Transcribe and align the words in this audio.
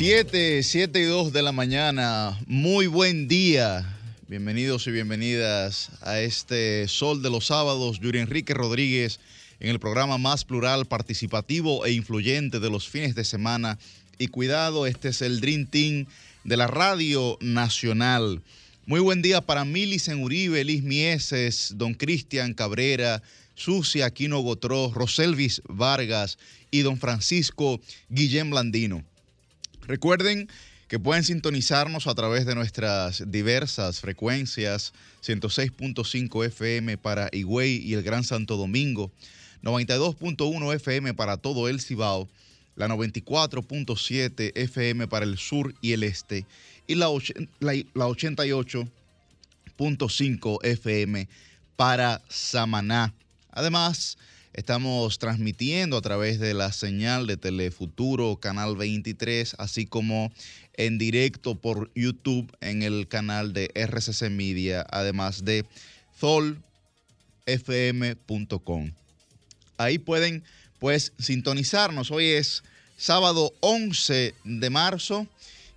7, 0.00 0.62
7 0.62 0.98
y 0.98 1.04
2 1.04 1.30
de 1.30 1.42
la 1.42 1.52
mañana. 1.52 2.40
Muy 2.46 2.86
buen 2.86 3.28
día. 3.28 3.98
Bienvenidos 4.28 4.86
y 4.86 4.92
bienvenidas 4.92 5.90
a 6.00 6.20
este 6.20 6.88
Sol 6.88 7.20
de 7.20 7.28
los 7.28 7.48
Sábados. 7.48 8.00
Yuri 8.00 8.20
Enrique 8.20 8.54
Rodríguez 8.54 9.20
en 9.60 9.68
el 9.68 9.78
programa 9.78 10.16
más 10.16 10.46
plural, 10.46 10.86
participativo 10.86 11.84
e 11.84 11.92
influyente 11.92 12.60
de 12.60 12.70
los 12.70 12.88
fines 12.88 13.14
de 13.14 13.24
semana. 13.24 13.78
Y 14.18 14.28
cuidado, 14.28 14.86
este 14.86 15.08
es 15.08 15.20
el 15.20 15.42
Dream 15.42 15.66
Team 15.66 16.06
de 16.44 16.56
la 16.56 16.66
Radio 16.66 17.36
Nacional. 17.42 18.40
Muy 18.86 19.00
buen 19.00 19.20
día 19.20 19.42
para 19.42 19.66
Milicen 19.66 20.22
Uribe, 20.22 20.64
Liz 20.64 20.82
Mieses, 20.82 21.74
Don 21.76 21.92
Cristian 21.92 22.54
Cabrera, 22.54 23.22
Sucia 23.54 24.06
Aquino 24.06 24.40
Gotró, 24.40 24.92
Roselvis 24.94 25.60
Vargas 25.68 26.38
y 26.70 26.80
Don 26.80 26.96
Francisco 26.96 27.82
Guillén 28.08 28.48
Blandino. 28.48 29.04
Recuerden 29.90 30.48
que 30.86 31.00
pueden 31.00 31.24
sintonizarnos 31.24 32.06
a 32.06 32.14
través 32.14 32.46
de 32.46 32.54
nuestras 32.54 33.28
diversas 33.28 33.98
frecuencias, 33.98 34.92
106.5 35.20 36.46
FM 36.46 36.96
para 36.96 37.28
Higüey 37.32 37.78
y 37.78 37.94
el 37.94 38.04
Gran 38.04 38.22
Santo 38.22 38.56
Domingo, 38.56 39.10
92.1 39.64 40.76
FM 40.76 41.14
para 41.14 41.38
todo 41.38 41.68
el 41.68 41.80
Cibao, 41.80 42.28
la 42.76 42.86
94.7 42.86 44.52
FM 44.54 45.08
para 45.08 45.24
el 45.24 45.38
sur 45.38 45.74
y 45.80 45.90
el 45.90 46.04
este 46.04 46.46
y 46.86 46.94
la, 46.94 47.08
la 47.58 48.06
88.5 48.06 50.58
FM 50.62 51.28
para 51.74 52.22
Samaná. 52.28 53.12
Además, 53.50 54.18
Estamos 54.52 55.20
transmitiendo 55.20 55.96
a 55.96 56.02
través 56.02 56.40
de 56.40 56.54
la 56.54 56.72
señal 56.72 57.28
de 57.28 57.36
Telefuturo, 57.36 58.36
Canal 58.40 58.76
23, 58.76 59.54
así 59.58 59.86
como 59.86 60.32
en 60.74 60.98
directo 60.98 61.54
por 61.54 61.88
YouTube 61.94 62.52
en 62.60 62.82
el 62.82 63.06
canal 63.06 63.52
de 63.52 63.70
RCC 63.74 64.28
Media, 64.28 64.84
además 64.90 65.44
de 65.44 65.64
zolfm.com. 66.18 66.62
Ahí 69.78 69.98
pueden 69.98 70.42
pues 70.80 71.12
sintonizarnos. 71.18 72.10
Hoy 72.10 72.26
es 72.26 72.64
sábado 72.96 73.52
11 73.60 74.34
de 74.44 74.70
marzo 74.70 75.28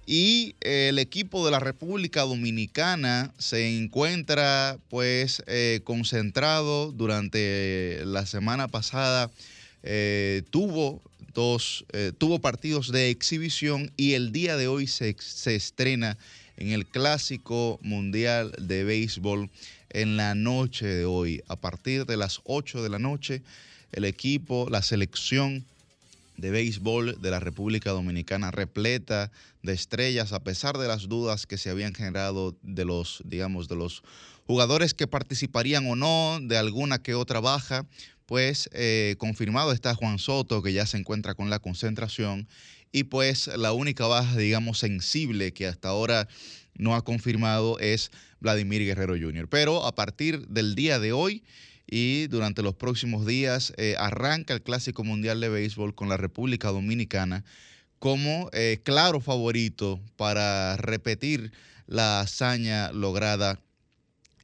y 0.06 0.56
el 0.62 1.00
equipo 1.00 1.46
de 1.46 1.52
la 1.52 1.60
República 1.60 2.22
Dominicana 2.22 3.34
se 3.38 3.78
encuentra 3.78 4.78
pues 4.90 5.44
eh, 5.48 5.82
concentrado 5.84 6.92
durante 6.92 8.02
la 8.06 8.26
semana 8.26 8.68
pasada. 8.68 9.32
Eh, 9.84 10.44
tuvo 10.50 11.02
dos, 11.34 11.86
eh, 11.94 12.12
tuvo 12.18 12.40
partidos 12.40 12.92
de 12.92 13.10
exhibición 13.10 13.92
y 13.96 14.14
el 14.14 14.32
día 14.32 14.58
de 14.58 14.68
hoy 14.68 14.88
se, 14.88 15.16
se 15.20 15.56
estrena 15.56 16.18
en 16.58 16.70
el 16.70 16.86
Clásico 16.86 17.80
Mundial 17.82 18.54
de 18.60 18.84
Béisbol 18.84 19.50
en 19.90 20.18
la 20.18 20.36
noche 20.36 20.86
de 20.86 21.06
hoy. 21.06 21.44
A 21.48 21.56
partir 21.56 22.06
de 22.06 22.18
las 22.18 22.42
8 22.44 22.84
de 22.84 22.90
la 22.90 23.00
noche, 23.00 23.42
el 23.94 24.06
equipo, 24.06 24.68
la 24.70 24.82
selección 24.82 25.66
de 26.38 26.52
béisbol 26.52 27.22
de 27.22 27.32
la 27.32 27.40
República 27.40 27.92
Dominicana 27.92 28.52
repleta 28.52 29.32
de 29.62 29.74
estrellas 29.74 30.34
a 30.34 30.44
pesar 30.44 30.78
de 30.78 30.88
las 30.88 31.08
dudas 31.08 31.46
que 31.46 31.58
se 31.58 31.70
habían 31.70 31.94
generado 31.94 32.58
de 32.62 32.86
los, 32.86 33.22
digamos, 33.26 33.68
de 33.68 33.76
los 33.76 34.04
jugadores 34.46 34.94
que 34.94 35.08
participarían 35.08 35.88
o 35.88 35.96
no, 35.96 36.40
de 36.42 36.58
alguna 36.58 37.02
que 37.02 37.16
otra 37.16 37.40
baja, 37.40 37.86
pues 38.26 38.70
eh, 38.74 39.16
confirmado 39.18 39.72
está 39.72 39.96
Juan 39.96 40.20
Soto 40.20 40.62
que 40.62 40.74
ya 40.74 40.86
se 40.86 40.98
encuentra 40.98 41.36
con 41.36 41.50
la 41.50 41.60
concentración 41.60 42.48
y 42.92 43.06
pues 43.06 43.48
la 43.58 43.74
única 43.74 44.06
baja, 44.06 44.38
digamos, 44.38 44.78
sensible 44.78 45.52
que 45.52 45.68
hasta 45.68 45.90
ahora 45.90 46.28
no 46.76 46.96
ha 46.96 47.04
confirmado 47.04 47.80
es 47.80 48.12
Vladimir 48.40 48.84
Guerrero 48.84 49.16
Jr. 49.20 49.48
Pero 49.50 49.86
a 49.86 49.96
partir 49.96 50.48
del 50.48 50.76
día 50.76 51.00
de 51.00 51.12
hoy, 51.12 51.44
y 51.96 52.26
durante 52.26 52.64
los 52.64 52.74
próximos 52.74 53.24
días 53.24 53.72
eh, 53.78 53.94
arranca 54.00 54.56
el 54.56 54.64
Clásico 54.64 55.04
Mundial 55.04 55.40
de 55.40 55.50
Béisbol 55.50 55.94
con 55.94 56.10
la 56.10 56.18
República 56.18 56.70
Dominicana 56.70 57.46
como 58.00 58.50
eh, 58.52 58.82
claro 58.84 59.20
favorito 59.20 60.00
para 60.16 60.76
repetir 60.78 61.52
la 61.86 62.22
hazaña 62.22 62.92
lograda 62.92 63.60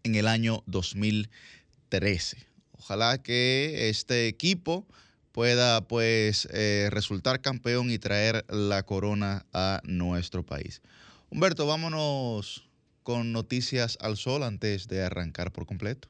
en 0.04 0.14
el 0.14 0.28
año 0.28 0.62
2013. 0.68 2.38
Ojalá 2.74 3.18
que 3.18 3.90
este 3.90 4.28
equipo 4.28 4.86
pueda 5.32 5.88
pues 5.88 6.48
eh, 6.52 6.90
resultar 6.92 7.42
campeón 7.42 7.90
y 7.90 7.98
traer 7.98 8.46
la 8.48 8.84
corona 8.84 9.48
a 9.54 9.82
nuestro 9.86 10.46
país. 10.46 10.84
Humberto, 11.32 11.66
vámonos 11.66 12.70
con 13.02 13.32
noticias 13.32 13.98
al 14.02 14.18
sol 14.18 14.44
antes 14.44 14.88
de 14.88 15.02
arrancar 15.02 15.52
por 15.52 15.66
completo. 15.66 16.10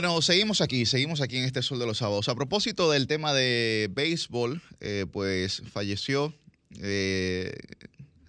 Bueno, 0.00 0.22
seguimos 0.22 0.60
aquí, 0.60 0.86
seguimos 0.86 1.20
aquí 1.20 1.38
en 1.38 1.44
este 1.44 1.60
Sol 1.60 1.80
de 1.80 1.86
los 1.86 1.98
Sábados. 1.98 2.28
A 2.28 2.36
propósito 2.36 2.88
del 2.88 3.08
tema 3.08 3.32
de 3.32 3.90
béisbol, 3.90 4.62
eh, 4.78 5.06
pues 5.10 5.60
falleció 5.72 6.32
eh, 6.80 7.52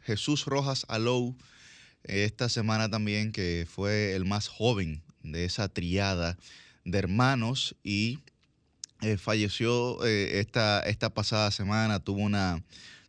Jesús 0.02 0.46
Rojas 0.46 0.88
Alou 0.88 1.35
esta 2.02 2.50
semana 2.50 2.90
también, 2.90 3.31
que 3.31 3.68
fue 3.69 4.16
el 4.16 4.25
más 4.25 4.47
joven 4.47 5.03
de 5.22 5.46
esa 5.46 5.69
triada 5.69 6.40
de 6.85 6.97
hermanos 6.97 7.75
y 7.84 8.18
eh, 9.02 9.18
falleció 9.18 10.03
esta, 10.03 10.79
esta 10.79 11.13
pasada 11.13 11.52
semana, 11.52 12.00
tuvo 12.00 12.22
una, 12.22 12.63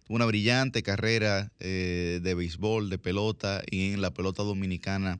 una 0.06 0.26
brillante 0.26 0.82
carrera 0.82 1.50
de 1.60 2.34
béisbol, 2.36 2.90
de 2.90 2.98
pelota 2.98 3.62
y 3.70 3.94
en 3.94 4.02
la 4.02 4.12
pelota 4.12 4.42
dominicana 4.42 5.18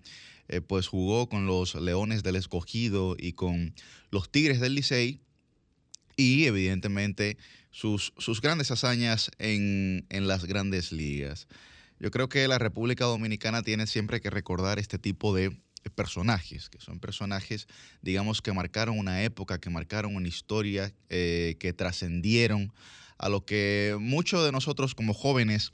eh, 0.52 0.60
pues 0.60 0.88
jugó 0.88 1.28
con 1.28 1.46
los 1.46 1.76
Leones 1.76 2.24
del 2.24 2.34
Escogido 2.34 3.14
y 3.16 3.34
con 3.34 3.72
los 4.10 4.32
Tigres 4.32 4.58
del 4.58 4.74
Licey 4.74 5.20
y 6.16 6.46
evidentemente 6.46 7.38
sus, 7.70 8.12
sus 8.18 8.40
grandes 8.40 8.72
hazañas 8.72 9.30
en, 9.38 10.06
en 10.08 10.26
las 10.26 10.46
grandes 10.46 10.90
ligas. 10.90 11.46
Yo 12.00 12.10
creo 12.10 12.28
que 12.28 12.48
la 12.48 12.58
República 12.58 13.04
Dominicana 13.04 13.62
tiene 13.62 13.86
siempre 13.86 14.20
que 14.20 14.28
recordar 14.28 14.80
este 14.80 14.98
tipo 14.98 15.32
de 15.32 15.56
personajes, 15.94 16.68
que 16.68 16.80
son 16.80 16.98
personajes, 16.98 17.68
digamos, 18.02 18.42
que 18.42 18.52
marcaron 18.52 18.98
una 18.98 19.22
época, 19.22 19.60
que 19.60 19.70
marcaron 19.70 20.16
una 20.16 20.26
historia, 20.26 20.92
eh, 21.10 21.56
que 21.60 21.72
trascendieron 21.72 22.72
a 23.18 23.28
lo 23.28 23.44
que 23.44 23.96
muchos 24.00 24.44
de 24.44 24.50
nosotros 24.50 24.96
como 24.96 25.14
jóvenes 25.14 25.72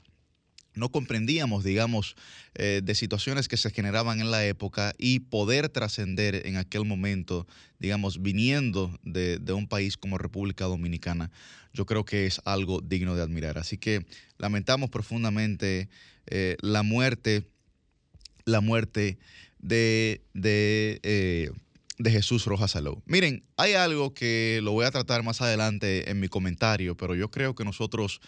no 0.77 0.89
comprendíamos, 0.89 1.63
digamos, 1.63 2.15
eh, 2.55 2.81
de 2.83 2.95
situaciones 2.95 3.47
que 3.47 3.57
se 3.57 3.71
generaban 3.71 4.21
en 4.21 4.31
la 4.31 4.45
época 4.45 4.93
y 4.97 5.19
poder 5.19 5.69
trascender 5.69 6.47
en 6.47 6.57
aquel 6.57 6.85
momento, 6.85 7.47
digamos, 7.79 8.21
viniendo 8.21 8.97
de, 9.03 9.39
un 9.53 9.67
país 9.67 9.97
como 9.97 10.17
República 10.17 10.65
Dominicana, 10.65 11.31
yo 11.73 11.85
creo 11.85 12.05
que 12.05 12.25
es 12.25 12.41
algo 12.45 12.81
digno 12.81 13.15
de 13.15 13.23
admirar. 13.23 13.57
Así 13.57 13.77
que 13.77 14.05
lamentamos 14.37 14.89
profundamente 14.89 15.89
eh, 16.27 16.55
la 16.61 16.83
muerte, 16.83 17.47
la 18.45 18.61
muerte 18.61 19.17
de, 19.59 20.21
de, 20.33 20.99
eh, 21.03 21.51
de 21.97 22.11
Jesús 22.11 22.45
Rojas 22.45 22.71
Salou. 22.71 23.01
Miren, 23.05 23.43
hay 23.57 23.73
algo 23.73 24.13
que 24.13 24.59
lo 24.63 24.71
voy 24.71 24.85
a 24.85 24.91
tratar 24.91 25.23
más 25.23 25.41
adelante 25.41 26.09
en 26.09 26.19
mi 26.19 26.27
comentario, 26.27 26.95
pero 26.95 27.15
yo 27.15 27.31
creo 27.31 27.55
que 27.55 27.65
nosotros 27.65 28.21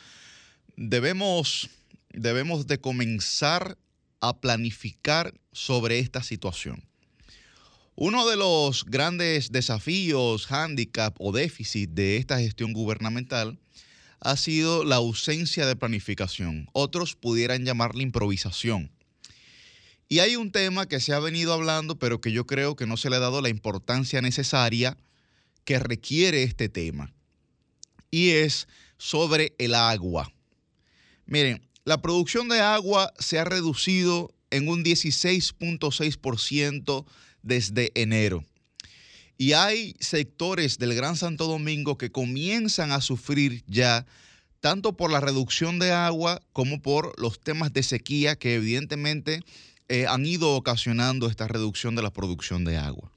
debemos 0.76 1.70
debemos 2.14 2.68
de 2.68 2.80
comenzar 2.80 3.78
a 4.22 4.40
planificar 4.40 5.34
sobre 5.52 6.00
esta 6.00 6.24
situación. 6.24 6.84
Uno 7.96 8.28
de 8.28 8.38
los 8.38 8.86
grandes 8.86 9.52
desafíos, 9.52 10.46
hándicap 10.46 11.16
o 11.20 11.34
déficit 11.34 11.90
de 11.92 12.18
esta 12.18 12.40
gestión 12.40 12.72
gubernamental 12.72 13.60
ha 14.22 14.38
sido 14.38 14.84
la 14.84 14.96
ausencia 14.96 15.66
de 15.66 15.76
planificación. 15.76 16.70
Otros 16.74 17.16
pudieran 17.16 17.66
llamarle 17.66 18.04
improvisación. 18.04 18.92
Y 20.08 20.20
hay 20.20 20.36
un 20.36 20.52
tema 20.52 20.88
que 20.88 21.00
se 21.00 21.14
ha 21.14 21.20
venido 21.20 21.54
hablando, 21.54 22.00
pero 22.00 22.20
que 22.20 22.32
yo 22.32 22.46
creo 22.46 22.76
que 22.76 22.88
no 22.88 22.98
se 22.98 23.10
le 23.10 23.18
ha 23.18 23.20
dado 23.20 23.42
la 23.42 23.50
importancia 23.50 24.22
necesaria 24.22 24.98
que 25.66 25.78
requiere 25.78 26.44
este 26.44 26.68
tema. 26.68 27.14
Y 28.10 28.30
es 28.30 28.68
sobre 28.98 29.54
el 29.60 29.76
agua. 29.76 30.32
Miren, 31.26 31.62
la 31.90 32.02
producción 32.04 32.48
de 32.50 32.60
agua 32.60 33.12
se 33.18 33.40
ha 33.40 33.46
reducido 33.46 34.32
en 34.52 34.68
un 34.68 34.84
16.6% 34.84 37.06
desde 37.42 37.92
enero. 37.96 38.46
Y 39.40 39.54
hay 39.54 39.96
sectores 40.00 40.78
del 40.78 40.94
Gran 40.94 41.16
Santo 41.16 41.48
Domingo 41.48 41.98
que 41.98 42.12
comienzan 42.12 42.92
a 42.92 43.02
sufrir 43.02 43.64
ya 43.66 44.06
tanto 44.60 44.98
por 44.98 45.10
la 45.10 45.20
reducción 45.20 45.80
de 45.80 45.92
agua 45.92 46.44
como 46.54 46.80
por 46.80 47.20
los 47.20 47.40
temas 47.40 47.74
de 47.74 47.82
sequía 47.82 48.36
que 48.36 48.54
evidentemente 48.54 49.42
eh, 49.88 50.06
han 50.06 50.28
ido 50.28 50.56
ocasionando 50.56 51.26
esta 51.26 51.48
reducción 51.48 51.96
de 51.96 52.04
la 52.04 52.14
producción 52.14 52.66
de 52.66 52.78
agua. 52.78 53.12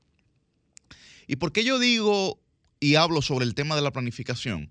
¿Y 1.26 1.36
por 1.36 1.52
qué 1.52 1.62
yo 1.62 1.78
digo 1.78 2.40
y 2.80 2.94
hablo 2.94 3.20
sobre 3.20 3.44
el 3.44 3.54
tema 3.54 3.76
de 3.76 3.82
la 3.82 3.92
planificación? 3.92 4.70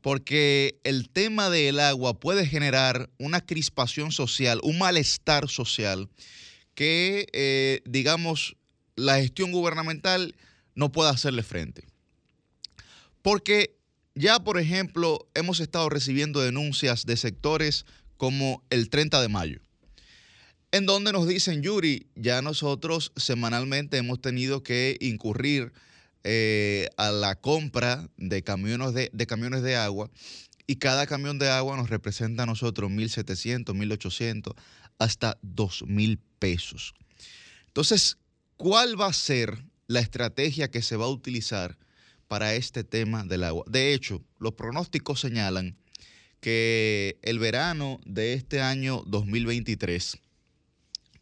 Porque 0.00 0.78
el 0.84 1.08
tema 1.08 1.50
del 1.50 1.80
agua 1.80 2.20
puede 2.20 2.46
generar 2.46 3.10
una 3.18 3.40
crispación 3.40 4.12
social, 4.12 4.60
un 4.62 4.78
malestar 4.78 5.48
social 5.48 6.08
que, 6.74 7.26
eh, 7.32 7.82
digamos, 7.86 8.56
la 8.94 9.16
gestión 9.16 9.52
gubernamental 9.52 10.36
no 10.74 10.92
puede 10.92 11.10
hacerle 11.10 11.42
frente. 11.42 11.84
Porque 13.22 13.76
ya, 14.14 14.38
por 14.38 14.58
ejemplo, 14.58 15.28
hemos 15.34 15.60
estado 15.60 15.88
recibiendo 15.88 16.40
denuncias 16.40 17.04
de 17.06 17.16
sectores 17.16 17.84
como 18.16 18.62
el 18.70 18.88
30 18.88 19.20
de 19.20 19.28
mayo, 19.28 19.60
en 20.70 20.86
donde 20.86 21.12
nos 21.12 21.26
dicen, 21.26 21.62
Yuri, 21.62 22.06
ya 22.14 22.40
nosotros 22.40 23.12
semanalmente 23.16 23.98
hemos 23.98 24.20
tenido 24.20 24.62
que 24.62 24.96
incurrir 25.00 25.72
eh, 26.28 26.88
a 26.96 27.12
la 27.12 27.36
compra 27.36 28.08
de 28.16 28.42
camiones 28.42 28.94
de, 28.94 29.26
camiones 29.28 29.62
de 29.62 29.76
agua 29.76 30.10
y 30.66 30.74
cada 30.74 31.06
camión 31.06 31.38
de 31.38 31.48
agua 31.48 31.76
nos 31.76 31.88
representa 31.88 32.42
a 32.42 32.46
nosotros 32.46 32.90
1.700, 32.90 33.66
1.800, 33.66 34.56
hasta 34.98 35.38
2.000 35.42 36.18
pesos. 36.40 36.94
Entonces, 37.68 38.18
¿cuál 38.56 39.00
va 39.00 39.06
a 39.06 39.12
ser 39.12 39.62
la 39.86 40.00
estrategia 40.00 40.68
que 40.68 40.82
se 40.82 40.96
va 40.96 41.04
a 41.04 41.10
utilizar 41.10 41.78
para 42.26 42.54
este 42.54 42.82
tema 42.82 43.22
del 43.22 43.44
agua? 43.44 43.62
De 43.68 43.94
hecho, 43.94 44.20
los 44.40 44.54
pronósticos 44.54 45.20
señalan 45.20 45.76
que 46.40 47.20
el 47.22 47.38
verano 47.38 48.00
de 48.04 48.34
este 48.34 48.60
año 48.60 49.04
2023 49.06 50.18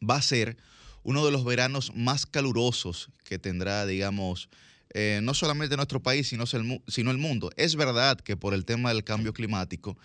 va 0.01 0.17
a 0.17 0.23
ser 0.23 0.57
uno 1.03 1.27
de 1.27 1.31
los 1.31 1.45
veranos 1.45 1.95
más 1.95 2.25
calurosos 2.25 3.11
que 3.23 3.39
tendrá, 3.39 3.85
digamos, 3.85 4.49
eh, 4.95 5.21
no 5.23 5.35
solamente 5.35 5.77
nuestro 5.77 6.01
país, 6.01 6.29
sino 6.29 6.45
el, 6.45 6.83
sino 6.87 7.11
el 7.11 7.19
mundo. 7.19 7.51
Es 7.57 7.75
verdad 7.75 8.19
que 8.21 8.37
por 8.37 8.55
el 8.55 8.65
tema 8.65 8.91
del 8.93 9.03
cambio 9.03 9.33
climático, 9.33 9.99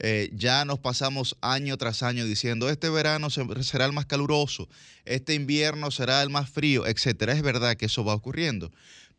eh, 0.00 0.30
ya 0.34 0.64
nos 0.64 0.80
pasamos 0.80 1.36
año 1.40 1.76
tras 1.78 2.02
año 2.02 2.26
diciendo, 2.26 2.68
este 2.68 2.90
verano 2.90 3.30
será 3.30 3.86
el 3.86 3.92
más 3.92 4.06
caluroso, 4.06 4.68
este 5.04 5.34
invierno 5.34 5.90
será 5.90 6.22
el 6.22 6.30
más 6.30 6.50
frío, 6.50 6.86
etcétera. 6.86 7.32
Es 7.32 7.42
verdad 7.42 7.76
que 7.76 7.86
eso 7.86 8.04
va 8.04 8.14
ocurriendo, 8.14 8.70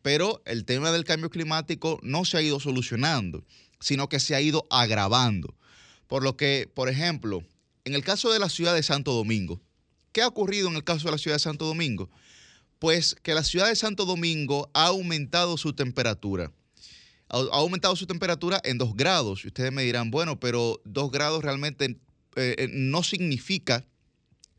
pero 0.02 0.42
el 0.46 0.64
tema 0.64 0.92
del 0.92 1.04
cambio 1.04 1.30
climático 1.30 1.98
no 2.02 2.24
se 2.24 2.36
ha 2.36 2.42
ido 2.42 2.60
solucionando, 2.60 3.42
sino 3.80 4.08
que 4.08 4.20
se 4.20 4.34
ha 4.34 4.40
ido 4.40 4.66
agravando. 4.70 5.54
Por 6.06 6.22
lo 6.22 6.36
que, 6.36 6.70
por 6.72 6.88
ejemplo, 6.88 7.42
en 7.84 7.94
el 7.94 8.04
caso 8.04 8.32
de 8.32 8.38
la 8.38 8.48
ciudad 8.48 8.74
de 8.74 8.82
Santo 8.84 9.12
Domingo, 9.12 9.60
¿qué 10.12 10.22
ha 10.22 10.28
ocurrido 10.28 10.68
en 10.68 10.76
el 10.76 10.84
caso 10.84 11.06
de 11.06 11.12
la 11.12 11.18
ciudad 11.18 11.36
de 11.36 11.40
Santo 11.40 11.64
Domingo? 11.64 12.10
Pues 12.78 13.16
que 13.22 13.34
la 13.34 13.42
ciudad 13.42 13.68
de 13.68 13.76
Santo 13.76 14.04
Domingo 14.04 14.70
ha 14.74 14.86
aumentado 14.86 15.56
su 15.56 15.72
temperatura 15.72 16.52
ha, 17.28 17.38
aumentado 17.52 17.96
su 17.96 18.06
temperatura 18.06 18.60
en 18.64 18.78
dos 18.78 18.94
grados. 18.94 19.44
Y 19.44 19.48
ustedes 19.48 19.72
me 19.72 19.82
dirán, 19.82 20.10
bueno, 20.10 20.38
pero 20.38 20.80
dos 20.84 21.10
grados 21.10 21.42
realmente 21.42 21.96
eh, 22.36 22.54
eh, 22.58 22.68
no 22.72 23.02
significa 23.02 23.84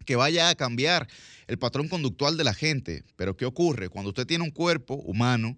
que 0.05 0.15
vaya 0.15 0.49
a 0.49 0.55
cambiar 0.55 1.07
el 1.47 1.57
patrón 1.57 1.87
conductual 1.87 2.37
de 2.37 2.43
la 2.43 2.53
gente. 2.53 3.03
Pero 3.15 3.35
¿qué 3.37 3.45
ocurre? 3.45 3.89
Cuando 3.89 4.09
usted 4.09 4.25
tiene 4.25 4.43
un 4.43 4.51
cuerpo 4.51 4.95
humano 4.95 5.57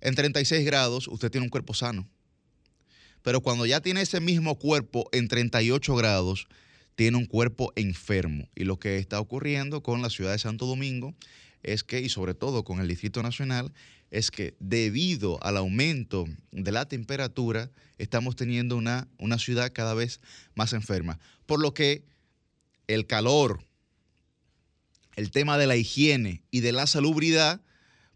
en 0.00 0.14
36 0.14 0.64
grados, 0.64 1.08
usted 1.08 1.30
tiene 1.30 1.44
un 1.44 1.50
cuerpo 1.50 1.74
sano. 1.74 2.08
Pero 3.22 3.40
cuando 3.40 3.64
ya 3.64 3.80
tiene 3.80 4.02
ese 4.02 4.20
mismo 4.20 4.58
cuerpo 4.58 5.08
en 5.12 5.28
38 5.28 5.94
grados, 5.96 6.46
tiene 6.94 7.16
un 7.16 7.26
cuerpo 7.26 7.72
enfermo. 7.74 8.48
Y 8.54 8.64
lo 8.64 8.78
que 8.78 8.98
está 8.98 9.18
ocurriendo 9.18 9.82
con 9.82 10.02
la 10.02 10.10
ciudad 10.10 10.32
de 10.32 10.38
Santo 10.38 10.66
Domingo 10.66 11.14
es 11.64 11.84
que, 11.84 12.00
y 12.00 12.08
sobre 12.08 12.34
todo 12.34 12.64
con 12.64 12.80
el 12.80 12.88
Distrito 12.88 13.22
Nacional, 13.22 13.72
es 14.10 14.30
que 14.30 14.54
debido 14.60 15.42
al 15.42 15.56
aumento 15.56 16.26
de 16.52 16.70
la 16.70 16.86
temperatura, 16.86 17.70
estamos 17.98 18.36
teniendo 18.36 18.76
una, 18.76 19.08
una 19.18 19.38
ciudad 19.38 19.72
cada 19.72 19.94
vez 19.94 20.20
más 20.54 20.72
enferma. 20.72 21.18
Por 21.46 21.60
lo 21.60 21.74
que 21.74 22.04
el 22.86 23.06
calor, 23.06 23.64
el 25.16 25.30
tema 25.30 25.58
de 25.58 25.66
la 25.66 25.76
higiene 25.76 26.42
y 26.50 26.60
de 26.60 26.72
la 26.72 26.86
salubridad, 26.86 27.60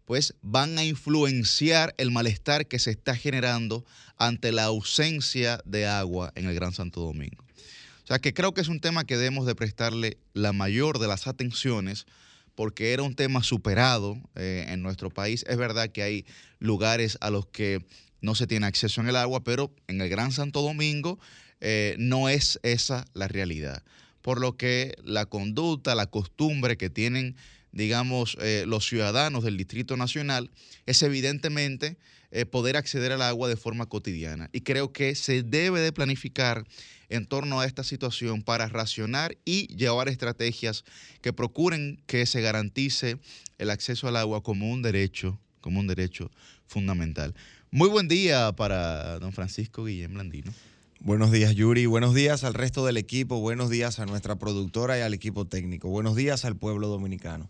pues 0.05 0.35
van 0.41 0.77
a 0.77 0.83
influenciar 0.83 1.93
el 1.97 2.11
malestar 2.11 2.67
que 2.67 2.79
se 2.79 2.91
está 2.91 3.15
generando 3.15 3.85
ante 4.17 4.51
la 4.51 4.63
ausencia 4.63 5.61
de 5.65 5.85
agua 5.85 6.31
en 6.35 6.47
el 6.47 6.55
Gran 6.55 6.73
Santo 6.73 7.01
Domingo. 7.01 7.43
O 8.03 8.07
sea 8.07 8.19
que 8.19 8.33
creo 8.33 8.53
que 8.55 8.61
es 8.61 8.69
un 8.69 8.79
tema 8.79 9.03
que 9.03 9.17
debemos 9.17 9.45
de 9.45 9.53
prestarle 9.53 10.17
la 10.33 10.51
mayor 10.51 10.97
de 10.97 11.07
las 11.07 11.27
atenciones 11.27 12.07
porque 12.59 12.91
era 12.91 13.03
un 13.03 13.15
tema 13.15 13.41
superado 13.41 14.21
eh, 14.35 14.65
en 14.67 14.81
nuestro 14.81 15.09
país. 15.09 15.45
Es 15.47 15.55
verdad 15.55 15.93
que 15.93 16.03
hay 16.03 16.25
lugares 16.59 17.17
a 17.21 17.29
los 17.29 17.45
que 17.45 17.85
no 18.19 18.35
se 18.35 18.47
tiene 18.47 18.65
acceso 18.65 18.99
en 18.99 19.07
el 19.07 19.15
agua, 19.15 19.45
pero 19.45 19.73
en 19.87 20.01
el 20.01 20.09
Gran 20.09 20.33
Santo 20.33 20.61
Domingo 20.61 21.19
eh, 21.61 21.95
no 21.99 22.27
es 22.27 22.59
esa 22.61 23.05
la 23.13 23.29
realidad. 23.29 23.85
Por 24.21 24.41
lo 24.41 24.57
que 24.57 24.93
la 25.05 25.25
conducta, 25.25 25.95
la 25.95 26.07
costumbre 26.07 26.75
que 26.75 26.89
tienen, 26.89 27.37
digamos, 27.71 28.35
eh, 28.41 28.65
los 28.67 28.85
ciudadanos 28.85 29.45
del 29.45 29.55
Distrito 29.55 29.95
Nacional 29.95 30.51
es 30.85 31.01
evidentemente 31.01 31.95
poder 32.51 32.75
acceder 32.75 33.13
al 33.13 33.21
agua 33.21 33.47
de 33.47 33.55
forma 33.55 33.85
cotidiana. 33.87 34.49
Y 34.51 34.61
creo 34.61 34.91
que 34.91 35.15
se 35.15 35.43
debe 35.43 35.79
de 35.79 35.93
planificar 35.93 36.65
en 37.09 37.25
torno 37.25 37.59
a 37.59 37.65
esta 37.65 37.83
situación 37.83 38.41
para 38.43 38.67
racionar 38.67 39.37
y 39.45 39.67
llevar 39.75 40.07
estrategias 40.07 40.85
que 41.21 41.33
procuren 41.33 42.01
que 42.05 42.25
se 42.25 42.41
garantice 42.41 43.17
el 43.57 43.69
acceso 43.69 44.07
al 44.07 44.15
agua 44.15 44.41
como 44.41 44.71
un 44.71 44.81
derecho, 44.81 45.39
como 45.61 45.79
un 45.79 45.87
derecho 45.87 46.31
fundamental. 46.67 47.33
Muy 47.71 47.89
buen 47.89 48.07
día 48.07 48.51
para 48.53 49.19
don 49.19 49.33
Francisco 49.33 49.85
Guillén 49.85 50.13
Blandino. 50.13 50.51
Buenos 51.01 51.31
días, 51.31 51.55
Yuri. 51.55 51.85
Buenos 51.85 52.13
días 52.13 52.43
al 52.43 52.53
resto 52.53 52.85
del 52.85 52.97
equipo. 52.97 53.39
Buenos 53.39 53.69
días 53.69 53.99
a 53.99 54.05
nuestra 54.05 54.37
productora 54.37 54.97
y 54.97 55.01
al 55.01 55.13
equipo 55.13 55.45
técnico. 55.45 55.87
Buenos 55.87 56.15
días 56.15 56.45
al 56.45 56.57
pueblo 56.57 56.87
dominicano. 56.87 57.49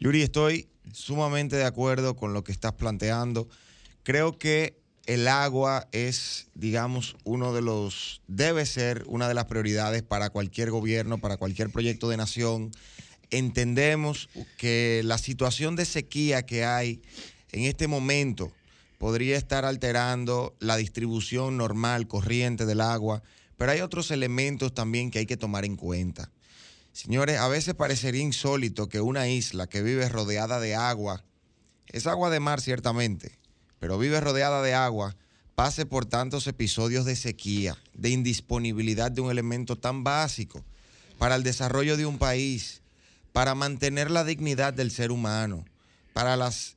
Yuri, 0.00 0.22
estoy 0.22 0.68
sumamente 0.92 1.56
de 1.56 1.64
acuerdo 1.64 2.16
con 2.16 2.32
lo 2.32 2.44
que 2.44 2.52
estás 2.52 2.72
planteando. 2.72 3.48
Creo 4.04 4.38
que 4.38 4.77
el 5.08 5.26
agua 5.26 5.88
es, 5.90 6.48
digamos, 6.54 7.16
uno 7.24 7.54
de 7.54 7.62
los, 7.62 8.20
debe 8.28 8.66
ser 8.66 9.04
una 9.06 9.26
de 9.26 9.32
las 9.32 9.46
prioridades 9.46 10.02
para 10.02 10.28
cualquier 10.28 10.70
gobierno, 10.70 11.16
para 11.16 11.38
cualquier 11.38 11.70
proyecto 11.70 12.10
de 12.10 12.18
nación. 12.18 12.72
Entendemos 13.30 14.28
que 14.58 15.00
la 15.02 15.16
situación 15.16 15.76
de 15.76 15.86
sequía 15.86 16.44
que 16.44 16.66
hay 16.66 17.00
en 17.52 17.64
este 17.64 17.88
momento 17.88 18.52
podría 18.98 19.38
estar 19.38 19.64
alterando 19.64 20.54
la 20.60 20.76
distribución 20.76 21.56
normal, 21.56 22.06
corriente 22.06 22.66
del 22.66 22.82
agua, 22.82 23.22
pero 23.56 23.72
hay 23.72 23.80
otros 23.80 24.10
elementos 24.10 24.74
también 24.74 25.10
que 25.10 25.20
hay 25.20 25.26
que 25.26 25.38
tomar 25.38 25.64
en 25.64 25.76
cuenta. 25.76 26.30
Señores, 26.92 27.38
a 27.38 27.48
veces 27.48 27.72
parecería 27.72 28.20
insólito 28.20 28.90
que 28.90 29.00
una 29.00 29.26
isla 29.26 29.68
que 29.68 29.82
vive 29.82 30.06
rodeada 30.10 30.60
de 30.60 30.74
agua, 30.74 31.24
es 31.86 32.06
agua 32.06 32.28
de 32.28 32.40
mar 32.40 32.60
ciertamente, 32.60 33.38
pero 33.78 33.98
vive 33.98 34.20
rodeada 34.20 34.62
de 34.62 34.74
agua, 34.74 35.16
pase 35.54 35.86
por 35.86 36.06
tantos 36.06 36.46
episodios 36.46 37.04
de 37.04 37.16
sequía, 37.16 37.76
de 37.94 38.10
indisponibilidad 38.10 39.10
de 39.10 39.20
un 39.20 39.30
elemento 39.30 39.76
tan 39.76 40.04
básico 40.04 40.64
para 41.18 41.34
el 41.34 41.42
desarrollo 41.42 41.96
de 41.96 42.06
un 42.06 42.18
país, 42.18 42.82
para 43.32 43.54
mantener 43.54 44.10
la 44.10 44.24
dignidad 44.24 44.72
del 44.72 44.90
ser 44.90 45.10
humano, 45.10 45.64
para 46.12 46.36
las 46.36 46.76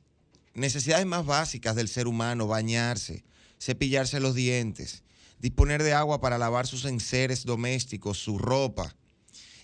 necesidades 0.54 1.06
más 1.06 1.24
básicas 1.24 1.76
del 1.76 1.88
ser 1.88 2.06
humano, 2.06 2.46
bañarse, 2.46 3.24
cepillarse 3.60 4.20
los 4.20 4.34
dientes, 4.34 5.02
disponer 5.40 5.82
de 5.82 5.92
agua 5.92 6.20
para 6.20 6.38
lavar 6.38 6.66
sus 6.66 6.84
enseres 6.84 7.44
domésticos, 7.44 8.18
su 8.18 8.38
ropa. 8.38 8.94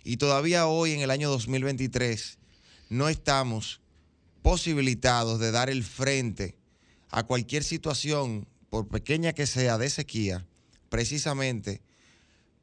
Y 0.04 0.16
todavía 0.16 0.66
hoy, 0.66 0.92
en 0.92 1.00
el 1.00 1.10
año 1.10 1.28
2023, 1.28 2.38
no 2.88 3.08
estamos 3.08 3.80
posibilitados 4.42 5.40
de 5.40 5.50
dar 5.50 5.70
el 5.70 5.84
frente 5.84 6.56
a 7.10 7.24
cualquier 7.24 7.64
situación, 7.64 8.46
por 8.70 8.88
pequeña 8.88 9.32
que 9.32 9.46
sea, 9.46 9.78
de 9.78 9.90
sequía, 9.90 10.46
precisamente 10.88 11.80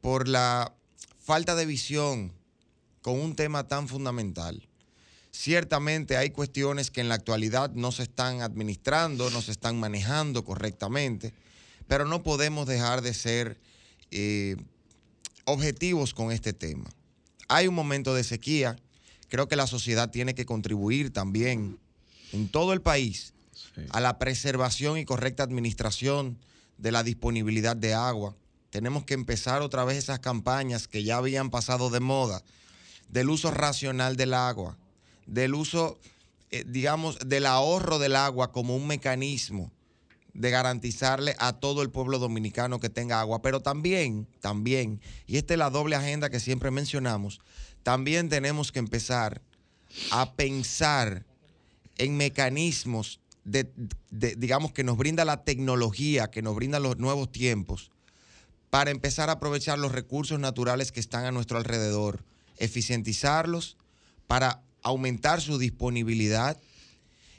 por 0.02 0.28
la 0.28 0.74
falta 1.20 1.56
de 1.56 1.66
visión 1.66 2.32
con 3.02 3.20
un 3.20 3.36
tema 3.36 3.68
tan 3.68 3.88
fundamental. 3.88 4.68
Ciertamente 5.32 6.16
hay 6.16 6.30
cuestiones 6.30 6.92
que 6.92 7.02
en 7.02 7.10
la 7.10 7.16
actualidad 7.16 7.72
no 7.74 7.92
se 7.92 8.04
están 8.04 8.42
administrando, 8.42 9.30
no 9.32 9.42
se 9.42 9.52
están 9.52 9.80
manejando 9.80 10.46
correctamente, 10.46 11.34
pero 11.88 12.06
no 12.06 12.24
podemos 12.24 12.68
dejar 12.68 13.02
de 13.02 13.14
ser 13.14 13.60
eh, 14.12 14.56
objetivos 15.44 16.14
con 16.14 16.32
este 16.32 16.54
tema. 16.54 16.90
Hay 17.48 17.68
un 17.68 17.76
momento 17.76 18.14
de 18.16 18.24
sequía, 18.24 18.76
creo 19.28 19.48
que 19.48 19.56
la 19.56 19.68
sociedad 19.68 20.10
tiene 20.10 20.36
que 20.36 20.46
contribuir 20.46 21.12
también 21.12 21.80
en 22.32 22.48
todo 22.48 22.74
el 22.74 22.82
país 22.82 23.35
a 23.90 24.00
la 24.00 24.18
preservación 24.18 24.98
y 24.98 25.06
correcta 25.06 25.44
administración 25.44 26.38
de 26.78 26.92
la 26.92 27.04
disponibilidad 27.04 27.76
de 27.76 27.94
agua. 27.94 28.36
Tenemos 28.70 29.06
que 29.06 29.14
empezar 29.14 29.62
otra 29.62 29.86
vez 29.86 29.98
esas 29.98 30.20
campañas 30.20 30.88
que 30.88 31.04
ya 31.04 31.18
habían 31.18 31.50
pasado 31.50 31.90
de 31.90 32.00
moda, 32.00 32.44
del 33.10 33.30
uso 33.30 33.52
racional 33.52 34.16
del 34.16 34.34
agua, 34.34 34.78
del 35.26 35.56
uso, 35.56 35.98
eh, 36.52 36.66
digamos, 36.68 37.18
del 37.20 37.46
ahorro 37.46 38.00
del 38.00 38.16
agua 38.16 38.52
como 38.52 38.76
un 38.76 38.88
mecanismo 38.88 39.72
de 40.34 40.52
garantizarle 40.52 41.36
a 41.40 41.54
todo 41.54 41.82
el 41.82 41.90
pueblo 41.90 42.20
dominicano 42.20 42.80
que 42.80 42.90
tenga 42.90 43.22
agua, 43.22 43.42
pero 43.42 43.62
también, 43.62 44.28
también, 44.42 45.00
y 45.26 45.38
esta 45.38 45.54
es 45.54 45.60
la 45.60 45.70
doble 45.70 45.96
agenda 45.96 46.30
que 46.30 46.42
siempre 46.42 46.72
mencionamos, 46.72 47.40
también 47.84 48.28
tenemos 48.28 48.74
que 48.74 48.80
empezar 48.80 49.42
a 50.12 50.34
pensar 50.34 51.26
en 51.98 52.18
mecanismos 52.18 53.22
de, 53.46 53.72
digamos, 54.10 54.74
que 54.74 54.84
nos 54.84 54.98
brinda 54.98 55.24
la 55.24 55.44
tecnología, 55.44 56.30
que 56.30 56.42
nos 56.42 56.56
brinda 56.56 56.80
los 56.80 56.98
nuevos 56.98 57.32
tiempos, 57.32 57.92
para 58.70 58.92
empezar 58.92 59.30
a 59.30 59.34
aprovechar 59.34 59.80
los 59.80 59.94
recursos 59.94 60.40
naturales 60.40 60.92
que 60.92 61.00
están 61.00 61.26
a 61.26 61.32
nuestro 61.32 61.58
alrededor, 61.58 62.24
eficientizarlos, 62.58 63.78
para 64.28 64.62
aumentar 64.82 65.42
su 65.42 65.58
disponibilidad 65.58 66.60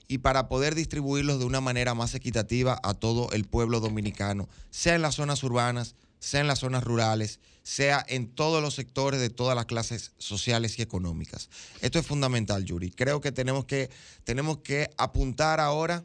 y 0.09 0.19
para 0.19 0.49
poder 0.49 0.75
distribuirlos 0.75 1.41
de 1.41 1.45
una 1.45 1.61
manera 1.61 1.95
más 1.95 2.15
equitativa 2.15 2.81
a 2.83 2.95
todo 2.95 3.31
el 3.33 3.45
pueblo 3.45 3.81
dominicano, 3.81 4.49
sea 4.71 4.95
en 4.95 5.03
las 5.03 5.17
zonas 5.17 5.43
urbanas, 5.43 5.97
sea 6.21 6.41
en 6.41 6.47
las 6.47 6.61
zonas 6.61 6.85
rurales, 6.85 7.41
sea 7.67 8.07
en 8.09 8.29
todos 8.29 8.63
los 8.63 8.75
sectores 8.75 9.19
de 9.19 9.29
todas 9.29 9.57
las 9.57 9.67
clases 9.67 10.13
sociales 10.19 10.79
y 10.79 10.83
económicas. 10.83 11.51
Esto 11.81 11.99
es 11.99 12.07
fundamental, 12.07 12.65
Yuri. 12.65 12.93
Creo 12.93 13.21
que 13.21 13.33
tenemos 13.33 13.65
que, 13.65 13.91
tenemos 14.23 14.59
que 14.59 14.89
apuntar 14.97 15.59
ahora 15.59 16.05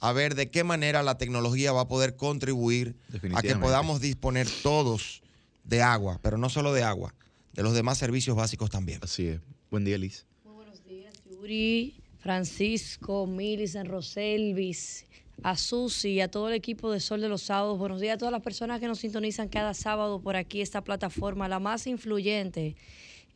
a 0.00 0.14
ver 0.14 0.34
de 0.34 0.50
qué 0.50 0.64
manera 0.64 1.02
la 1.02 1.18
tecnología 1.18 1.70
va 1.70 1.82
a 1.82 1.86
poder 1.86 2.16
contribuir 2.16 2.96
a 3.34 3.42
que 3.42 3.54
podamos 3.56 4.00
disponer 4.00 4.48
todos 4.62 5.22
de 5.64 5.82
agua, 5.82 6.18
pero 6.22 6.38
no 6.38 6.48
solo 6.48 6.72
de 6.72 6.82
agua, 6.82 7.14
de 7.52 7.62
los 7.62 7.74
demás 7.74 7.98
servicios 7.98 8.34
básicos 8.34 8.70
también. 8.70 9.00
Así 9.02 9.26
es. 9.26 9.40
Buen 9.70 9.84
día, 9.84 9.98
Liz. 9.98 10.24
Muy 10.46 10.54
buenos 10.54 10.82
días, 10.82 11.12
Yuri, 11.30 11.94
Francisco, 12.20 13.26
Millicent, 13.26 13.86
Roselvis, 13.86 15.04
a 15.42 15.56
Susi, 15.56 16.20
a 16.20 16.28
todo 16.28 16.48
el 16.48 16.54
equipo 16.54 16.90
de 16.90 17.00
Sol 17.00 17.20
de 17.20 17.28
los 17.28 17.42
Sábados. 17.42 17.78
Buenos 17.78 18.00
días 18.00 18.14
a 18.14 18.18
todas 18.18 18.32
las 18.32 18.42
personas 18.42 18.80
que 18.80 18.86
nos 18.86 18.98
sintonizan 18.98 19.48
cada 19.48 19.74
sábado 19.74 20.20
por 20.20 20.36
aquí, 20.36 20.60
esta 20.60 20.82
plataforma, 20.84 21.48
la 21.48 21.58
más 21.58 21.86
influyente. 21.86 22.76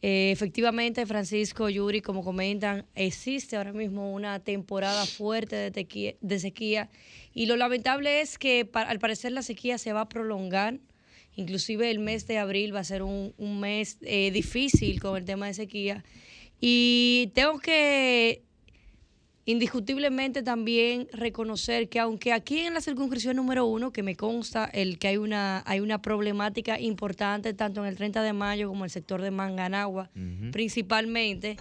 Eh, 0.02 0.30
efectivamente, 0.30 1.06
Francisco, 1.06 1.68
Yuri, 1.68 2.02
como 2.02 2.22
comentan, 2.22 2.86
existe 2.94 3.56
ahora 3.56 3.72
mismo 3.72 4.12
una 4.12 4.40
temporada 4.40 5.06
fuerte 5.06 5.70
de, 5.70 6.38
sequía 6.38 6.90
y 7.32 7.46
lo 7.46 7.56
lamentable 7.56 8.20
es 8.20 8.38
que 8.38 8.68
al 8.72 8.98
parecer 8.98 9.32
la 9.32 9.42
sequía 9.42 9.78
se 9.78 9.92
va 9.92 10.02
a 10.02 10.08
prolongar. 10.08 10.78
Inclusive 11.34 11.90
el 11.90 11.98
mes 11.98 12.26
de 12.26 12.38
abril 12.38 12.74
va 12.74 12.80
a 12.80 12.84
ser 12.84 13.02
un, 13.02 13.34
mes 13.38 13.98
eh, 14.02 14.30
difícil 14.30 15.00
con 15.00 15.16
el 15.16 15.24
tema 15.24 15.46
de 15.46 15.54
sequía. 15.54 16.04
Y 16.60 17.30
tengo 17.34 17.58
que 17.58 18.45
indiscutiblemente 19.46 20.42
también 20.42 21.08
reconocer 21.12 21.88
que 21.88 22.00
aunque 22.00 22.32
aquí 22.32 22.58
en 22.58 22.74
la 22.74 22.80
circunscripción 22.80 23.36
número 23.36 23.64
uno, 23.64 23.92
que 23.92 24.02
me 24.02 24.16
consta 24.16 24.64
el 24.66 24.98
que 24.98 25.08
hay 25.08 25.16
una, 25.16 25.62
hay 25.66 25.78
una 25.78 26.02
problemática 26.02 26.78
importante 26.80 27.54
tanto 27.54 27.80
en 27.80 27.86
el 27.86 27.96
30 27.96 28.22
de 28.22 28.32
mayo 28.32 28.68
como 28.68 28.80
en 28.80 28.86
el 28.86 28.90
sector 28.90 29.22
de 29.22 29.30
Manganagua, 29.30 30.10
principalmente, 30.50 31.56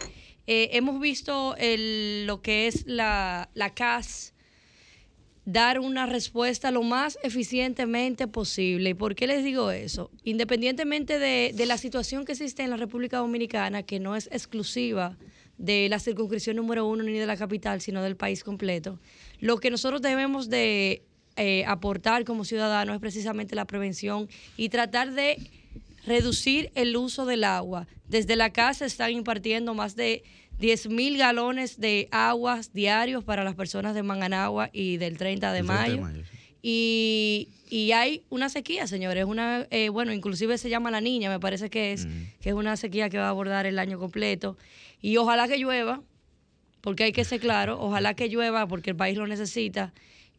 eh, 0.48 0.70
hemos 0.74 1.00
visto 1.00 1.56
el, 1.58 2.26
lo 2.26 2.42
que 2.42 2.68
es 2.68 2.86
la, 2.88 3.50
la 3.54 3.70
CAS 3.70 4.34
dar 5.46 5.80
una 5.80 6.08
respuesta 6.08 6.72
lo 6.72 6.82
más 6.82 7.20
eficientemente 7.22 8.28
posible. 8.28 8.90
¿Y 8.90 8.94
por 8.96 9.14
qué 9.14 9.28
les 9.28 9.44
digo 9.44 9.70
eso? 9.70 10.10
Independientemente 10.24 11.20
de, 11.20 11.52
de 11.54 11.66
la 11.68 11.78
situación 11.78 12.26
que 12.26 12.32
existe 12.32 12.64
en 12.64 12.72
la 12.72 12.78
República 12.78 13.18
Dominicana, 13.18 13.84
que 13.84 14.00
no 14.00 14.16
es 14.16 14.28
exclusiva 14.32 15.18
de 15.58 15.88
la 15.90 16.00
circunscripción 16.00 16.56
número 16.56 16.86
uno 16.86 17.04
ni 17.04 17.14
de 17.14 17.26
la 17.26 17.38
capital, 17.38 17.82
sino 17.82 18.04
del 18.04 18.16
país 18.16 18.44
completo. 18.44 19.00
Lo 19.40 19.58
que 19.58 19.70
nosotros 19.70 20.02
debemos 20.02 20.50
de 20.50 21.04
eh, 21.38 21.64
aportar 21.68 22.24
como 22.24 22.46
ciudadanos 22.46 22.96
es 22.96 23.02
precisamente 23.02 23.56
la 23.56 23.66
prevención 23.66 24.30
y 24.58 24.70
tratar 24.70 25.12
de 25.14 25.38
reducir 26.06 26.72
el 26.76 26.96
uso 26.96 27.26
del 27.26 27.44
agua. 27.44 27.88
Desde 28.08 28.36
la 28.36 28.52
casa 28.52 28.86
están 28.86 29.12
impartiendo 29.12 29.74
más 29.74 29.96
de 29.96 30.24
10 30.60 30.90
mil 30.90 31.18
galones 31.18 31.80
de 31.80 32.08
aguas 32.12 32.74
diarios 32.74 33.24
para 33.24 33.44
las 33.44 33.56
personas 33.56 33.96
de 33.96 34.04
Manganagua 34.04 34.70
y 34.72 34.98
del 34.98 35.18
30 35.18 35.52
de 35.52 35.64
mayo. 35.64 36.08
y, 36.62 37.50
hay 37.94 38.24
una 38.30 38.48
sequía, 38.50 38.88
señores. 38.88 39.26
Una, 39.26 39.68
eh, 39.70 39.90
bueno, 39.90 40.14
inclusive 40.14 40.58
se 40.58 40.70
llama 40.70 40.92
La 40.92 41.02
Niña, 41.02 41.30
me 41.30 41.40
parece 41.40 41.70
que 41.70 41.92
es, 41.92 42.08
que 42.40 42.50
es 42.50 42.56
una 42.56 42.78
sequía 42.78 43.10
que 43.10 43.18
va 43.18 43.26
a 43.26 43.30
abordar 43.30 43.66
el 43.66 43.80
año 43.80 44.00
completo. 44.00 44.58
Y 45.02 45.18
ojalá 45.18 45.48
que 45.48 45.58
llueva, 45.58 46.02
porque 46.82 47.04
hay 47.04 47.12
que 47.12 47.24
ser 47.24 47.40
claro, 47.40 47.80
ojalá 47.80 48.14
que 48.14 48.30
llueva 48.30 48.68
porque 48.68 48.92
el 48.92 48.96
país 48.96 49.18
lo 49.18 49.28
necesita, 49.28 49.94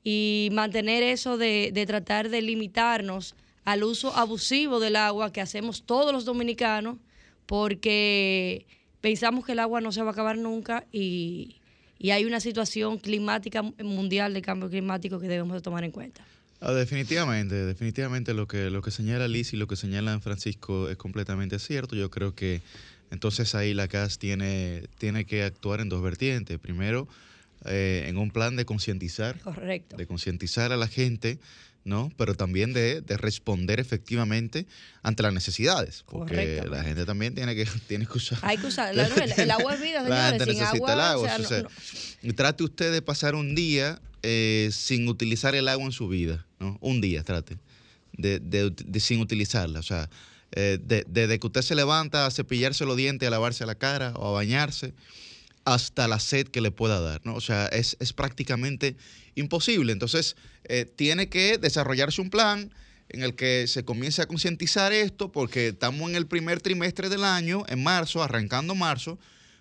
y 0.04 0.50
mantener 0.52 1.02
eso 1.02 1.36
de, 1.36 1.72
tratar 1.84 2.28
de 2.28 2.40
limitarnos 2.40 3.34
al 3.64 3.82
uso 3.82 4.16
abusivo 4.16 4.78
del 4.78 4.94
agua 4.94 5.32
que 5.32 5.40
hacemos 5.40 5.82
todos 5.84 6.12
los 6.12 6.24
dominicanos, 6.24 6.98
porque 7.46 8.66
pensamos 9.00 9.44
que 9.44 9.52
el 9.52 9.58
agua 9.58 9.80
no 9.80 9.90
se 9.90 10.02
va 10.02 10.10
a 10.10 10.12
acabar 10.12 10.38
nunca 10.38 10.86
y, 10.92 11.56
hay 12.08 12.24
una 12.24 12.38
situación 12.38 12.98
climática 12.98 13.62
mundial 13.62 14.32
de 14.32 14.42
cambio 14.42 14.70
climático 14.70 15.18
que 15.18 15.26
debemos 15.26 15.56
de 15.56 15.60
tomar 15.60 15.82
en 15.82 15.90
cuenta. 15.90 16.24
Ah, 16.60 16.72
definitivamente, 16.72 17.54
definitivamente 17.54 18.32
lo 18.32 18.46
que, 18.46 18.70
lo 18.70 18.80
que 18.82 18.92
señala 18.92 19.26
Liz 19.26 19.52
y 19.52 19.56
lo 19.56 19.66
que 19.66 19.74
señala 19.74 20.20
Francisco 20.20 20.88
es 20.88 20.96
completamente 20.96 21.58
cierto. 21.58 21.96
Yo 21.96 22.10
creo 22.10 22.34
que 22.34 22.62
entonces 23.10 23.54
ahí 23.54 23.74
la 23.74 23.88
CAS 23.88 24.18
tiene, 24.18 24.84
tiene 24.98 25.24
que 25.24 25.44
actuar 25.44 25.80
en 25.80 25.88
dos 25.88 26.02
vertientes. 26.02 26.58
Primero, 26.58 27.08
eh, 27.64 28.04
en 28.06 28.18
un 28.18 28.30
plan 28.30 28.56
de 28.56 28.64
concientizar. 28.64 29.38
Correcto. 29.40 29.96
De 29.96 30.06
concientizar 30.06 30.72
a 30.72 30.76
la 30.76 30.88
gente, 30.88 31.38
¿no? 31.84 32.12
Pero 32.16 32.34
también 32.34 32.72
de, 32.72 33.02
responder 33.08 33.80
efectivamente 33.80 34.66
ante 35.02 35.22
las 35.22 35.32
necesidades. 35.32 36.04
Porque 36.06 36.62
la 36.68 36.82
gente 36.82 37.04
también 37.04 37.34
tiene 37.34 37.54
que, 37.54 37.64
tiene 37.86 38.06
que 38.06 38.18
usar. 38.18 38.38
Hay 38.42 38.58
que 38.58 38.66
usar. 38.66 38.92
el, 39.36 39.50
agua 39.50 39.74
es 39.74 39.80
vida, 39.80 40.02
señores. 40.02 40.08
La 40.08 40.28
gente 40.30 40.44
sin 40.44 40.58
necesita 40.58 40.92
el 40.92 41.00
agua. 41.00 41.30
Trate 42.34 42.64
usted 42.64 42.92
de 42.92 43.02
pasar 43.02 43.34
un 43.34 43.54
día 43.54 44.00
eh, 44.22 44.70
sin 44.72 45.08
utilizar 45.08 45.54
el 45.54 45.68
agua 45.68 45.86
en 45.86 45.92
su 45.92 46.08
vida, 46.08 46.46
¿no? 46.58 46.76
Un 46.80 47.00
día, 47.00 47.22
trate. 47.22 47.58
De, 48.12 48.40
de 48.40 49.00
sin 49.00 49.20
utilizarla. 49.20 49.78
O 49.80 49.82
sea, 49.84 50.08
eh, 50.52 50.78
desde 50.80 51.38
que 51.38 51.46
usted 51.46 51.62
se 51.62 51.74
levanta 51.74 52.26
a 52.26 52.30
cepillarse 52.30 52.84
los 52.84 52.96
dientes, 52.96 53.26
a 53.26 53.30
lavarse 53.30 53.66
la 53.66 53.74
cara 53.74 54.12
o 54.16 54.28
a 54.28 54.32
bañarse, 54.32 54.94
hasta 55.64 56.06
la 56.06 56.20
sed 56.20 56.46
que 56.46 56.60
le 56.60 56.70
pueda 56.70 57.00
dar, 57.00 57.20
¿no? 57.24 57.34
O 57.34 57.40
sea, 57.40 57.66
es, 57.66 57.96
prácticamente 58.14 58.96
imposible. 59.34 59.92
Entonces, 59.92 60.36
eh, 60.64 60.84
tiene 60.84 61.28
que 61.28 61.58
desarrollarse 61.58 62.20
un 62.20 62.30
plan 62.30 62.72
en 63.08 63.22
el 63.22 63.34
que 63.34 63.66
se 63.66 63.84
comience 63.84 64.22
a 64.22 64.26
concientizar 64.26 64.92
esto, 64.92 65.32
porque 65.32 65.68
estamos 65.68 66.08
en 66.08 66.16
el 66.16 66.26
primer 66.26 66.60
trimestre 66.60 67.08
del 67.08 67.24
año, 67.24 67.64
en 67.68 67.82
marzo, 67.82 68.22
arrancando 68.22 68.74
marzo, 68.74 69.18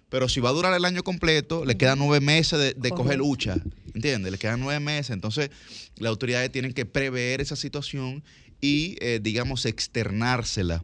pero 0.10 0.30
si 0.30 0.40
va 0.40 0.50
a 0.50 0.54
durar 0.54 0.74
el 0.76 0.86
año 0.86 1.04
completo, 1.04 1.66
le 1.66 1.76
quedan 1.76 1.98
nueve 1.98 2.24
meses 2.24 2.60
de, 2.60 2.74
de 2.76 2.90
coger 2.92 3.18
lucha, 3.18 3.58
¿entiendes? 3.94 4.32
Le 4.32 4.38
quedan 4.38 4.60
nueve 4.60 4.80
meses. 4.80 5.10
Entonces, 5.10 5.50
las 5.98 6.10
autoridades 6.10 6.52
tienen 6.52 6.74
que 6.74 6.86
prever 6.86 7.42
esa 7.42 7.56
situación 7.56 8.24
y, 8.66 8.98
eh, 9.00 9.20
digamos, 9.22 9.66
externársela 9.68 10.84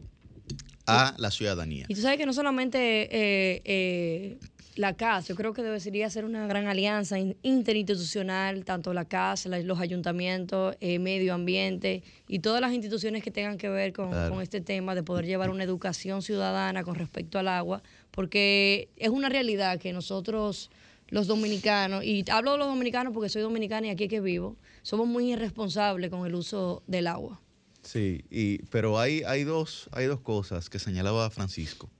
a 0.86 1.14
la 1.18 1.30
ciudadanía. 1.32 1.86
Y 1.88 1.94
tú 1.94 2.00
sabes 2.00 2.16
que 2.16 2.26
no 2.26 2.32
solamente 2.32 2.78
eh, 2.78 3.62
eh, 3.64 4.38
la 4.76 4.94
CAS, 4.94 5.26
yo 5.26 5.34
creo 5.34 5.52
que 5.52 5.62
debería 5.62 6.08
ser 6.08 6.24
una 6.24 6.46
gran 6.46 6.68
alianza 6.68 7.18
interinstitucional, 7.18 8.64
tanto 8.64 8.94
la 8.94 9.04
CAS, 9.04 9.46
los 9.46 9.80
ayuntamientos, 9.80 10.76
medio 10.80 11.34
ambiente 11.34 12.04
y 12.28 12.38
todas 12.38 12.60
las 12.60 12.72
instituciones 12.72 13.22
que 13.22 13.32
tengan 13.32 13.58
que 13.58 13.68
ver 13.68 13.92
con, 13.92 14.10
con, 14.10 14.40
este 14.42 14.60
tema 14.60 14.94
de 14.94 15.02
poder 15.02 15.26
llevar 15.26 15.50
una 15.50 15.64
educación 15.64 16.22
ciudadana 16.22 16.84
con 16.84 16.94
respecto 16.94 17.38
al 17.38 17.48
agua, 17.48 17.82
porque 18.12 18.90
es 18.96 19.10
una 19.10 19.28
realidad 19.28 19.78
que 19.78 19.92
nosotros 19.92 20.70
los 21.08 21.26
dominicanos, 21.26 22.04
y 22.04 22.24
hablo 22.30 22.52
de 22.52 22.58
los 22.58 22.68
dominicanos 22.68 23.12
porque 23.12 23.28
soy 23.28 23.42
dominicana 23.42 23.88
y 23.88 23.90
aquí 23.90 24.04
es 24.04 24.10
que 24.10 24.20
vivo, 24.20 24.56
somos 24.82 25.06
muy 25.06 25.32
irresponsables 25.32 26.10
con 26.10 26.26
el 26.26 26.34
uso 26.34 26.82
del 26.86 27.06
agua. 27.06 27.42
Sí, 27.82 28.24
y, 28.30 28.58
pero 28.66 28.98
hay, 28.98 29.22
hay, 29.24 29.44
dos, 29.44 29.88
hay 29.92 30.06
dos 30.06 30.20
cosas 30.20 30.70
que 30.70 30.78
señalaba 30.78 31.28
Francisco. 31.30 31.90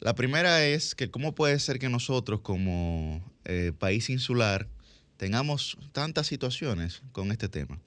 La 0.00 0.14
primera 0.14 0.64
es 0.64 0.94
que 0.94 1.10
cómo 1.10 1.34
puede 1.34 1.58
ser 1.58 1.78
que 1.78 1.88
nosotros 1.88 2.40
como 2.40 3.22
eh, 3.44 3.72
país 3.76 4.10
insular 4.10 4.68
tengamos 5.16 5.78
tantas 5.92 6.26
situaciones 6.26 7.02
con 7.12 7.32
este 7.32 7.48
tema. 7.48 7.80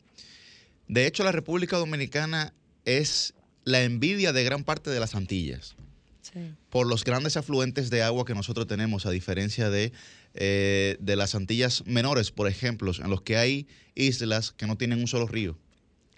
De 0.88 1.06
hecho, 1.06 1.24
la 1.24 1.32
República 1.32 1.78
Dominicana 1.78 2.54
es 2.84 3.36
la 3.64 3.84
envidia 3.84 4.34
de 4.34 4.44
gran 4.44 4.64
parte 4.64 4.90
de 4.90 5.00
las 5.00 5.16
Antillas 5.16 5.76
Sí. 6.22 6.54
por 6.70 6.86
los 6.86 7.04
grandes 7.04 7.38
afluentes 7.38 7.90
de 7.90 8.04
agua 8.04 8.24
que 8.24 8.36
nosotros 8.36 8.68
tenemos, 8.68 9.08
a 9.08 9.10
diferencia 9.12 9.72
de, 9.72 9.92
eh, 10.36 10.98
de 11.00 11.16
las 11.16 11.34
Antillas 11.34 11.84
menores, 11.88 12.30
por 12.30 12.48
ejemplo, 12.48 12.92
en 12.96 13.10
los 13.10 13.22
que 13.24 13.38
hay 13.38 13.68
islas 13.96 14.52
que 14.52 14.68
no 14.68 14.78
tienen 14.78 15.00
un 15.00 15.08
solo 15.08 15.26
río. 15.26 15.58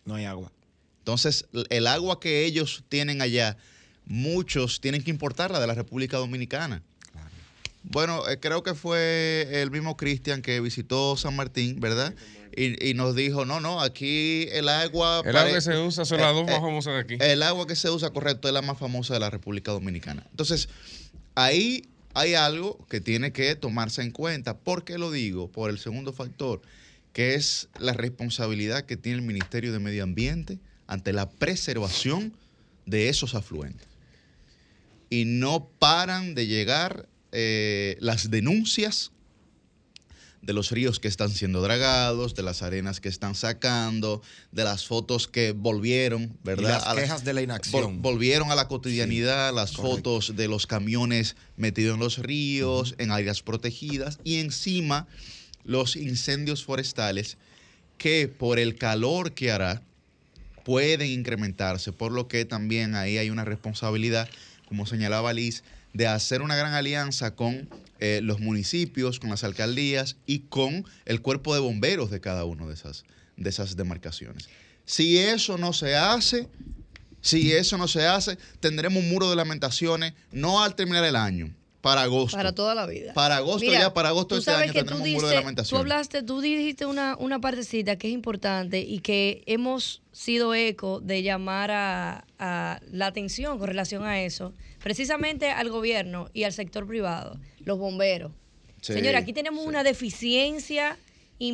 No 0.05 0.15
hay 0.15 0.25
agua. 0.25 0.51
Entonces, 0.99 1.45
el 1.69 1.87
agua 1.87 2.19
que 2.19 2.45
ellos 2.45 2.83
tienen 2.89 3.21
allá, 3.21 3.57
muchos 4.05 4.81
tienen 4.81 5.03
que 5.03 5.09
importarla 5.09 5.59
de 5.59 5.67
la 5.67 5.73
República 5.73 6.17
Dominicana. 6.17 6.83
Bueno, 7.83 8.27
eh, 8.29 8.39
creo 8.39 8.61
que 8.61 8.75
fue 8.75 9.47
el 9.51 9.71
mismo 9.71 9.97
Cristian 9.97 10.43
que 10.43 10.59
visitó 10.59 11.17
San 11.17 11.35
Martín, 11.35 11.79
¿verdad? 11.79 12.13
Y, 12.55 12.89
y 12.89 12.93
nos 12.93 13.15
dijo, 13.15 13.45
no, 13.45 13.59
no, 13.59 13.81
aquí 13.81 14.47
el 14.51 14.69
agua... 14.69 15.23
El 15.25 15.35
agua 15.35 15.53
que 15.53 15.61
se 15.61 15.77
usa 15.77 16.05
son 16.05 16.19
eh, 16.19 16.23
las 16.23 16.33
dos 16.33 16.47
eh, 16.47 16.51
más 16.51 16.59
famosas 16.59 16.93
de 16.93 16.99
aquí. 16.99 17.17
El 17.19 17.41
agua 17.41 17.65
que 17.65 17.75
se 17.75 17.89
usa, 17.89 18.11
correcto, 18.11 18.47
es 18.47 18.53
la 18.53 18.61
más 18.61 18.77
famosa 18.77 19.15
de 19.15 19.19
la 19.19 19.29
República 19.31 19.71
Dominicana. 19.71 20.23
Entonces, 20.29 20.69
ahí 21.33 21.87
hay 22.13 22.35
algo 22.35 22.77
que 22.89 23.01
tiene 23.01 23.31
que 23.31 23.55
tomarse 23.55 24.01
en 24.01 24.11
cuenta. 24.11 24.57
¿Por 24.57 24.83
qué 24.83 24.97
lo 24.97 25.09
digo? 25.09 25.47
Por 25.47 25.69
el 25.71 25.79
segundo 25.79 26.13
factor, 26.13 26.61
que 27.13 27.35
es 27.35 27.69
la 27.79 27.93
responsabilidad 27.93 28.85
que 28.85 28.97
tiene 28.97 29.17
el 29.19 29.25
Ministerio 29.25 29.71
de 29.73 29.79
Medio 29.79 30.03
Ambiente 30.03 30.59
ante 30.87 31.13
la 31.13 31.29
preservación 31.29 32.33
de 32.85 33.09
esos 33.09 33.35
afluentes. 33.35 33.87
Y 35.09 35.25
no 35.25 35.69
paran 35.79 36.35
de 36.35 36.47
llegar 36.47 37.07
eh, 37.33 37.97
las 37.99 38.29
denuncias 38.31 39.11
de 40.41 40.53
los 40.53 40.71
ríos 40.71 40.99
que 40.99 41.07
están 41.07 41.29
siendo 41.29 41.61
dragados, 41.61 42.33
de 42.33 42.41
las 42.41 42.63
arenas 42.63 42.99
que 42.99 43.09
están 43.09 43.35
sacando, 43.35 44.23
de 44.51 44.63
las 44.63 44.87
fotos 44.87 45.27
que 45.27 45.51
volvieron, 45.51 46.35
¿verdad? 46.43 46.63
Y 46.69 46.71
las 46.73 46.83
A 46.87 46.93
la- 46.95 47.01
quejas 47.01 47.23
de 47.23 47.33
la 47.33 47.41
Vol- 47.41 47.43
inacción. 47.43 48.01
volvieron 48.01 48.49
a 48.51 48.55
la 48.55 48.67
cotidianidad 48.67 49.53
las 49.53 49.73
correcto. 49.73 49.95
fotos 49.97 50.35
de 50.35 50.47
los 50.47 50.65
camiones 50.65 51.35
metidos 51.57 51.93
en 51.93 51.99
los 51.99 52.17
ríos, 52.17 52.95
en 52.97 53.11
áreas 53.11 53.43
protegidas 53.43 54.17
y 54.23 54.37
encima 54.39 55.07
los 55.63 55.95
incendios 55.95 56.63
forestales 56.63 57.37
que 57.97 58.27
por 58.27 58.59
el 58.59 58.75
calor 58.75 59.33
que 59.33 59.51
hará 59.51 59.81
pueden 60.63 61.09
incrementarse, 61.09 61.91
por 61.91 62.11
lo 62.11 62.27
que 62.27 62.45
también 62.45 62.95
ahí 62.95 63.17
hay 63.17 63.29
una 63.29 63.45
responsabilidad, 63.45 64.29
como 64.67 64.85
señalaba 64.85 65.33
Liz, 65.33 65.63
de 65.93 66.07
hacer 66.07 66.41
una 66.41 66.55
gran 66.55 66.73
alianza 66.73 67.35
con 67.35 67.69
eh, 67.99 68.21
los 68.23 68.39
municipios, 68.39 69.19
con 69.19 69.29
las 69.29 69.43
alcaldías 69.43 70.15
y 70.25 70.39
con 70.39 70.85
el 71.05 71.21
cuerpo 71.21 71.53
de 71.53 71.59
bomberos 71.59 72.09
de 72.09 72.21
cada 72.21 72.45
una 72.45 72.65
de 72.65 72.73
esas, 72.73 73.03
de 73.37 73.49
esas 73.49 73.75
demarcaciones. 73.75 74.49
Si 74.85 75.19
eso 75.19 75.57
no 75.57 75.73
se 75.73 75.95
hace, 75.95 76.47
si 77.21 77.51
eso 77.51 77.77
no 77.77 77.87
se 77.87 78.07
hace, 78.07 78.37
tendremos 78.59 79.03
un 79.03 79.09
muro 79.09 79.29
de 79.29 79.35
lamentaciones 79.35 80.13
no 80.31 80.63
al 80.63 80.75
terminar 80.75 81.03
el 81.03 81.15
año, 81.15 81.53
para 81.81 82.03
agosto. 82.03 82.37
Para 82.37 82.53
toda 82.53 82.75
la 82.75 82.85
vida. 82.85 83.13
Para 83.13 83.37
agosto 83.37 83.65
Mira, 83.65 83.79
ya, 83.79 83.93
para 83.93 84.09
agosto 84.09 84.35
de 84.35 84.39
tú 84.39 84.41
este 84.41 84.51
sabes 84.51 84.63
año 84.71 84.73
que 84.73 84.83
tú 84.83 84.93
un 84.95 84.99
muro 84.99 85.09
de 85.09 85.33
dices- 85.33 85.33
lamentaciones. 85.41 85.69
Tú 85.69 85.77
hablaste, 85.77 86.23
tú 86.23 86.39
dijiste 86.41 86.85
una, 86.85 87.15
una 87.17 87.39
partecita 87.39 87.95
que 87.97 88.07
es 88.07 88.13
importante 88.13 88.79
y 88.81 88.99
que 88.99 89.43
hemos 89.47 90.01
sido 90.11 90.53
eco 90.53 90.99
de 90.99 91.23
llamar 91.23 91.71
a, 91.71 92.25
a 92.39 92.79
la 92.91 93.07
atención 93.07 93.57
con 93.57 93.67
relación 93.67 94.03
a 94.03 94.21
eso, 94.21 94.53
precisamente 94.83 95.49
al 95.49 95.69
gobierno 95.69 96.29
y 96.33 96.43
al 96.43 96.53
sector 96.53 96.85
privado, 96.85 97.39
los 97.65 97.77
bomberos. 97.79 98.31
Sí, 98.81 98.93
Señora, 98.93 99.19
aquí 99.19 99.33
tenemos 99.33 99.61
sí. 99.63 99.67
una 99.69 99.83
deficiencia 99.83 100.97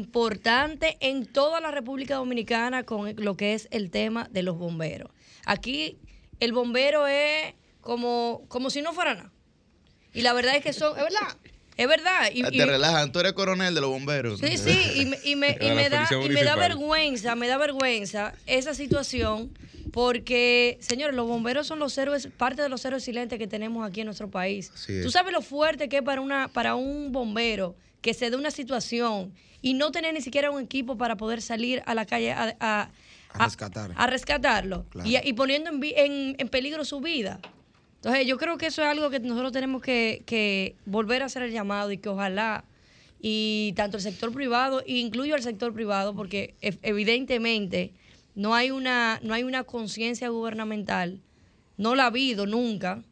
importante 0.02 0.98
en 1.00 1.26
toda 1.26 1.62
la 1.62 1.72
República 1.72 2.16
Dominicana 2.16 2.84
con 2.84 3.14
lo 3.18 3.36
que 3.38 3.54
es 3.54 3.68
el 3.72 3.90
tema 3.90 4.28
de 4.32 4.44
los 4.44 4.58
bomberos. 4.58 5.10
Aquí 5.46 5.98
el 6.40 6.52
bombero 6.54 7.08
es 7.08 7.54
como, 7.82 8.44
como 8.50 8.70
si 8.70 8.82
no 8.82 8.94
fuera 8.94 9.16
nada. 9.16 9.32
Y 10.18 10.22
la 10.22 10.34
verdad 10.34 10.56
es 10.56 10.64
que 10.64 10.74
son, 10.74 10.98
es 10.98 11.04
verdad, 11.04 11.38
es 11.78 11.88
verdad. 11.88 12.30
Y, 12.34 12.44
Ah, 12.44 12.50
y- 12.52 12.58
Te 12.58 12.66
relajan, 12.66 13.12
tú 13.12 13.20
eres 13.20 13.34
coronel 13.34 13.74
de 13.76 13.82
los 13.82 13.90
bomberos. 13.90 14.40
Sí, 14.40 14.58
sí, 14.58 14.92
y 14.96 15.06
me, 15.06 15.18
y 15.24 15.36
me- 15.36 15.58
y 15.62 15.72
me 15.72 15.90
da, 15.90 16.08
y 16.24 16.30
me 16.30 16.44
da 16.44 16.56
vergüenza, 16.56 17.36
me 17.36 17.48
da 17.48 17.58
vergüenza 17.58 18.34
esa 18.48 18.74
situación 18.74 19.52
porque, 19.92 20.78
señores, 20.80 21.16
los 21.16 21.28
bomberos 21.28 21.66
son 21.68 21.80
los 21.80 21.98
héroes, 21.98 22.28
parte 22.38 22.62
de 22.62 22.70
los 22.70 22.86
héroes 22.86 23.04
silentes 23.04 23.40
que 23.40 23.48
tenemos 23.48 23.88
aquí 23.88 24.02
en 24.02 24.06
nuestro 24.06 24.30
país. 24.30 24.72
Tú 25.04 25.10
sabes 25.12 25.34
lo 25.34 25.42
fuerte 25.42 25.90
que 25.90 25.98
es 25.98 26.04
para, 26.04 26.22
una, 26.22 26.48
para 26.50 26.76
un 26.76 27.12
bombero 27.12 27.76
que 28.02 28.14
se 28.14 28.30
dé 28.30 28.36
una 28.38 28.52
situación 28.52 29.34
y 29.62 29.74
no 29.74 29.92
tener 29.92 30.14
ni 30.14 30.22
siquiera 30.22 30.52
un 30.52 30.62
equipo 30.64 30.98
para 30.98 31.16
poder 31.18 31.42
salir 31.42 31.82
a 31.88 31.96
la 31.96 32.06
calle 32.06 32.32
a, 32.32 32.56
a- 32.60 32.90
A 33.34 33.46
rescatar. 33.46 33.92
a 33.96 34.08
rescatarlo 34.08 34.86
Claro. 34.90 35.10
y, 35.10 35.18
y 35.18 35.34
poniendo 35.34 35.70
en, 35.72 35.84
en- 35.84 36.36
en 36.38 36.48
peligro 36.50 36.86
su 36.86 37.02
vida. 37.02 37.40
Entonces, 37.98 38.26
yo 38.28 38.38
creo 38.38 38.58
que 38.58 38.68
eso 38.68 38.82
es 38.84 38.88
algo 38.88 39.10
que 39.10 39.20
nosotros 39.20 39.52
tenemos 39.52 39.82
que, 39.82 40.24
que 40.26 40.76
volver 40.86 41.24
a 41.24 41.26
hacer 41.26 41.44
el 41.44 41.52
llamado 41.52 41.92
y 41.92 41.98
que 41.98 42.10
ojalá, 42.10 42.64
y 43.20 43.74
tanto 43.76 43.98
el 43.98 44.04
sector 44.04 44.32
privado, 44.32 44.84
incluyo 44.86 45.34
al 45.36 45.42
sector 45.42 45.74
privado, 45.74 46.16
porque 46.16 46.56
e- 46.62 46.78
evidentemente 46.84 47.92
no 48.36 48.54
hay 48.54 48.70
una, 48.72 49.20
no 49.24 49.34
una 49.46 49.64
conciencia 49.64 50.30
gubernamental, 50.30 51.20
no 51.78 51.96
la 51.96 52.04
ha 52.04 52.08
habido 52.08 52.46
nunca, 52.46 53.04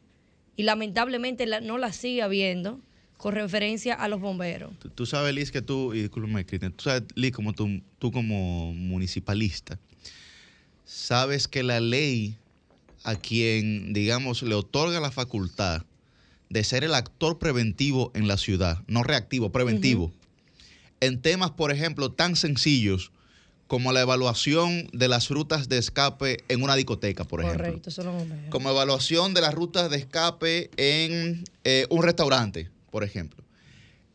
y 0.56 0.64
lamentablemente 0.64 1.48
la- 1.48 1.62
no 1.62 1.78
la 1.80 1.92
sigue 1.92 2.22
habiendo 2.22 2.80
con 3.18 3.34
referencia 3.34 3.96
a 3.96 4.08
los 4.08 4.22
bomberos. 4.22 4.78
Tú, 4.80 4.90
tú 4.90 5.06
sabes, 5.08 5.34
Liz, 5.34 5.52
que 5.52 5.64
tú, 5.64 5.96
y 5.96 6.02
discúlpame, 6.02 6.46
Cristian, 6.46 6.74
tú 6.74 6.84
sabes, 6.84 7.04
Liz, 7.16 7.32
como 7.32 7.54
tú, 7.54 7.82
tú 7.98 8.12
como 8.12 8.72
municipalista, 8.74 9.80
sabes 10.84 11.48
que 11.48 11.64
la 11.64 11.80
ley 11.80 12.38
a 13.06 13.16
quien, 13.16 13.94
digamos, 13.94 14.42
le 14.42 14.56
otorga 14.56 15.00
la 15.00 15.12
facultad 15.12 15.84
de 16.50 16.64
ser 16.64 16.84
el 16.84 16.96
actor 16.96 17.38
preventivo 17.38 18.12
en 18.16 18.28
la 18.28 18.38
ciudad, 18.38 18.84
no 18.88 19.04
reactivo, 19.04 19.52
preventivo, 19.52 20.12
en 21.00 21.22
temas, 21.22 21.52
por 21.52 21.72
ejemplo, 21.72 22.12
tan 22.12 22.36
sencillos 22.36 23.12
como 23.68 23.94
la 23.94 24.02
evaluación 24.02 24.88
de 24.92 25.08
las 25.08 25.30
rutas 25.30 25.70
de 25.70 25.78
escape 25.78 26.44
en 26.50 26.64
una 26.64 26.76
discoteca, 26.76 27.24
por 27.24 27.42
ejemplo 27.42 27.66
Correcto, 27.66 27.92
los 28.04 28.14
bomberos. 28.14 28.46
como 28.50 28.70
evaluación 28.70 29.34
de 29.34 29.42
las 29.42 29.54
rutas 29.54 29.90
de 29.90 29.98
escape 29.98 30.72
en 30.78 31.44
eh, 31.64 31.86
un 31.90 32.04
restaurante, 32.04 32.70
por 32.92 33.04
ejemplo. 33.04 33.44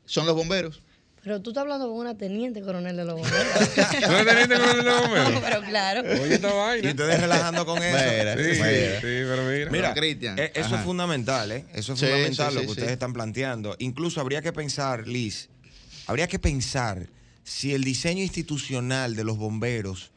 Son 0.04 0.26
los 0.26 0.34
bomberos. 0.34 0.82
Pero 1.22 1.42
tú 1.42 1.50
estás 1.50 1.62
hablando 1.62 1.86
con 1.88 1.98
una 1.98 2.16
teniente 2.16 2.62
coronel 2.62 2.96
de 2.96 3.04
los 3.04 3.14
bomberos. 3.20 3.46
¿Tú 3.74 4.12
eres 4.12 4.26
teniente 4.26 4.54
coronel 4.56 4.84
de 4.84 4.90
bomberos? 4.90 5.40
pero 5.44 5.60
claro. 5.62 6.00
Oye, 6.22 6.34
esta 6.34 6.48
Y 6.48 6.56
vaina. 6.56 6.90
ustedes 6.90 7.20
relajando 7.20 7.66
con 7.66 7.82
eso. 7.82 7.98
Mira, 8.18 8.36
Sí, 8.36 8.42
sí, 8.54 8.62
Mira. 8.62 8.94
sí, 9.00 9.00
pero 9.02 9.42
mira. 9.44 9.70
Mira, 9.70 9.94
Cristian. 9.94 10.38
eh, 10.38 10.52
eso 10.54 10.66
Ajá. 10.68 10.78
es 10.78 10.84
fundamental, 10.84 11.52
¿eh? 11.52 11.66
Eso 11.74 11.92
es 11.92 12.00
Sí, 12.00 12.06
fundamental 12.06 12.48
sí, 12.48 12.54
lo 12.54 12.60
que 12.60 12.66
sí. 12.66 12.70
ustedes 12.72 12.90
están 12.92 13.12
planteando. 13.12 13.76
Incluso 13.80 14.20
habría 14.22 14.40
que 14.40 14.52
pensar, 14.54 15.06
Liz, 15.06 15.50
habría 16.06 16.26
que 16.26 16.38
pensar 16.38 17.08
si 17.44 17.74
el 17.74 17.84
diseño 17.84 18.22
institucional 18.22 19.14
de 19.14 19.24
los 19.24 19.36
bomberos, 19.36 20.12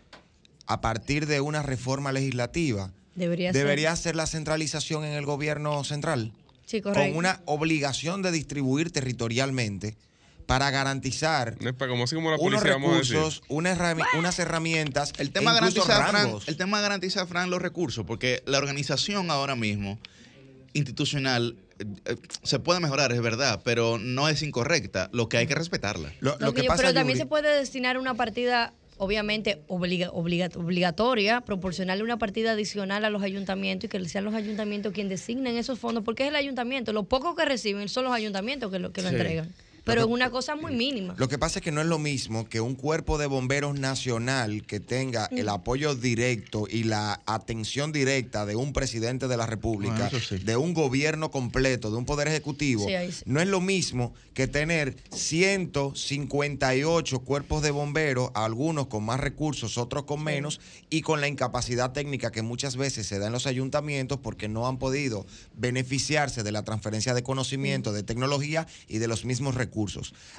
a 0.67 0.79
partir 0.79 1.25
de 1.27 1.41
una 1.41 1.61
reforma 1.63 2.13
legislativa, 2.13 2.93
Debería, 3.15 3.51
ser. 3.51 3.61
debería 3.61 3.95
ser 3.97 4.15
la 4.15 4.25
centralización 4.25 5.03
en 5.03 5.13
el 5.13 5.25
gobierno 5.25 5.83
central. 5.83 6.31
Sí, 6.65 6.79
correcto. 6.81 7.09
Con 7.09 7.17
una 7.17 7.41
obligación 7.45 8.21
de 8.21 8.31
distribuir 8.31 8.89
territorialmente 8.91 9.97
para 10.45 10.69
garantizar 10.71 11.55
No 11.61 11.69
es 11.69 11.75
para 11.75 11.89
como 11.89 12.03
así 12.03 12.15
como 12.15 12.29
la 12.31 12.37
unos 12.37 12.63
recursos, 12.63 13.41
una 13.47 13.75
herrami- 13.75 14.05
unas 14.17 14.37
herramientas, 14.39 15.13
El 15.17 15.31
tema, 15.31 15.51
e 15.53 15.55
incluso 15.55 15.85
garantiza, 15.87 16.09
Fran, 16.21 16.37
el 16.47 16.57
tema 16.57 16.81
garantiza, 16.81 17.25
Fran, 17.25 17.49
los 17.49 17.61
recursos, 17.61 18.05
porque 18.05 18.43
la 18.45 18.57
organización 18.57 19.31
ahora 19.31 19.55
mismo, 19.55 19.99
institucional, 20.73 21.55
eh, 21.79 21.85
eh, 22.05 22.15
se 22.43 22.59
puede 22.59 22.79
mejorar, 22.79 23.11
es 23.11 23.21
verdad, 23.21 23.61
pero 23.63 23.97
no 23.99 24.27
es 24.29 24.41
incorrecta. 24.43 25.09
Lo 25.13 25.29
que 25.29 25.37
hay 25.37 25.47
que 25.47 25.55
respetarla. 25.55 26.11
Lo, 26.19 26.37
que 26.53 26.63
pasa, 26.63 26.77
pero 26.81 26.93
también 26.93 27.17
Yuri, 27.17 27.19
se 27.23 27.25
puede 27.27 27.55
destinar 27.57 27.97
una 27.97 28.15
partida, 28.15 28.73
obviamente, 28.97 29.61
obliga- 29.67 30.09
obliga- 30.11 30.49
obligatoria, 30.55 31.41
proporcionarle 31.41 32.03
una 32.03 32.17
partida 32.17 32.51
adicional 32.53 33.05
a 33.05 33.09
los 33.09 33.21
ayuntamientos 33.21 33.85
y 33.85 33.89
que 33.89 34.03
sean 34.09 34.25
los 34.25 34.33
ayuntamientos 34.33 34.93
quienes 34.93 35.11
designen 35.11 35.57
esos 35.57 35.79
fondos, 35.79 36.03
porque 36.03 36.23
es 36.23 36.29
el 36.29 36.35
ayuntamiento. 36.35 36.91
Lo 36.93 37.03
poco 37.03 37.35
que 37.35 37.45
reciben 37.45 37.87
son 37.89 38.05
los 38.05 38.13
ayuntamientos 38.13 38.71
que 38.71 38.79
lo, 38.79 38.91
que 38.91 39.01
lo 39.01 39.09
Sí. 39.09 39.15
entregan. 39.15 39.49
Pero 39.83 40.01
es 40.01 40.07
una 40.07 40.29
cosa 40.31 40.55
muy 40.55 40.73
mínima. 40.75 41.13
Lo 41.17 41.27
que 41.27 41.37
pasa 41.37 41.59
es 41.59 41.63
que 41.65 41.71
no 41.71 41.81
es 41.81 41.87
lo 41.87 41.99
mismo 41.99 42.47
que 42.47 42.61
un 42.61 42.75
cuerpo 42.75 43.17
de 43.17 43.25
bomberos 43.27 43.77
nacional 43.79 44.63
que 44.65 44.79
tenga 44.79 45.27
el 45.31 45.49
apoyo 45.49 45.93
directo 45.95 46.67
y 46.69 46.83
la 46.83 47.21
atención 47.25 47.91
directa 47.91 48.45
de 48.45 48.55
un 48.55 48.71
presidente 48.71 49.27
de 49.27 49.35
la 49.37 49.45
República, 49.45 50.09
Ah, 50.13 50.19
sí. 50.19 50.37
de 50.37 50.55
un 50.55 50.73
gobierno 50.73 51.31
completo, 51.31 51.91
de 51.91 51.97
un 51.97 52.05
poder 52.05 52.27
ejecutivo. 52.29 52.85
Sí, 52.87 52.95
ahí 52.95 53.11
sí. 53.11 53.23
No 53.25 53.41
es 53.41 53.47
lo 53.47 53.59
mismo 53.59 54.13
que 54.33 54.47
tener 54.47 54.95
158 55.11 57.19
cuerpos 57.19 57.61
de 57.61 57.71
bomberos, 57.71 58.31
algunos 58.33 58.87
con 58.87 59.03
más 59.03 59.19
recursos, 59.19 59.77
otros 59.77 60.03
con 60.03 60.23
menos, 60.23 60.59
y 60.89 61.01
con 61.01 61.19
la 61.21 61.27
incapacidad 61.27 61.91
técnica 61.91 62.31
que 62.31 62.41
muchas 62.41 62.77
veces 62.77 63.05
se 63.07 63.19
da 63.19 63.27
en 63.27 63.33
los 63.33 63.47
ayuntamientos 63.47 64.19
porque 64.19 64.47
no 64.47 64.67
han 64.67 64.77
podido 64.79 65.25
beneficiarse 65.57 66.43
de 66.43 66.51
la 66.51 66.63
transferencia 66.63 67.13
de 67.13 67.23
conocimiento, 67.23 67.91
de 67.91 68.03
tecnología 68.03 68.65
y 68.87 68.99
de 68.99 69.07
los 69.07 69.25
mismos 69.25 69.55
recursos. 69.55 69.72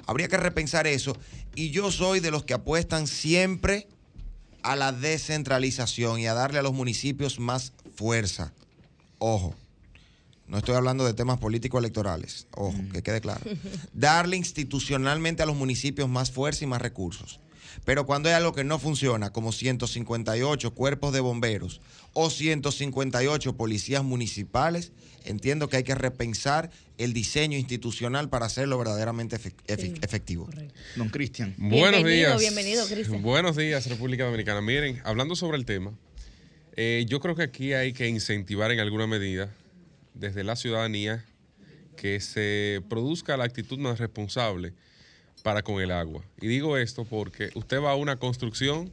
Habría 0.06 0.28
que 0.28 0.36
repensar 0.36 0.86
eso 0.86 1.16
y 1.54 1.70
yo 1.70 1.90
soy 1.90 2.20
de 2.20 2.30
los 2.30 2.44
que 2.44 2.54
apuestan 2.54 3.06
siempre 3.06 3.88
a 4.62 4.76
la 4.76 4.92
descentralización 4.92 6.20
y 6.20 6.26
a 6.26 6.34
darle 6.34 6.58
a 6.58 6.62
los 6.62 6.72
municipios 6.72 7.38
más 7.38 7.72
fuerza. 7.94 8.52
Ojo, 9.18 9.54
no 10.46 10.58
estoy 10.58 10.74
hablando 10.74 11.04
de 11.04 11.14
temas 11.14 11.38
políticos 11.38 11.78
electorales, 11.78 12.46
ojo, 12.52 12.74
que 12.92 13.02
quede 13.02 13.20
claro. 13.20 13.40
Darle 13.92 14.36
institucionalmente 14.36 15.42
a 15.42 15.46
los 15.46 15.56
municipios 15.56 16.08
más 16.08 16.30
fuerza 16.30 16.64
y 16.64 16.66
más 16.66 16.80
recursos. 16.82 17.40
Pero 17.84 18.06
cuando 18.06 18.28
hay 18.28 18.34
algo 18.34 18.52
que 18.52 18.64
no 18.64 18.78
funciona, 18.78 19.30
como 19.32 19.52
158 19.52 20.74
cuerpos 20.74 21.12
de 21.12 21.20
bomberos 21.20 21.80
o 22.12 22.30
158 22.30 23.56
policías 23.56 24.04
municipales, 24.04 24.92
entiendo 25.24 25.68
que 25.68 25.78
hay 25.78 25.84
que 25.84 25.94
repensar 25.94 26.70
el 26.98 27.12
diseño 27.12 27.58
institucional 27.58 28.28
para 28.28 28.46
hacerlo 28.46 28.78
verdaderamente 28.78 29.36
efe- 29.36 29.54
efe- 29.66 29.98
efectivo. 30.04 30.48
Don 30.96 31.08
Cristian. 31.08 31.54
Buenos 31.58 32.02
Bienvenido, 32.04 32.30
días. 32.30 32.40
bienvenido, 32.40 32.86
Cristian. 32.86 33.22
Buenos 33.22 33.56
días, 33.56 33.86
República 33.88 34.24
Dominicana. 34.24 34.60
Miren, 34.60 35.00
hablando 35.04 35.34
sobre 35.34 35.56
el 35.58 35.64
tema, 35.64 35.92
eh, 36.76 37.04
yo 37.08 37.20
creo 37.20 37.34
que 37.34 37.42
aquí 37.42 37.72
hay 37.72 37.92
que 37.92 38.08
incentivar 38.08 38.70
en 38.72 38.80
alguna 38.80 39.06
medida 39.06 39.52
desde 40.14 40.44
la 40.44 40.56
ciudadanía 40.56 41.24
que 41.96 42.20
se 42.20 42.82
produzca 42.88 43.36
la 43.36 43.44
actitud 43.44 43.78
más 43.78 43.98
responsable 43.98 44.72
para 45.44 45.62
con 45.62 45.82
el 45.82 45.90
agua. 45.90 46.24
Y 46.40 46.46
digo 46.46 46.78
esto 46.78 47.04
porque 47.04 47.50
usted 47.54 47.78
va 47.78 47.90
a 47.90 47.96
una 47.96 48.16
construcción 48.16 48.90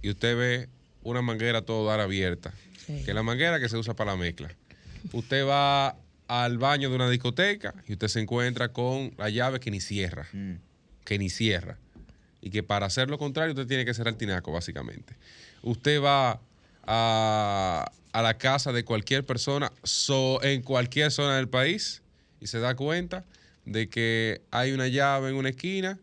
y 0.00 0.10
usted 0.10 0.36
ve 0.38 0.68
una 1.02 1.22
manguera 1.22 1.62
todo 1.62 1.84
dar 1.88 1.98
abierta, 1.98 2.54
que 2.86 3.02
es 3.10 3.14
la 3.14 3.24
manguera 3.24 3.58
que 3.58 3.68
se 3.68 3.76
usa 3.76 3.94
para 3.94 4.12
la 4.12 4.16
mezcla. 4.16 4.48
Usted 5.12 5.44
va 5.44 5.96
al 6.28 6.58
baño 6.58 6.88
de 6.88 6.94
una 6.94 7.10
discoteca 7.10 7.74
y 7.88 7.94
usted 7.94 8.06
se 8.06 8.20
encuentra 8.20 8.68
con 8.68 9.12
la 9.18 9.28
llave 9.28 9.58
que 9.58 9.72
ni 9.72 9.80
cierra, 9.80 10.28
que 11.04 11.18
ni 11.18 11.28
cierra. 11.30 11.78
Y 12.40 12.50
que 12.50 12.62
para 12.62 12.86
hacer 12.86 13.10
lo 13.10 13.18
contrario 13.18 13.54
usted 13.54 13.66
tiene 13.66 13.84
que 13.84 13.92
cerrar 13.92 14.12
el 14.12 14.18
tinaco, 14.18 14.52
básicamente. 14.52 15.14
Usted 15.62 16.00
va 16.00 16.40
a, 16.86 17.90
a 18.12 18.22
la 18.22 18.38
casa 18.38 18.70
de 18.70 18.84
cualquier 18.84 19.26
persona 19.26 19.72
so- 19.82 20.40
en 20.44 20.62
cualquier 20.62 21.10
zona 21.10 21.36
del 21.38 21.48
país 21.48 22.02
y 22.40 22.46
se 22.46 22.60
da 22.60 22.76
cuenta 22.76 23.24
de 23.64 23.88
que 23.88 24.42
hay 24.50 24.72
una 24.72 24.88
llave 24.88 25.30
en 25.30 25.36
una 25.36 25.50
esquina 25.50 25.98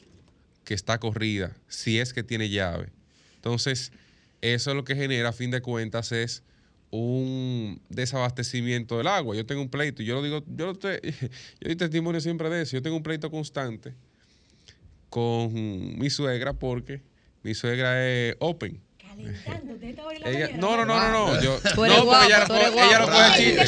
que 0.63 0.73
está 0.73 0.99
corrida, 0.99 1.55
si 1.67 1.99
es 1.99 2.13
que 2.13 2.23
tiene 2.23 2.49
llave. 2.49 2.89
Entonces, 3.35 3.91
eso 4.41 4.73
lo 4.73 4.83
que 4.83 4.95
genera, 4.95 5.29
a 5.29 5.33
fin 5.33 5.51
de 5.51 5.61
cuentas, 5.61 6.11
es 6.11 6.43
un 6.91 7.81
desabastecimiento 7.89 8.97
del 8.97 9.07
agua. 9.07 9.35
Yo 9.35 9.45
tengo 9.45 9.61
un 9.61 9.69
pleito, 9.69 10.03
yo 10.03 10.15
lo 10.15 10.23
digo, 10.23 10.43
yo, 10.55 10.67
lo 10.67 10.73
yo 10.79 10.89
doy 11.61 11.75
testimonio 11.75 12.21
siempre 12.21 12.49
de 12.49 12.63
eso. 12.63 12.73
Yo 12.73 12.81
tengo 12.81 12.97
un 12.97 13.03
pleito 13.03 13.31
constante 13.31 13.93
con 15.09 15.53
mi 15.53 16.09
suegra 16.09 16.53
porque 16.53 17.01
mi 17.43 17.53
suegra 17.53 18.07
es 18.07 18.35
open. 18.39 18.79
Ella- 20.25 20.49
no, 20.57 20.77
no, 20.77 20.85
no, 20.85 20.99
no, 20.99 21.33
no. 21.33 21.41
Yo, 21.41 21.59
Tú 21.75 21.85
eres 21.85 21.97
no, 21.97 22.05
porque 22.05 22.25
ella, 22.27 22.37
guapo, 22.45 22.53
tú 22.53 22.59
eres 22.59 22.73
ella 22.73 22.99
lo 22.99 23.05
coge 23.07 23.37
chiste. 23.37 23.65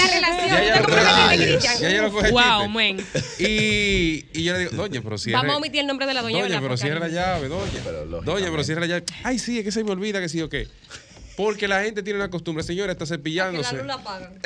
Ya 1.61 1.89
ella 1.89 2.01
lo 2.03 2.11
coge 2.11 2.31
Wow, 2.31 2.41
chiste. 2.41 2.69
men. 2.69 3.05
Y, 3.39 4.25
y 4.33 4.43
yo 4.43 4.53
le 4.53 4.59
digo, 4.59 4.71
doña, 4.71 5.01
pero 5.01 5.17
cierre. 5.17 5.37
Vamos 5.37 5.53
a 5.55 5.57
omitir 5.57 5.81
el 5.81 5.87
nombre 5.87 6.05
de 6.05 6.13
la 6.13 6.21
doña, 6.21 6.41
Doña, 6.41 6.61
pero 6.61 6.77
cierre 6.77 6.99
la 6.99 7.07
llave, 7.07 7.47
doña. 7.47 8.21
Doña, 8.23 8.47
pero 8.51 8.63
cierre 8.63 8.81
la 8.81 8.87
llave. 8.87 9.03
Ay, 9.23 9.39
sí, 9.39 9.59
es 9.59 9.63
que 9.65 9.71
se 9.71 9.83
me 9.83 9.91
olvida 9.91 10.19
que 10.19 10.29
sí 10.29 10.41
o 10.41 10.49
qué. 10.49 10.67
Porque 11.35 11.67
la 11.67 11.81
gente 11.83 12.03
tiene 12.03 12.19
una 12.19 12.29
costumbre, 12.29 12.63
señora, 12.63 12.91
está 12.91 13.05
Que 13.05 13.11
la 13.11 13.17
cepillándose. 13.17 13.75
luz 13.77 13.85
la 13.87 13.93
apagan. 13.95 14.39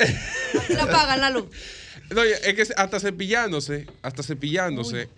La 0.70 0.82
apagan 0.84 1.20
la 1.20 1.30
luz. 1.30 1.46
Doña, 2.08 2.36
es 2.42 2.54
que 2.54 2.62
hasta 2.74 2.98
cepillándose, 3.00 3.86
hasta 4.02 4.22
cepillándose. 4.22 5.08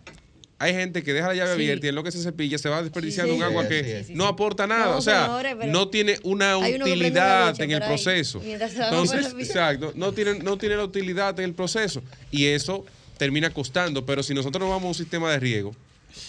Hay 0.62 0.74
gente 0.74 1.02
que 1.02 1.14
deja 1.14 1.28
la 1.28 1.34
llave 1.34 1.48
Sí. 1.50 1.54
abierta 1.54 1.86
y 1.86 1.88
en 1.88 1.94
lo 1.94 2.04
que 2.04 2.12
se 2.12 2.22
cepilla 2.22 2.58
se 2.58 2.68
va 2.68 2.82
desperdiciando 2.82 3.32
Sí, 3.32 3.38
un 3.38 3.42
agua 3.44 3.62
Sí, 3.62 3.68
que 3.70 4.04
sí, 4.04 4.12
no 4.14 4.26
aporta 4.26 4.66
nada. 4.66 4.90
No, 4.92 4.98
o 4.98 5.00
sea, 5.00 5.26
no 5.66 5.88
tiene 5.88 6.18
una 6.22 6.58
utilidad 6.58 7.58
en 7.60 7.70
el 7.70 7.80
proceso. 7.80 8.42
Entonces, 8.44 9.34
exacto, 9.38 9.92
no 9.96 10.12
tiene, 10.12 10.34
no 10.40 10.58
tiene 10.58 10.76
la 10.76 10.84
utilidad 10.84 11.38
en 11.40 11.46
el 11.46 11.54
proceso. 11.54 12.02
Y 12.30 12.44
eso 12.46 12.84
termina 13.16 13.48
costando. 13.50 14.04
Pero 14.04 14.22
si 14.22 14.34
nosotros 14.34 14.60
nos 14.60 14.68
vamos 14.68 14.84
a 14.84 14.88
un 14.88 14.94
sistema 14.94 15.32
de 15.32 15.38
riego, 15.40 15.74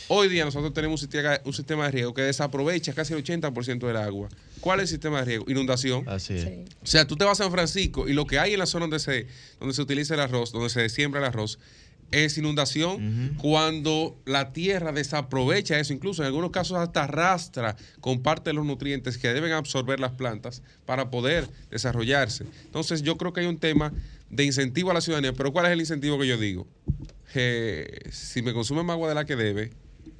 hoy 0.08 0.30
día 0.30 0.46
nosotros 0.46 0.74
tenemos 0.74 1.02
un 1.02 1.10
sistema, 1.10 1.40
un 1.44 1.54
sistema 1.54 1.86
de 1.86 1.92
riego 1.92 2.14
que 2.14 2.22
desaprovecha 2.22 2.94
casi 2.94 3.14
el 3.14 3.24
80% 3.24 3.86
del 3.86 3.98
agua. 3.98 4.30
¿Cuál 4.62 4.80
es 4.80 4.84
el 4.84 4.88
sistema 4.90 5.20
de 5.20 5.26
riego? 5.26 5.46
Inundación. 5.50 6.08
Así 6.08 6.36
es. 6.36 6.44
Sí. 6.44 6.64
O 6.82 6.88
sea, 6.88 7.06
tú 7.06 7.18
te 7.18 7.26
vas 7.26 7.40
a 7.40 7.44
San 7.44 7.52
Francisco 7.52 8.08
y 8.08 8.14
lo 8.14 8.26
que 8.26 8.40
hay 8.40 8.54
en 8.54 8.60
la 8.60 8.66
zona 8.66 8.84
donde 8.84 9.00
se, 9.00 9.28
donde 9.60 9.74
se 9.76 9.82
utiliza 9.82 10.14
el 10.14 10.20
arroz, 10.22 10.52
donde 10.54 10.70
se 10.70 10.88
siembra 10.88 11.20
el 11.20 11.26
arroz, 11.26 11.60
es 12.12 12.38
inundación 12.38 13.36
cuando 13.38 14.18
la 14.26 14.54
tierra 14.54 14.92
desaprovecha 14.92 15.80
eso, 15.80 15.94
incluso 15.94 16.22
en 16.22 16.28
algunos 16.28 16.52
casos 16.52 16.78
hasta 16.78 17.04
arrastra 17.06 17.76
con 18.00 18.22
parte 18.22 18.50
de 18.50 18.54
los 18.54 18.66
nutrientes 18.66 19.18
que 19.18 19.30
deben 19.34 19.52
absorber 19.54 20.00
las 20.00 20.12
plantas 20.12 20.62
para 20.86 21.10
poder 21.10 21.48
desarrollarse. 21.70 22.46
Entonces 22.66 23.02
yo 23.02 23.18
creo 23.18 23.34
que 23.34 23.42
hay 23.42 23.46
un 23.48 23.58
tema 23.60 23.94
de 24.30 24.44
incentivo 24.46 24.92
a 24.92 24.94
la 24.94 25.02
ciudadanía, 25.02 25.34
pero 25.34 25.52
¿cuál 25.52 25.66
es 25.68 25.72
el 25.72 25.80
incentivo 25.80 26.18
que 26.20 26.28
yo 26.28 26.38
digo? 26.38 26.68
Que 27.34 28.10
si 28.12 28.42
me 28.42 28.54
consume 28.54 28.84
más 28.84 28.94
agua 28.96 29.10
de 29.10 29.16
la 29.16 29.26
que 29.26 29.36
debe, 29.36 29.72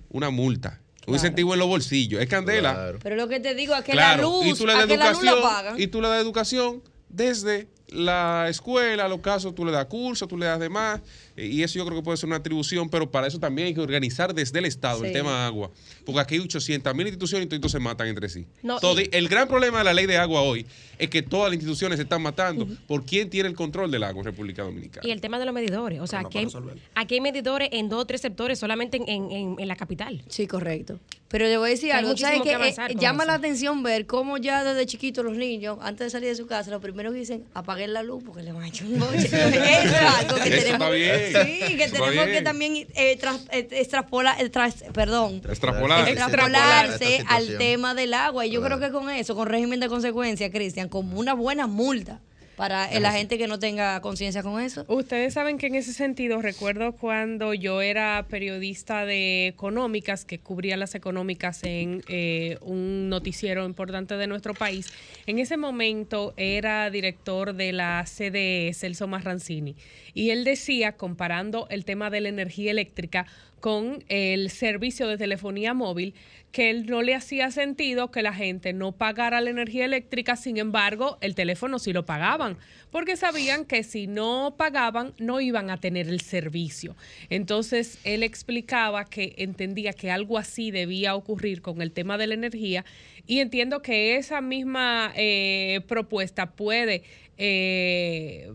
una 0.10 0.30
multa. 0.30 0.80
Un 1.02 1.06
Claro. 1.06 1.16
incentivo 1.16 1.54
en 1.54 1.60
los 1.60 1.68
bolsillos. 1.68 2.22
Es 2.22 2.30
candela. 2.30 2.74
Claro. 2.74 3.00
Pero 3.02 3.16
lo 3.16 3.28
que 3.28 3.40
te 3.40 3.56
digo 3.56 3.74
es 3.76 3.84
que 3.84 3.94
Claro, 3.94 4.22
la 4.22 4.28
luz, 4.28 4.46
y 4.46 4.54
tú 4.54 4.68
le 4.68 4.74
das 4.74 4.84
a 4.84 4.88
que 4.88 4.98
la 4.98 5.12
luz 5.12 5.24
la 5.24 5.32
educación, 5.32 5.40
apagan. 5.52 5.82
y 5.82 5.88
tú 5.88 6.02
le 6.02 6.08
das 6.08 6.22
educación 6.22 6.84
desde 7.10 7.68
la 7.88 8.48
escuela, 8.50 9.08
los 9.08 9.20
casos 9.20 9.54
tú 9.56 9.66
le 9.66 9.72
das 9.72 9.86
cursos, 9.88 10.28
tú 10.28 10.38
le 10.38 10.46
das 10.46 10.60
demás, 10.60 11.02
y 11.38 11.64
eso 11.64 11.78
yo 11.80 11.86
creo 11.86 11.98
que 12.00 12.04
puede 12.04 12.18
ser 12.18 12.28
una 12.28 12.36
atribución, 12.38 12.90
pero 12.90 13.10
para 13.10 13.28
eso 13.28 13.40
también 13.40 13.68
hay 13.68 13.74
que 13.74 13.80
organizar 13.82 14.34
desde 14.34 14.60
el 14.60 14.66
Estado 14.66 15.04
el 15.06 15.12
tema 15.14 15.46
agua, 15.46 15.72
porque 16.06 16.20
aquí 16.20 16.36
hay 16.36 16.42
800 16.42 16.94
mil 16.96 17.08
instituciones 17.08 17.46
y 17.46 17.50
todos 17.60 17.72
se 17.72 17.80
matan 17.80 18.08
entre 18.08 18.30
sí. 18.30 18.46
No, 18.64 18.80
Todo- 18.80 19.00
y- 19.02 19.10
el 19.12 19.28
gran 19.30 19.48
problema 19.48 19.80
de 19.80 19.84
la 19.86 19.94
ley 19.94 20.06
de 20.06 20.18
agua 20.18 20.42
hoy 20.42 20.66
es 21.00 21.10
que 21.10 21.22
todas 21.22 21.48
las 21.50 21.56
instituciones 21.56 21.98
se 21.98 22.04
están 22.04 22.22
matando 22.22 22.68
por 22.88 23.06
quién 23.06 23.30
tiene 23.30 23.50
el 23.50 23.56
control 23.56 23.90
del 23.92 24.04
agua 24.04 24.20
en 24.22 24.26
República 24.26 24.64
Dominicana. 24.64 25.08
Y 25.08 25.12
el 25.12 25.20
tema 25.22 25.40
de 25.40 25.46
los 25.46 25.54
medidores. 25.54 26.00
O 26.00 26.08
sea, 26.08 26.22
no 26.22 26.28
aquí, 26.28 26.38
hay, 26.40 26.48
aquí 26.96 27.16
hay 27.16 27.22
medidores 27.22 27.70
en 27.72 27.90
dos 27.90 28.02
o 28.02 28.06
tres 28.06 28.22
sectores 28.22 28.60
solamente 28.60 28.98
en, 28.98 29.08
en- 29.10 29.32
en- 29.32 29.56
en 29.60 29.68
la 29.68 29.76
capital. 29.76 30.22
Sí, 30.30 30.48
correcto. 30.48 31.00
Pero 31.28 31.46
le 31.46 31.58
voy 31.58 31.70
a 31.70 31.72
decir 31.72 31.94
algo. 31.94 32.16
¿Sabes 32.18 32.42
que 32.42 32.54
con 32.56 33.00
llama 33.00 33.24
la 33.26 33.36
atención 33.36 33.82
ver 33.84 34.06
cómo 34.06 34.38
ya 34.38 34.66
desde 34.66 34.86
chiquitos 34.86 35.24
los 35.24 35.38
niños, 35.38 35.78
antes 35.82 36.08
de 36.08 36.10
salir 36.12 36.28
de 36.30 36.36
su 36.36 36.46
casa, 36.46 36.70
lo 36.72 36.82
primero 36.82 37.12
que 37.14 37.20
dicen, 37.20 37.46
apaguen 37.54 37.94
la 37.94 38.04
luz 38.04 38.22
porque 38.26 38.44
le 38.44 38.52
van 38.52 38.64
a 38.64 38.68
echar 38.68 38.86
un 38.88 39.00
boche. 39.00 39.18
Eso 39.28 39.38
es 39.38 39.94
algo 39.94 40.36
que 40.36 40.50
Eso 40.50 40.64
tenemos, 40.66 40.66
está 40.74 40.90
bien. 40.90 41.31
Sí, 41.34 41.60
que 41.78 41.88
tenemos 41.90 42.26
que 42.26 42.42
también 42.42 42.76
eh, 42.96 43.18
tras- 43.20 43.48
eh, 43.52 43.68
extrapolar, 43.72 44.42
eh, 44.42 44.50
tras- 44.50 44.84
perdón, 44.94 45.42
Extrapolar. 45.50 46.08
extrapolarse 46.08 47.24
al 47.28 47.58
tema 47.58 47.94
del 47.94 48.14
agua. 48.14 48.46
Y 48.46 48.52
yo 48.52 48.60
Claro. 48.62 48.78
creo 48.78 48.90
que 48.90 48.94
con 48.94 49.10
eso, 49.10 49.36
con 49.36 49.48
régimen 49.48 49.80
de 49.80 49.88
consecuencia, 49.90 50.52
Cristian, 50.52 50.90
como 50.90 51.20
una 51.20 51.34
buena 51.34 51.68
multa 51.68 52.20
para 52.62 53.00
la 53.00 53.12
gente 53.12 53.40
que 53.40 53.48
no 53.48 53.58
tenga 53.58 54.00
conciencia 54.02 54.44
con 54.44 54.62
eso. 54.62 54.86
Ustedes 54.88 55.34
saben 55.34 55.58
que 55.58 55.66
en 55.66 55.74
ese 55.74 55.94
sentido 55.94 56.44
recuerdo 56.44 56.92
cuando 56.92 57.56
yo 57.56 57.82
era 57.82 58.28
periodista 58.30 59.04
de 59.04 59.48
económicas, 59.48 60.26
que 60.26 60.38
cubría 60.38 60.78
las 60.78 60.94
económicas 60.94 61.64
en 61.64 62.04
eh, 62.08 62.60
un 62.62 63.10
noticiero 63.10 63.66
importante 63.66 64.16
de 64.16 64.28
nuestro 64.28 64.54
país. 64.54 64.94
En 65.26 65.40
ese 65.40 65.58
momento 65.58 66.36
era 66.38 66.92
director 66.92 67.56
de 67.56 67.74
la 67.74 68.06
CDE, 68.06 68.76
Celso 68.76 69.08
Marrancini, 69.08 69.76
y 70.14 70.30
él 70.30 70.44
decía, 70.44 70.98
comparando 70.98 71.66
el 71.72 71.84
tema 71.84 72.12
de 72.12 72.22
la 72.22 72.30
energía 72.30 72.70
eléctrica 72.70 73.26
con 73.62 74.04
el 74.10 74.50
servicio 74.50 75.08
de 75.08 75.18
telefonía 75.18 75.74
móvil, 75.74 76.14
que 76.52 76.70
él 76.70 76.86
no 76.88 77.02
le 77.02 77.16
hacía 77.16 77.50
sentido 77.50 78.12
que 78.12 78.22
la 78.22 78.34
gente 78.34 78.74
no 78.74 78.92
pagara 78.92 79.40
la 79.40 79.50
energía 79.50 79.86
eléctrica, 79.86 80.36
sin 80.36 80.58
embargo, 80.58 81.18
el 81.22 81.34
teléfono 81.34 81.80
sí 81.80 81.94
lo 81.94 82.06
pagaban, 82.06 82.58
porque 82.92 83.16
sabían 83.16 83.64
que 83.64 83.84
si 83.84 84.08
no 84.08 84.56
pagaban 84.58 85.14
no 85.18 85.40
iban 85.40 85.70
a 85.70 85.80
tener 85.80 86.10
el 86.10 86.20
servicio. 86.20 86.98
Entonces, 87.30 88.00
él 88.04 88.24
explicaba 88.24 89.06
que 89.06 89.34
entendía 89.38 89.94
que 89.94 90.12
algo 90.12 90.38
así 90.38 90.72
debía 90.72 91.16
ocurrir 91.16 91.62
con 91.62 91.82
el 91.82 91.94
tema 91.94 92.18
de 92.18 92.28
la 92.28 92.34
energía 92.34 92.84
y 93.26 93.40
entiendo 93.40 93.82
que 93.82 94.18
esa 94.18 94.42
misma 94.42 95.14
eh, 95.16 95.80
propuesta 95.88 96.52
puede... 96.52 97.04
eh, 97.38 98.52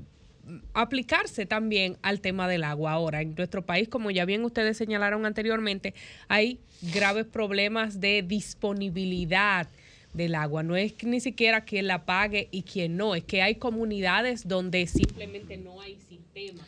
aplicarse 0.75 1.47
también 1.47 1.97
al 2.03 2.21
tema 2.21 2.49
del 2.49 2.65
agua. 2.65 2.93
Ahora, 2.93 3.21
en 3.23 3.35
nuestro 3.35 3.63
país, 3.65 3.89
como 3.89 4.11
ya 4.11 4.25
bien 4.25 4.45
ustedes 4.45 4.77
señalaron 4.77 5.27
anteriormente, 5.27 5.95
hay 6.29 6.61
graves 6.83 7.27
problemas 7.27 8.01
de 8.01 8.23
disponibilidad 8.23 9.69
del 10.15 10.35
agua. 10.35 10.63
No 10.63 10.77
es 10.77 10.95
ni 11.03 11.21
siquiera 11.21 11.65
quien 11.65 11.87
la 11.87 12.05
pague 12.05 12.49
y 12.51 12.63
quien 12.63 12.97
no, 12.97 13.15
es 13.15 13.25
que 13.25 13.43
hay 13.43 13.57
comunidades 13.57 14.47
donde 14.49 14.87
simplemente 14.87 15.57
no 15.57 15.81
hay 15.81 15.99
sistema 16.09 16.65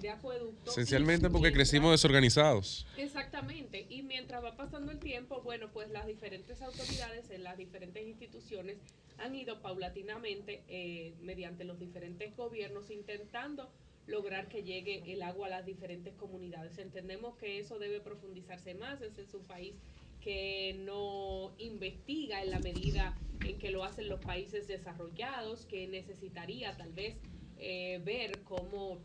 de 0.00 0.10
acueducto. 0.10 0.70
Esencialmente 0.70 1.28
porque 1.30 1.48
Mientras- 1.48 1.68
crecimos 1.70 1.92
desorganizados. 1.92 2.86
Exactamente, 2.96 3.86
y 3.88 4.02
mientras 4.02 4.42
va 4.42 4.56
pasando 4.56 4.90
el 4.92 4.98
tiempo, 4.98 5.40
bueno, 5.42 5.68
pues 5.72 5.90
las 5.90 6.06
diferentes 6.06 6.60
autoridades 6.60 7.30
en 7.30 7.44
las 7.44 7.56
diferentes 7.56 8.04
instituciones 8.06 8.76
han 9.22 9.34
ido 9.34 9.62
paulatinamente, 9.62 10.64
eh, 10.68 11.14
mediante 11.20 11.64
los 11.64 11.78
diferentes 11.78 12.36
gobiernos, 12.36 12.90
intentando 12.90 13.70
lograr 14.06 14.48
que 14.48 14.64
llegue 14.64 15.12
el 15.12 15.22
agua 15.22 15.46
a 15.46 15.50
las 15.50 15.66
diferentes 15.66 16.14
comunidades. 16.14 16.76
Entendemos 16.78 17.36
que 17.36 17.60
eso 17.60 17.78
debe 17.78 18.00
profundizarse 18.00 18.74
más, 18.74 19.00
ese 19.00 19.22
es 19.22 19.32
un 19.32 19.44
país 19.44 19.74
que 20.20 20.74
no 20.84 21.52
investiga 21.58 22.42
en 22.42 22.50
la 22.50 22.58
medida 22.58 23.16
en 23.44 23.58
que 23.58 23.70
lo 23.70 23.84
hacen 23.84 24.08
los 24.08 24.20
países 24.20 24.66
desarrollados, 24.66 25.66
que 25.66 25.86
necesitaría 25.86 26.76
tal 26.76 26.92
vez 26.92 27.16
eh, 27.58 28.00
ver 28.04 28.40
cómo 28.42 28.98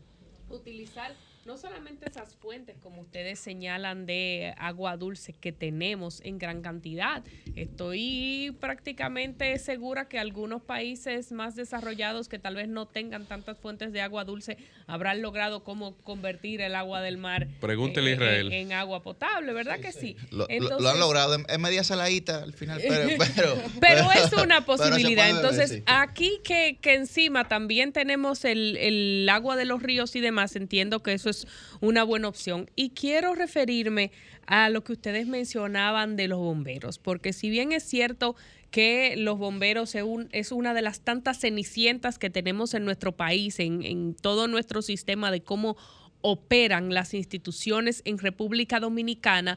utilizar 0.50 1.14
no 1.48 1.56
solamente 1.56 2.06
esas 2.06 2.36
fuentes, 2.36 2.76
como 2.82 3.00
ustedes 3.00 3.38
señalan, 3.38 4.04
de 4.04 4.52
agua 4.58 4.98
dulce 4.98 5.32
que 5.32 5.50
tenemos 5.50 6.20
en 6.22 6.38
gran 6.38 6.60
cantidad. 6.60 7.24
Estoy 7.56 8.54
prácticamente 8.60 9.58
segura 9.58 10.08
que 10.08 10.18
algunos 10.18 10.60
países 10.60 11.32
más 11.32 11.56
desarrollados 11.56 12.28
que 12.28 12.38
tal 12.38 12.54
vez 12.54 12.68
no 12.68 12.86
tengan 12.86 13.24
tantas 13.24 13.56
fuentes 13.56 13.94
de 13.94 14.02
agua 14.02 14.26
dulce 14.26 14.58
habrán 14.86 15.22
logrado 15.22 15.64
cómo 15.64 15.96
convertir 16.02 16.60
el 16.60 16.74
agua 16.74 17.00
del 17.00 17.16
mar 17.16 17.48
Pregúntele 17.60 18.10
a 18.10 18.10
eh, 18.10 18.14
Israel. 18.16 18.46
En, 18.52 18.66
en 18.66 18.72
agua 18.74 19.02
potable, 19.02 19.54
¿verdad 19.54 19.80
que 19.80 19.92
sí? 19.92 20.16
Lo, 20.30 20.46
han 20.50 21.00
logrado. 21.00 21.34
Es- 21.48 21.58
media 21.58 21.82
saladita 21.82 22.42
al 22.42 22.52
final, 22.52 22.80
pero. 22.86 23.08
Pero, 23.38 23.56
pero 23.80 24.12
es 24.12 24.32
una 24.32 24.60
posibilidad. 24.66 25.28
Entonces, 25.30 25.70
sí. 25.70 25.82
aquí 25.86 26.40
que, 26.44 26.78
que 26.80 26.94
encima 26.94 27.46
también 27.48 27.92
tenemos 27.92 28.44
el, 28.44 28.76
el 28.76 29.28
agua 29.28 29.56
de 29.56 29.64
los 29.64 29.82
ríos 29.82 30.14
y 30.16 30.20
demás, 30.20 30.56
entiendo 30.56 31.02
que 31.02 31.12
eso 31.12 31.30
es 31.30 31.37
una 31.80 32.02
buena 32.04 32.28
opción. 32.28 32.70
Y 32.74 32.90
quiero 32.90 33.34
referirme 33.34 34.10
a 34.46 34.70
lo 34.70 34.82
que 34.82 34.92
ustedes 34.92 35.26
mencionaban 35.26 36.16
de 36.16 36.28
los 36.28 36.38
bomberos, 36.38 36.98
porque 36.98 37.32
si 37.32 37.50
bien 37.50 37.72
es 37.72 37.82
cierto 37.82 38.34
que 38.70 39.14
los 39.16 39.38
bomberos 39.38 39.94
es, 39.94 40.02
un- 40.02 40.28
es 40.32 40.52
una 40.52 40.74
de 40.74 40.82
las 40.82 41.00
tantas 41.00 41.40
cenicientas 41.40 42.18
que 42.18 42.30
tenemos 42.30 42.74
en 42.74 42.84
nuestro 42.84 43.12
país, 43.12 43.60
en, 43.60 43.82
en 43.82 44.14
todo 44.14 44.46
nuestro 44.48 44.82
sistema 44.82 45.30
de 45.30 45.42
cómo 45.42 45.76
operan 46.20 46.92
las 46.92 47.14
instituciones 47.14 48.02
en 48.04 48.18
República 48.18 48.80
Dominicana, 48.80 49.56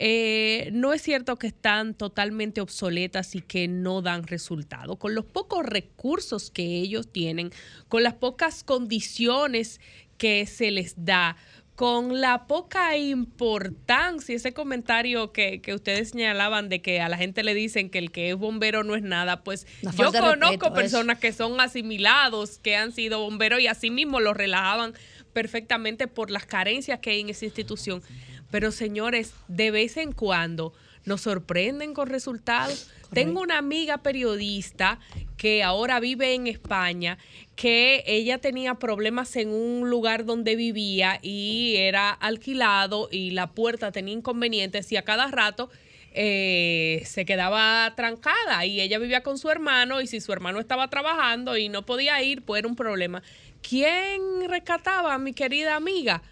eh, 0.00 0.70
no 0.72 0.92
es 0.92 1.02
cierto 1.02 1.36
que 1.36 1.48
están 1.48 1.92
totalmente 1.92 2.60
obsoletas 2.60 3.34
y 3.34 3.40
que 3.42 3.66
no 3.66 4.00
dan 4.00 4.22
resultado. 4.28 4.96
Con 4.96 5.14
los 5.16 5.24
pocos 5.24 5.66
recursos 5.66 6.50
que 6.52 6.78
ellos 6.80 7.10
tienen, 7.12 7.50
con 7.88 8.04
las 8.04 8.14
pocas 8.14 8.62
condiciones 8.62 9.80
que 10.18 10.46
se 10.46 10.70
les 10.70 11.04
da, 11.04 11.36
con 11.78 12.20
la 12.20 12.48
poca 12.48 12.96
importancia, 12.96 14.34
ese 14.34 14.52
comentario 14.52 15.32
que, 15.32 15.60
que 15.60 15.74
ustedes 15.74 16.10
señalaban 16.10 16.68
de 16.68 16.82
que 16.82 17.00
a 17.00 17.08
la 17.08 17.16
gente 17.16 17.44
le 17.44 17.54
dicen 17.54 17.88
que 17.88 17.98
el 17.98 18.10
que 18.10 18.30
es 18.30 18.36
bombero 18.36 18.82
no 18.82 18.96
es 18.96 19.02
nada, 19.04 19.44
pues 19.44 19.64
yo 19.96 20.10
conozco 20.10 20.74
personas 20.74 21.20
que 21.20 21.32
son 21.32 21.60
asimilados, 21.60 22.58
que 22.58 22.74
han 22.74 22.90
sido 22.90 23.20
bomberos 23.20 23.60
y 23.60 23.68
así 23.68 23.90
mismo 23.90 24.18
lo 24.18 24.34
relajaban 24.34 24.92
perfectamente 25.32 26.08
por 26.08 26.32
las 26.32 26.46
carencias 26.46 26.98
que 26.98 27.10
hay 27.10 27.20
en 27.20 27.28
esa 27.28 27.44
institución. 27.44 28.02
Pero 28.50 28.72
señores, 28.72 29.32
de 29.46 29.70
vez 29.70 29.98
en 29.98 30.10
cuando 30.10 30.72
nos 31.04 31.22
sorprenden 31.22 31.94
con 31.94 32.08
resultados. 32.08 32.90
Tengo 33.12 33.40
una 33.40 33.58
amiga 33.58 33.98
periodista 33.98 34.98
que 35.36 35.62
ahora 35.62 36.00
vive 36.00 36.34
en 36.34 36.46
España, 36.46 37.18
que 37.56 38.02
ella 38.06 38.38
tenía 38.38 38.74
problemas 38.74 39.34
en 39.36 39.48
un 39.50 39.88
lugar 39.88 40.24
donde 40.24 40.56
vivía 40.56 41.18
y 41.22 41.76
era 41.76 42.10
alquilado 42.10 43.08
y 43.10 43.30
la 43.30 43.50
puerta 43.52 43.92
tenía 43.92 44.14
inconvenientes 44.14 44.92
y 44.92 44.96
a 44.96 45.02
cada 45.02 45.28
rato 45.28 45.70
eh, 46.12 47.02
se 47.04 47.24
quedaba 47.24 47.92
trancada 47.94 48.66
y 48.66 48.80
ella 48.80 48.98
vivía 48.98 49.22
con 49.22 49.38
su 49.38 49.50
hermano 49.50 50.00
y 50.00 50.06
si 50.06 50.20
su 50.20 50.32
hermano 50.32 50.58
estaba 50.58 50.88
trabajando 50.88 51.56
y 51.56 51.68
no 51.68 51.86
podía 51.86 52.22
ir, 52.22 52.42
pues 52.42 52.60
era 52.60 52.68
un 52.68 52.76
problema. 52.76 53.22
¿Quién 53.62 54.48
rescataba 54.48 55.14
a 55.14 55.18
mi 55.18 55.32
querida 55.32 55.76
amiga? 55.76 56.22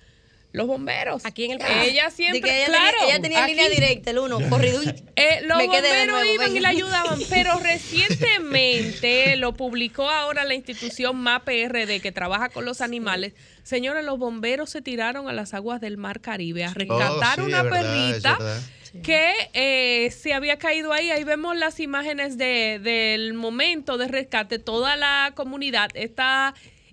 Los 0.57 0.66
bomberos. 0.66 1.27
Aquí 1.27 1.45
en 1.45 1.53
el 1.53 1.61
Ella 1.83 2.11
siempre, 2.11 2.57
ella 2.57 2.66
claro, 2.66 2.97
tenía, 3.01 3.12
ella 3.14 3.23
tenía 3.23 3.45
aquí- 3.45 3.53
línea 3.55 3.69
directa, 3.69 4.11
el 4.11 4.19
uno, 4.19 4.38
corrido. 4.49 4.83
y- 4.83 4.87
eh, 5.16 5.40
los 5.42 5.59
Me 5.59 5.69
quedé 5.69 5.83
de 5.83 5.88
bomberos 6.07 6.07
nuevo, 6.09 6.33
iban 6.33 6.57
y 6.57 6.61
le 6.61 6.66
ayudaban, 6.69 7.19
pero 7.29 7.59
recientemente 7.62 9.37
lo 9.37 9.53
publicó 9.55 10.09
ahora 10.09 10.45
la 10.45 10.55
institución 10.55 11.16
MAPRD 11.16 12.01
que 12.01 12.11
trabaja 12.12 12.49
con 12.49 12.64
los 12.64 12.81
animales. 12.81 13.35
Señores, 13.64 14.05
los 14.05 14.19
bomberos 14.19 14.71
se 14.71 14.81
tiraron 14.83 15.29
a 15.29 15.33
las 15.33 15.55
aguas 15.55 15.81
del 15.81 15.97
Mar 15.97 16.21
Caribe 16.21 16.64
a 16.64 16.73
rescatar 16.73 17.38
Oh, 17.40 17.42
sí, 17.45 17.49
una 17.49 17.62
verdad, 17.62 17.81
perrita 17.83 18.38
que 19.03 19.33
eh, 19.53 20.11
se 20.11 20.33
había 20.33 20.57
caído 20.59 20.92
ahí. 20.92 21.11
Ahí 21.11 21.23
vemos 21.25 21.55
las 21.57 21.81
imágenes 21.81 22.38
de, 22.38 22.79
del 22.83 23.35
momento 23.35 23.99
de 23.99 24.09
rescate. 24.09 24.59
Toda 24.59 24.97
la 24.97 25.33
comunidad, 25.35 25.90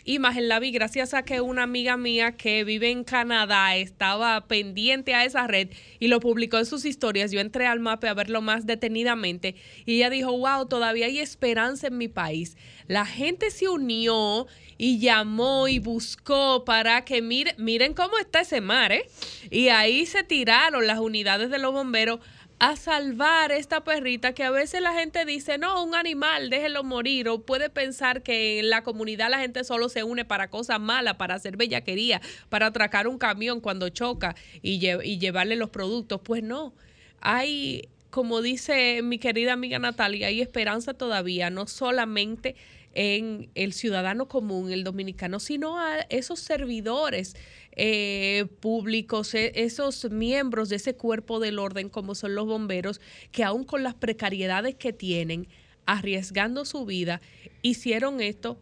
esta 0.04 0.12
imagen 0.12 0.50
la 0.50 0.60
vi 0.60 0.72
gracias 0.72 1.14
a 1.14 1.24
que 1.24 1.40
una 1.40 1.64
amiga 1.64 1.96
mía 1.96 2.34
que 2.34 2.66
vive 2.66 2.92
en 2.92 3.06
Canadá 3.06 3.78
estaba 3.78 4.46
pendiente 4.48 5.16
a 5.16 5.24
esa 5.24 5.48
red 5.48 5.70
y 5.98 6.10
lo 6.10 6.20
publicó 6.20 6.58
en 6.58 6.66
sus 6.66 6.84
historias. 6.84 7.32
Yo 7.32 7.40
entré 7.40 7.68
al 7.68 7.80
mapa 7.80 8.10
a 8.10 8.14
verlo 8.14 8.42
más 8.42 8.66
detenidamente 8.66 9.56
y 9.86 9.96
ella 9.96 10.10
dijo, 10.10 10.38
wow, 10.38 10.66
todavía 10.68 11.06
hay 11.06 11.20
esperanza 11.20 11.88
en 11.88 11.98
mi 11.98 12.10
país. 12.10 12.58
La 12.88 13.06
gente 13.06 13.50
se 13.50 13.70
unió 13.70 14.46
y 14.78 15.00
llamó 15.00 15.70
y 15.70 15.80
buscó 15.80 16.66
para 16.66 17.06
que 17.06 17.22
miren 17.22 17.94
cómo 17.94 18.18
está 18.18 18.42
ese 18.42 18.60
mar, 18.60 18.92
¿eh? 18.92 19.06
Y 19.52 19.70
ahí 19.70 20.06
se 20.06 20.24
tiraron 20.24 20.86
las 20.86 21.00
unidades 21.00 21.50
de 21.50 21.60
los 21.60 21.72
bomberos 21.72 22.20
a 22.66 22.78
salvar 22.78 23.52
esta 23.52 23.84
perrita 23.84 24.32
que 24.34 24.46
a 24.46 24.50
veces 24.50 24.80
la 24.80 24.94
gente 24.94 25.26
dice, 25.26 25.58
no, 25.58 25.84
un 25.84 25.96
animal, 25.96 26.50
déjelo 26.50 26.86
morir, 26.86 27.28
o 27.28 27.42
puede 27.42 27.70
pensar 27.70 28.24
que 28.24 28.60
en 28.60 28.70
la 28.70 28.84
comunidad 28.84 29.30
la 29.30 29.40
gente 29.40 29.66
solo 29.66 29.90
se 29.90 30.06
une 30.06 30.24
para 30.24 30.50
cosas 30.50 30.80
malas, 30.80 31.16
para 31.16 31.36
hacer 31.36 31.58
bellaquería, 31.58 32.22
para 32.48 32.68
atracar 32.68 33.10
un 33.10 33.18
camión 33.18 33.60
cuando 33.60 33.90
choca 33.90 34.34
y, 34.62 34.80
lle- 34.80 35.02
y 35.04 35.18
llevarle 35.20 35.58
los 35.58 35.72
productos. 35.72 36.22
Pues 36.24 36.42
no, 36.42 36.74
hay, 37.20 37.90
como 38.10 38.42
dice 38.42 39.02
mi 39.02 39.20
querida 39.20 39.52
amiga 39.52 39.78
Natalia, 39.78 40.28
hay 40.28 40.40
esperanza 40.40 40.94
todavía, 40.94 41.50
no 41.50 41.68
solamente 41.68 42.56
en 42.94 43.50
el 43.56 43.74
ciudadano 43.74 44.30
común, 44.30 44.72
el 44.72 44.86
dominicano, 44.86 45.42
sino 45.42 45.80
a 45.80 46.00
esos 46.10 46.40
servidores 46.40 47.36
eh, 47.76 48.46
públicos, 48.60 49.34
e- 49.34 49.52
esos 49.56 50.10
miembros 50.12 50.70
de 50.70 50.78
ese 50.78 50.96
cuerpo 50.96 51.40
del 51.40 51.60
orden 51.60 51.90
como 51.90 52.16
son 52.16 52.36
los 52.36 52.46
bomberos, 52.46 53.02
que 53.32 53.44
aún 53.44 53.64
con 53.64 53.84
las 53.84 53.94
precariedades 53.96 54.76
que 54.76 54.94
tienen, 54.94 55.48
arriesgando 55.86 56.66
su 56.66 56.86
vida, 56.86 57.22
hicieron 57.62 58.22
esto 58.22 58.58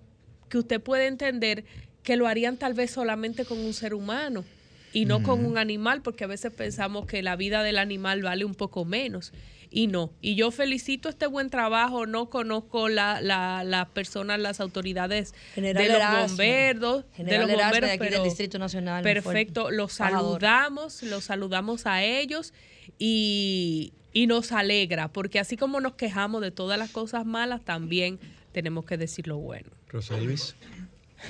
que 0.50 0.58
usted 0.58 0.82
puede 0.82 1.08
entender 1.08 1.65
que 2.04 2.17
lo 2.17 2.28
harían 2.28 2.58
tal 2.58 2.74
vez 2.74 2.91
solamente 2.91 3.45
con 3.45 3.60
un 3.60 3.74
ser 3.74 3.93
humano 3.93 4.45
y 4.91 5.06
no 5.06 5.24
con 5.24 5.45
un 5.45 5.58
animal, 5.58 6.02
porque 6.02 6.26
a 6.26 6.28
veces 6.28 6.52
pensamos 6.52 7.06
que 7.06 7.21
la 7.21 7.36
vida 7.36 7.63
del 7.63 7.78
animal 7.78 8.21
vale 8.24 8.43
un 8.43 8.56
poco 8.56 8.84
menos. 8.84 9.32
Y 9.73 9.88
no. 9.88 10.12
Y 10.21 10.36
yo 10.36 10.51
felicito 10.51 11.07
este 11.07 11.27
buen 11.27 11.49
trabajo. 11.49 12.05
No 12.05 12.29
conozco 12.29 12.89
la- 12.89 13.21
la- 13.21 13.63
las 13.63 13.88
personas, 13.88 14.38
las 14.39 14.60
autoridades 14.60 15.34
General 15.55 15.81
de 15.84 15.89
los 15.89 16.27
bomberos, 16.27 17.05
General 17.13 17.47
de 17.47 17.53
los 17.53 17.60
Erasmo 17.62 17.71
bomberos, 17.71 17.89
de 17.89 17.93
aquí 18.05 18.13
del 18.13 18.23
Distrito 18.23 18.60
Nacional, 18.60 19.01
Perfecto. 19.03 19.62
fuerte 19.62 19.77
Los 19.77 19.93
saludamos, 19.93 21.03
los 21.03 21.23
saludamos 21.23 21.86
a 21.86 22.03
ellos 22.03 22.53
y, 22.99 23.93
y 24.12 24.27
nos 24.27 24.51
alegra, 24.51 25.07
porque 25.07 25.39
así 25.39 25.55
como 25.57 25.79
nos 25.79 25.93
quejamos 25.93 26.41
de 26.41 26.51
todas 26.51 26.77
las 26.77 26.91
cosas 26.91 27.25
malas, 27.25 27.62
también 27.63 28.19
tenemos 28.51 28.84
que 28.86 28.97
decir 28.97 29.27
lo 29.27 29.38
bueno. 29.38 29.69
Roselvis. 29.88 30.55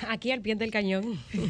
Aquí 0.10 0.32
al 0.32 0.42
pie 0.42 0.56
del 0.56 0.72
cañón. 0.72 1.20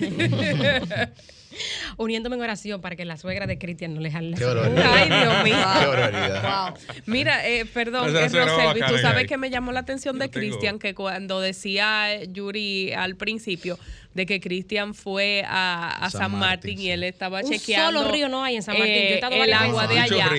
Uniéndome 1.97 2.37
en 2.37 2.41
oración 2.41 2.81
para 2.81 2.95
que 2.95 3.05
la 3.05 3.17
suegra 3.17 3.45
de 3.45 3.57
Cristian 3.57 3.93
no 3.93 4.01
le 4.01 4.11
jale 4.11 4.31
la 4.31 4.37
Qué. 4.37 4.81
Ay, 4.83 5.09
Dios 5.09 5.43
mío. 5.43 5.67
Qué 5.79 5.85
barbaridad. 5.85 6.69
Wow. 6.69 7.01
Mira, 7.05 7.47
eh, 7.47 7.65
perdón, 7.65 8.15
eh, 8.15 8.29
Roselvi, 8.29 8.81
tú 8.87 8.97
sabes 8.97 9.19
ahí. 9.19 9.25
que 9.25 9.37
me 9.37 9.49
llamó 9.49 9.71
la 9.71 9.81
atención 9.81 10.17
de 10.17 10.29
Cristian 10.29 10.79
que 10.79 10.95
cuando 10.95 11.41
decía 11.41 12.13
eh, 12.13 12.29
Yuri 12.31 12.93
al 12.93 13.15
principio 13.15 13.77
de 14.13 14.25
que 14.25 14.39
Cristian 14.39 14.93
fue 14.93 15.43
a, 15.45 16.05
a 16.05 16.09
San, 16.09 16.21
San 16.21 16.31
Martín, 16.31 16.71
Martín, 16.71 16.79
y 16.79 16.91
él 16.91 17.03
estaba 17.03 17.41
Un 17.41 17.49
chequeando 17.49 17.99
solo 17.99 18.11
río 18.11 18.29
no 18.29 18.43
hay 18.43 18.55
en 18.55 18.63
San 18.63 18.77
Martín. 18.77 18.95
Yo 18.95 19.01
he 19.01 19.11
eh, 19.11 19.15
estado 19.15 19.43
el 19.43 19.53
agua 19.53 19.87
de 19.87 19.99
allá. 19.99 20.29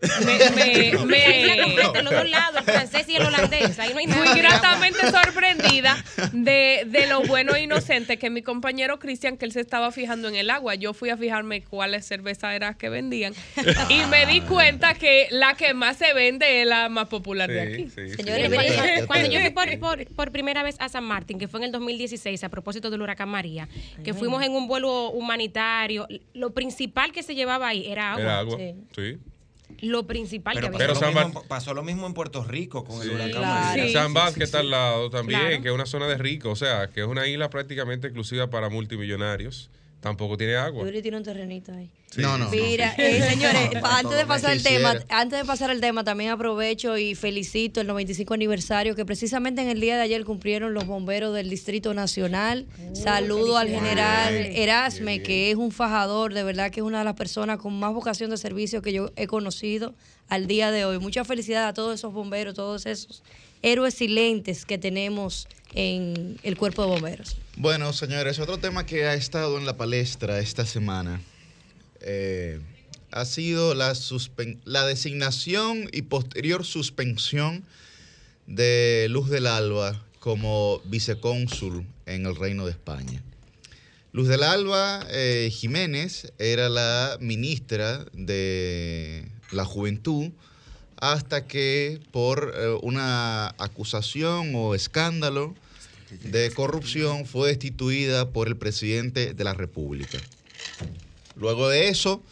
Me, 0.00 0.92
me- 1.06 1.06
me- 1.06 2.02
los 2.02 2.12
dos 2.12 2.28
lados, 2.28 2.58
el 2.58 2.64
francés 2.64 3.08
y 3.08 3.16
el 3.16 3.22
holandés. 3.26 3.78
Ahí 3.78 3.92
no 3.92 3.98
hay 3.98 4.06
nada. 4.06 4.24
Fui 4.24 4.34
de 4.40 4.46
agua. 4.46 4.58
gratamente 4.60 4.98
sorprendida 5.10 5.96
de, 6.32 6.82
de 6.86 7.06
lo 7.06 7.22
bueno 7.22 7.54
e 7.54 7.62
inocente 7.62 8.18
que 8.18 8.28
mi 8.30 8.42
compañero 8.42 8.98
Cristian, 8.98 9.36
que 9.38 9.46
él 9.46 9.52
se 9.52 9.60
estaba 9.60 9.90
fijando 9.92 10.28
en 10.28 10.36
el 10.36 10.50
agua. 10.50 10.74
Yo 10.74 10.92
fui 10.92 11.08
a 11.10 11.16
fijarme 11.16 11.62
cuáles 11.64 12.06
cervezas 12.06 12.54
eran 12.54 12.74
que 12.74 12.88
vendían 12.90 13.32
y 13.88 14.04
me 14.10 14.26
di 14.26 14.42
cuenta 14.42 14.94
que 14.94 15.28
la 15.30 15.54
que 15.54 15.72
más 15.74 15.96
se 15.96 16.12
vende 16.12 16.60
es 16.62 16.66
la 16.66 16.88
más 16.88 17.08
popular 17.08 17.50
de 17.50 17.60
aquí. 17.62 17.88
Sí, 17.88 18.08
Señores, 18.16 18.50
sí. 18.50 19.06
Cuando, 19.06 19.30
yo 19.30 19.40
fui 19.40 19.50
por, 19.50 19.78
por- 19.78 20.06
por 20.14 20.30
primera 20.30 20.62
vez 20.62 20.76
a 20.78 20.88
San 20.88 21.04
Martín, 21.04 21.38
que 21.38 21.48
fue 21.48 21.60
en 21.60 21.64
el 21.64 21.72
2016, 21.72 22.44
a 22.44 22.48
propósito 22.48 22.90
del 22.90 23.00
huracán 23.02 23.28
María, 23.28 23.68
que 24.04 24.12
fuimos 24.14 24.42
en 24.44 24.52
un 24.52 24.66
vuelo 24.68 25.10
humanitario, 25.10 26.06
lo 26.34 26.50
principal 26.52 27.12
que 27.12 27.22
se 27.22 27.34
llevaba 27.34 27.68
ahí 27.68 27.86
era 27.90 28.12
agua. 28.12 28.22
Era 28.22 28.38
agua. 28.40 28.58
Sí. 28.94 29.18
Sí. 29.80 29.86
Lo 29.88 30.06
principal 30.06 30.54
Pero, 30.54 30.68
que 30.70 30.72
pasó, 30.72 30.84
había. 30.84 30.94
Pero 30.94 30.94
lo 30.94 31.14
San 31.16 31.26
mismo, 31.26 31.42
pasó 31.48 31.74
lo 31.74 31.82
mismo 31.82 32.06
en 32.06 32.14
Puerto 32.14 32.44
Rico 32.44 32.84
con 32.84 32.96
el 33.02 33.08
Sí. 33.08 33.14
huracán 33.14 33.30
Claro. 33.32 33.82
Sí. 33.82 33.92
San 33.92 34.14
Bas, 34.14 34.34
que 34.34 34.44
está 34.44 34.60
al 34.60 34.70
lado 34.70 35.10
también, 35.10 35.40
Claro. 35.40 35.62
que 35.62 35.68
es 35.68 35.74
una 35.74 35.86
zona 35.86 36.06
de 36.06 36.16
ricos, 36.18 36.52
o 36.52 36.56
sea, 36.64 36.88
que 36.88 37.00
es 37.02 37.06
una 37.06 37.26
isla 37.26 37.50
prácticamente 37.50 38.06
exclusiva 38.06 38.48
para 38.48 38.68
multimillonarios. 38.70 39.70
Tampoco 40.00 40.36
tiene 40.36 40.56
agua. 40.56 40.84
Yuri 40.84 41.02
tiene 41.02 41.16
un 41.16 41.22
terrenito 41.22 41.72
ahí. 41.72 41.90
Sí. 42.10 42.20
No, 42.20 42.38
no. 42.38 42.48
Mira, 42.50 42.94
eh, 42.96 43.22
señores, 43.28 43.70
antes 43.82 44.16
de 44.16 44.26
pasar 44.26 44.52
el 44.52 44.62
tema, 44.62 44.94
antes 45.08 45.38
de 45.38 45.44
pasar 45.44 45.70
el 45.70 45.80
tema, 45.80 46.04
también 46.04 46.30
aprovecho 46.30 46.96
y 46.96 47.14
felicito 47.14 47.80
el 47.80 47.86
95 47.88 48.34
aniversario 48.34 48.94
que 48.94 49.04
precisamente 49.04 49.62
en 49.62 49.68
el 49.68 49.80
día 49.80 49.96
de 49.96 50.02
ayer 50.02 50.24
cumplieron 50.24 50.74
los 50.74 50.86
bomberos 50.86 51.34
del 51.34 51.50
Distrito 51.50 51.94
Nacional. 51.94 52.66
Saludo 52.92 53.58
al 53.58 53.68
general 53.68 54.34
Erasme, 54.34 55.12
bien, 55.12 55.16
bien. 55.18 55.22
que 55.22 55.50
es 55.50 55.56
un 55.56 55.72
fajador, 55.72 56.32
de 56.32 56.44
verdad 56.44 56.70
que 56.70 56.80
es 56.80 56.86
una 56.86 57.00
de 57.00 57.04
las 57.04 57.14
personas 57.14 57.58
con 57.58 57.78
más 57.78 57.92
vocación 57.92 58.30
de 58.30 58.36
servicio 58.36 58.82
que 58.82 58.92
yo 58.92 59.10
he 59.16 59.26
conocido 59.26 59.94
al 60.28 60.46
día 60.46 60.70
de 60.70 60.84
hoy. 60.84 60.98
Mucha 60.98 61.24
felicidad 61.24 61.68
a 61.68 61.74
todos 61.74 61.94
esos 61.94 62.12
bomberos, 62.12 62.54
todos 62.54 62.86
esos 62.86 63.22
héroes 63.62 63.94
silentes 63.94 64.64
que 64.64 64.78
tenemos 64.78 65.48
en 65.74 66.38
el 66.42 66.56
cuerpo 66.56 66.82
de 66.82 66.88
bomberos. 66.88 67.36
Bueno, 67.56 67.92
señores, 67.92 68.38
otro 68.38 68.58
tema 68.58 68.86
que 68.86 69.06
ha 69.06 69.14
estado 69.14 69.58
en 69.58 69.66
la 69.66 69.76
palestra 69.76 70.38
esta 70.40 70.66
semana 70.66 71.20
eh, 72.00 72.60
ha 73.10 73.24
sido 73.24 73.74
la, 73.74 73.94
designación 74.86 75.88
y 75.92 76.02
posterior 76.02 76.64
suspensión 76.64 77.64
de 78.46 79.06
Luz 79.10 79.30
del 79.30 79.46
Alba 79.46 80.04
como 80.20 80.80
vicecónsul 80.84 81.86
en 82.04 82.26
el 82.26 82.36
Reino 82.36 82.66
de 82.66 82.72
España. 82.72 83.22
Luz 84.12 84.28
del 84.28 84.42
Alba 84.42 85.06
eh, 85.10 85.50
Jiménez 85.52 86.32
era 86.38 86.68
la 86.68 87.16
ministra 87.20 88.04
de 88.12 89.28
la 89.50 89.64
Juventud 89.64 90.30
hasta 91.00 91.46
que 91.46 92.00
por 92.10 92.54
eh, 92.56 92.78
una 92.82 93.48
acusación 93.58 94.52
o 94.54 94.74
escándalo 94.74 95.54
de 96.22 96.50
corrupción 96.52 97.26
fue 97.26 97.48
destituida 97.48 98.30
por 98.30 98.48
el 98.48 98.56
presidente 98.56 99.34
de 99.34 99.44
la 99.44 99.54
República. 99.54 100.18
Luego 101.34 101.68
de 101.68 101.88
eso, 101.88 102.22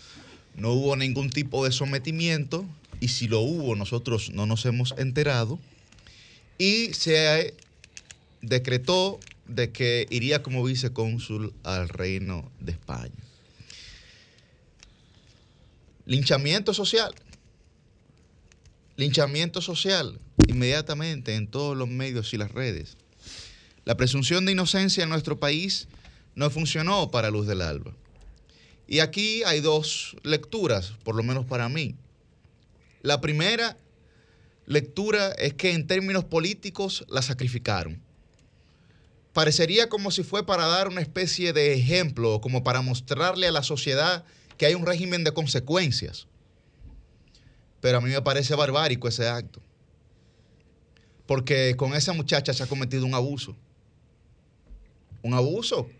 no 0.56 0.72
hubo 0.72 0.96
ningún 0.96 1.30
tipo 1.30 1.64
de 1.64 1.72
sometimiento 1.72 2.64
y 3.00 3.08
si 3.08 3.28
lo 3.28 3.40
hubo, 3.40 3.74
nosotros 3.74 4.30
no 4.32 4.46
nos 4.46 4.64
hemos 4.64 4.94
enterado 4.96 5.58
y 6.58 6.94
se 6.94 7.54
decretó 8.40 9.18
de 9.46 9.72
que 9.72 10.06
iría 10.10 10.42
como 10.42 10.64
vicecónsul 10.64 11.52
al 11.64 11.88
Reino 11.88 12.50
de 12.60 12.72
España. 12.72 13.12
Linchamiento 16.06 16.72
social. 16.74 17.14
Linchamiento 18.96 19.60
social 19.60 20.20
inmediatamente 20.46 21.34
en 21.34 21.48
todos 21.48 21.76
los 21.76 21.88
medios 21.88 22.32
y 22.32 22.38
las 22.38 22.52
redes. 22.52 22.96
La 23.84 23.96
presunción 23.96 24.44
de 24.44 24.52
inocencia 24.52 25.02
en 25.02 25.10
nuestro 25.10 25.38
país 25.38 25.88
no 26.34 26.48
funcionó 26.50 27.10
para 27.10 27.30
Luz 27.30 27.46
del 27.46 27.62
Alba. 27.62 27.94
Y 28.86 29.00
aquí 29.00 29.42
hay 29.44 29.60
dos 29.60 30.16
lecturas, 30.22 30.92
por 31.04 31.16
lo 31.16 31.22
menos 31.22 31.44
para 31.46 31.68
mí. 31.68 31.96
La 33.02 33.20
primera 33.20 33.76
lectura 34.66 35.32
es 35.32 35.54
que 35.54 35.72
en 35.72 35.86
términos 35.86 36.24
políticos 36.24 37.04
la 37.08 37.22
sacrificaron. 37.22 38.00
Parecería 39.32 39.88
como 39.88 40.10
si 40.12 40.22
fue 40.22 40.46
para 40.46 40.66
dar 40.66 40.86
una 40.88 41.00
especie 41.00 41.52
de 41.52 41.74
ejemplo, 41.74 42.40
como 42.40 42.62
para 42.62 42.82
mostrarle 42.82 43.48
a 43.48 43.52
la 43.52 43.64
sociedad 43.64 44.24
que 44.56 44.66
hay 44.66 44.74
un 44.74 44.86
régimen 44.86 45.24
de 45.24 45.32
consecuencias. 45.32 46.28
Pero 47.84 47.98
a 47.98 48.00
mí 48.00 48.08
me 48.08 48.22
parece 48.22 48.54
barbárico 48.54 49.08
ese 49.08 49.28
acto. 49.28 49.60
Porque 51.26 51.74
con 51.76 51.92
esa 51.92 52.14
muchacha 52.14 52.54
se 52.54 52.62
ha 52.62 52.66
cometido 52.66 53.04
un 53.04 53.12
abuso. 53.12 53.54
Un 55.20 55.34
abuso. 55.34 55.90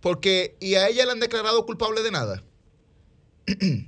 Porque, 0.00 0.56
¿y 0.58 0.74
a 0.74 0.88
ella 0.88 1.04
le 1.04 1.12
han 1.12 1.20
declarado 1.20 1.64
culpable 1.64 2.02
de 2.02 2.10
nada? 2.10 2.42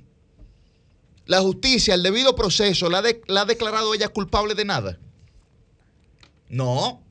La 1.25 1.41
justicia, 1.41 1.95
el 1.95 2.01
debido 2.01 2.33
proceso, 2.33 2.89
¿la, 2.89 2.99
ha 2.99 3.45
declarado 3.45 3.93
ella 3.93 4.07
culpable 4.07 4.55
de 4.55 4.63
nada? 4.63 4.97
No. 6.47 7.03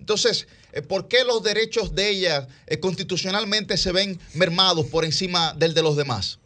Entonces, 0.00 0.48
eh, 0.72 0.82
¿por 0.82 1.06
qué 1.06 1.22
los 1.22 1.44
derechos 1.44 1.94
de 1.94 2.10
ella 2.10 2.48
eh, 2.66 2.80
constitucionalmente 2.80 3.76
se 3.76 3.92
ven 3.92 4.18
mermados 4.34 4.86
por 4.86 5.04
encima 5.04 5.54
del 5.54 5.72
de 5.72 5.82
los 5.82 5.94
demás? 5.94 6.39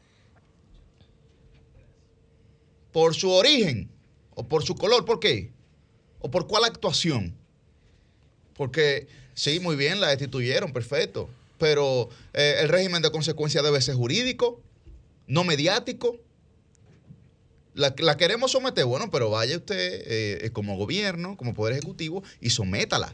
¿Por 2.95 3.17
su 3.17 3.29
origen? 3.33 3.91
¿O 4.37 4.45
por 4.47 4.63
su 4.63 4.77
color? 4.77 5.05
¿Por 5.05 5.19
qué? 5.19 5.51
¿O 6.21 6.31
por 6.31 6.47
cuál 6.47 6.63
actuación? 6.65 7.35
Porque 8.55 9.09
sí, 9.35 9.59
muy 9.59 9.75
bien, 9.75 10.01
la 10.01 10.11
destituyeron, 10.11 10.73
perfecto. 10.73 11.29
Pero 11.59 12.09
eh, 12.35 12.59
el 12.61 12.69
régimen 12.69 13.03
de 13.03 13.11
consecuencia 13.11 13.63
debe 13.63 13.81
ser 13.81 13.97
jurídico, 13.97 14.63
no 15.27 15.43
mediático. 15.43 16.21
La, 17.75 17.93
la 17.99 18.17
queremos 18.17 18.53
someter, 18.53 18.85
bueno, 18.85 19.11
pero 19.11 19.29
vaya 19.29 19.57
usted 19.57 20.03
eh, 20.07 20.51
como 20.53 20.77
gobierno, 20.77 21.37
como 21.37 21.53
poder 21.53 21.73
ejecutivo, 21.73 22.23
y 22.41 22.51
sométala. 22.51 23.13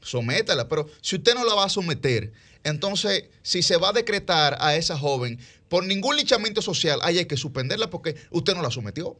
Sométala. 0.00 0.66
Pero 0.68 0.88
si 1.02 1.16
usted 1.16 1.34
no 1.34 1.44
la 1.44 1.54
va 1.54 1.66
a 1.66 1.68
someter, 1.68 2.32
entonces, 2.64 3.24
si 3.42 3.62
se 3.62 3.76
va 3.76 3.90
a 3.90 3.92
decretar 3.92 4.56
a 4.60 4.76
esa 4.76 4.96
joven 4.96 5.38
por 5.72 5.86
ningún 5.86 6.16
linchamiento 6.16 6.60
social, 6.60 7.00
ahí 7.02 7.16
hay 7.16 7.24
que 7.24 7.38
suspenderla 7.38 7.88
porque 7.88 8.14
usted 8.30 8.54
no 8.54 8.60
la 8.60 8.70
sometió. 8.70 9.18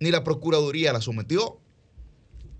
Ni 0.00 0.10
la 0.10 0.24
Procuraduría 0.24 0.92
la 0.92 1.00
sometió. 1.00 1.60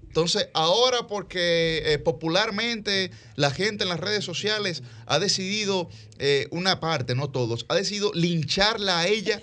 Entonces, 0.04 0.48
ahora 0.54 1.08
porque 1.08 1.82
eh, 1.86 1.98
popularmente 1.98 3.10
la 3.34 3.50
gente 3.50 3.82
en 3.82 3.88
las 3.88 3.98
redes 3.98 4.24
sociales 4.24 4.84
ha 5.06 5.18
decidido, 5.18 5.88
eh, 6.20 6.46
una 6.52 6.78
parte, 6.78 7.16
no 7.16 7.28
todos, 7.30 7.66
ha 7.68 7.74
decidido 7.74 8.12
lincharla 8.14 9.00
a 9.00 9.08
ella, 9.08 9.42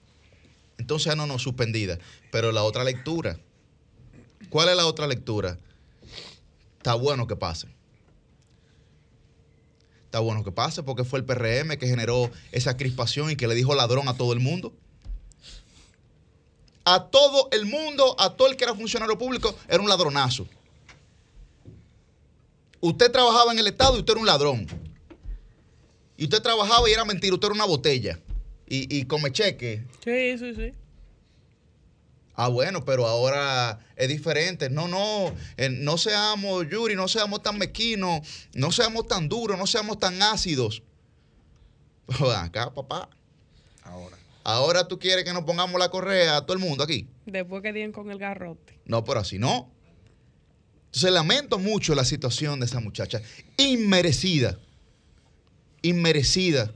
entonces, 0.78 1.14
no, 1.16 1.26
no, 1.26 1.38
suspendida. 1.38 1.98
Pero 2.32 2.50
la 2.50 2.62
otra 2.62 2.82
lectura, 2.82 3.38
¿cuál 4.48 4.70
es 4.70 4.76
la 4.78 4.86
otra 4.86 5.06
lectura? 5.06 5.58
Está 6.78 6.94
bueno 6.94 7.26
que 7.26 7.36
pase. 7.36 7.68
Está 10.10 10.18
bueno 10.18 10.42
que 10.42 10.50
pase 10.50 10.82
porque 10.82 11.04
fue 11.04 11.20
el 11.20 11.24
PRM 11.24 11.78
que 11.78 11.86
generó 11.86 12.32
esa 12.50 12.76
crispación 12.76 13.30
y 13.30 13.36
que 13.36 13.46
le 13.46 13.54
dijo 13.54 13.76
ladrón 13.76 14.08
a 14.08 14.16
todo 14.16 14.32
el 14.32 14.40
mundo 14.40 14.74
a 16.84 17.08
todo 17.10 17.48
el 17.52 17.66
mundo, 17.66 18.16
a 18.18 18.34
todo 18.34 18.48
el 18.48 18.56
que 18.56 18.64
era 18.64 18.74
funcionario 18.74 19.16
público, 19.16 19.54
era 19.68 19.80
un 19.80 19.88
ladronazo. 19.88 20.48
Usted 22.80 23.12
trabajaba 23.12 23.52
en 23.52 23.60
el 23.60 23.68
Estado 23.68 23.96
y 23.96 24.00
usted 24.00 24.14
era 24.14 24.20
un 24.20 24.26
ladrón. 24.26 24.66
Y 26.16 26.24
usted 26.24 26.42
trabajaba 26.42 26.88
y 26.88 26.92
era 26.92 27.04
mentira, 27.04 27.34
usted 27.34 27.46
era 27.46 27.54
una 27.54 27.66
botella. 27.66 28.18
Y, 28.66 28.98
y 28.98 29.04
come 29.04 29.30
cheque. 29.30 29.84
Sí, 30.02 30.38
sí, 30.38 30.54
sí. 30.54 30.72
Ah, 32.42 32.48
bueno, 32.48 32.86
pero 32.86 33.06
ahora 33.06 33.80
es 33.96 34.08
diferente. 34.08 34.70
No, 34.70 34.88
no, 34.88 35.30
eh, 35.58 35.68
no 35.68 35.98
seamos, 35.98 36.66
Yuri, 36.70 36.96
no 36.96 37.06
seamos 37.06 37.42
tan 37.42 37.58
mezquinos, 37.58 38.26
no 38.54 38.72
seamos 38.72 39.06
tan 39.06 39.28
duros, 39.28 39.58
no 39.58 39.66
seamos 39.66 39.98
tan 39.98 40.22
ácidos. 40.22 40.82
Pero 42.06 42.30
acá, 42.30 42.72
papá. 42.72 43.10
Ahora. 43.82 44.16
Ahora 44.42 44.88
tú 44.88 44.98
quieres 44.98 45.26
que 45.26 45.34
nos 45.34 45.44
pongamos 45.44 45.78
la 45.78 45.90
correa 45.90 46.38
a 46.38 46.46
todo 46.46 46.56
el 46.56 46.60
mundo 46.60 46.82
aquí. 46.82 47.06
Después 47.26 47.62
que 47.62 47.74
dieron 47.74 47.92
con 47.92 48.10
el 48.10 48.18
garrote. 48.18 48.80
No, 48.86 49.04
pero 49.04 49.20
así 49.20 49.38
no. 49.38 49.70
Entonces 50.86 51.12
lamento 51.12 51.58
mucho 51.58 51.94
la 51.94 52.06
situación 52.06 52.58
de 52.60 52.64
esa 52.64 52.80
muchacha. 52.80 53.20
Inmerecida. 53.58 54.58
Inmerecida. 55.82 56.72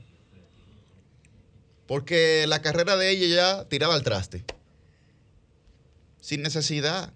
Porque 1.87 2.45
la 2.47 2.61
carrera 2.61 2.97
de 2.97 3.09
ella 3.09 3.35
ya 3.35 3.67
tiraba 3.67 3.95
al 3.95 4.03
traste. 4.03 4.45
Sin 6.25 6.41
necesidad. 6.41 7.13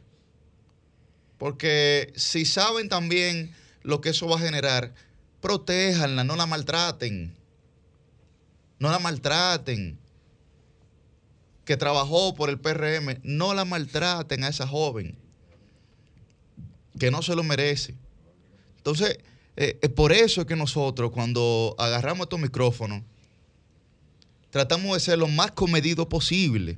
Porque 1.40 2.14
si 2.16 2.46
saben 2.46 2.90
también 2.90 3.56
lo 3.82 4.02
que 4.02 4.10
eso 4.10 4.28
va 4.28 4.36
a 4.36 4.40
generar, 4.40 4.94
protéjanla, 5.42 6.24
no 6.24 6.36
la 6.36 6.46
maltraten. 6.46 7.36
No 8.78 8.92
la 8.92 9.00
maltraten 9.00 9.98
que 11.66 11.76
trabajó 11.76 12.36
por 12.36 12.52
el 12.52 12.60
PRM, 12.60 13.20
no 13.24 13.56
la 13.56 13.66
maltraten 13.66 14.44
a 14.44 14.50
esa 14.50 14.68
joven, 14.68 15.18
que 17.00 17.10
no 17.10 17.24
se 17.24 17.36
lo 17.36 17.42
merece. 17.42 17.96
Entonces, 18.78 19.18
eh, 19.56 19.90
por 19.90 20.12
eso 20.12 20.42
es 20.42 20.48
que 20.48 20.56
nosotros 20.56 21.10
cuando 21.10 21.76
agarramos 21.80 22.26
estos 22.26 22.40
micrófonos, 22.40 23.02
tratamos 24.52 24.94
de 24.94 25.00
ser 25.00 25.18
lo 25.18 25.28
más 25.28 25.50
comedido 25.54 26.08
posible. 26.08 26.78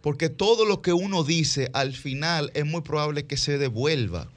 Porque 0.00 0.28
todo 0.28 0.64
lo 0.64 0.82
que 0.82 0.92
uno 0.92 1.24
dice 1.24 1.70
al 1.74 1.94
final 1.94 2.50
es 2.54 2.64
muy 2.64 2.80
probable 2.80 3.26
que 3.26 3.36
se 3.36 3.58
devuelva. 3.58 4.28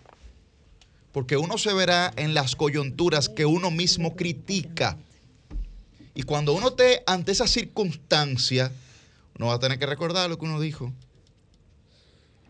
Porque 1.12 1.38
uno 1.38 1.58
se 1.58 1.74
verá 1.74 2.12
en 2.16 2.34
las 2.34 2.56
coyunturas 2.56 3.30
que 3.30 3.46
uno 3.46 3.72
mismo 3.72 4.16
critica. 4.16 4.98
Y 6.16 6.24
cuando 6.24 6.54
uno 6.54 6.70
esté 6.70 7.04
ante 7.06 7.32
esa 7.32 7.48
circunstancia, 7.48 8.72
uno 9.38 9.48
va 9.48 9.56
a 9.56 9.60
tener 9.60 9.80
que 9.80 9.86
recordar 9.86 10.30
lo 10.30 10.38
que 10.38 10.46
uno 10.46 10.60
dijo. 10.60 10.92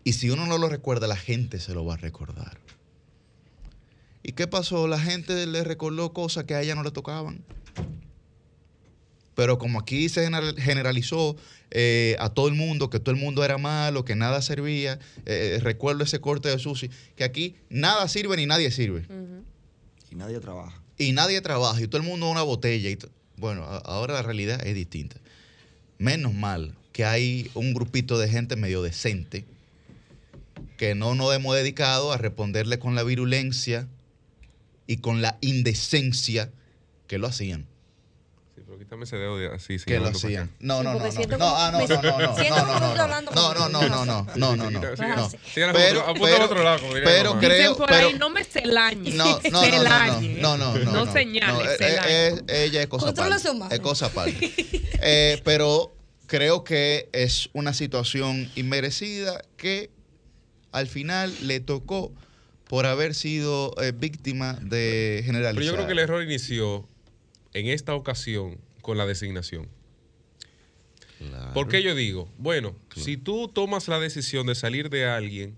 Y 0.02 0.14
si 0.14 0.30
uno 0.30 0.46
no 0.46 0.58
lo 0.58 0.68
recuerda, 0.68 1.06
la 1.06 1.16
gente 1.16 1.60
se 1.60 1.72
lo 1.72 1.84
va 1.84 1.94
a 1.94 1.98
recordar. 1.98 2.58
¿Y 4.22 4.32
qué 4.32 4.46
pasó? 4.46 4.88
La 4.88 4.98
gente 4.98 5.46
le 5.46 5.64
recordó 5.64 6.12
cosas 6.12 6.44
que 6.44 6.54
a 6.54 6.62
ella 6.62 6.74
no 6.74 6.82
le 6.82 6.90
tocaban. 6.90 7.44
Pero 9.34 9.58
como 9.58 9.80
aquí 9.80 10.08
se 10.08 10.22
general- 10.24 10.56
generalizó 10.58 11.36
eh, 11.70 12.14
a 12.20 12.28
todo 12.30 12.46
el 12.48 12.54
mundo, 12.54 12.88
que 12.88 13.00
todo 13.00 13.12
el 13.14 13.20
mundo 13.20 13.44
era 13.44 13.58
malo, 13.58 14.04
que 14.04 14.14
nada 14.14 14.40
servía, 14.42 14.98
eh, 15.26 15.58
recuerdo 15.60 16.04
ese 16.04 16.20
corte 16.20 16.48
de 16.48 16.58
Susi, 16.58 16.88
que 17.16 17.24
aquí 17.24 17.56
nada 17.68 18.06
sirve 18.06 18.36
ni 18.36 18.46
nadie 18.46 18.70
sirve. 18.70 19.06
Y 20.10 20.14
nadie 20.14 20.38
trabaja. 20.38 20.80
Y 20.98 21.12
nadie 21.12 21.40
trabaja 21.40 21.80
y 21.82 21.88
todo 21.88 22.00
el 22.00 22.06
mundo 22.06 22.30
una 22.30 22.42
botella. 22.42 22.90
Y 22.90 22.98
bueno, 23.36 23.64
ahora 23.64 24.14
la 24.14 24.22
realidad 24.22 24.64
es 24.64 24.74
distinta. 24.76 25.16
Menos 25.98 26.32
mal 26.32 26.76
que 26.92 27.04
hay 27.04 27.50
un 27.54 27.74
grupito 27.74 28.18
de 28.18 28.28
gente 28.28 28.54
medio 28.54 28.82
decente 28.82 29.44
que 30.76 30.94
no 30.94 31.16
nos 31.16 31.34
hemos 31.34 31.56
dedicado 31.56 32.12
a 32.12 32.18
responderle 32.18 32.78
con 32.78 32.94
la 32.94 33.02
virulencia 33.02 33.88
y 34.86 34.98
con 34.98 35.22
la 35.22 35.38
indecencia 35.40 36.52
que 37.08 37.18
lo 37.18 37.26
hacían. 37.26 37.66
Quítame 38.84 39.04
ese 39.04 39.16
dedo 39.16 39.38
de 39.38 39.46
así. 39.46 39.78
Que 39.78 39.98
lo 39.98 40.08
hacían. 40.08 40.50
No, 40.60 40.82
no, 40.82 40.92
no, 40.92 40.98
no. 40.98 41.56
ah, 41.56 41.70
no, 41.72 41.78
me- 41.78 41.88
no, 41.88 42.02
no, 42.02 42.18
no. 42.18 42.36
siento 42.36 42.56
No, 42.58 42.66
no, 42.66 42.94
no. 42.94 43.02
hablando 43.02 43.30
No, 43.32 43.54
no, 43.54 43.68
no, 43.70 43.88
no, 43.88 44.04
no, 44.04 44.26
no, 44.36 44.56
no, 44.56 44.70
no. 44.70 44.80
Sí, 44.80 44.86
sí, 44.96 45.02
no. 45.16 45.30
sí, 45.30 45.36
síganla 45.54 45.72
Pero, 45.72 46.04
pero, 46.20 46.44
otro 46.44 46.62
lado, 46.62 46.82
pero 46.92 47.38
creo, 47.38 47.76
por 47.78 47.90
ahí, 47.90 48.12
no 48.18 48.28
me 48.28 48.44
celañe. 48.44 49.10
no, 49.12 49.40
no, 49.50 49.66
no, 50.38 50.56
no, 50.58 50.78
no, 50.78 50.92
no, 50.92 51.12
señales, 51.14 51.80
eh, 51.80 51.96
eh, 52.06 52.42
eh, 52.46 52.64
ella 52.66 52.82
es 52.82 52.88
cosa 52.88 53.08
aparte. 53.08 53.74
Es 53.74 53.80
cosa 53.80 54.06
aparte. 54.06 54.52
Eh, 55.06 55.40
pero 55.44 55.94
creo 56.26 56.62
que 56.62 57.08
es 57.12 57.48
una 57.54 57.72
situación 57.72 58.50
inmerecida 58.54 59.42
que 59.56 59.90
al 60.72 60.88
final 60.88 61.34
le 61.40 61.60
tocó 61.60 62.12
por 62.68 62.84
haber 62.84 63.14
sido 63.14 63.74
eh, 63.82 63.92
víctima 63.96 64.58
de 64.60 65.22
generalizar. 65.24 65.54
Pero 65.54 65.66
yo 65.66 65.72
creo 65.74 65.86
que 65.86 65.92
el 65.92 65.98
error 66.00 66.22
inició 66.22 66.86
en 67.54 67.68
esta 67.68 67.94
ocasión 67.94 68.58
con 68.84 68.98
la 68.98 69.06
designación. 69.06 69.66
¿Por 71.54 71.68
qué 71.68 71.82
yo 71.82 71.94
digo? 71.94 72.28
Bueno, 72.36 72.76
si 72.94 73.16
tú 73.16 73.48
tomas 73.48 73.88
la 73.88 73.98
decisión 73.98 74.46
de 74.46 74.54
salir 74.54 74.90
de 74.90 75.06
alguien, 75.06 75.56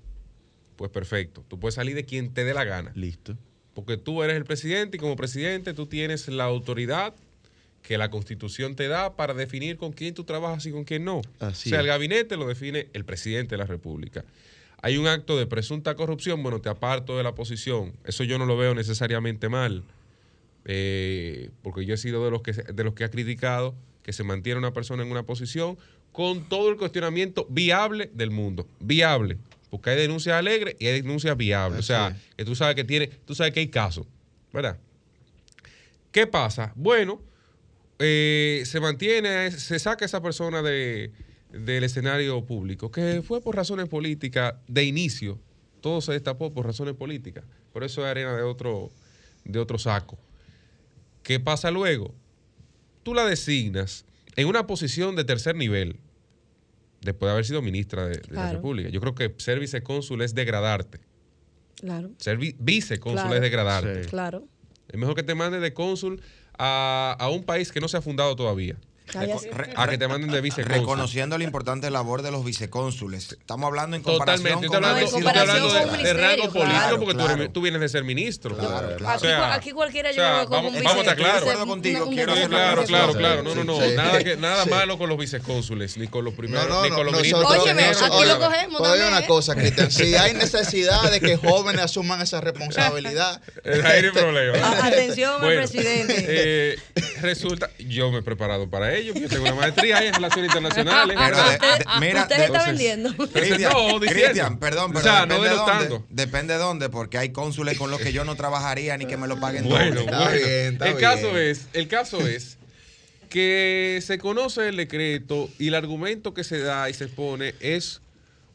pues 0.77 0.93
perfecto. 0.93 1.45
Tú 1.49 1.59
puedes 1.59 1.75
salir 1.75 1.97
de 1.97 2.05
quien 2.05 2.33
te 2.33 2.45
dé 2.45 2.55
la 2.55 2.65
gana. 2.65 2.93
Listo. 2.95 3.37
Porque 3.75 3.97
tú 3.97 4.23
eres 4.23 4.37
el 4.37 4.45
presidente 4.45 4.97
y 4.97 5.01
como 5.01 5.17
presidente 5.17 5.75
tú 5.75 5.87
tienes 5.87 6.29
la 6.29 6.45
autoridad 6.45 7.15
que 7.83 7.99
la 7.99 8.11
constitución 8.11 8.77
te 8.77 8.87
da 8.87 9.17
para 9.17 9.35
definir 9.35 9.77
con 9.77 9.93
quién 9.93 10.15
tú 10.15 10.23
trabajas 10.23 10.65
y 10.67 10.71
con 10.71 10.85
quién 10.85 11.05
no. 11.05 11.21
Así 11.41 11.69
o 11.69 11.71
sea, 11.71 11.79
es. 11.79 11.83
el 11.83 11.89
gabinete 11.89 12.37
lo 12.37 12.47
define 12.47 12.89
el 12.93 13.05
presidente 13.05 13.57
de 13.57 13.59
la 13.59 13.67
República. 13.67 14.25
Hay 14.83 14.99
un 14.99 15.09
acto 15.09 15.37
de 15.37 15.47
presunta 15.47 15.97
corrupción, 15.97 16.45
bueno, 16.45 16.61
te 16.61 16.69
aparto 16.69 17.17
de 17.17 17.25
la 17.25 17.35
posición. 17.35 17.93
Eso 18.05 18.23
yo 18.23 18.39
no 18.39 18.47
lo 18.47 18.57
veo 18.57 18.73
necesariamente 18.75 19.49
mal, 19.49 19.83
eh, 20.67 21.51
porque 21.63 21.87
yo 21.87 21.95
he 21.95 21.97
sido 21.97 22.25
de 22.25 22.31
los, 22.31 22.43
que, 22.43 22.53
de 22.53 22.85
los 22.85 22.95
que 22.95 23.05
ha 23.05 23.11
criticado 23.11 23.75
que 24.03 24.13
se 24.13 24.25
mantiene 24.25 24.59
una 24.59 24.73
persona 24.73 25.03
en 25.03 25.11
una 25.11 25.25
posición 25.25 25.79
con 26.13 26.49
todo 26.49 26.71
el 26.71 26.77
cuestionamiento 26.77 27.47
viable 27.49 28.11
del 28.15 28.31
mundo. 28.31 28.67
Viable. 28.81 29.39
Porque 29.71 29.91
hay 29.91 29.97
denuncias 29.97 30.37
alegres 30.37 30.77
y 30.79 30.87
hay 30.87 31.03
denuncias 31.03 31.37
viables. 31.37 31.81
Así 31.81 31.93
o 31.93 31.97
sea, 31.97 32.09
es. 32.09 32.35
que 32.37 32.45
tú 32.45 32.55
sabes 32.55 32.75
que 32.75 32.85
tiene, 32.85 33.09
tú 33.09 33.35
sabes 33.35 33.53
que 33.53 33.61
hay 33.61 33.69
casos, 33.69 34.07
¿verdad? 34.53 34.79
¿Qué 36.11 36.27
pasa? 36.27 36.73
Bueno, 36.77 37.21
eh, 37.99 38.63
se 38.65 38.81
mantiene, 38.81 39.51
se 39.51 39.79
saca 39.79 40.05
esa 40.05 40.23
persona 40.23 40.63
de, 40.63 41.11
del 41.53 41.85
escenario 41.85 42.45
público, 42.45 42.91
que 42.91 43.23
fue 43.23 43.41
por 43.41 43.57
razones 43.57 43.89
políticas 43.89 44.55
de 44.69 44.85
inicio. 44.85 45.39
Todo 45.81 46.01
se 46.01 46.13
destapó 46.13 46.53
por 46.53 46.67
razones 46.67 46.95
políticas. 46.95 47.45
Por 47.73 47.85
eso 47.85 48.03
es 48.03 48.11
arena 48.11 48.37
de 48.37 48.43
otro, 48.43 48.91
de 49.45 49.59
otro 49.59 49.79
saco. 49.79 50.19
¿Qué 51.27 51.41
pasa 51.41 51.73
luego? 51.73 52.15
Tú 53.03 53.13
la 53.13 53.25
designas 53.25 54.05
en 54.37 54.47
una 54.47 54.69
posición 54.69 55.17
de 55.17 55.25
tercer 55.25 55.57
nivel, 55.57 55.97
después 57.01 57.27
de 57.27 57.33
haber 57.33 57.45
sido 57.45 57.63
ministra 57.63 58.07
de, 58.07 58.19
de 58.19 58.33
la. 58.35 58.53
República. 58.53 58.91
Yo 58.91 59.01
creo 59.01 59.17
que 59.17 59.35
ser 59.39 59.59
vicecónsul 59.59 60.23
es 60.23 60.37
degradarte. 60.37 61.01
Claro, 61.81 62.11
Ser 62.19 62.37
vi- 62.39 62.55
vicecónsul 62.61 63.23
Claro. 63.23 63.35
es 63.35 63.41
degradarte. 63.41 64.05
Sí. 64.05 64.09
claro. 64.09 64.47
Es 64.87 64.97
mejor 64.97 65.17
que 65.17 65.25
te 65.25 65.35
manden 65.35 65.63
de 65.63 65.75
cónsul 65.75 66.23
a, 66.57 67.17
a 67.19 67.29
un 67.29 67.43
país 67.43 67.73
que 67.73 67.81
no 67.81 67.89
se 67.89 67.97
ha 67.97 68.03
fundado 68.03 68.37
todavía. 68.37 68.77
A 69.77 69.87
que 69.89 69.99
te 69.99 70.09
manden 70.09 70.31
de 70.31 70.41
vicecónsul. 70.41 70.81
Reconociendo 70.81 71.39
la 71.39 71.45
importante 71.45 71.91
labor 71.91 72.23
de 72.23 72.31
los 72.33 72.45
vicecónsules. 72.45 73.33
Estamos 73.33 73.69
hablando 73.69 73.97
en 73.97 74.03
comparación 74.03 74.61
Totalmente. 74.61 74.67
con 74.69 74.85
Estoy 74.85 74.91
hablando, 74.91 74.99
en 74.99 75.05
estoy 75.07 75.23
comparación 75.23 75.57
hablando 75.71 75.91
con 75.91 75.99
de, 75.99 76.05
de 76.05 76.13
rango 76.15 76.43
político 76.53 76.77
claro, 76.77 76.97
porque 76.99 77.13
tú, 77.15 77.19
claro. 77.21 77.35
eres- 77.35 77.53
tú 77.53 77.61
vienes 77.63 77.81
de 77.81 77.89
ser 77.89 78.05
ministro. 78.05 78.57
Claro, 78.57 78.97
claro. 78.97 79.09
Aquí, 79.09 79.21
sea, 79.27 79.55
aquí 79.55 79.71
cualquiera 79.73 80.11
o 80.11 80.13
sea, 80.13 80.45
como 80.47 80.57
vamos, 80.57 80.75
un 80.75 80.85
vamos 80.85 81.07
a 81.07 81.11
estar 81.13 81.39
acuerdo 81.39 81.67
contigo, 81.67 82.03
un- 82.03 82.09
un- 82.09 82.15
quiero 82.15 82.33
Sí, 82.33 82.39
hacer 82.39 82.51
claro, 82.51 82.85
claro, 82.85 83.13
claro. 83.15 83.43
No, 83.43 83.55
no, 83.55 83.65
no. 83.65 83.81
Sí. 83.81 83.93
Nada, 83.95 84.19
que, 84.25 84.37
nada 84.37 84.65
Sí. 84.65 84.71
malo 84.71 84.99
con 84.99 85.09
los 85.09 85.19
vicecónsules, 85.19 85.97
ni 85.99 86.09
con 86.09 86.25
los 86.25 86.35
primeros, 86.35 86.69
No, 86.69 86.75
no, 86.77 86.83
ni 86.83 86.91
no, 86.91 86.97
con 86.97 87.07
los 87.07 87.15
ministros. 87.15 87.53
Aquí 88.03 88.25
lo 88.27 88.39
cogemos 88.41 88.83
Te 88.83 88.89
también, 88.89 89.07
una 89.09 89.19
¿eh? 89.21 89.27
cosa, 89.27 89.55
Cristian. 89.55 89.91
Si 89.91 90.15
hay 90.17 90.35
necesidad 90.35 91.11
de 91.11 91.21
que 91.21 91.37
jóvenes 91.37 91.81
asuman 91.83 92.21
esa 92.23 92.41
responsabilidad, 92.41 93.41
Ahí 93.65 93.81
no 93.83 93.89
hay 93.89 94.11
problema. 94.11 94.59
A- 94.67 94.87
Atención 94.87 95.41
presidente. 95.41 96.25
eh, 96.29 96.79
resulta, 97.21 97.71
yo 97.79 98.11
me 98.11 98.19
he 98.19 98.23
preparado 98.23 98.69
para 98.69 98.96
ello. 98.97 99.15
Yo 99.15 99.29
tengo 99.29 99.45
una 99.45 99.55
maestría 99.55 100.03
en 100.05 100.15
relaciones 100.15 100.49
internacionales. 100.51 101.17
Pero 101.25 101.37
¿verdad? 101.37 101.61
de- 101.61 101.67
de- 101.79 101.85
mira, 102.01 102.23
Usted 102.23 102.37
de- 102.37 102.45
está 102.45 102.47
entonces- 102.47 102.67
vendiendo. 102.67 103.17
Cristian, 103.33 103.73
no. 103.73 104.01
Cristian, 104.01 104.59
perdón, 104.59 104.93
pero 104.93 105.01
O 105.01 105.03
sea, 105.03 105.27
no 105.27 105.35
depende, 105.35 105.49
de 105.49 105.55
denotando. 105.55 105.89
dónde, 105.89 106.07
depende 106.11 106.53
de 106.55 106.59
dónde, 106.61 106.89
porque 106.89 107.19
hay 107.19 107.31
cónsules 107.31 107.79
con 107.79 107.91
los 107.91 108.01
que 108.01 108.13
yo 108.13 108.25
no 108.25 108.35
trabajaría 108.37 108.97
ni 108.97 109.07
que 109.07 109.17
me 109.17 109.27
lo 109.27 109.39
paguen 109.41 109.65
Bueno, 109.69 110.01
doble. 110.01 110.01
Está 110.05 110.19
bueno. 110.25 110.37
bien, 110.47 110.73
está 110.75 110.89
el 110.89 110.97
caso 110.99 111.39
es, 111.39 111.67
el 111.73 111.89
caso 111.89 112.27
es 112.27 112.59
que 113.29 114.01
se 114.05 114.19
conoce 114.19 114.69
el 114.69 114.77
decreto 114.77 115.51
y 115.59 115.69
el 115.69 115.75
argumento 115.75 116.33
que 116.35 116.45
se 116.45 116.59
da 116.61 116.89
y 116.89 116.95
se 116.95 117.09
pone 117.09 117.55
es 117.61 118.01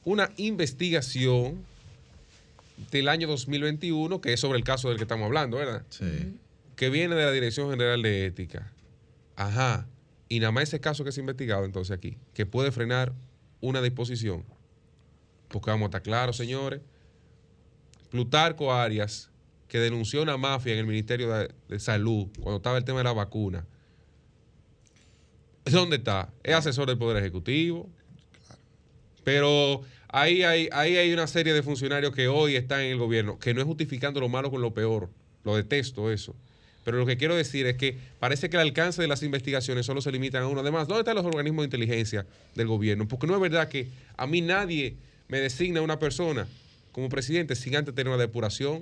una 0.03 0.31
investigación 0.37 1.63
del 2.89 3.09
año 3.09 3.27
2021, 3.27 4.21
que 4.21 4.33
es 4.33 4.39
sobre 4.39 4.57
el 4.57 4.63
caso 4.63 4.89
del 4.89 4.97
que 4.97 5.03
estamos 5.03 5.25
hablando, 5.25 5.57
¿verdad? 5.57 5.83
sí. 5.89 6.35
Que 6.75 6.89
viene 6.89 7.13
de 7.13 7.23
la 7.25 7.31
Dirección 7.31 7.69
General 7.69 8.01
de 8.01 8.25
Ética. 8.25 8.71
Ajá. 9.35 9.85
Y 10.31 10.39
nada 10.39 10.53
más 10.53 10.63
ese 10.63 10.79
caso 10.79 11.03
que 11.03 11.11
se 11.11 11.19
ha 11.19 11.23
investigado 11.23 11.65
entonces 11.65 11.91
aquí, 11.91 12.17
que 12.33 12.45
puede 12.45 12.71
frenar 12.71 13.11
una 13.59 13.81
disposición. 13.81 14.45
Porque 15.49 15.71
vamos 15.71 15.87
a 15.87 15.87
estar 15.87 16.03
claros, 16.03 16.37
señores. 16.37 16.79
Plutarco 18.09 18.73
Arias, 18.73 19.29
que 19.67 19.79
denunció 19.79 20.21
una 20.21 20.37
mafia 20.37 20.71
en 20.71 20.79
el 20.79 20.87
Ministerio 20.87 21.33
de, 21.33 21.53
de 21.67 21.79
Salud 21.81 22.29
cuando 22.39 22.55
estaba 22.55 22.77
el 22.77 22.85
tema 22.85 22.99
de 22.99 23.03
la 23.03 23.11
vacuna. 23.11 23.67
¿Dónde 25.65 25.97
está? 25.97 26.31
Es 26.43 26.55
asesor 26.55 26.87
del 26.87 26.97
Poder 26.97 27.17
Ejecutivo. 27.17 27.89
Pero 29.25 29.81
ahí 30.07 30.43
hay, 30.43 30.69
ahí 30.71 30.95
hay 30.95 31.11
una 31.11 31.27
serie 31.27 31.53
de 31.53 31.61
funcionarios 31.61 32.15
que 32.15 32.29
hoy 32.29 32.55
están 32.55 32.79
en 32.79 32.93
el 32.93 32.97
gobierno, 32.97 33.37
que 33.37 33.53
no 33.53 33.59
es 33.59 33.67
justificando 33.67 34.21
lo 34.21 34.29
malo 34.29 34.49
con 34.49 34.61
lo 34.61 34.73
peor. 34.73 35.09
Lo 35.43 35.57
detesto 35.57 36.09
eso. 36.09 36.37
Pero 36.83 36.97
lo 36.97 37.05
que 37.05 37.17
quiero 37.17 37.35
decir 37.35 37.67
es 37.67 37.75
que 37.75 37.97
parece 38.19 38.49
que 38.49 38.57
el 38.57 38.61
alcance 38.61 39.01
de 39.01 39.07
las 39.07 39.21
investigaciones 39.23 39.85
solo 39.85 40.01
se 40.01 40.11
limitan 40.11 40.43
a 40.43 40.47
uno. 40.47 40.61
Además, 40.61 40.87
¿dónde 40.87 41.01
están 41.01 41.15
los 41.15 41.25
organismos 41.25 41.63
de 41.63 41.65
inteligencia 41.65 42.25
del 42.55 42.67
gobierno? 42.67 43.07
Porque 43.07 43.27
no 43.27 43.35
es 43.35 43.41
verdad 43.41 43.67
que 43.67 43.87
a 44.17 44.25
mí 44.25 44.41
nadie 44.41 44.95
me 45.27 45.39
designa 45.39 45.81
una 45.81 45.99
persona 45.99 46.47
como 46.91 47.09
presidente 47.09 47.55
sin 47.55 47.75
antes 47.75 47.93
tener 47.93 48.11
una 48.11 48.21
depuración. 48.21 48.81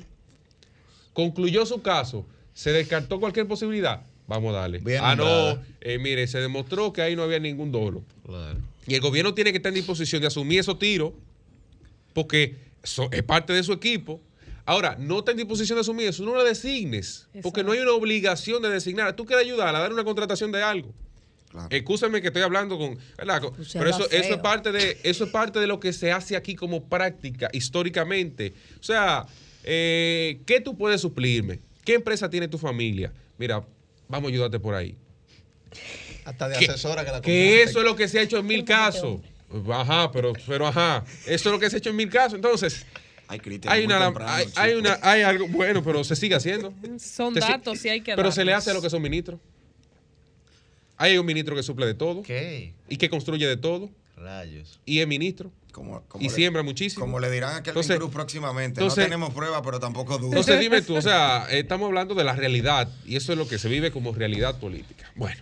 Concluyó 1.14 1.66
su 1.66 1.82
caso, 1.82 2.26
se 2.54 2.72
descartó 2.72 3.20
cualquier 3.20 3.47
posibilidad. 3.47 4.02
Vamos 4.28 4.56
a 4.56 4.60
darle. 4.60 4.78
Bien 4.80 5.02
ah, 5.04 5.16
no, 5.16 5.60
eh, 5.82 5.97
mire, 5.97 6.28
se 6.28 6.39
demostró 6.39 6.93
que 6.93 7.02
ahí 7.02 7.16
no 7.16 7.24
había 7.24 7.39
ningún 7.39 7.72
dolo. 7.72 8.04
Claro. 8.26 8.60
Y 8.88 8.93
el 8.95 9.02
gobierno 9.02 9.34
tiene 9.34 9.52
que 9.52 9.58
estar 9.58 9.72
en 9.72 9.76
disposición 9.76 10.22
de 10.22 10.28
asumir 10.28 10.60
esos 10.60 10.80
tiros 10.80 11.14
porque 12.14 12.56
es 13.12 13.24
parte 13.24 13.54
de 13.54 13.64
su 13.64 13.74
equipo. 13.74 14.22
Ahora, 14.70 14.96
no 15.00 15.18
está 15.18 15.32
en 15.32 15.38
disposición 15.38 15.78
de 15.78 15.82
asumir 15.82 16.10
eso, 16.10 16.24
no 16.24 16.36
lo 16.36 16.44
designes, 16.44 17.28
porque 17.42 17.64
no 17.64 17.72
hay 17.72 17.80
una 17.80 17.92
obligación 17.92 18.62
de 18.62 18.70
designar. 18.70 19.16
Tú 19.16 19.26
quieres 19.26 19.44
ayudar 19.44 19.76
a 19.76 19.80
dar 19.80 19.92
una 19.92 20.04
contratación 20.04 20.52
de 20.52 20.62
algo. 20.62 20.94
Claro. 21.50 21.70
Escúchame 21.72 22.22
que 22.22 22.28
estoy 22.28 22.44
hablando 22.44 22.78
con. 22.78 23.00
Pero 23.18 23.90
eso, 23.90 24.08
eso, 24.12 24.34
es 24.36 24.38
parte 24.38 24.72
de, 24.72 25.00
eso 25.02 25.24
es 25.24 25.32
parte 25.32 25.58
de 25.58 25.66
lo 25.66 25.80
que 25.80 25.92
se 25.92 26.12
hace 26.12 26.36
aquí 26.36 26.54
como 26.54 26.88
práctica 26.88 27.50
históricamente. 27.52 28.54
O 28.80 28.84
sea, 28.84 29.26
eh, 29.64 30.40
¿qué 30.46 30.62
tú 30.62 30.78
puedes 30.78 31.02
suplirme? 31.02 31.62
¿Qué 31.84 31.96
empresa 31.96 32.30
tiene 32.30 32.48
tu 32.48 32.60
familia? 32.60 33.12
Mira, 33.40 33.66
vamos 34.08 34.30
a 34.30 34.32
ayudarte 34.32 34.60
por 34.60 34.76
ahí. 34.76 34.96
Hasta 36.26 36.48
de 36.48 36.60
Que- 36.60 36.66
asesora 36.66 37.04
que 37.04 37.12
la 37.12 37.22
Que 37.22 37.64
eso 37.64 37.80
es 37.80 37.86
lo 37.86 37.96
que 37.96 38.08
se 38.08 38.20
ha 38.20 38.22
hecho 38.22 38.38
en 38.38 38.46
mil 38.46 38.64
casos. 38.66 39.20
Ajá, 39.74 40.12
pero, 40.12 40.34
pero 40.46 40.68
ajá. 40.68 41.04
Eso 41.26 41.50
es 41.50 41.54
lo 41.54 41.58
que 41.58 41.72
se 41.72 41.78
ha 41.78 41.80
hecho 41.80 41.90
en 41.90 41.96
mil 41.96 42.10
casos. 42.12 42.36
Entonces, 42.36 42.86
Hay 43.68 43.86
una, 43.86 44.00
temprano, 44.06 44.44
hay, 44.56 44.74
una, 44.74 44.98
hay 45.04 45.22
algo, 45.22 45.48
bueno, 45.50 45.84
pero 45.84 46.04
se 46.04 46.16
sigue 46.16 46.34
haciendo. 46.36 46.74
Son 46.98 47.34
datos 47.36 47.86
y 47.86 47.90
hay 47.90 48.02
que 48.02 48.16
Pero 48.16 48.32
se 48.32 48.44
le 48.44 48.54
hace 48.54 48.72
a 48.72 48.74
lo 48.74 48.82
que 48.82 48.90
son 48.90 49.02
ministros. 49.04 49.40
Hay 50.98 51.18
un 51.18 51.26
ministro 51.26 51.56
que 51.56 51.64
suple 51.64 51.86
de 51.86 51.94
todo 51.94 52.24
¿Qué? 52.24 52.74
y 52.90 52.98
que 52.98 53.10
construye 53.10 53.48
de 53.48 53.58
todo. 53.58 53.90
Rayos. 54.18 54.82
y 54.86 55.00
es 55.00 55.08
ministro. 55.08 55.50
Como, 55.72 56.02
como 56.10 56.22
Y 56.22 56.28
le- 56.28 56.34
siembra 56.34 56.62
muchísimo. 56.64 57.06
Como 57.06 57.20
le 57.22 57.32
dirán 57.32 57.52
a 57.52 57.64
Kelvin 57.64 57.70
Entonces- 57.70 57.98
Cruz 57.98 58.12
próximamente. 58.12 58.82
entonces- 58.82 58.98
no 58.98 59.04
tenemos 59.06 59.34
pruebas, 59.34 59.62
pero 59.64 59.80
tampoco 59.80 60.18
dudas. 60.18 60.32
Entonces 60.40 60.60
dime 60.60 60.82
tú, 60.82 60.98
o 60.98 61.02
sea, 61.02 61.48
estamos 61.52 61.86
hablando 61.88 62.16
de 62.16 62.24
la 62.26 62.34
realidad 62.34 62.90
y 63.06 63.16
eso 63.16 63.32
es 63.32 63.38
lo 63.38 63.48
que 63.48 63.58
se 63.60 63.70
vive 63.70 63.92
como 63.92 64.12
realidad 64.12 64.60
política. 64.60 65.10
Bueno, 65.16 65.42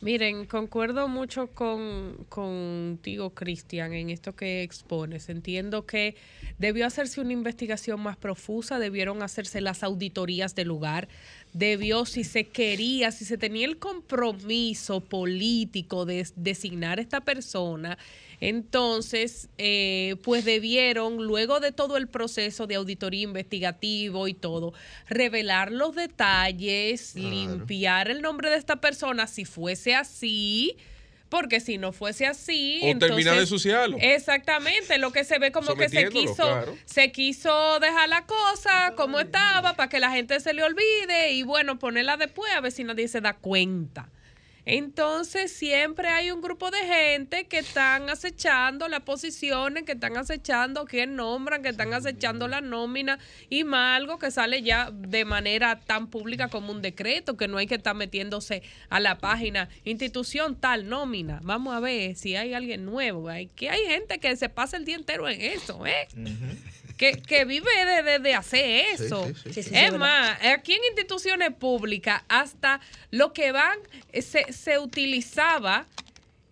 Miren, 0.00 0.46
concuerdo 0.46 1.08
mucho 1.08 1.48
con 1.48 2.24
contigo, 2.28 3.34
Cristian, 3.34 3.92
en 3.94 4.10
esto 4.10 4.36
que 4.36 4.62
expones. 4.62 5.28
Entiendo 5.28 5.86
que 5.86 6.14
debió 6.56 6.86
hacerse 6.86 7.20
una 7.20 7.32
investigación 7.32 8.00
más 8.00 8.16
profusa, 8.16 8.78
debieron 8.78 9.22
hacerse 9.24 9.60
las 9.60 9.82
auditorías 9.82 10.54
del 10.54 10.68
lugar, 10.68 11.08
debió, 11.52 12.04
si 12.04 12.24
se 12.24 12.44
quería, 12.44 13.10
si 13.10 13.24
se 13.24 13.38
tenía 13.38 13.66
el 13.66 13.78
compromiso 13.78 15.00
político 15.00 16.04
de 16.04 16.26
designar 16.36 16.98
a 16.98 17.02
esta 17.02 17.20
persona, 17.20 17.98
entonces, 18.40 19.48
eh, 19.58 20.14
pues 20.22 20.44
debieron, 20.44 21.16
luego 21.16 21.58
de 21.58 21.72
todo 21.72 21.96
el 21.96 22.06
proceso 22.06 22.66
de 22.68 22.76
auditoría 22.76 23.22
investigativo 23.22 24.28
y 24.28 24.34
todo, 24.34 24.72
revelar 25.08 25.72
los 25.72 25.96
detalles, 25.96 27.12
Claro. 27.14 27.30
limpiar 27.30 28.08
el 28.10 28.22
nombre 28.22 28.50
de 28.50 28.56
esta 28.56 28.76
persona 28.80 29.26
si 29.26 29.44
fuese 29.44 29.94
así. 29.94 30.76
Porque 31.28 31.60
si 31.60 31.76
no 31.76 31.92
fuese 31.92 32.26
así. 32.26 32.78
O 32.78 32.80
terminar 32.98 33.00
de 33.00 33.20
entonces- 33.20 33.40
ensuciarlo. 33.42 33.96
Exactamente, 34.00 34.98
lo 34.98 35.12
que 35.12 35.24
se 35.24 35.38
ve 35.38 35.52
como 35.52 35.74
que 35.74 35.88
se 35.88 36.08
quiso, 36.08 36.34
claro. 36.36 36.76
se 36.84 37.12
quiso 37.12 37.78
dejar 37.80 38.08
la 38.08 38.24
cosa 38.24 38.94
como 38.96 39.20
estaba 39.20 39.74
para 39.74 39.88
que 39.88 40.00
la 40.00 40.10
gente 40.10 40.40
se 40.40 40.52
le 40.54 40.62
olvide 40.62 41.32
y 41.32 41.42
bueno, 41.42 41.78
ponerla 41.78 42.16
después 42.16 42.50
a 42.54 42.60
ver 42.60 42.72
si 42.72 42.84
nadie 42.84 43.08
se 43.08 43.20
da 43.20 43.34
cuenta. 43.34 44.08
Entonces 44.70 45.50
siempre 45.50 46.08
hay 46.08 46.30
un 46.30 46.42
grupo 46.42 46.70
de 46.70 46.80
gente 46.80 47.46
que 47.46 47.56
están 47.56 48.10
acechando 48.10 48.86
las 48.86 49.00
posiciones, 49.00 49.84
que 49.84 49.92
están 49.92 50.18
acechando 50.18 50.84
quién 50.84 51.16
nombran, 51.16 51.62
que 51.62 51.70
están 51.70 51.94
acechando 51.94 52.48
la 52.48 52.60
nómina 52.60 53.18
y 53.48 53.64
más 53.64 53.96
algo 53.96 54.18
que 54.18 54.30
sale 54.30 54.60
ya 54.60 54.90
de 54.92 55.24
manera 55.24 55.80
tan 55.80 56.08
pública 56.08 56.48
como 56.48 56.70
un 56.70 56.82
decreto, 56.82 57.38
que 57.38 57.48
no 57.48 57.56
hay 57.56 57.66
que 57.66 57.76
estar 57.76 57.96
metiéndose 57.96 58.62
a 58.90 59.00
la 59.00 59.16
página 59.16 59.70
institución 59.84 60.54
tal 60.54 60.86
nómina. 60.86 61.40
Vamos 61.42 61.74
a 61.74 61.80
ver 61.80 62.14
si 62.14 62.36
hay 62.36 62.52
alguien 62.52 62.84
nuevo. 62.84 63.30
Hay, 63.30 63.46
que 63.46 63.70
hay 63.70 63.86
gente 63.86 64.18
que 64.18 64.36
se 64.36 64.50
pasa 64.50 64.76
el 64.76 64.84
día 64.84 64.96
entero 64.96 65.30
en 65.30 65.40
eso, 65.40 65.86
¿eh? 65.86 66.06
Que, 66.98 67.12
que 67.12 67.44
vive 67.46 67.70
de, 67.86 68.02
de- 68.02 68.18
de 68.18 68.34
hacer 68.34 68.86
eso. 68.92 69.24
sí, 69.28 69.34
sí. 69.34 69.52
Sí, 69.54 69.62
sí, 69.62 69.70
sí, 69.70 69.76
es 69.76 69.92
más, 69.96 70.38
aquí 70.44 70.72
en 70.74 70.80
instituciones 70.90 71.54
públicas, 71.54 72.22
hasta 72.28 72.80
lo 73.10 73.32
que 73.32 73.52
van, 73.52 73.78
eh, 74.12 74.20
se, 74.20 74.52
se 74.52 74.78
utilizaba 74.78 75.86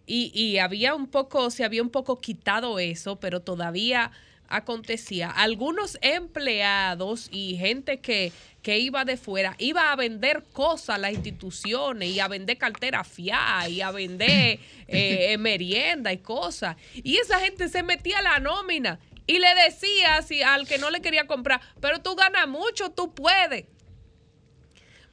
y, 0.06 0.30
y 0.34 0.58
había 0.58 0.94
un 0.94 1.08
poco, 1.08 1.50
se 1.50 1.64
había 1.64 1.82
un 1.82 1.90
poco 1.90 2.20
quitado 2.20 2.78
eso, 2.78 3.16
pero 3.20 3.40
todavía 3.40 4.12
acontecía. 4.48 5.28
Algunos 5.28 5.98
empleados 6.00 7.28
y 7.32 7.56
gente 7.56 7.98
que, 7.98 8.32
que 8.62 8.78
iba 8.78 9.04
de 9.04 9.16
fuera, 9.16 9.56
iba 9.58 9.90
a 9.90 9.96
vender 9.96 10.44
cosas 10.52 10.90
a 10.90 10.98
las 10.98 11.12
instituciones 11.12 12.10
y 12.10 12.20
a 12.20 12.28
vender 12.28 12.56
cartera 12.56 13.02
fiada 13.02 13.68
y 13.68 13.80
a 13.80 13.90
vender 13.90 14.60
eh, 14.86 15.36
merienda 15.40 16.12
y 16.12 16.18
cosas. 16.18 16.76
Y 16.94 17.16
esa 17.16 17.40
gente 17.40 17.68
se 17.68 17.82
metía 17.82 18.18
a 18.18 18.22
la 18.22 18.38
nómina 18.38 19.00
y 19.26 19.38
le 19.38 19.54
decía 19.64 20.22
si, 20.22 20.42
al 20.42 20.66
que 20.66 20.78
no 20.78 20.90
le 20.90 21.00
quería 21.00 21.26
comprar, 21.26 21.60
pero 21.80 22.00
tú 22.00 22.14
ganas 22.14 22.46
mucho, 22.48 22.90
tú 22.90 23.14
puedes. 23.14 23.64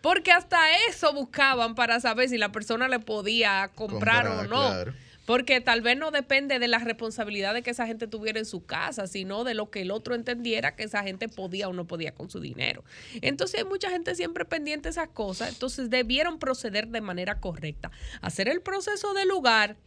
Porque 0.02 0.32
hasta 0.32 0.58
eso 0.90 1.14
buscaban 1.14 1.76
para 1.76 2.00
saber 2.00 2.28
si 2.30 2.38
la 2.38 2.52
persona 2.52 2.88
le 2.88 3.00
podía 3.00 3.72
comprar, 3.74 4.26
Comprar, 4.28 4.46
o 4.46 4.50
no. 4.50 4.68
claro. 4.70 4.94
Porque 5.26 5.62
tal 5.62 5.82
vez 5.82 5.98
no 5.98 6.12
depende 6.12 6.60
de 6.60 6.68
las 6.68 6.84
responsabilidades 6.84 7.64
que 7.64 7.70
esa 7.70 7.88
gente 7.88 8.08
tuviera 8.08 8.40
en 8.40 8.46
su 8.46 8.66
casa, 8.66 9.08
sino 9.08 9.46
de 9.46 9.54
lo 9.54 9.72
que 9.72 9.80
el 9.84 9.92
otro 9.92 10.16
entendiera 10.16 10.76
que 10.76 10.84
esa 10.84 11.02
gente 11.04 11.30
podía 11.30 11.70
o 11.70 11.74
no 11.74 11.88
podía 11.88 12.14
con 12.14 12.30
su 12.30 12.42
dinero. 12.42 12.84
Entonces 13.22 13.62
hay 13.62 13.66
mucha 13.66 13.90
gente 13.90 14.16
siempre 14.16 14.44
pendiente 14.44 14.88
de 14.88 14.92
esas 14.92 15.08
cosas, 15.08 15.48
entonces 15.54 15.90
debieron 15.90 16.40
proceder 16.40 16.90
de 16.90 17.00
manera 17.00 17.40
correcta. 17.40 17.90
Hacer 18.22 18.50
el 18.50 18.60
proceso 18.60 19.14
de 19.14 19.26
lugar, 19.26 19.78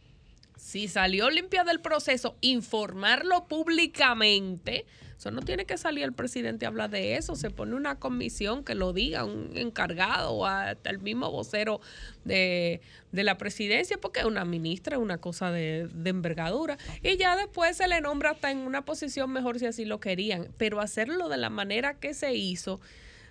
si 0.57 0.87
salió 0.87 1.29
limpia 1.29 1.63
del 1.63 1.79
proceso, 1.79 2.35
informarlo 2.41 3.47
públicamente. 3.47 4.85
Eso 5.17 5.31
no 5.31 5.41
tiene 5.41 5.65
que 5.65 5.77
salir 5.77 6.03
el 6.03 6.13
presidente 6.13 6.65
a 6.65 6.69
hablar 6.69 6.91
de 6.91 7.15
eso. 7.15 7.35
Se 7.35 7.49
pone 7.49 7.75
una 7.75 7.97
comisión 7.97 8.63
que 8.63 8.75
lo 8.75 8.93
diga, 8.93 9.23
un 9.23 9.51
encargado 9.55 10.31
o 10.31 10.45
hasta 10.45 10.91
el 10.91 10.99
mismo 10.99 11.31
vocero 11.31 11.81
de, 12.23 12.81
de 13.11 13.23
la 13.23 13.37
presidencia, 13.37 13.97
porque 13.99 14.19
es 14.19 14.25
una 14.25 14.45
ministra, 14.45 14.97
es 14.97 15.01
una 15.01 15.17
cosa 15.17 15.51
de, 15.51 15.89
de 15.91 16.09
envergadura. 16.11 16.77
Y 17.01 17.17
ya 17.17 17.35
después 17.35 17.77
se 17.77 17.87
le 17.87 17.99
nombra 18.01 18.31
hasta 18.31 18.51
en 18.51 18.59
una 18.59 18.85
posición 18.85 19.31
mejor 19.31 19.57
si 19.57 19.65
así 19.65 19.85
lo 19.85 19.99
querían. 19.99 20.53
Pero 20.57 20.81
hacerlo 20.81 21.29
de 21.29 21.37
la 21.37 21.49
manera 21.49 21.95
que 21.95 22.13
se 22.13 22.35
hizo 22.35 22.79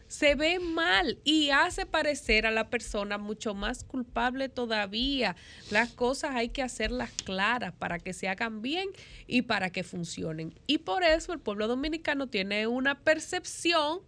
se 0.09 0.35
ve 0.35 0.59
mal 0.59 1.19
y 1.25 1.51
hace 1.51 1.87
parecer 1.87 2.47
a 2.47 2.51
la 2.51 2.71
persona 2.71 3.19
mucho 3.19 3.55
más 3.55 3.85
culpable 3.85 4.49
todavía. 4.49 5.37
Las 5.71 5.91
cosas 5.93 6.35
hay 6.35 6.51
que 6.51 6.63
hacerlas 6.63 7.11
claras 7.25 7.73
para 7.73 7.99
que 7.99 8.13
se 8.13 8.29
hagan 8.29 8.63
bien 8.63 8.89
y 9.27 9.43
para 9.43 9.71
que 9.71 9.83
funcionen. 9.83 10.55
Y 10.67 10.79
por 10.79 11.03
eso 11.03 11.33
el 11.33 11.41
pueblo 11.41 11.69
dominicano 11.69 12.29
tiene 12.29 12.67
una 12.67 13.01
percepción 13.01 14.01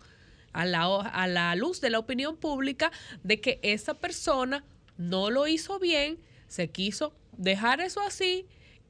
a 0.52 0.64
la, 0.64 0.84
a 0.84 1.26
la 1.26 1.54
luz 1.54 1.80
de 1.80 1.90
la 1.90 1.98
opinión 1.98 2.36
pública 2.36 2.90
de 3.22 3.40
que 3.40 3.58
esa 3.62 3.94
persona 3.94 4.64
no 4.96 5.30
lo 5.30 5.46
hizo 5.46 5.78
bien, 5.78 6.18
se 6.48 6.68
quiso 6.68 7.14
dejar 7.36 7.80
eso 7.80 8.00
así 8.00 8.46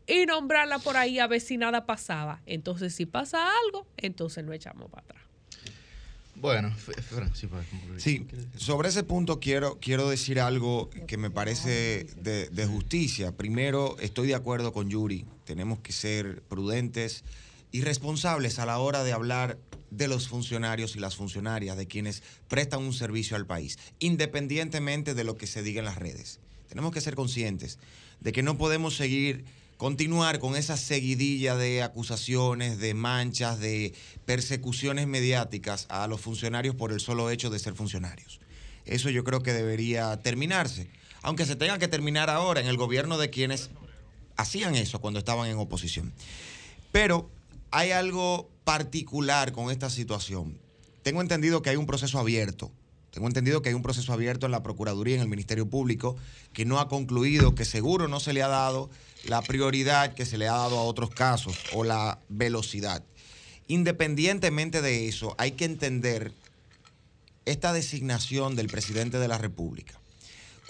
y 0.07 0.25
nombrarla 0.25 0.79
por 0.79 0.97
ahí 0.97 1.19
a 1.19 1.27
ver 1.27 1.41
si 1.41 1.59
nada 1.59 1.85
pasaba. 1.85 2.41
Entonces, 2.47 2.95
si 2.95 3.05
pasa 3.05 3.51
algo, 3.65 3.87
entonces 3.97 4.45
no 4.45 4.53
echamos 4.53 4.91
para 4.91 5.03
atrás. 5.03 5.28
Bueno, 6.41 6.75
Fran, 6.77 7.35
sí, 7.35 7.47
para 7.47 7.65
concluir. 7.65 8.01
Sí, 8.01 8.27
sobre 8.57 8.89
ese 8.89 9.03
punto 9.03 9.41
quiero, 9.41 9.79
quiero 9.81 10.09
decir 10.09 10.41
algo 10.41 10.89
que 11.07 11.17
me 11.17 11.31
parece 11.31 12.05
de, 12.21 12.49
de 12.49 12.67
justicia. 12.67 13.37
Primero, 13.37 13.97
estoy 14.01 14.29
de 14.29 14.35
acuerdo 14.35 14.73
con 14.73 14.89
Yuri. 14.89 15.25
Tenemos 15.45 15.81
que 15.81 15.93
ser 15.93 16.43
prudentes 16.43 17.25
y 17.73 17.83
responsables 17.83 18.59
a 18.59 18.67
la 18.67 18.79
hora 18.79 19.05
de 19.05 19.13
hablar 19.13 19.59
de 19.91 20.09
los 20.09 20.29
funcionarios 20.29 20.97
y 20.97 21.01
las 21.01 21.17
funcionarias, 21.17 21.77
de 21.77 21.87
quienes 21.87 22.23
prestan 22.49 22.83
un 22.83 22.93
servicio 22.93 23.37
al 23.37 23.47
país, 23.47 23.79
independientemente 23.99 25.15
de 25.15 25.25
lo 25.25 25.37
que 25.37 25.47
se 25.47 25.63
diga 25.63 25.81
en 25.81 25.87
las 25.87 25.97
redes. 25.97 26.41
Tenemos 26.69 26.93
que 26.93 27.01
ser 27.01 27.15
conscientes 27.15 27.79
de 28.21 28.33
que 28.33 28.43
no 28.43 28.59
podemos 28.59 28.97
seguir 28.97 29.45
continuar 29.79 30.41
con 30.41 30.57
esa 30.57 30.77
seguidilla 30.77 31.57
de 31.57 31.83
acusaciones, 31.83 32.79
de 32.79 32.95
manchas, 32.95 33.61
de 33.61 33.95
persecuciones 34.27 35.07
mediáticas 35.07 35.87
a 35.89 36.07
los 36.09 36.21
funcionarios 36.21 36.75
por 36.75 36.93
el 36.93 37.01
solo 37.01 37.31
hecho 37.31 37.49
de 37.49 37.61
ser 37.61 37.75
funcionarios. 37.75 38.41
Eso 38.85 39.09
yo 39.09 39.23
creo 39.23 39.41
que 39.41 39.53
debería 39.53 40.21
terminarse, 40.21 40.91
aunque 41.23 41.47
se 41.47 41.55
tenga 41.55 41.79
que 41.79 41.89
terminar 41.89 42.29
ahora 42.29 42.61
en 42.61 42.67
el 42.67 42.77
gobierno 42.77 43.19
de 43.19 43.31
quienes 43.31 43.71
hacían 44.37 44.75
eso 44.75 45.01
cuando 45.01 45.21
estaban 45.21 45.49
en 45.49 45.59
oposición. 45.59 46.13
Pero 46.91 47.31
hay 47.71 47.93
algo 47.93 48.51
particular 48.65 49.53
con 49.53 49.71
esta 49.71 49.91
situación. 49.91 50.59
Tengo 51.05 51.21
entendido 51.21 51.63
que 51.63 51.71
hay 51.71 51.77
un 51.77 51.87
proceso 51.87 52.19
abierto. 52.19 52.73
Tengo 53.13 53.29
entendido 53.29 53.63
que 53.63 53.69
hay 53.69 53.75
un 53.75 53.83
proceso 53.83 54.13
abierto 54.13 54.47
en 54.47 54.53
la 54.53 54.63
Procuraduría, 54.63 55.15
en 55.15 55.23
el 55.23 55.29
Ministerio 55.29 55.69
Público, 55.69 56.17
que 56.53 56.65
no 56.65 56.79
ha 56.81 56.89
concluido, 56.89 57.55
que 57.55 57.65
seguro 57.65 58.09
no 58.09 58.21
se 58.21 58.33
le 58.33 58.43
ha 58.43 58.49
dado 58.49 58.91
la 59.25 59.43
prioridad 59.43 60.15
que 60.15 60.27
se 60.27 60.39
le 60.39 60.49
ha 60.49 60.53
dado 60.53 60.79
a 60.79 60.85
otros 60.85 61.11
casos 61.11 61.59
o 61.73 61.85
la 61.85 62.21
velocidad. 62.29 63.05
Independientemente 63.67 64.81
de 64.81 65.09
eso, 65.09 65.35
hay 65.39 65.53
que 65.53 65.65
entender 65.65 66.33
esta 67.45 67.73
designación 67.73 68.57
del 68.57 68.69
presidente 68.69 69.19
de 69.19 69.29
la 69.29 69.39
República. 69.39 70.01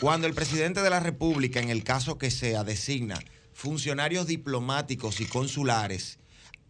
Cuando 0.01 0.27
el 0.27 0.35
presidente 0.35 0.81
de 0.81 0.91
la 0.91 1.01
República, 1.01 1.61
en 1.61 1.71
el 1.71 1.83
caso 1.83 2.19
que 2.19 2.31
sea, 2.31 2.65
designa 2.65 3.19
funcionarios 3.53 4.29
diplomáticos 4.29 5.21
y 5.21 5.27
consulares, 5.27 6.19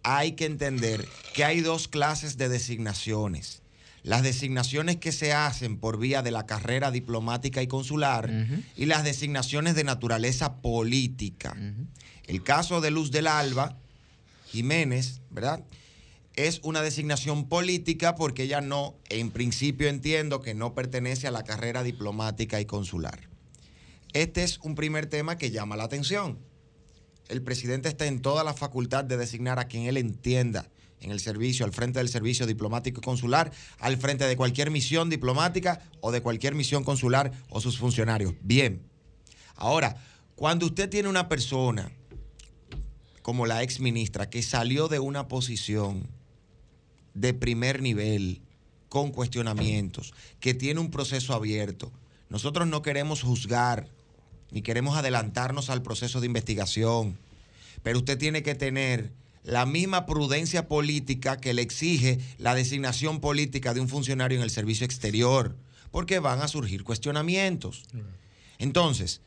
hay 0.03 0.33
que 0.33 0.47
entender 0.47 1.07
que 1.35 1.45
hay 1.45 1.61
dos 1.61 1.87
clases 1.87 2.39
de 2.39 2.49
designaciones. 2.49 3.61
Las 4.03 4.23
designaciones 4.23 4.97
que 4.97 5.13
se 5.13 5.33
hacen 5.33 5.79
por 5.79 5.99
vía 5.99 6.23
de 6.23 6.31
la 6.31 6.47
carrera 6.47 6.91
diplomática 6.91 7.63
y 7.63 7.67
consular 7.67 8.31
y 8.77 8.87
las 8.87 9.05
designaciones 9.05 9.75
de 9.75 9.85
naturaleza 9.85 10.61
política. 10.61 11.57
El 12.27 12.43
caso 12.43 12.81
de 12.81 12.91
Luz 12.91 13.11
del 13.11 13.27
Alba, 13.27 13.79
Jiménez, 14.47 15.21
¿verdad? 15.31 15.65
Es 16.35 16.61
una 16.63 16.83
designación 16.83 17.49
política 17.49 18.15
porque 18.15 18.45
ella 18.45 18.61
no, 18.61 18.97
en 19.09 19.31
principio 19.31 19.89
entiendo 19.89 20.41
que 20.41 20.55
no 20.55 20.75
pertenece 20.75 21.27
a 21.27 21.33
la 21.33 21.43
carrera 21.43 21.83
diplomática 21.83 22.61
y 22.61 22.65
consular. 22.65 23.29
Este 24.13 24.45
es 24.45 24.59
un 24.63 24.75
primer 24.75 25.07
tema 25.07 25.37
que 25.37 25.51
llama 25.51 25.77
la 25.77 25.85
atención. 25.85 26.39
El 27.29 27.43
presidente 27.43 27.89
está 27.89 28.07
en 28.07 28.23
toda 28.23 28.45
la 28.45 28.55
facultad 28.55 29.05
de 29.05 29.17
designar 29.17 29.59
a 29.59 29.67
quien 29.67 29.85
él 29.85 29.97
entienda 29.97 30.71
en 31.01 31.11
el 31.11 31.21
servicio, 31.21 31.65
al 31.65 31.73
frente 31.73 31.99
del 31.99 32.09
servicio 32.09 32.47
diplomático 32.47 33.01
y 33.01 33.05
consular, 33.05 33.53
al 33.79 33.97
frente 33.97 34.27
de 34.27 34.37
cualquier 34.37 34.71
misión 34.71 35.11
diplomática 35.11 35.81
o 36.01 36.13
de 36.13 36.21
cualquier 36.21 36.55
misión 36.55 36.85
consular 36.85 37.33
o 37.51 37.61
sus 37.61 37.79
funcionarios. 37.79 38.35
Bien. 38.41 38.83
Ahora, 39.57 39.97
cuando 40.35 40.67
usted 40.67 40.89
tiene 40.89 41.09
una 41.09 41.29
persona 41.29 41.91
como 43.23 43.47
la 43.47 43.63
ex 43.63 43.81
ministra, 43.81 44.31
que 44.31 44.43
salió 44.43 44.89
de 44.89 44.99
una 45.01 45.29
posición 45.29 46.09
de 47.13 47.35
primer 47.35 47.83
nivel, 47.83 48.41
con 48.89 49.11
cuestionamientos, 49.13 50.15
que 50.41 50.55
tiene 50.55 50.81
un 50.81 50.91
proceso 50.91 51.35
abierto. 51.35 51.93
Nosotros 52.29 52.67
no 52.67 52.83
queremos 52.83 53.23
juzgar, 53.23 53.89
ni 54.51 54.63
queremos 54.63 54.97
adelantarnos 54.97 55.71
al 55.71 55.83
proceso 55.83 56.21
de 56.21 56.27
investigación, 56.27 57.19
pero 57.83 57.99
usted 57.99 58.19
tiene 58.19 58.43
que 58.43 58.55
tener 58.55 59.13
la 59.49 59.65
misma 59.65 60.05
prudencia 60.05 60.69
política 60.69 61.39
que 61.39 61.55
le 61.55 61.63
exige 61.63 62.19
la 62.37 62.55
designación 62.55 63.21
política 63.21 63.73
de 63.73 63.81
un 63.81 63.89
funcionario 63.89 64.37
en 64.37 64.45
el 64.45 64.51
servicio 64.51 64.85
exterior, 64.85 65.57
porque 65.91 66.19
van 66.19 66.43
a 66.43 66.49
surgir 66.49 66.85
cuestionamientos. 66.85 67.85
Entonces, 68.59 69.23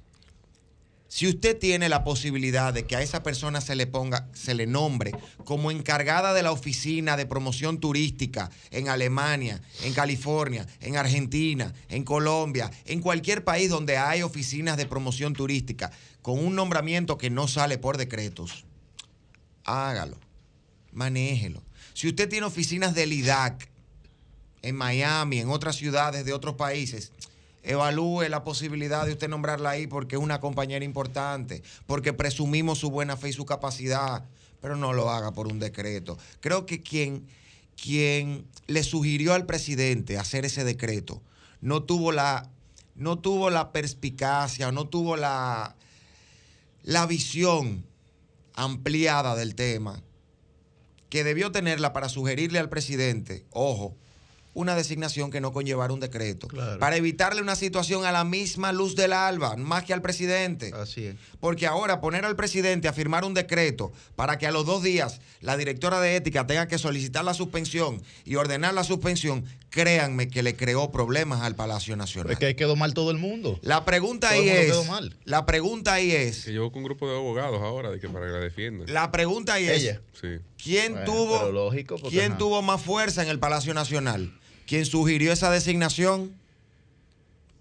si 1.08 1.28
usted 1.28 1.58
tiene 1.58 1.90
la 1.90 2.04
posibilidad 2.04 2.72
de 2.72 2.86
que 2.86 2.96
a 2.96 3.02
esa 3.02 3.24
persona 3.24 3.62
se 3.62 3.76
le 3.76 3.88
ponga, 3.88 4.30
se 4.34 4.54
le 4.54 4.68
nombre 4.68 5.12
como 5.44 5.72
encargada 5.72 6.34
de 6.34 6.44
la 6.44 6.52
oficina 6.52 7.18
de 7.18 7.26
promoción 7.26 7.80
turística 7.80 8.52
en 8.70 8.90
Alemania, 8.90 9.60
en 9.84 9.94
California, 9.94 10.68
en 10.82 10.98
Argentina, 10.98 11.74
en 11.90 12.04
Colombia, 12.04 12.70
en 12.86 13.02
cualquier 13.02 13.44
país 13.44 13.72
donde 13.72 13.98
hay 13.98 14.22
oficinas 14.22 14.78
de 14.78 14.86
promoción 14.86 15.34
turística, 15.34 15.92
con 16.22 16.38
un 16.38 16.56
nombramiento 16.56 17.18
que 17.18 17.32
no 17.32 17.48
sale 17.48 17.80
por 17.80 17.98
decretos, 17.98 18.66
hágalo, 19.66 20.18
manéjelo. 20.92 21.62
Si 21.94 22.08
usted 22.08 22.30
tiene 22.30 22.46
oficinas 22.46 22.96
del 22.96 23.14
IDAC 23.14 23.70
en 24.62 24.76
Miami, 24.76 25.40
en 25.40 25.50
otras 25.50 25.76
ciudades 25.76 26.26
de 26.26 26.34
otros 26.34 26.56
países, 26.56 27.12
evalúe 27.64 28.28
la 28.30 28.44
posibilidad 28.44 29.06
de 29.06 29.14
usted 29.14 29.30
nombrarla 29.30 29.72
ahí 29.72 29.88
porque 29.88 30.16
es 30.16 30.22
una 30.22 30.40
compañera 30.40 30.84
importante, 30.86 31.64
porque 31.86 32.14
presumimos 32.14 32.80
su 32.80 32.90
buena 32.90 33.18
fe 33.18 33.30
y 33.30 33.34
su 33.34 33.46
capacidad, 33.46 34.26
pero 34.62 34.76
no 34.76 34.94
lo 34.94 35.10
haga 35.10 35.32
por 35.32 35.48
un 35.48 35.60
decreto. 35.60 36.18
Creo 36.40 36.66
que 36.66 36.82
quien, 36.82 37.28
quien 37.82 38.46
le 38.68 38.84
sugirió 38.84 39.34
al 39.34 39.46
presidente 39.46 40.18
hacer 40.18 40.46
ese 40.46 40.64
decreto 40.64 41.22
no 41.62 41.84
tuvo 41.84 42.12
la, 42.12 42.50
no 42.96 43.20
tuvo 43.20 43.50
la 43.50 43.72
perspicacia, 43.72 44.72
no 44.72 44.88
tuvo 44.88 45.18
la, 45.18 45.76
la 46.84 47.06
visión 47.06 47.86
ampliada 48.54 49.36
del 49.36 49.56
tema 49.56 50.04
que 51.10 51.24
debió 51.24 51.52
tenerla 51.52 51.92
para 51.92 52.10
sugerirle 52.10 52.60
al 52.60 52.70
presidente, 52.70 53.46
ojo, 53.52 53.98
una 54.54 54.76
designación 54.76 55.32
que 55.32 55.40
no 55.40 55.54
conllevara 55.54 55.94
un 55.94 56.00
decreto. 56.02 56.48
Claro. 56.48 56.78
Para 56.80 56.98
evitarle 56.98 57.42
una 57.42 57.56
situación 57.56 58.04
a 58.06 58.12
la 58.12 58.24
misma 58.26 58.72
luz 58.74 58.96
del 58.96 59.14
alba, 59.14 59.56
más 59.56 59.84
que 59.86 59.94
al 59.94 60.02
presidente. 60.02 60.72
Así 60.76 61.06
es. 61.06 61.16
Porque 61.40 61.68
ahora 61.68 62.02
poner 62.02 62.26
al 62.26 62.36
presidente 62.36 62.88
a 62.88 62.94
firmar 62.94 63.24
un 63.24 63.34
decreto 63.34 63.92
para 64.16 64.38
que 64.38 64.48
a 64.48 64.52
los 64.52 64.66
dos 64.66 64.84
días 64.84 65.22
la 65.40 65.56
directora 65.58 66.02
de 66.02 66.16
ética 66.16 66.46
tenga 66.48 66.68
que 66.68 66.78
solicitar 66.78 67.24
la 67.24 67.34
suspensión 67.34 68.02
y 68.26 68.36
ordenar 68.36 68.74
la 68.74 68.84
suspensión, 68.84 69.46
créanme 69.70 70.28
que 70.28 70.44
le 70.44 70.56
creó 70.56 70.92
problemas 70.92 71.42
al 71.42 71.56
Palacio 71.56 71.96
Nacional. 71.96 72.34
Es 72.34 72.38
que 72.40 72.48
ahí 72.48 72.56
quedó 72.56 72.76
mal 72.76 72.94
todo 72.94 73.10
el 73.12 73.18
mundo. 73.18 73.58
La 73.62 73.86
pregunta 73.86 74.30
Todo 74.32 74.42
el 74.42 74.50
ahí 74.50 74.50
mundo 74.50 74.62
es, 74.62 74.68
quedó 74.72 74.84
mal. 74.86 75.16
la 75.24 75.46
pregunta 75.46 75.94
ahí 75.94 76.12
es, 76.12 76.44
Que 76.46 76.58
con 76.58 76.72
un 76.76 76.84
grupo 76.84 77.08
de 77.10 77.16
abogados 77.16 77.62
ahora 77.62 77.90
de 77.90 78.00
que 78.00 78.10
para 78.10 78.26
que 78.26 78.32
la 78.34 78.40
defiendan. 78.40 78.94
la 78.94 79.12
pregunta 79.12 79.54
ahí 79.54 79.68
es. 79.68 80.00
Sí. 80.20 80.28
¿quién 80.62 80.92
Bueno, 80.94 81.06
tuvo, 81.12 81.52
lógico, 81.52 81.96
quién 82.10 82.38
tuvo 82.38 82.62
más 82.62 82.82
fuerza 82.82 83.24
en 83.24 83.30
el 83.30 83.40
Palacio 83.40 83.74
Nacional? 83.74 84.38
¿Quién 84.72 84.86
sugirió 84.86 85.34
esa 85.34 85.52
designación? 85.52 86.32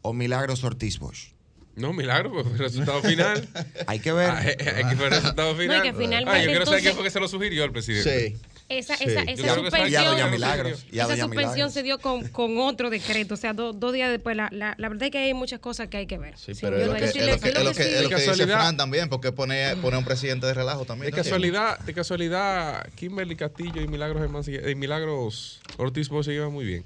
¿O 0.01 0.13
Milagros 0.13 0.63
Ortiz 0.63 1.01
Bosch? 1.01 1.33
No, 1.75 1.93
milagro, 1.93 2.31
pues 2.33 2.47
el 2.47 2.59
resultado 2.59 3.03
final. 3.03 3.49
Hay 3.89 3.99
que 3.99 4.13
ver. 4.13 4.31
Ah, 4.31 4.47
eh, 4.47 4.57
eh, 4.61 4.73
Hay 4.77 4.85
que 4.91 4.95
ver 4.95 5.13
el 5.13 5.19
resultado 5.21 5.57
final. 5.57 5.79
No, 5.79 5.85
y 5.85 5.89
que 5.91 5.97
finalmente 5.97 6.31
Ah, 6.39 6.45
yo 6.45 6.51
quiero 6.51 6.67
saber 6.67 6.83
quién 6.83 6.95
fue 6.95 7.03
que 7.03 7.11
se 7.11 7.19
lo 7.19 7.27
sugirió 7.27 7.65
al 7.65 7.73
presidente. 7.73 8.29
Sí. 8.31 8.37
Esa, 8.69 8.97
Sí. 8.97 9.05
esa, 9.09 9.23
esa 9.23 9.55
suspensión, 9.57 10.31
Milagros. 10.31 10.87
Y 10.93 11.01
a 11.01 11.03
esa 11.03 11.13
Doña 11.15 11.25
suspensión 11.25 11.53
Milagros. 11.55 11.73
se 11.75 11.83
dio 11.83 11.99
con, 11.99 12.29
con 12.29 12.59
otro 12.59 12.91
decreto, 12.91 13.35
o 13.35 13.37
sea, 13.37 13.53
do- 13.55 13.73
dos 13.73 13.93
días 13.93 14.09
después. 14.11 14.37
La, 14.37 14.49
la, 14.53 14.77
la 14.79 14.89
verdad 14.89 15.07
es 15.07 15.11
que 15.11 15.19
hay 15.19 15.35
muchas 15.35 15.59
cosas 15.59 15.89
que 15.89 15.97
hay 15.97 16.07
que 16.07 16.19
ver. 16.19 16.39
Sí, 16.39 16.53
pero 16.61 16.77
es 16.77 16.87
lo 16.87 16.95
que, 16.95 17.01
yo 17.01 17.07
sí 17.13 17.19
es 17.19 17.27
le- 17.27 17.33
lo 17.33 17.41
que, 17.41 17.53
yo 17.53 17.59
es 17.59 17.65
lo 17.65 17.71
que 17.73 17.77
que, 17.79 17.83
sí- 17.83 17.89
es 17.89 17.95
lo 17.97 18.03
De 18.03 18.09
que 18.09 18.15
dice 18.15 18.27
casualidad- 18.29 18.57
Fran 18.59 18.77
también, 18.77 19.09
porque 19.09 19.33
pone, 19.33 19.75
pone 19.77 19.97
un 19.97 20.05
presidente 20.05 20.47
de 20.47 20.55
relajo 20.55 20.85
también. 20.85 21.11
De 21.11 21.17
¿no? 21.17 21.23
casualidad, 21.25 21.79
de 21.81 21.95
casualidad, 21.95 22.89
Kimberly 22.95 23.35
Castillo 23.35 23.81
y 23.83 23.89
Milagros 23.89 24.47
y 24.49 24.75
Milagros 24.77 25.61
Ortiz 25.79 26.09
Bosch 26.09 26.27
se 26.27 26.33
llevan 26.33 26.53
muy 26.53 26.65
bien. 26.65 26.85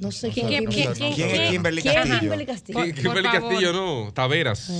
No 0.00 0.10
sé 0.10 0.30
¿Quién, 0.30 0.48
quién, 0.48 0.64
quién, 0.66 0.92
quién, 0.92 0.94
quién, 0.94 1.14
¿Quién 1.14 1.28
es 1.28 1.34
quién- 1.38 1.50
Kimberly 1.52 1.82
quién 1.82 1.92
es 1.94 1.98
Castillo? 2.00 2.20
Kimberly 2.20 2.46
Castillo. 2.46 2.82
Kimberly. 2.94 3.28
Castillo 3.28 3.72
no, 3.74 4.12
Taveras. 4.12 4.70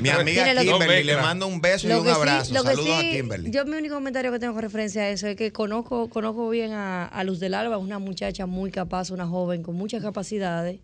Mi 0.00 0.08
amiga 0.08 0.54
Kimberly, 0.62 1.04
le 1.04 1.16
mando 1.16 1.46
un 1.48 1.60
beso 1.60 1.88
y 1.88 1.92
un 1.92 2.08
abrazo. 2.08 2.54
Saludos 2.54 2.88
a 2.98 3.00
Kimberly. 3.02 3.50
Yo 3.50 3.64
mi 3.64 3.76
único 3.76 3.96
comentario 3.96 4.30
que 4.30 4.38
tengo 4.38 4.52
con 4.54 4.62
referencia 4.62 5.02
a 5.02 5.08
eso 5.10 5.26
es 5.26 5.36
que 5.36 5.52
conozco, 5.52 6.08
conozco 6.08 6.48
bien 6.50 6.72
a, 6.72 7.04
a 7.06 7.24
Luz 7.24 7.40
del 7.40 7.54
Alba, 7.54 7.76
es 7.76 7.82
una 7.82 7.98
muchacha 7.98 8.46
muy 8.46 8.70
capaz, 8.70 9.10
una 9.10 9.26
joven 9.26 9.62
con 9.62 9.74
muchas 9.74 10.02
capacidades. 10.02 10.78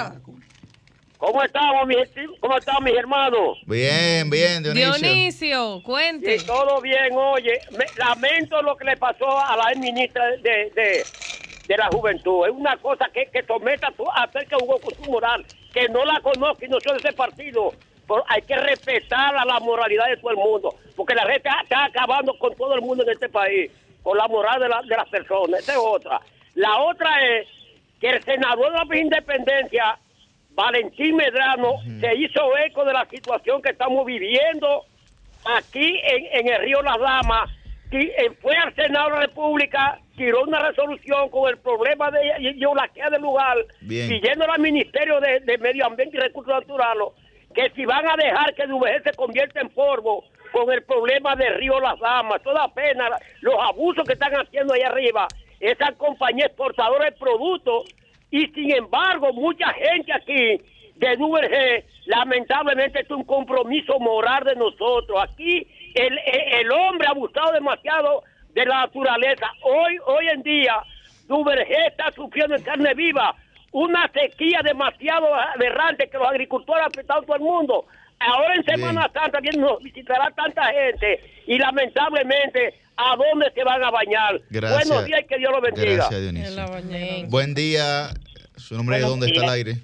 ¿Cómo 1.17 1.41
estamos, 1.43 1.87
mis, 1.87 1.99
cómo 2.41 2.59
están 2.59 2.83
mis 2.83 2.95
hermanos? 2.97 3.59
Bien, 3.67 4.29
bien, 4.29 4.63
Dionisio. 4.63 4.93
Dionisio, 4.99 5.83
cuente. 5.85 6.39
Sí, 6.41 6.45
todo 6.45 6.81
bien, 6.81 7.13
oye. 7.17 7.61
me- 7.71 7.87
lamento 7.97 8.61
lo 8.63 8.77
que 8.77 8.85
le 8.85 8.97
pasó 8.97 9.39
a 9.39 9.57
la 9.57 9.71
ex 9.71 9.79
ministra 9.79 10.27
de, 10.43 10.73
de, 10.75 11.05
de 11.69 11.77
la 11.77 11.87
Juventud. 11.93 12.47
Es 12.47 12.53
una 12.53 12.77
cosa 12.79 13.09
que, 13.15 13.27
que 13.27 13.45
someta 13.45 13.87
a, 13.89 13.93
tu- 13.93 14.11
a 14.11 14.25
hacer 14.25 14.47
que 14.49 14.57
jugó 14.57 14.81
con 14.81 14.95
su 14.97 15.03
moral, 15.11 15.47
que 15.73 15.89
no 15.89 16.05
la 16.05 16.21
conozco 16.21 16.65
y 16.65 16.69
no 16.69 16.79
soy 16.81 16.95
de 17.01 17.09
ese 17.09 17.17
partido. 17.17 17.73
Pero 18.09 18.25
hay 18.29 18.43
que 18.43 18.57
respetar 18.57 19.37
a 19.37 19.45
la 19.45 19.61
moralidad 19.61 20.09
de 20.09 20.17
todo 20.17 20.31
el 20.33 20.37
mundo, 20.37 20.75
porque 20.97 21.15
la 21.15 21.23
gente 21.23 21.49
está 21.63 21.85
acabando 21.85 22.37
con 22.37 22.53
todo 22.57 22.75
el 22.75 22.81
mundo 22.81 23.05
en 23.05 23.11
este 23.11 23.29
país, 23.29 23.71
con 24.03 24.17
la 24.19 24.27
moral 24.29 24.61
de, 24.61 24.69
la- 24.69 24.83
de 24.83 24.97
las 24.97 25.09
personas. 25.09 25.61
Esa 25.61 25.73
es 25.73 25.79
otra. 25.79 26.21
La 26.55 26.79
otra 26.83 27.11
es 27.27 27.47
que 28.01 28.11
el 28.11 28.23
senador 28.25 28.73
de 28.73 28.95
la 28.97 29.01
independencia, 29.01 29.99
Valentín 30.51 31.17
Medrano, 31.17 31.77
se 32.01 32.15
hizo 32.17 32.57
eco 32.59 32.85
de 32.85 32.93
la 32.93 33.07
situación 33.07 33.63
que 33.63 33.71
estamos 33.71 34.05
viviendo 34.05 34.85
aquí 35.45 36.01
en, 36.05 36.47
en 36.47 36.53
el 36.55 36.61
río 36.63 36.83
Las 36.83 36.99
Damas, 36.99 37.51
ti- 37.91 38.11
eh, 38.17 38.31
fue 38.41 38.57
al 38.57 38.75
Senado 38.75 39.07
de 39.07 39.15
la 39.15 39.21
República, 39.23 39.99
tiró 40.17 40.43
una 40.43 40.61
resolución 40.69 41.29
con 41.31 41.49
el 41.51 41.59
problema 41.59 42.11
de 42.11 42.55
Yolaquea 42.59 43.09
del 43.11 43.23
lugar, 43.23 43.57
Bien. 43.81 44.09
pidiéndole 44.09 44.53
al 44.53 44.61
Ministerio 44.61 45.21
de, 45.21 45.41
de 45.41 45.59
Medio 45.59 45.87
Ambiente 45.87 46.17
y 46.17 46.21
Recursos 46.21 46.53
Naturales 46.55 47.09
que 47.55 47.69
si 47.77 47.85
van 47.85 48.09
a 48.09 48.17
dejar 48.17 48.55
que 48.55 48.67
DVG 48.67 49.03
se 49.05 49.13
convierta 49.13 49.61
en 49.61 49.69
polvo 49.69 50.25
con 50.53 50.71
el 50.73 50.83
problema 50.85 51.35
de 51.37 51.49
Río 51.51 51.81
Las 51.81 51.99
Damas, 51.99 52.43
toda 52.43 52.69
pena 52.75 53.09
los 53.41 53.55
abusos 53.59 54.05
que 54.07 54.13
están 54.13 54.33
haciendo 54.35 54.75
ahí 54.75 54.83
arriba, 54.83 55.27
esa 55.61 55.93
compañía 55.93 56.47
exportadora 56.47 57.07
de 57.07 57.13
productos, 57.13 57.85
y 58.31 58.47
sin 58.49 58.75
embargo, 58.77 59.33
mucha 59.33 59.69
gente 59.75 60.13
aquí 60.13 60.61
de 60.97 61.17
DVG, 61.17 61.85
lamentablemente 62.07 63.01
es 63.01 63.11
un 63.11 63.25
compromiso 63.25 63.99
moral 63.99 64.45
de 64.45 64.55
nosotros. 64.57 65.19
Aquí 65.23 65.67
el, 65.95 66.19
el- 66.27 66.71
hombre 66.73 67.09
ha 67.09 67.11
abusado 67.11 67.53
demasiado 67.53 68.23
de 68.55 68.65
la 68.65 68.83
naturaleza. 68.87 69.51
Hoy, 69.63 69.99
hoy 70.07 70.29
en 70.29 70.43
día, 70.43 70.77
DVG 71.29 71.87
está 71.89 72.11
sufriendo 72.13 72.55
en 72.57 72.63
carne 72.63 72.95
viva 72.95 73.35
una 73.73 74.07
sequía 74.13 74.61
demasiado 74.63 75.35
aberrante 75.35 76.09
que 76.09 76.19
los 76.19 76.29
agricultores 76.29 76.83
han 76.85 76.91
afectado 76.91 77.21
a 77.21 77.25
todo 77.25 77.37
el 77.37 77.43
mundo. 77.43 77.87
Ahora 78.27 78.55
en 78.55 78.65
Semana 78.65 79.11
Santa 79.13 79.41
bien 79.41 79.61
nos 79.61 79.83
visitará 79.83 80.31
tanta 80.31 80.65
gente 80.67 81.21
y 81.47 81.59
lamentablemente, 81.59 82.75
¿a 82.97 83.17
dónde 83.17 83.51
se 83.55 83.65
van 83.65 83.83
a 83.83 83.91
bañar? 83.91 84.41
Gracias. 84.51 84.89
Buenos 84.89 85.05
días 85.07 85.21
y 85.23 85.27
que 85.27 85.39
Dios 85.39 85.53
los 85.53 85.61
bendiga. 85.63 85.95
Gracias, 85.95 86.21
Dionisio. 86.21 87.29
Buen 87.29 87.55
día. 87.55 88.11
¿Su 88.57 88.77
nombre 88.77 88.97
Buenos 88.97 89.11
dónde 89.11 89.27
está 89.27 89.41
días. 89.41 89.53
aire? 89.53 89.75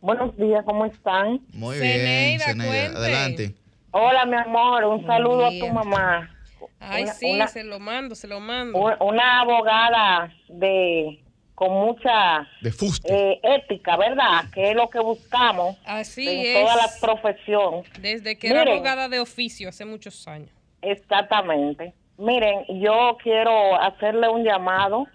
Buenos 0.00 0.36
días, 0.36 0.64
¿cómo 0.64 0.86
están? 0.86 1.40
Muy 1.52 1.78
bien, 1.78 2.40
Zeneida. 2.40 2.96
Adelante. 2.98 3.54
Hola, 3.92 4.24
mi 4.26 4.36
amor, 4.36 4.84
un 4.84 5.06
saludo 5.06 5.46
a 5.46 5.50
tu 5.50 5.68
mamá. 5.68 6.30
Ay, 6.78 7.02
Una- 7.04 7.12
sí, 7.12 7.30
una- 7.32 7.48
se 7.48 7.64
lo 7.64 7.78
mando, 7.80 8.14
se 8.14 8.26
lo 8.28 8.40
mando. 8.40 8.78
Una 9.00 9.40
abogada 9.40 10.32
de 10.48 11.20
con 11.60 11.72
mucha 11.74 12.48
De 12.62 12.72
fuste. 12.72 13.12
eh, 13.32 13.38
ética, 13.42 13.94
¿verdad? 13.98 14.44
Que 14.54 14.70
es 14.70 14.74
lo 14.74 14.88
que 14.88 14.98
buscamos 14.98 15.76
Así 15.84 16.26
en 16.26 16.46
es. 16.56 16.62
toda 16.64 16.76
la 16.76 16.88
profesión. 17.02 17.82
Desde 18.00 18.38
que 18.38 18.48
era 18.48 18.62
abogada 18.62 19.10
de 19.10 19.20
oficio 19.20 19.68
hace 19.68 19.84
muchos 19.84 20.26
años. 20.26 20.48
Exactamente. 20.80 21.92
Miren, 22.16 22.64
yo 22.80 23.18
quiero 23.22 23.78
hacerle 23.78 24.30
un 24.30 24.42
llamado 24.42 25.06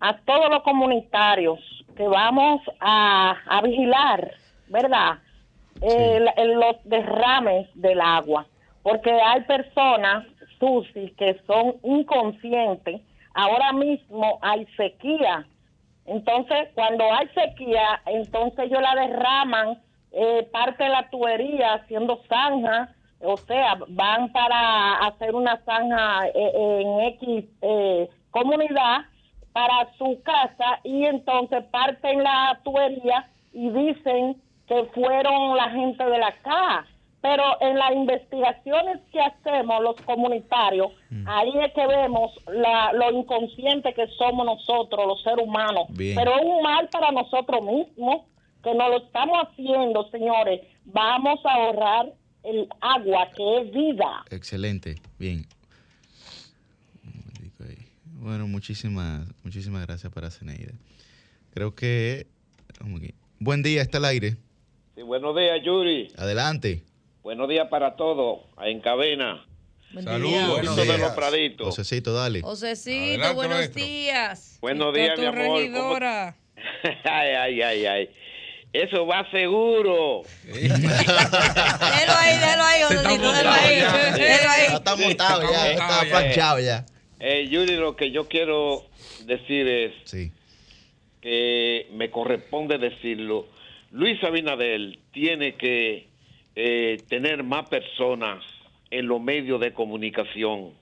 a 0.00 0.16
todos 0.18 0.50
los 0.50 0.64
comunitarios 0.64 1.60
que 1.96 2.08
vamos 2.08 2.60
a, 2.80 3.36
a 3.46 3.62
vigilar, 3.62 4.32
¿verdad? 4.66 5.18
El- 5.80 6.28
el- 6.36 6.54
los 6.54 6.74
derrames 6.82 7.68
del 7.74 8.00
agua, 8.00 8.46
porque 8.82 9.12
hay 9.12 9.42
personas, 9.42 10.26
Susi, 10.58 11.14
que 11.16 11.40
son 11.46 11.76
inconscientes. 11.84 13.00
Ahora 13.32 13.72
mismo 13.72 14.40
hay 14.42 14.66
sequía. 14.76 15.46
Entonces, 16.08 16.68
cuando 16.74 17.04
hay 17.12 17.28
sequía, 17.28 18.00
entonces 18.06 18.66
ellos 18.66 18.80
la 18.80 18.94
derraman 18.94 19.78
eh, 20.12 20.48
parte 20.50 20.84
de 20.84 20.90
la 20.90 21.08
tubería 21.10 21.74
haciendo 21.74 22.22
zanja, 22.28 22.94
o 23.20 23.36
sea, 23.36 23.76
van 23.88 24.32
para 24.32 25.06
hacer 25.06 25.34
una 25.34 25.58
zanja 25.66 26.28
eh, 26.28 26.80
en 26.80 27.00
X 27.12 27.44
eh, 27.60 28.08
comunidad 28.30 29.02
para 29.52 29.92
su 29.98 30.22
casa 30.22 30.80
y 30.82 31.04
entonces 31.04 31.62
parten 31.64 32.22
la 32.22 32.58
tubería 32.64 33.28
y 33.52 33.68
dicen 33.68 34.40
que 34.66 34.84
fueron 34.94 35.56
la 35.56 35.68
gente 35.70 36.04
de 36.04 36.18
la 36.18 36.32
CA. 36.42 36.86
Pero 37.20 37.42
en 37.60 37.76
las 37.76 37.92
investigaciones 37.92 39.00
que 39.10 39.20
hacemos 39.20 39.82
los 39.82 39.96
comunitarios, 40.02 40.92
ahí 41.26 41.52
es 41.64 41.72
que 41.74 41.86
vemos 41.86 42.32
la, 42.46 42.92
lo 42.92 43.10
inconsciente 43.10 43.92
que 43.92 44.06
somos 44.16 44.46
nosotros, 44.46 45.06
los 45.06 45.22
seres 45.22 45.44
humanos. 45.44 45.86
Bien. 45.90 46.16
Pero 46.16 46.36
es 46.36 46.44
un 46.44 46.62
mal 46.62 46.88
para 46.90 47.10
nosotros 47.10 47.60
mismos, 47.62 48.22
que 48.62 48.72
no 48.74 48.88
lo 48.88 48.98
estamos 48.98 49.36
haciendo, 49.46 50.08
señores. 50.10 50.60
Vamos 50.84 51.40
a 51.44 51.54
ahorrar 51.54 52.12
el 52.44 52.68
agua, 52.80 53.28
que 53.36 53.58
es 53.58 53.72
vida. 53.72 54.24
Excelente. 54.30 54.96
Bien. 55.18 55.44
Bueno, 58.20 58.48
muchísimas, 58.48 59.26
muchísimas 59.44 59.86
gracias 59.86 60.12
para 60.12 60.30
Zeneida. 60.30 60.72
Creo 61.54 61.74
que. 61.74 62.26
Buen 63.38 63.62
día, 63.62 63.80
está 63.80 63.98
al 63.98 64.06
aire. 64.06 64.36
Sí, 64.96 65.02
buenos 65.02 65.36
días, 65.36 65.60
Yuri. 65.64 66.08
Adelante. 66.16 66.82
Buenos 67.28 67.46
días 67.46 67.68
para 67.68 67.94
todos, 67.94 68.38
en 68.62 68.80
cabina. 68.80 69.44
Saludos. 70.02 70.48
Buenos 70.48 70.76
de 70.76 70.96
los 70.96 71.10
Praditos. 71.12 71.66
Josecito, 71.66 72.14
dale. 72.14 72.40
Josecito, 72.40 73.04
Adelante, 73.04 73.34
buenos 73.34 73.58
maestro. 73.58 73.84
días. 73.84 74.58
Buenos 74.62 74.96
Está 74.96 74.98
días, 74.98 75.18
mi 75.18 75.26
amor. 75.26 75.44
¿Cómo- 75.44 75.58
regidora. 75.58 76.36
ay, 77.04 77.30
ay, 77.34 77.60
ay, 77.60 77.84
ay. 77.86 78.10
Eso 78.72 79.06
va 79.06 79.30
seguro. 79.30 80.22
Déjalo 80.46 82.12
ahí, 82.16 82.34
déjalo 82.38 82.62
ahí, 82.62 82.82
Josecito, 82.84 83.32
déjalo 83.32 83.50
ahí. 83.50 83.74
Déjalo 84.18 84.50
ahí. 84.50 84.66
Ya 84.70 84.76
está 84.76 84.96
montado 84.96 85.52
ya, 85.52 85.70
está 85.72 86.00
planchado 86.08 86.60
ya. 86.60 86.86
Eh, 87.20 87.46
Yuri, 87.50 87.76
lo 87.76 87.94
que 87.94 88.10
yo 88.10 88.26
quiero 88.26 88.86
decir 89.26 89.68
es 89.68 89.92
que 91.20 91.88
me 91.92 92.10
corresponde 92.10 92.78
decirlo. 92.78 93.46
Luis 93.90 94.16
Abinadel 94.24 95.00
tiene 95.12 95.56
que 95.56 96.07
eh, 96.60 96.98
tener 97.08 97.44
más 97.44 97.68
personas 97.68 98.42
en 98.90 99.06
los 99.06 99.20
medios 99.20 99.60
de 99.60 99.72
comunicación 99.72 100.72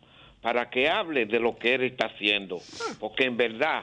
para 0.41 0.71
que 0.71 0.89
hable 0.89 1.27
de 1.27 1.39
lo 1.39 1.59
que 1.59 1.75
él 1.75 1.83
está 1.83 2.07
haciendo. 2.07 2.61
Porque 2.99 3.25
en 3.25 3.37
verdad, 3.37 3.83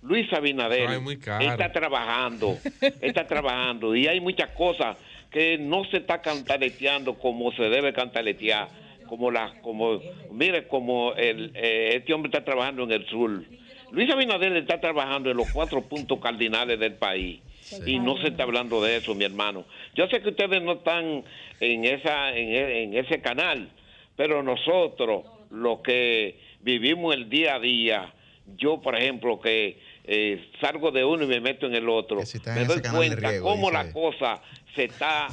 Luis 0.00 0.26
Ay, 0.32 1.16
caro. 1.18 1.44
está 1.44 1.70
trabajando, 1.70 2.56
está 3.02 3.26
trabajando 3.28 3.94
y 3.94 4.06
hay 4.06 4.20
muchas 4.20 4.50
cosas 4.56 4.96
que 5.30 5.58
no 5.58 5.84
se 5.84 5.98
está 5.98 6.22
cantaleteando 6.22 7.18
como 7.18 7.52
se 7.52 7.64
debe 7.64 7.92
cantaletear, 7.92 8.68
como 9.06 9.30
la, 9.30 9.60
como, 9.60 10.00
mire, 10.30 10.66
como 10.66 11.12
el, 11.12 11.52
eh, 11.54 11.96
este 11.96 12.14
hombre 12.14 12.30
está 12.30 12.42
trabajando 12.42 12.84
en 12.84 12.92
el 12.92 13.06
sur. 13.06 13.44
Luis 13.90 14.10
Abinader 14.10 14.56
está 14.56 14.80
trabajando 14.80 15.30
en 15.30 15.36
los 15.36 15.52
cuatro 15.52 15.82
puntos 15.82 16.18
cardinales 16.20 16.80
del 16.80 16.94
país 16.94 17.40
y 17.86 17.98
no 17.98 18.16
se 18.18 18.28
está 18.28 18.44
hablando 18.44 18.82
de 18.82 18.96
eso, 18.96 19.14
mi 19.14 19.24
hermano. 19.24 19.64
Yo 19.94 20.08
sé 20.08 20.20
que 20.22 20.30
ustedes 20.30 20.62
no 20.62 20.72
están 20.72 21.24
en 21.60 21.84
esa, 21.84 22.36
en, 22.36 22.48
e- 22.48 22.82
en 22.84 22.94
ese 22.96 23.20
canal, 23.20 23.70
pero 24.16 24.42
nosotros, 24.42 25.24
los 25.50 25.80
que 25.80 26.38
vivimos 26.60 27.14
el 27.14 27.28
día 27.28 27.56
a 27.56 27.60
día, 27.60 28.12
yo, 28.56 28.80
por 28.80 28.96
ejemplo, 28.96 29.40
que 29.40 29.78
eh, 30.04 30.48
salgo 30.60 30.90
de 30.90 31.04
uno 31.04 31.24
y 31.24 31.26
me 31.28 31.40
meto 31.40 31.66
en 31.66 31.74
el 31.74 31.88
otro, 31.88 32.20
en 32.20 32.54
me 32.54 32.64
doy 32.66 32.82
cuenta 32.98 33.30
riego, 33.30 33.46
cómo 33.46 33.70
dice 33.70 33.72
la 33.84 33.92
cosa 33.92 34.42
se 34.74 34.84
está 34.84 35.28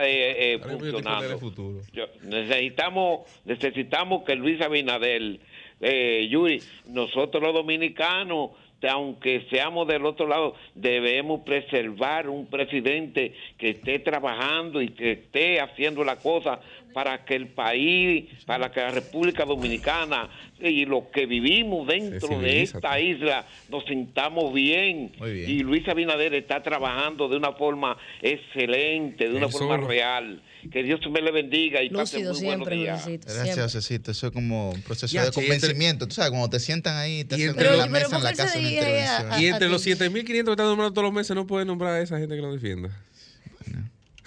eh, 0.00 0.54
eh, 0.54 0.58
funcionando. 0.78 1.38
futuro. 1.38 1.80
Yo- 1.92 2.08
necesitamos, 2.22 3.20
necesitamos 3.44 4.24
que 4.24 4.34
Luis 4.34 4.60
Abinadel, 4.60 5.40
eh, 5.80 6.26
Yuri, 6.30 6.62
nosotros 6.86 7.42
los 7.42 7.54
dominicanos, 7.54 8.50
aunque 8.86 9.46
seamos 9.50 9.88
del 9.88 10.06
otro 10.06 10.26
lado, 10.26 10.54
debemos 10.74 11.40
preservar 11.40 12.28
un 12.28 12.46
presidente 12.46 13.34
que 13.56 13.70
esté 13.70 13.98
trabajando 13.98 14.80
y 14.80 14.90
que 14.90 15.12
esté 15.12 15.60
haciendo 15.60 16.04
la 16.04 16.16
cosa 16.16 16.60
para 16.92 17.24
que 17.24 17.34
el 17.34 17.48
país, 17.48 18.26
para 18.46 18.70
que 18.70 18.80
la 18.80 18.90
República 18.90 19.44
Dominicana 19.44 20.28
y 20.60 20.84
los 20.84 21.04
que 21.06 21.26
vivimos 21.26 21.86
dentro 21.86 22.38
de 22.38 22.62
esta 22.62 22.98
isla 23.00 23.46
nos 23.68 23.84
sintamos 23.84 24.52
bien. 24.52 25.12
Y 25.24 25.60
Luis 25.60 25.86
Abinader 25.88 26.34
está 26.34 26.62
trabajando 26.62 27.28
de 27.28 27.36
una 27.36 27.52
forma 27.52 27.96
excelente, 28.22 29.28
de 29.28 29.36
una 29.36 29.48
forma 29.48 29.76
solo. 29.76 29.88
real. 29.88 30.40
Que 30.70 30.82
Dios 30.82 31.00
me 31.10 31.22
le 31.22 31.30
bendiga 31.30 31.82
y 31.82 31.90
pase 31.90 32.22
muy 32.24 32.34
siempre, 32.34 32.76
buenos 32.76 33.06
días. 33.06 33.24
Gracias. 33.24 33.58
Josecito. 33.72 34.10
Eso 34.10 34.26
es 34.26 34.32
como 34.32 34.70
un 34.70 34.82
proceso 34.82 35.12
Ya, 35.14 35.24
de 35.24 35.30
convencimiento. 35.32 36.06
Tú 36.06 36.14
sabes, 36.14 36.30
cuando 36.30 36.50
te 36.50 36.60
sientan 36.60 36.96
ahí, 36.96 37.24
te 37.24 37.36
hacen 37.36 37.50
entre 37.50 37.66
en 37.66 37.70
los- 37.72 37.78
la 37.78 37.84
pero 37.86 37.92
mesa 37.92 38.04
en 38.06 38.10
¿por 38.12 38.22
la 38.22 38.32
casa 38.36 38.58
una 38.58 38.68
a- 38.68 38.70
intervención. 38.70 39.32
a- 39.32 39.40
Y 39.42 39.46
entre 39.46 39.68
los 39.68 39.82
7.500 39.82 40.44
que 40.44 40.50
están 40.52 40.66
nombrando 40.66 40.92
todos 40.92 41.04
los 41.04 41.12
meses, 41.14 41.34
no 41.34 41.46
pueden 41.46 41.68
nombrar 41.68 41.94
a 41.94 42.00
esa 42.00 42.18
gente 42.18 42.34
que 42.36 42.42
lo 42.42 42.52
defienda. 42.52 42.90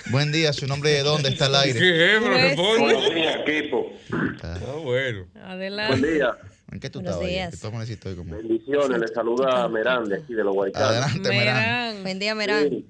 Buen 0.09 0.31
día, 0.31 0.51
su 0.51 0.65
nombre 0.65 0.89
de 0.89 1.03
dónde 1.03 1.29
está 1.29 1.45
al 1.45 1.55
aire. 1.57 1.79
¿Qué? 1.79 2.17
Pero 2.19 2.55
Pues 2.55 3.05
sí. 3.07 3.13
días, 3.13 3.35
equipo. 3.45 3.93
Ah, 4.41 4.57
bueno. 4.83 5.27
Adelante. 5.43 6.13
día. 6.13 6.31
¿En 6.71 6.79
qué 6.79 6.89
tú 6.89 6.99
Buenos 7.01 7.21
estabas? 7.21 7.29
días. 7.29 7.73
necesito 7.73 8.15
como... 8.15 8.35
Bendiciones, 8.37 8.99
le 8.99 9.07
saluda 9.09 9.67
Merán 9.67 10.05
de 10.05 10.15
aquí 10.17 10.33
de 10.33 10.43
los 10.43 10.53
Guaycanos. 10.53 10.89
Adelante, 10.89 11.29
Merán. 11.29 11.45
Merán. 11.55 12.01
Buen 12.03 12.19
día, 12.19 12.33
Merán. 12.33 12.69
Sí. 12.69 12.85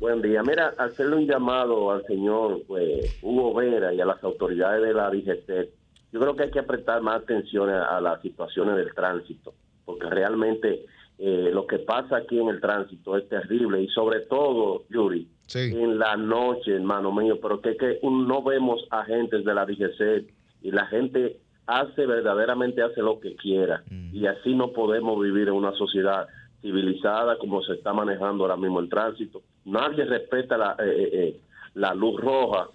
Buen 0.00 0.22
día. 0.22 0.42
Mira, 0.42 0.72
hacerle 0.78 1.16
un 1.16 1.26
llamado 1.26 1.90
al 1.90 2.02
señor 2.06 2.62
pues, 2.66 3.18
Hugo 3.20 3.52
Vera 3.52 3.92
y 3.92 4.00
a 4.00 4.06
las 4.06 4.24
autoridades 4.24 4.82
de 4.82 4.94
la 4.94 5.10
DGC. 5.10 5.68
Yo 6.10 6.20
creo 6.20 6.34
que 6.34 6.44
hay 6.44 6.50
que 6.50 6.62
prestar 6.62 7.02
más 7.02 7.20
atención 7.22 7.68
a, 7.68 7.98
a 7.98 8.00
las 8.00 8.22
situaciones 8.22 8.76
del 8.76 8.94
tránsito, 8.94 9.52
porque 9.84 10.08
realmente 10.08 10.86
eh, 11.18 11.50
lo 11.52 11.66
que 11.66 11.80
pasa 11.80 12.16
aquí 12.16 12.38
en 12.38 12.48
el 12.48 12.62
tránsito 12.62 13.14
es 13.18 13.28
terrible 13.28 13.82
y 13.82 13.88
sobre 13.88 14.20
todo, 14.20 14.84
Yuri, 14.88 15.28
en 15.54 15.98
la 15.98 16.16
noche, 16.16 16.76
hermano 16.76 17.12
mío, 17.12 17.38
pero 17.38 17.60
que, 17.60 17.76
que 17.76 18.00
no 18.02 18.42
vemos 18.42 18.82
agentes 18.90 19.44
de 19.44 19.54
la 19.54 19.66
DGC 19.66 20.32
y 20.62 20.70
la 20.70 20.86
gente 20.86 21.40
hace 21.66 22.06
verdaderamente 22.06 22.82
hace 22.82 23.02
lo 23.02 23.20
que 23.20 23.36
quiera 23.36 23.84
y 24.12 24.26
así 24.26 24.54
no 24.54 24.72
podemos 24.72 25.22
vivir 25.22 25.48
en 25.48 25.54
una 25.54 25.72
sociedad 25.72 26.26
civilizada 26.62 27.38
como 27.38 27.62
se 27.62 27.74
está 27.74 27.92
manejando 27.92 28.44
ahora 28.44 28.56
mismo 28.56 28.80
el 28.80 28.88
tránsito. 28.88 29.42
Nadie 29.64 30.04
respeta 30.04 30.56
la, 30.56 30.76
eh, 30.78 30.84
eh, 30.88 31.10
eh, 31.12 31.40
la 31.74 31.94
luz 31.94 32.20
roja 32.20 32.68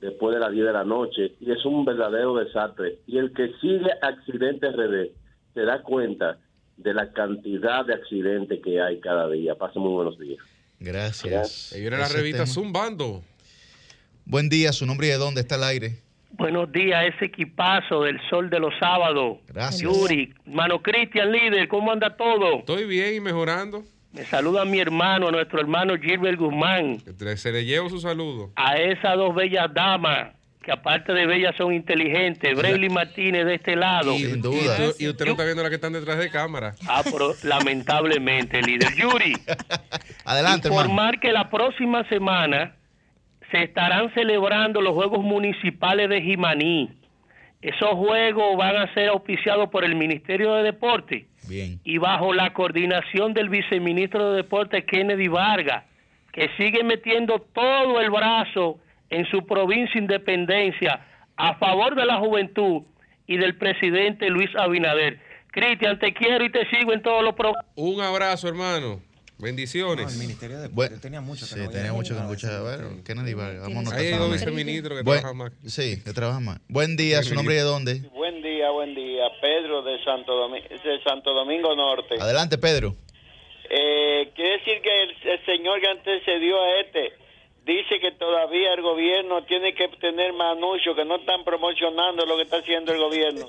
después 0.00 0.34
de 0.34 0.40
las 0.40 0.52
10 0.52 0.66
de 0.66 0.72
la 0.72 0.84
noche 0.84 1.34
y 1.40 1.50
es 1.50 1.64
un 1.64 1.84
verdadero 1.84 2.36
desastre. 2.36 2.98
Y 3.06 3.18
el 3.18 3.32
que 3.32 3.52
sigue 3.60 3.90
accidentes 4.02 4.74
RD 4.74 5.10
se 5.54 5.60
da 5.62 5.82
cuenta 5.82 6.38
de 6.76 6.94
la 6.94 7.12
cantidad 7.12 7.84
de 7.84 7.94
accidentes 7.94 8.60
que 8.62 8.80
hay 8.80 9.00
cada 9.00 9.28
día. 9.28 9.54
Pasen 9.56 9.82
muy 9.82 9.92
buenos 9.92 10.18
días. 10.18 10.38
Gracias. 10.78 11.72
Ahí 11.72 11.80
viene 11.80 11.98
la 11.98 12.08
revista 12.08 12.44
tema. 12.44 12.54
Zumbando. 12.54 13.22
Buen 14.24 14.48
día, 14.48 14.72
su 14.72 14.86
nombre 14.86 15.08
y 15.08 15.10
de 15.10 15.16
dónde 15.16 15.40
está 15.40 15.56
el 15.56 15.64
aire. 15.64 16.07
Buenos 16.30 16.70
días, 16.70 17.04
ese 17.14 17.24
equipazo 17.26 18.02
del 18.02 18.20
sol 18.28 18.48
de 18.50 18.60
los 18.60 18.72
sábados. 18.78 19.38
Gracias. 19.48 19.80
Yuri, 19.82 20.32
hermano 20.46 20.80
Cristian, 20.82 21.32
líder, 21.32 21.66
¿cómo 21.68 21.90
anda 21.90 22.16
todo? 22.16 22.58
Estoy 22.60 22.84
bien 22.84 23.14
y 23.16 23.20
mejorando. 23.20 23.82
Me 24.12 24.24
saluda 24.24 24.64
mi 24.64 24.78
hermano, 24.78 25.30
nuestro 25.30 25.60
hermano 25.60 25.94
Gilbert 25.96 26.38
Guzmán, 26.38 26.98
Se 27.36 27.52
le 27.52 27.64
llevo 27.64 27.88
su 27.90 28.00
saludo. 28.00 28.50
a 28.56 28.76
esas 28.76 29.16
dos 29.16 29.34
bellas 29.34 29.72
damas, 29.74 30.34
que 30.62 30.70
aparte 30.72 31.12
de 31.12 31.26
bellas 31.26 31.54
son 31.56 31.72
inteligentes, 31.74 32.56
Brayley 32.56 32.88
Martínez 32.88 33.44
de 33.44 33.54
este 33.54 33.74
lado. 33.76 34.12
Y, 34.14 34.24
y 34.24 34.40
tú- 34.40 34.52
y 34.98 35.08
usted 35.08 35.24
no 35.24 35.32
está 35.32 35.44
viendo 35.44 35.62
la 35.62 35.68
que 35.70 35.74
están 35.76 35.92
detrás 35.92 36.18
de 36.18 36.30
cámara. 36.30 36.74
Ah, 36.86 37.02
pero 37.04 37.34
lamentablemente, 37.42 38.62
líder. 38.62 38.94
Yuri, 38.96 39.32
Adelante, 40.24 40.68
hermano. 40.68 40.84
informar 40.88 41.20
que 41.20 41.32
la 41.32 41.48
próxima 41.50 42.06
semana 42.08 42.74
se 43.50 43.62
estarán 43.62 44.12
celebrando 44.14 44.80
los 44.80 44.94
Juegos 44.94 45.22
Municipales 45.22 46.08
de 46.08 46.22
Jimaní. 46.22 46.90
Esos 47.60 47.90
juegos 47.90 48.56
van 48.56 48.76
a 48.76 48.92
ser 48.94 49.08
auspiciados 49.08 49.68
por 49.70 49.84
el 49.84 49.96
Ministerio 49.96 50.54
de 50.54 50.62
Deporte 50.62 51.26
Bien. 51.48 51.80
y 51.82 51.98
bajo 51.98 52.32
la 52.32 52.52
coordinación 52.52 53.34
del 53.34 53.48
viceministro 53.48 54.30
de 54.30 54.36
Deporte 54.36 54.84
Kennedy 54.84 55.26
Vargas, 55.28 55.84
que 56.32 56.50
sigue 56.56 56.84
metiendo 56.84 57.40
todo 57.52 58.00
el 58.00 58.10
brazo 58.10 58.78
en 59.10 59.26
su 59.26 59.44
provincia 59.44 59.98
Independencia 59.98 61.00
a 61.36 61.54
favor 61.54 61.96
de 61.96 62.04
la 62.04 62.18
juventud 62.18 62.82
y 63.26 63.38
del 63.38 63.56
presidente 63.56 64.28
Luis 64.28 64.50
Abinader. 64.56 65.18
Cristian, 65.50 65.98
te 65.98 66.12
quiero 66.12 66.44
y 66.44 66.50
te 66.50 66.68
sigo 66.70 66.92
en 66.92 67.02
todos 67.02 67.24
los 67.24 67.34
programas. 67.34 67.66
Un 67.74 68.00
abrazo, 68.00 68.48
hermano. 68.48 69.00
Bendiciones. 69.38 70.12
el 70.12 70.18
Ministerio 70.18 70.58
de 70.60 70.68
Bueno, 70.68 70.98
tenía 71.00 71.20
mucho 71.20 71.46
que 71.46 71.54
sí, 71.54 71.60
no 71.60 71.70
tenía 71.70 71.92
mucho 71.92 72.14
que 72.14 72.20
no 72.20 72.26
escuchaba. 72.32 72.76
Bueno, 72.76 73.02
Kennedy 73.04 73.34
Vargas, 73.34 73.62
vámonos. 73.62 73.92
Ahí 73.92 74.06
hay 74.08 74.18
dos 74.18 74.32
viceministros 74.32 74.98
que 74.98 75.04
Buen- 75.04 75.20
trabajan 75.20 75.36
más. 75.36 75.52
Sí, 75.66 76.02
que 76.02 76.12
trabajan 76.12 76.44
más. 76.44 76.60
Buen 76.68 76.96
día, 76.96 77.22
su 77.22 77.34
nombre 77.34 77.54
y 77.54 77.58
de 77.58 77.62
dónde. 77.62 78.00
Buen 78.12 78.42
día, 78.42 78.70
buen 78.70 78.94
día. 78.94 79.24
Pedro 79.40 79.82
de 79.82 80.02
Santo, 80.04 80.32
Domi- 80.34 80.62
de 80.68 81.02
Santo 81.04 81.32
Domingo 81.32 81.74
Norte. 81.76 82.16
Adelante, 82.20 82.58
Pedro. 82.58 82.94
Eh, 83.70 84.32
quiere 84.34 84.58
decir 84.58 84.80
que 84.82 85.02
el, 85.02 85.10
el 85.32 85.44
señor 85.44 85.80
que 85.80 85.88
antecedió 85.88 86.60
a 86.60 86.80
este 86.80 87.12
dice 87.66 88.00
que 88.00 88.12
todavía 88.12 88.72
el 88.72 88.80
gobierno 88.82 89.44
tiene 89.44 89.74
que 89.74 89.88
tener 90.00 90.32
más 90.32 90.56
anuncios, 90.56 90.96
que 90.96 91.04
no 91.04 91.16
están 91.16 91.44
promocionando 91.44 92.24
lo 92.24 92.36
que 92.36 92.42
está 92.44 92.56
haciendo 92.56 92.92
el 92.92 92.98
gobierno. 92.98 93.46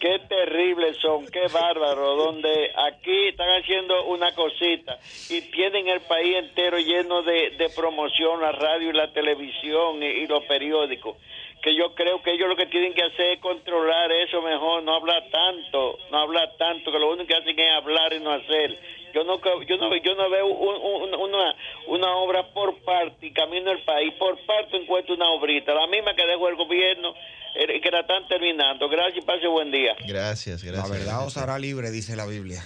Qué 0.00 0.18
terribles 0.30 0.96
son, 0.96 1.26
qué 1.26 1.46
bárbaro, 1.52 2.16
donde 2.16 2.72
aquí 2.74 3.28
están 3.28 3.48
haciendo 3.60 4.06
una 4.06 4.34
cosita 4.34 4.98
y 5.28 5.42
tienen 5.50 5.88
el 5.88 6.00
país 6.00 6.36
entero 6.36 6.78
lleno 6.78 7.22
de, 7.22 7.50
de 7.50 7.68
promoción, 7.76 8.40
la 8.40 8.50
radio 8.50 8.88
y 8.88 8.92
la 8.94 9.12
televisión 9.12 10.02
y, 10.02 10.06
y 10.06 10.26
los 10.26 10.42
periódicos. 10.44 11.18
Que 11.62 11.76
yo 11.76 11.94
creo 11.94 12.22
que 12.22 12.32
ellos 12.32 12.48
lo 12.48 12.56
que 12.56 12.66
tienen 12.66 12.94
que 12.94 13.02
hacer 13.02 13.32
es 13.32 13.40
controlar 13.40 14.10
eso 14.12 14.40
mejor, 14.40 14.82
no 14.82 14.94
hablar 14.94 15.24
tanto, 15.30 15.98
no 16.10 16.18
hablar 16.20 16.54
tanto, 16.58 16.90
que 16.90 16.98
lo 16.98 17.12
único 17.12 17.26
que 17.28 17.34
hacen 17.36 17.58
es 17.58 17.72
hablar 17.76 18.12
y 18.14 18.20
no 18.20 18.32
hacer. 18.32 18.78
Yo 19.12 19.24
no, 19.24 19.38
yo 19.66 19.76
no, 19.76 19.94
yo 19.96 20.14
no 20.14 20.30
veo 20.30 20.46
un- 20.46 21.02
un- 21.02 21.14
una, 21.14 21.54
una 21.88 22.16
obra 22.16 22.46
por 22.54 22.78
parte 22.82 23.26
y 23.26 23.32
camino 23.32 23.72
el 23.72 23.82
país, 23.82 24.14
por 24.18 24.38
parte 24.46 24.76
encuentro 24.76 25.14
una 25.16 25.28
obrita, 25.30 25.74
la 25.74 25.86
misma 25.88 26.14
que 26.14 26.24
dejó 26.26 26.48
el 26.48 26.56
gobierno, 26.56 27.12
eh, 27.56 27.80
que 27.80 27.90
la 27.90 28.00
están 28.00 28.26
terminando. 28.28 28.88
Gracias 28.88 29.18
y 29.18 29.26
pase 29.26 29.46
buen 29.48 29.70
día. 29.70 29.96
Gracias, 30.06 30.62
gracias. 30.64 30.88
La 30.88 30.96
verdad 30.96 31.26
os 31.26 31.36
hará 31.36 31.58
libre, 31.58 31.90
dice 31.90 32.14
la 32.16 32.24
Biblia. 32.26 32.62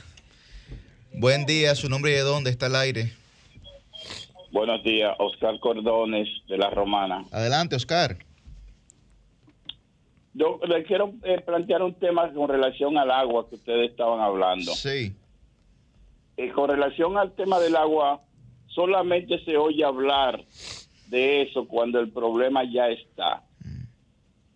Buen 1.14 1.46
día, 1.46 1.74
su 1.74 1.88
nombre 1.88 2.10
y 2.12 2.14
de 2.14 2.20
dónde 2.20 2.50
está 2.50 2.66
el 2.66 2.76
aire. 2.76 3.10
Buenos 4.52 4.84
días, 4.84 5.16
Oscar 5.18 5.58
Cordones 5.58 6.28
de 6.46 6.58
La 6.58 6.70
Romana. 6.70 7.24
Adelante, 7.32 7.74
Oscar. 7.74 8.16
Yo 10.34 10.60
le 10.66 10.82
quiero 10.82 11.12
eh, 11.22 11.40
plantear 11.40 11.82
un 11.82 11.94
tema 11.94 12.32
con 12.32 12.48
relación 12.48 12.98
al 12.98 13.10
agua 13.10 13.48
que 13.48 13.54
ustedes 13.54 13.90
estaban 13.90 14.20
hablando. 14.20 14.72
Sí. 14.72 15.14
Eh, 16.36 16.50
con 16.50 16.68
relación 16.68 17.16
al 17.16 17.32
tema 17.32 17.60
del 17.60 17.76
agua, 17.76 18.20
solamente 18.66 19.38
se 19.44 19.56
oye 19.56 19.84
hablar 19.84 20.44
de 21.06 21.42
eso 21.42 21.68
cuando 21.68 22.00
el 22.00 22.10
problema 22.10 22.64
ya 22.64 22.88
está. 22.88 23.44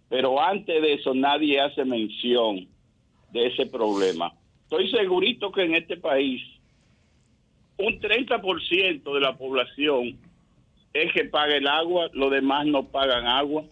Pero 0.09 0.43
antes 0.43 0.83
de 0.83 0.95
eso 0.95 1.14
nadie 1.14 1.61
hace 1.61 1.85
mención 1.85 2.66
de 3.31 3.47
ese 3.47 3.66
problema. 3.66 4.33
Estoy 4.64 4.91
segurito 4.91 5.53
que 5.53 5.62
en 5.62 5.76
este 5.76 5.97
país 5.97 6.43
un 7.76 8.01
30% 8.01 9.14
de 9.14 9.20
la 9.20 9.37
población 9.37 10.18
es 10.93 11.12
que 11.12 11.24
paga 11.26 11.55
el 11.57 11.68
agua, 11.68 12.09
los 12.12 12.31
demás 12.33 12.66
no 12.66 12.89
pagan 12.89 13.26
agua, 13.26 13.64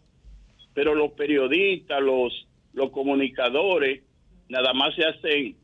pero 0.77 0.95
los 0.95 1.13
periodistas, 1.13 2.03
los, 2.03 2.47
los 2.75 2.91
comunicadores, 2.91 4.03
nada 4.51 4.75
más 4.75 4.95
se 4.95 5.07
hacen, 5.07 5.57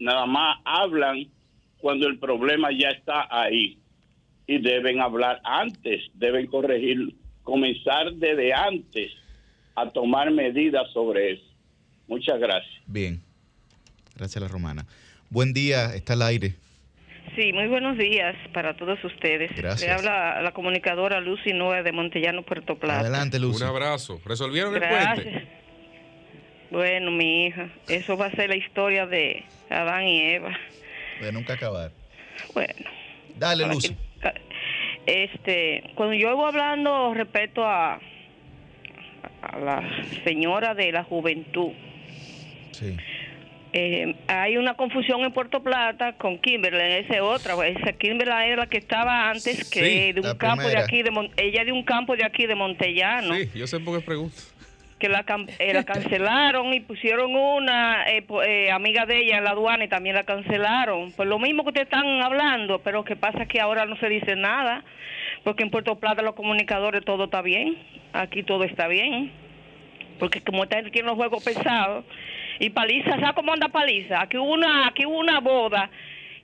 nada 0.00 0.24
más 0.24 0.60
hablan 0.64 1.28
cuando 1.76 2.06
el 2.06 2.18
problema 2.18 2.70
ya 2.72 2.88
está 2.88 3.28
ahí. 3.30 3.78
Y 4.46 4.58
deben 4.62 5.02
hablar 5.02 5.42
antes, 5.44 6.04
deben 6.14 6.46
corregir, 6.46 7.14
comenzar 7.42 8.14
desde 8.14 8.54
antes 8.54 9.12
a 9.74 9.90
tomar 9.90 10.30
medidas 10.30 10.90
sobre 10.94 11.32
eso. 11.32 11.44
Muchas 12.08 12.40
gracias. 12.40 12.80
Bien. 12.86 13.20
Gracias, 14.16 14.40
la 14.40 14.48
romana. 14.48 14.86
Buen 15.28 15.52
día, 15.52 15.94
está 15.94 16.14
al 16.14 16.22
aire. 16.22 16.54
Sí, 17.36 17.52
muy 17.52 17.66
buenos 17.66 17.98
días 17.98 18.34
para 18.54 18.74
todos 18.76 19.02
ustedes. 19.04 19.54
Gracias. 19.54 19.82
Le 19.82 19.90
habla 19.92 20.40
la 20.40 20.52
comunicadora 20.52 21.20
Lucy 21.20 21.52
Noe 21.52 21.82
de 21.82 21.92
Montellano, 21.92 22.42
Puerto 22.42 22.78
Plata. 22.78 23.00
Adelante, 23.00 23.38
Lucy. 23.38 23.62
Un 23.62 23.68
abrazo. 23.68 24.20
¿Resolvieron 24.24 24.74
el 24.74 24.80
Gracias. 24.80 25.14
puente? 25.26 25.46
Bueno, 26.70 27.10
mi 27.10 27.46
hija, 27.46 27.68
eso 27.88 28.16
va 28.16 28.26
a 28.26 28.30
ser 28.32 28.48
la 28.48 28.56
historia 28.56 29.06
de 29.06 29.44
Adán 29.70 30.04
y 30.04 30.20
Eva. 30.22 30.56
De 31.20 31.30
nunca 31.30 31.52
acabar. 31.54 31.90
Bueno. 32.54 32.72
Dale, 33.36 33.66
Lucy. 33.66 33.94
que- 34.22 35.24
Este, 35.24 35.84
cuando 35.94 36.14
yo 36.14 36.34
voy 36.34 36.48
hablando 36.48 37.12
respecto 37.14 37.64
a, 37.64 38.00
a 39.42 39.58
la 39.58 39.82
señora 40.24 40.74
de 40.74 40.90
la 40.90 41.04
juventud, 41.04 41.72
Sí. 42.72 42.96
Eh, 43.78 44.14
hay 44.28 44.56
una 44.56 44.72
confusión 44.72 45.20
en 45.22 45.32
Puerto 45.32 45.62
Plata 45.62 46.14
con 46.14 46.38
Kimberly, 46.38 46.80
esa 47.04 47.14
es 47.16 47.20
otra. 47.20 47.54
pues, 47.56 47.76
Esa 47.76 47.92
Kimberly 47.92 48.32
era 48.32 48.56
la 48.56 48.66
que 48.68 48.78
estaba 48.78 49.28
antes, 49.28 49.68
que 49.68 49.80
Sí, 49.84 50.12
de 50.12 50.20
un 50.22 50.38
campo 50.38 50.66
de 50.66 50.78
aquí, 50.78 51.02
de 51.02 51.10
Mon- 51.10 51.30
ella 51.36 51.62
de 51.62 51.72
un 51.72 51.82
campo 51.82 52.16
de 52.16 52.24
aquí 52.24 52.46
de 52.46 52.54
Montellano, 52.54 53.34
Sí, 53.34 53.50
yo 53.54 53.66
sé 53.66 53.78
por 53.78 53.98
qué 53.98 54.06
pregunto. 54.06 54.34
que 54.98 55.10
la, 55.10 55.26
eh, 55.58 55.74
la 55.74 55.84
cancelaron 55.84 56.72
y 56.72 56.80
pusieron 56.80 57.34
una 57.36 58.08
eh, 58.10 58.24
eh, 58.46 58.70
amiga 58.70 59.04
de 59.04 59.18
ella 59.18 59.36
en 59.36 59.44
la 59.44 59.50
aduana 59.50 59.84
y 59.84 59.88
también 59.88 60.14
la 60.14 60.24
cancelaron. 60.24 61.12
Pues 61.12 61.28
lo 61.28 61.38
mismo 61.38 61.62
que 61.64 61.68
ustedes 61.68 61.88
están 61.88 62.06
hablando, 62.22 62.78
pero 62.78 63.04
que 63.04 63.14
pasa 63.14 63.44
que 63.44 63.60
ahora 63.60 63.84
no 63.84 63.98
se 63.98 64.08
dice 64.08 64.36
nada, 64.36 64.84
porque 65.44 65.64
en 65.64 65.70
Puerto 65.70 65.96
Plata 65.98 66.22
los 66.22 66.34
comunicadores 66.34 67.04
todo 67.04 67.24
está 67.24 67.42
bien, 67.42 67.76
aquí 68.14 68.42
todo 68.42 68.64
está 68.64 68.88
bien, 68.88 69.32
porque 70.18 70.40
como 70.40 70.62
esta 70.64 70.76
gente 70.76 70.92
tiene 70.92 71.08
los 71.08 71.16
juegos 71.16 71.44
pesados, 71.44 72.06
y 72.60 72.70
Paliza, 72.70 73.10
¿sabes 73.20 73.34
cómo 73.34 73.52
anda 73.52 73.68
Paliza? 73.68 74.22
Aquí 74.22 74.36
hubo 74.38 74.52
una, 74.52 74.88
aquí 74.88 75.06
hubo 75.06 75.18
una 75.18 75.40
boda 75.40 75.90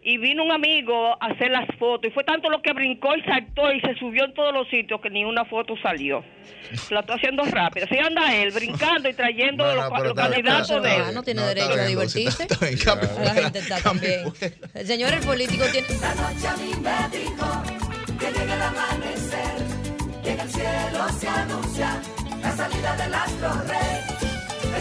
y 0.04 0.18
vino 0.18 0.42
un 0.42 0.50
amigo 0.50 1.16
a 1.20 1.26
hacer 1.26 1.50
las 1.52 1.66
fotos 1.78 2.10
y 2.10 2.12
fue 2.12 2.24
tanto 2.24 2.50
lo 2.50 2.60
que 2.60 2.72
brincó 2.72 3.14
y 3.16 3.22
saltó 3.22 3.72
y 3.72 3.80
se 3.80 3.94
subió 3.94 4.24
en 4.24 4.34
todos 4.34 4.52
los 4.52 4.68
sitios 4.68 5.00
que 5.00 5.10
ni 5.10 5.24
una 5.24 5.44
foto 5.44 5.74
salió. 5.80 6.24
La 6.90 7.00
estoy 7.00 7.16
haciendo 7.16 7.44
rápida. 7.44 7.84
Así 7.84 7.96
anda 7.98 8.34
él, 8.34 8.50
brincando 8.50 9.08
y 9.08 9.14
trayendo 9.14 9.64
No, 9.64 9.74
no, 9.74 9.90
los, 9.90 10.02
los 10.04 10.14
candidatos 10.14 10.70
está 10.70 10.80
de 10.80 10.96
él. 10.96 11.14
No 11.14 11.22
tiene 11.22 11.40
No, 11.40 11.48
está 11.48 11.60
derecho 11.66 11.80
a 11.80 11.86
divertirse. 11.86 12.42
está 12.42 12.94
bien. 12.96 13.24
La 13.24 13.34
gente 13.34 13.58
está 13.60 13.80
también. 13.80 14.20
El 14.74 14.86
señor, 14.86 15.12
el 15.12 15.20
político 15.20 15.64
tiene. 15.70 15.86
La 16.00 16.14
noche 16.14 16.48
a 16.48 16.56
mí 16.56 16.72
me 16.82 17.18
dijo 17.18 17.62
que 18.18 18.26
llega 18.38 18.54
el 18.54 18.62
amanecer 18.62 19.54
y 20.24 20.28
en 20.30 20.40
el 20.40 20.48
cielo 20.48 21.08
se 21.18 21.28
anuncia 21.28 22.00
la 22.42 22.50
salida 22.50 22.96
del 22.96 23.14
astro 23.14 23.50
rey. 23.68 24.21
De 24.72 24.78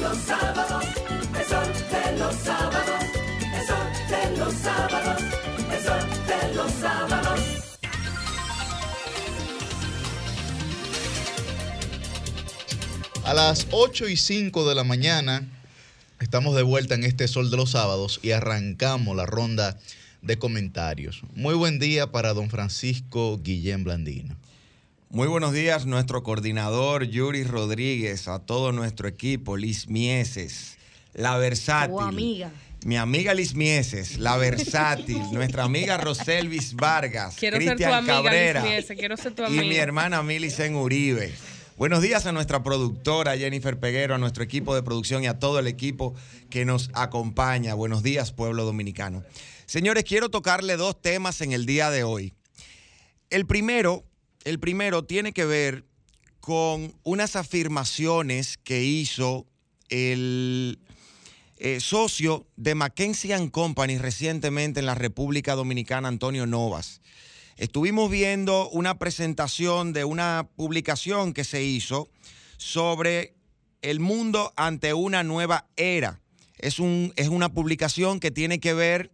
los 0.00 0.18
sábados, 0.18 0.84
sol 1.48 1.72
de 1.88 2.18
los 2.18 2.34
sábados, 2.34 3.04
sol 3.68 3.86
de 4.10 4.36
los 4.36 4.54
sábados, 4.54 5.22
sol 5.84 6.04
de 6.26 6.54
los 6.56 6.72
sábados. 6.72 7.40
A 13.22 13.34
las 13.34 13.68
8 13.70 14.08
y 14.08 14.16
5 14.16 14.68
de 14.68 14.74
la 14.74 14.82
mañana 14.82 15.48
estamos 16.18 16.56
de 16.56 16.62
vuelta 16.62 16.96
en 16.96 17.04
este 17.04 17.28
Sol 17.28 17.52
de 17.52 17.56
los 17.56 17.70
Sábados 17.70 18.18
y 18.20 18.32
arrancamos 18.32 19.16
la 19.16 19.26
ronda 19.26 19.78
de 20.22 20.38
comentarios. 20.40 21.22
Muy 21.36 21.54
buen 21.54 21.78
día 21.78 22.10
para 22.10 22.34
don 22.34 22.50
Francisco 22.50 23.38
Guillén 23.40 23.84
Blandino. 23.84 24.34
Muy 25.14 25.28
buenos 25.28 25.52
días, 25.52 25.86
nuestro 25.86 26.24
coordinador 26.24 27.04
Yuri 27.04 27.44
Rodríguez, 27.44 28.26
a 28.26 28.40
todo 28.40 28.72
nuestro 28.72 29.06
equipo, 29.06 29.56
Liz 29.56 29.86
Mieses, 29.86 30.76
la 31.12 31.36
versátil. 31.38 31.94
Tu 31.94 32.00
amiga. 32.00 32.50
Mi 32.84 32.96
amiga 32.96 33.32
Liz 33.32 33.54
Mieses, 33.54 34.18
la 34.18 34.36
versátil, 34.38 35.22
nuestra 35.30 35.62
amiga 35.62 35.98
Roselvis 35.98 36.74
Vargas, 36.74 37.36
Quiero 37.38 37.58
ser 37.58 37.64
tu 37.64 37.70
Cristian 37.76 37.94
amiga, 37.94 38.14
Cabrera 38.14 38.64
Liz 38.64 38.86
quiero 38.98 39.16
ser 39.16 39.34
tu 39.36 39.42
y 39.42 39.46
amiga. 39.46 39.62
mi 39.62 39.76
hermana 39.76 40.20
Milicen 40.24 40.74
Uribe. 40.74 41.32
Buenos 41.76 42.02
días 42.02 42.26
a 42.26 42.32
nuestra 42.32 42.64
productora 42.64 43.36
Jennifer 43.36 43.78
Peguero, 43.78 44.16
a 44.16 44.18
nuestro 44.18 44.42
equipo 44.42 44.74
de 44.74 44.82
producción 44.82 45.22
y 45.22 45.28
a 45.28 45.38
todo 45.38 45.60
el 45.60 45.68
equipo 45.68 46.16
que 46.50 46.64
nos 46.64 46.90
acompaña. 46.92 47.74
Buenos 47.74 48.02
días, 48.02 48.32
pueblo 48.32 48.64
dominicano. 48.64 49.22
Señores, 49.66 50.02
quiero 50.02 50.28
tocarle 50.28 50.76
dos 50.76 51.00
temas 51.00 51.40
en 51.40 51.52
el 51.52 51.66
día 51.66 51.90
de 51.90 52.02
hoy. 52.02 52.34
El 53.30 53.46
primero, 53.46 54.04
el 54.44 54.60
primero 54.60 55.04
tiene 55.04 55.32
que 55.32 55.46
ver 55.46 55.84
con 56.40 56.94
unas 57.02 57.36
afirmaciones 57.36 58.58
que 58.58 58.84
hizo 58.84 59.46
el 59.88 60.78
eh, 61.56 61.80
socio 61.80 62.46
de 62.56 62.74
McKinsey 62.74 63.48
Company 63.50 63.96
recientemente 63.96 64.80
en 64.80 64.86
la 64.86 64.94
República 64.94 65.54
Dominicana, 65.54 66.08
Antonio 66.08 66.46
Novas. 66.46 67.00
Estuvimos 67.56 68.10
viendo 68.10 68.68
una 68.70 68.98
presentación 68.98 69.92
de 69.92 70.04
una 70.04 70.48
publicación 70.56 71.32
que 71.32 71.44
se 71.44 71.62
hizo 71.62 72.10
sobre 72.58 73.34
el 73.80 74.00
mundo 74.00 74.52
ante 74.56 74.92
una 74.92 75.22
nueva 75.22 75.68
era. 75.76 76.20
Es, 76.58 76.78
un, 76.78 77.12
es 77.16 77.28
una 77.28 77.52
publicación 77.52 78.20
que 78.20 78.30
tiene 78.30 78.60
que 78.60 78.74
ver 78.74 79.13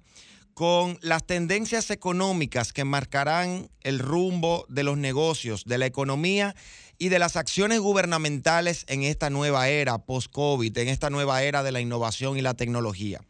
con 0.60 0.98
las 1.00 1.26
tendencias 1.26 1.90
económicas 1.90 2.74
que 2.74 2.84
marcarán 2.84 3.70
el 3.80 3.98
rumbo 3.98 4.66
de 4.68 4.82
los 4.82 4.98
negocios, 4.98 5.64
de 5.64 5.78
la 5.78 5.86
economía 5.86 6.54
y 6.98 7.08
de 7.08 7.18
las 7.18 7.36
acciones 7.36 7.80
gubernamentales 7.80 8.84
en 8.88 9.02
esta 9.02 9.30
nueva 9.30 9.70
era 9.70 9.96
post-COVID, 10.04 10.76
en 10.76 10.88
esta 10.88 11.08
nueva 11.08 11.42
era 11.44 11.62
de 11.62 11.72
la 11.72 11.80
innovación 11.80 12.36
y 12.36 12.42
la 12.42 12.52
tecnología. 12.52 13.22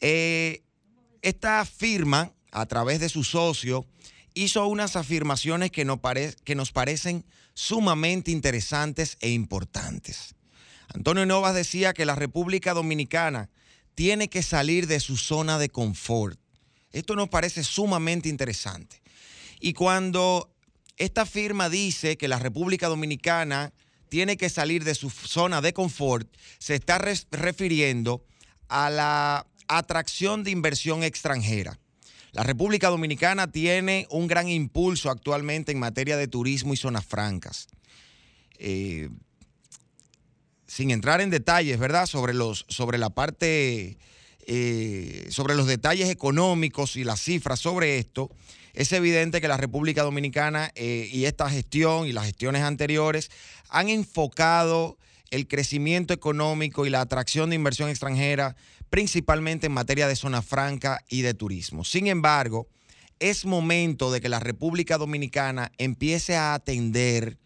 Eh, 0.00 0.64
esta 1.20 1.64
firma, 1.64 2.32
a 2.50 2.66
través 2.66 2.98
de 2.98 3.08
su 3.08 3.22
socio, 3.22 3.86
hizo 4.34 4.66
unas 4.66 4.96
afirmaciones 4.96 5.70
que 5.70 5.84
pare- 5.98 6.34
que 6.42 6.56
nos 6.56 6.72
parecen 6.72 7.24
sumamente 7.54 8.32
interesantes 8.32 9.16
e 9.20 9.30
importantes. 9.30 10.34
Antonio 10.92 11.24
Novas 11.24 11.54
decía 11.54 11.92
que 11.92 12.04
la 12.04 12.16
República 12.16 12.74
Dominicana 12.74 13.48
tiene 13.94 14.28
que 14.28 14.42
salir 14.42 14.86
de 14.86 15.00
su 15.00 15.16
zona 15.16 15.58
de 15.58 15.68
confort. 15.68 16.38
Esto 16.92 17.16
nos 17.16 17.28
parece 17.28 17.64
sumamente 17.64 18.28
interesante. 18.28 19.02
Y 19.60 19.72
cuando 19.72 20.54
esta 20.96 21.26
firma 21.26 21.68
dice 21.68 22.16
que 22.16 22.28
la 22.28 22.38
República 22.38 22.88
Dominicana 22.88 23.72
tiene 24.08 24.36
que 24.36 24.50
salir 24.50 24.84
de 24.84 24.94
su 24.94 25.08
zona 25.08 25.62
de 25.62 25.72
confort, 25.72 26.28
se 26.58 26.74
está 26.74 26.98
refiriendo 26.98 28.24
a 28.68 28.90
la 28.90 29.46
atracción 29.68 30.44
de 30.44 30.50
inversión 30.50 31.02
extranjera. 31.02 31.78
La 32.32 32.42
República 32.42 32.88
Dominicana 32.88 33.50
tiene 33.50 34.06
un 34.10 34.26
gran 34.26 34.48
impulso 34.48 35.10
actualmente 35.10 35.72
en 35.72 35.78
materia 35.78 36.16
de 36.16 36.28
turismo 36.28 36.74
y 36.74 36.76
zonas 36.76 37.04
francas. 37.04 37.68
Eh, 38.58 39.08
sin 40.72 40.90
entrar 40.90 41.20
en 41.20 41.28
detalles, 41.28 41.78
¿verdad? 41.78 42.06
Sobre, 42.06 42.32
los, 42.32 42.64
sobre 42.66 42.96
la 42.96 43.10
parte, 43.10 43.98
eh, 44.46 45.26
sobre 45.28 45.54
los 45.54 45.66
detalles 45.66 46.08
económicos 46.08 46.96
y 46.96 47.04
las 47.04 47.20
cifras 47.20 47.60
sobre 47.60 47.98
esto, 47.98 48.30
es 48.72 48.90
evidente 48.92 49.42
que 49.42 49.48
la 49.48 49.58
República 49.58 50.02
Dominicana 50.02 50.72
eh, 50.74 51.10
y 51.12 51.26
esta 51.26 51.50
gestión 51.50 52.06
y 52.06 52.12
las 52.12 52.24
gestiones 52.24 52.62
anteriores 52.62 53.30
han 53.68 53.90
enfocado 53.90 54.96
el 55.30 55.46
crecimiento 55.46 56.14
económico 56.14 56.86
y 56.86 56.90
la 56.90 57.02
atracción 57.02 57.50
de 57.50 57.56
inversión 57.56 57.90
extranjera 57.90 58.56
principalmente 58.88 59.66
en 59.66 59.72
materia 59.72 60.08
de 60.08 60.16
zona 60.16 60.40
franca 60.40 61.04
y 61.10 61.20
de 61.20 61.34
turismo. 61.34 61.84
Sin 61.84 62.06
embargo, 62.06 62.66
es 63.18 63.44
momento 63.44 64.10
de 64.10 64.22
que 64.22 64.30
la 64.30 64.40
República 64.40 64.96
Dominicana 64.96 65.70
empiece 65.76 66.34
a 66.34 66.54
atender 66.54 67.36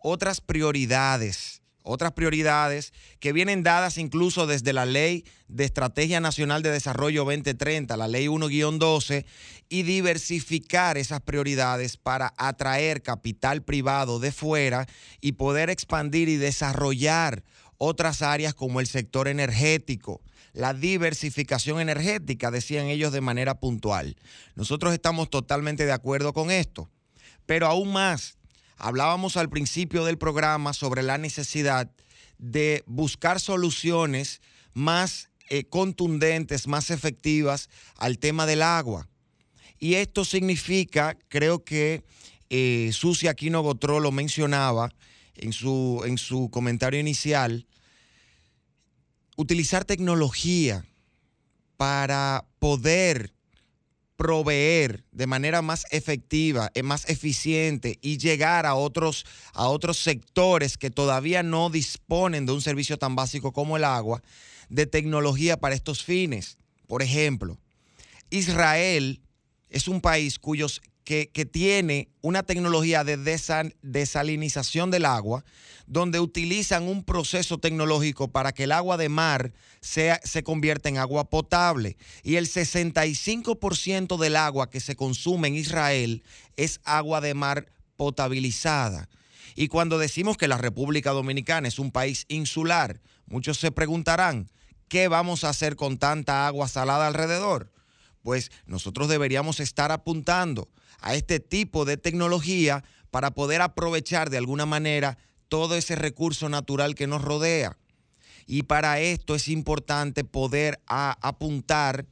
otras 0.00 0.42
prioridades, 0.42 1.62
otras 1.84 2.12
prioridades 2.12 2.92
que 3.20 3.32
vienen 3.32 3.62
dadas 3.62 3.98
incluso 3.98 4.46
desde 4.46 4.72
la 4.72 4.86
Ley 4.86 5.24
de 5.48 5.64
Estrategia 5.64 6.18
Nacional 6.18 6.62
de 6.62 6.70
Desarrollo 6.70 7.24
2030, 7.24 7.96
la 7.96 8.08
Ley 8.08 8.26
1-12, 8.26 9.26
y 9.68 9.82
diversificar 9.82 10.96
esas 10.96 11.20
prioridades 11.20 11.96
para 11.98 12.32
atraer 12.38 13.02
capital 13.02 13.62
privado 13.62 14.18
de 14.18 14.32
fuera 14.32 14.86
y 15.20 15.32
poder 15.32 15.68
expandir 15.68 16.28
y 16.28 16.36
desarrollar 16.36 17.44
otras 17.76 18.22
áreas 18.22 18.54
como 18.54 18.80
el 18.80 18.86
sector 18.86 19.28
energético, 19.28 20.22
la 20.54 20.72
diversificación 20.72 21.80
energética, 21.80 22.50
decían 22.50 22.86
ellos 22.86 23.12
de 23.12 23.20
manera 23.20 23.60
puntual. 23.60 24.16
Nosotros 24.54 24.94
estamos 24.94 25.28
totalmente 25.28 25.84
de 25.84 25.92
acuerdo 25.92 26.32
con 26.32 26.50
esto, 26.50 26.88
pero 27.44 27.66
aún 27.66 27.92
más, 27.92 28.38
hablábamos 28.76 29.36
al 29.36 29.48
principio 29.48 30.04
del 30.04 30.18
programa 30.18 30.72
sobre 30.72 31.02
la 31.02 31.18
necesidad 31.18 31.90
de 32.38 32.82
buscar 32.86 33.40
soluciones 33.40 34.40
más 34.72 35.30
eh, 35.50 35.64
contundentes, 35.64 36.66
más 36.66 36.90
efectivas 36.90 37.68
al 37.96 38.18
tema 38.18 38.46
del 38.46 38.62
agua. 38.62 39.08
Y 39.78 39.94
esto 39.94 40.24
significa, 40.24 41.16
creo 41.28 41.64
que 41.64 42.04
eh, 42.48 42.90
Susi 42.92 43.28
Aquino 43.28 43.62
Botró 43.62 44.00
lo 44.00 44.12
mencionaba 44.12 44.90
en 45.34 45.52
su, 45.52 46.02
en 46.06 46.18
su 46.18 46.48
comentario 46.50 47.00
inicial, 47.00 47.66
utilizar 49.36 49.84
tecnología 49.84 50.84
para 51.76 52.46
poder 52.58 53.33
proveer 54.16 55.04
de 55.12 55.26
manera 55.26 55.62
más 55.62 55.86
efectiva, 55.90 56.70
eh, 56.74 56.82
más 56.82 57.08
eficiente 57.08 57.98
y 58.00 58.18
llegar 58.18 58.66
a 58.66 58.74
otros, 58.74 59.26
a 59.52 59.68
otros 59.68 59.98
sectores 59.98 60.78
que 60.78 60.90
todavía 60.90 61.42
no 61.42 61.70
disponen 61.70 62.46
de 62.46 62.52
un 62.52 62.62
servicio 62.62 62.98
tan 62.98 63.16
básico 63.16 63.52
como 63.52 63.76
el 63.76 63.84
agua, 63.84 64.22
de 64.68 64.86
tecnología 64.86 65.56
para 65.58 65.74
estos 65.74 66.04
fines. 66.04 66.58
Por 66.86 67.02
ejemplo, 67.02 67.58
Israel 68.30 69.20
es 69.68 69.88
un 69.88 70.00
país 70.00 70.38
cuyos, 70.38 70.80
que, 71.04 71.26
tiene 71.50 72.08
una 72.22 72.42
tecnología 72.42 73.04
de 73.04 73.18
desa- 73.18 73.74
desalinización 73.82 74.90
del 74.90 75.04
agua, 75.04 75.44
donde 75.86 76.18
utilizan 76.18 76.84
un 76.84 77.04
proceso 77.04 77.58
tecnológico 77.58 78.28
para 78.28 78.52
que 78.52 78.64
el 78.64 78.72
agua 78.72 78.96
de 78.96 79.10
mar 79.10 79.52
sea, 79.80 80.18
se 80.24 80.42
convierta 80.42 80.88
en 80.88 80.96
agua 80.96 81.28
potable. 81.28 81.98
Y 82.22 82.36
el 82.36 82.48
65% 82.48 84.16
del 84.16 84.36
agua 84.36 84.70
que 84.70 84.80
se 84.80 84.96
consume 84.96 85.48
en 85.48 85.56
Israel 85.56 86.22
es 86.56 86.80
agua 86.84 87.20
de 87.20 87.34
mar 87.34 87.66
potabilizada. 87.96 89.08
Y 89.54 89.68
cuando 89.68 89.98
decimos 89.98 90.36
que 90.36 90.48
la 90.48 90.58
República 90.58 91.10
Dominicana 91.10 91.68
es 91.68 91.78
un 91.78 91.92
país 91.92 92.24
insular, 92.28 93.00
muchos 93.26 93.58
se 93.58 93.70
preguntarán, 93.70 94.50
¿qué 94.88 95.08
vamos 95.08 95.44
a 95.44 95.50
hacer 95.50 95.76
con 95.76 95.98
tanta 95.98 96.46
agua 96.46 96.66
salada 96.66 97.06
alrededor? 97.06 97.70
Pues 98.22 98.50
nosotros 98.66 99.08
deberíamos 99.08 99.60
estar 99.60 99.92
apuntando 99.92 100.70
a 101.00 101.14
este 101.14 101.40
tipo 101.40 101.84
de 101.84 101.96
tecnología 101.96 102.84
para 103.10 103.32
poder 103.32 103.62
aprovechar 103.62 104.30
de 104.30 104.38
alguna 104.38 104.66
manera 104.66 105.18
todo 105.48 105.76
ese 105.76 105.94
recurso 105.94 106.48
natural 106.48 106.94
que 106.94 107.06
nos 107.06 107.22
rodea. 107.22 107.76
Y 108.46 108.64
para 108.64 109.00
esto 109.00 109.34
es 109.34 109.48
importante 109.48 110.24
poder 110.24 110.80
apuntar 110.86 112.06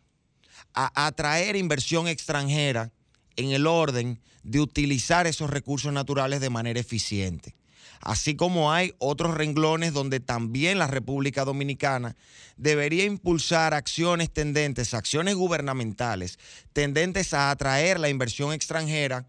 a 0.74 1.06
atraer 1.06 1.56
inversión 1.56 2.08
extranjera 2.08 2.92
en 3.36 3.50
el 3.50 3.66
orden 3.66 4.20
de 4.42 4.60
utilizar 4.60 5.26
esos 5.26 5.50
recursos 5.50 5.92
naturales 5.92 6.40
de 6.40 6.50
manera 6.50 6.80
eficiente. 6.80 7.54
Así 8.02 8.34
como 8.34 8.72
hay 8.72 8.94
otros 8.98 9.34
renglones 9.34 9.92
donde 9.92 10.18
también 10.18 10.78
la 10.78 10.88
República 10.88 11.44
Dominicana 11.44 12.16
debería 12.56 13.04
impulsar 13.04 13.74
acciones 13.74 14.32
tendentes, 14.32 14.92
acciones 14.92 15.36
gubernamentales, 15.36 16.40
tendentes 16.72 17.32
a 17.32 17.50
atraer 17.50 18.00
la 18.00 18.08
inversión 18.08 18.52
extranjera 18.52 19.26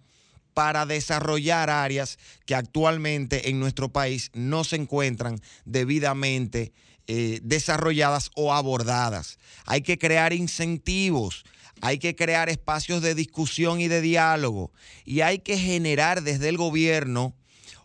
para 0.55 0.88
desarrollar 0.88 1.69
áreas 1.69 2.17
que 2.45 2.55
actualmente 2.55 3.49
en 3.49 3.59
nuestro 3.59 3.89
país 3.89 4.32
no 4.34 4.63
se 4.63 4.76
encuentran 4.76 5.39
debidamente 5.65 6.74
eh, 7.05 7.41
desarrolladas 7.43 8.32
o 8.36 8.53
abordadas. 8.53 9.38
Hay 9.65 9.82
que 9.82 9.99
crear 9.99 10.34
incentivos, 10.34 11.43
hay 11.82 11.99
que 11.99 12.15
crear 12.15 12.49
espacios 12.49 13.03
de 13.03 13.13
discusión 13.13 13.82
y 13.82 13.88
de 13.88 14.01
diálogo 14.01 14.71
y 15.05 15.21
hay 15.21 15.39
que 15.39 15.59
generar 15.59 16.24
desde 16.24 16.49
el 16.49 16.57
gobierno 16.57 17.36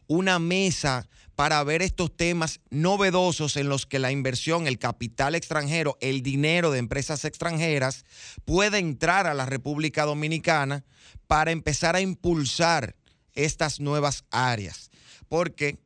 una 0.09 0.39
mesa 0.41 1.09
para 1.37 1.63
ver 1.63 1.83
estos 1.83 2.17
temas 2.17 2.59
novedosos 2.71 3.57
en 3.57 3.69
los 3.69 3.87
que 3.87 4.01
la 4.01 4.11
inversión, 4.11 4.67
el 4.67 4.81
capital 4.81 5.37
extranjero, 5.37 5.97
el 6.01 6.25
dinero 6.25 6.73
de 6.73 6.81
empresas 6.81 7.25
extranjeras 7.25 8.05
puede 8.45 8.79
entrar 8.79 9.29
a 9.29 9.35
la 9.35 9.47
República 9.47 10.05
Dominicana 10.05 10.85
para 11.29 11.53
empezar 11.53 11.95
a 11.95 12.01
impulsar 12.01 12.97
estas 13.35 13.79
nuevas 13.79 14.25
áreas. 14.33 14.91
Porque, 15.29 15.79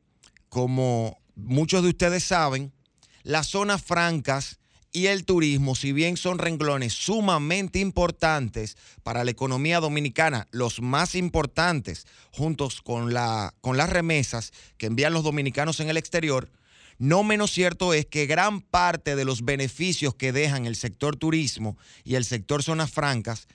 como 0.49 1.19
muchos 1.35 1.83
de 1.83 1.89
ustedes 1.89 2.23
saben, 2.23 2.73
las 3.21 3.47
zonas 3.47 3.83
francas 3.83 4.59
y 4.93 5.07
el 5.07 5.25
turismo, 5.25 5.73
si 5.73 5.91
bien 5.91 6.17
son 6.17 6.37
renglones 6.37 6.93
sumamente 6.93 7.79
importantes 7.79 8.77
para 9.01 9.23
la 9.23 9.31
economía 9.31 9.79
dominicana, 9.79 10.47
los 10.51 10.81
más 10.81 11.15
importantes, 11.15 12.05
juntos 12.31 12.79
con, 12.81 13.11
la, 13.11 13.55
con 13.59 13.75
las 13.75 13.89
remesas 13.89 14.53
que 14.77 14.85
envían 14.85 15.11
los 15.11 15.23
dominicanos 15.23 15.79
en 15.79 15.89
el 15.89 15.97
exterior, 15.97 16.51
no 16.99 17.23
menos 17.23 17.51
cierto 17.51 17.95
es 17.95 18.05
que 18.05 18.27
gran 18.27 18.61
parte 18.61 19.15
de 19.15 19.25
los 19.25 19.43
beneficios 19.43 20.13
que 20.13 20.31
dejan 20.31 20.67
el 20.67 20.75
sector 20.75 21.15
turismo 21.15 21.75
y 22.03 22.13
el 22.13 22.23
sector 22.23 22.61
zonas 22.61 22.91
francas, 22.91 23.47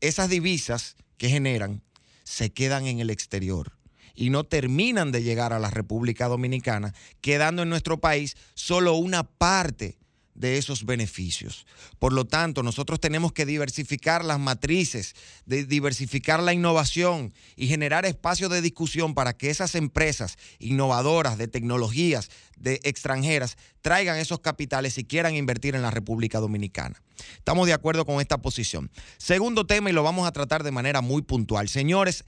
esas 0.00 0.28
divisas 0.28 0.96
que 1.16 1.30
generan, 1.30 1.82
se 2.22 2.52
quedan 2.52 2.86
en 2.86 3.00
el 3.00 3.08
exterior 3.08 3.72
y 4.14 4.28
no 4.28 4.44
terminan 4.44 5.10
de 5.10 5.22
llegar 5.22 5.54
a 5.54 5.58
la 5.58 5.70
República 5.70 6.28
Dominicana, 6.28 6.94
quedando 7.22 7.62
en 7.62 7.70
nuestro 7.70 7.98
país 7.98 8.36
solo 8.54 8.94
una 8.94 9.22
parte 9.22 9.98
de 10.36 10.58
esos 10.58 10.84
beneficios. 10.84 11.66
Por 11.98 12.12
lo 12.12 12.26
tanto, 12.26 12.62
nosotros 12.62 13.00
tenemos 13.00 13.32
que 13.32 13.46
diversificar 13.46 14.24
las 14.24 14.38
matrices, 14.38 15.14
de 15.46 15.64
diversificar 15.64 16.42
la 16.42 16.52
innovación 16.52 17.32
y 17.56 17.66
generar 17.68 18.04
espacios 18.04 18.50
de 18.50 18.60
discusión 18.60 19.14
para 19.14 19.36
que 19.36 19.50
esas 19.50 19.74
empresas 19.74 20.36
innovadoras 20.58 21.38
de 21.38 21.48
tecnologías 21.48 22.30
de 22.56 22.80
extranjeras 22.84 23.56
traigan 23.80 24.18
esos 24.18 24.40
capitales 24.40 24.98
y 24.98 25.04
quieran 25.04 25.34
invertir 25.34 25.74
en 25.74 25.82
la 25.82 25.90
República 25.90 26.38
Dominicana. 26.38 27.02
Estamos 27.36 27.66
de 27.66 27.72
acuerdo 27.72 28.04
con 28.04 28.20
esta 28.20 28.38
posición. 28.38 28.90
Segundo 29.16 29.66
tema 29.66 29.90
y 29.90 29.94
lo 29.94 30.02
vamos 30.02 30.28
a 30.28 30.32
tratar 30.32 30.62
de 30.62 30.70
manera 30.70 31.00
muy 31.00 31.22
puntual. 31.22 31.68
Señores, 31.68 32.24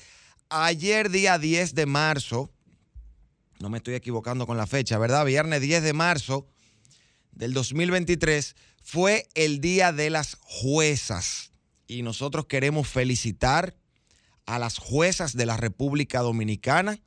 ayer 0.49 1.11
día 1.11 1.39
10 1.39 1.75
de 1.75 1.87
marzo, 1.87 2.51
no 3.61 3.69
me 3.69 3.79
estoy 3.79 3.95
equivocando 3.95 4.47
con 4.47 4.57
la 4.57 4.67
fecha, 4.67 4.97
¿verdad? 4.97 5.27
Viernes 5.27 5.61
10 5.61 5.83
de 5.83 5.93
marzo 5.93 6.47
del 7.39 7.55
2023 7.55 8.57
fue 8.83 9.29
el 9.35 9.61
Día 9.61 9.93
de 9.93 10.11
las 10.11 10.39
Juezas. 10.41 11.53
Y 11.87 12.03
nosotros 12.03 12.47
queremos 12.47 12.89
felicitar 12.89 13.77
a 14.45 14.59
las 14.59 14.79
juezas 14.79 15.37
de 15.37 15.47
la 15.47 15.57
República 15.57 16.21
Dominicana, 16.21 16.99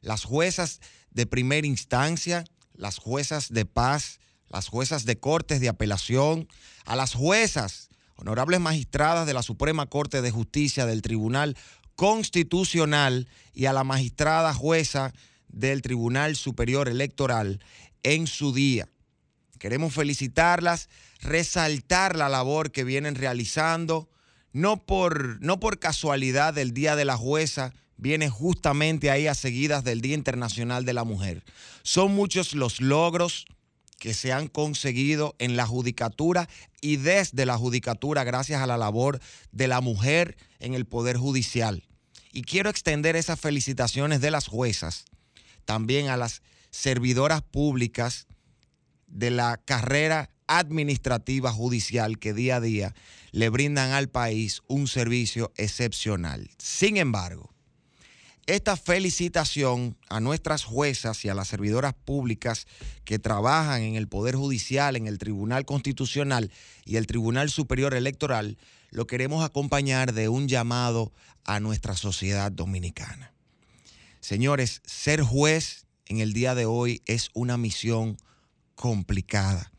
las 0.00 0.24
juezas 0.24 0.80
de 1.10 1.26
primera 1.26 1.66
instancia, 1.66 2.44
las 2.72 2.98
juezas 2.98 3.52
de 3.52 3.66
paz, 3.66 4.20
las 4.48 4.68
juezas 4.68 5.04
de 5.04 5.18
cortes 5.18 5.60
de 5.60 5.68
apelación, 5.68 6.46
a 6.84 6.94
las 6.94 7.14
juezas, 7.14 7.90
honorables 8.14 8.60
magistradas 8.60 9.26
de 9.26 9.34
la 9.34 9.42
Suprema 9.42 9.86
Corte 9.86 10.22
de 10.22 10.30
Justicia 10.30 10.86
del 10.86 11.02
Tribunal 11.02 11.56
Constitucional 11.96 13.28
y 13.52 13.66
a 13.66 13.72
la 13.72 13.82
magistrada 13.82 14.54
jueza 14.54 15.12
del 15.48 15.82
Tribunal 15.82 16.36
Superior 16.36 16.88
Electoral 16.88 17.60
en 18.04 18.28
su 18.28 18.54
día. 18.54 18.88
Queremos 19.60 19.92
felicitarlas, 19.92 20.88
resaltar 21.20 22.16
la 22.16 22.30
labor 22.30 22.72
que 22.72 22.82
vienen 22.82 23.14
realizando. 23.14 24.08
No 24.54 24.86
por, 24.86 25.38
no 25.42 25.60
por 25.60 25.78
casualidad 25.78 26.56
el 26.56 26.72
Día 26.72 26.96
de 26.96 27.04
la 27.04 27.18
Jueza 27.18 27.74
viene 27.98 28.30
justamente 28.30 29.10
ahí 29.10 29.26
a 29.26 29.34
seguidas 29.34 29.84
del 29.84 30.00
Día 30.00 30.14
Internacional 30.14 30.86
de 30.86 30.94
la 30.94 31.04
Mujer. 31.04 31.44
Son 31.82 32.10
muchos 32.14 32.54
los 32.54 32.80
logros 32.80 33.44
que 33.98 34.14
se 34.14 34.32
han 34.32 34.48
conseguido 34.48 35.36
en 35.38 35.56
la 35.56 35.66
judicatura 35.66 36.48
y 36.80 36.96
desde 36.96 37.44
la 37.44 37.58
judicatura 37.58 38.24
gracias 38.24 38.62
a 38.62 38.66
la 38.66 38.78
labor 38.78 39.20
de 39.52 39.68
la 39.68 39.82
mujer 39.82 40.38
en 40.58 40.72
el 40.72 40.86
Poder 40.86 41.18
Judicial. 41.18 41.84
Y 42.32 42.44
quiero 42.44 42.70
extender 42.70 43.14
esas 43.14 43.38
felicitaciones 43.38 44.22
de 44.22 44.30
las 44.30 44.46
juezas 44.46 45.04
también 45.66 46.08
a 46.08 46.16
las 46.16 46.40
servidoras 46.70 47.42
públicas 47.42 48.26
de 49.10 49.30
la 49.30 49.58
carrera 49.64 50.30
administrativa 50.46 51.52
judicial 51.52 52.18
que 52.18 52.34
día 52.34 52.56
a 52.56 52.60
día 52.60 52.94
le 53.32 53.48
brindan 53.50 53.92
al 53.92 54.08
país 54.08 54.62
un 54.66 54.88
servicio 54.88 55.52
excepcional. 55.56 56.50
Sin 56.58 56.96
embargo, 56.96 57.50
esta 58.46 58.76
felicitación 58.76 59.96
a 60.08 60.18
nuestras 60.18 60.64
juezas 60.64 61.24
y 61.24 61.28
a 61.28 61.34
las 61.34 61.46
servidoras 61.46 61.94
públicas 61.94 62.66
que 63.04 63.20
trabajan 63.20 63.82
en 63.82 63.94
el 63.94 64.08
Poder 64.08 64.34
Judicial, 64.34 64.96
en 64.96 65.06
el 65.06 65.18
Tribunal 65.18 65.64
Constitucional 65.64 66.50
y 66.84 66.96
el 66.96 67.06
Tribunal 67.06 67.48
Superior 67.48 67.94
Electoral, 67.94 68.58
lo 68.90 69.06
queremos 69.06 69.44
acompañar 69.44 70.12
de 70.14 70.28
un 70.28 70.48
llamado 70.48 71.12
a 71.44 71.60
nuestra 71.60 71.94
sociedad 71.94 72.50
dominicana. 72.50 73.32
Señores, 74.20 74.82
ser 74.84 75.22
juez 75.22 75.86
en 76.06 76.18
el 76.18 76.32
día 76.32 76.56
de 76.56 76.66
hoy 76.66 77.02
es 77.06 77.30
una 77.34 77.56
misión 77.56 78.16
complicada, 78.80 79.70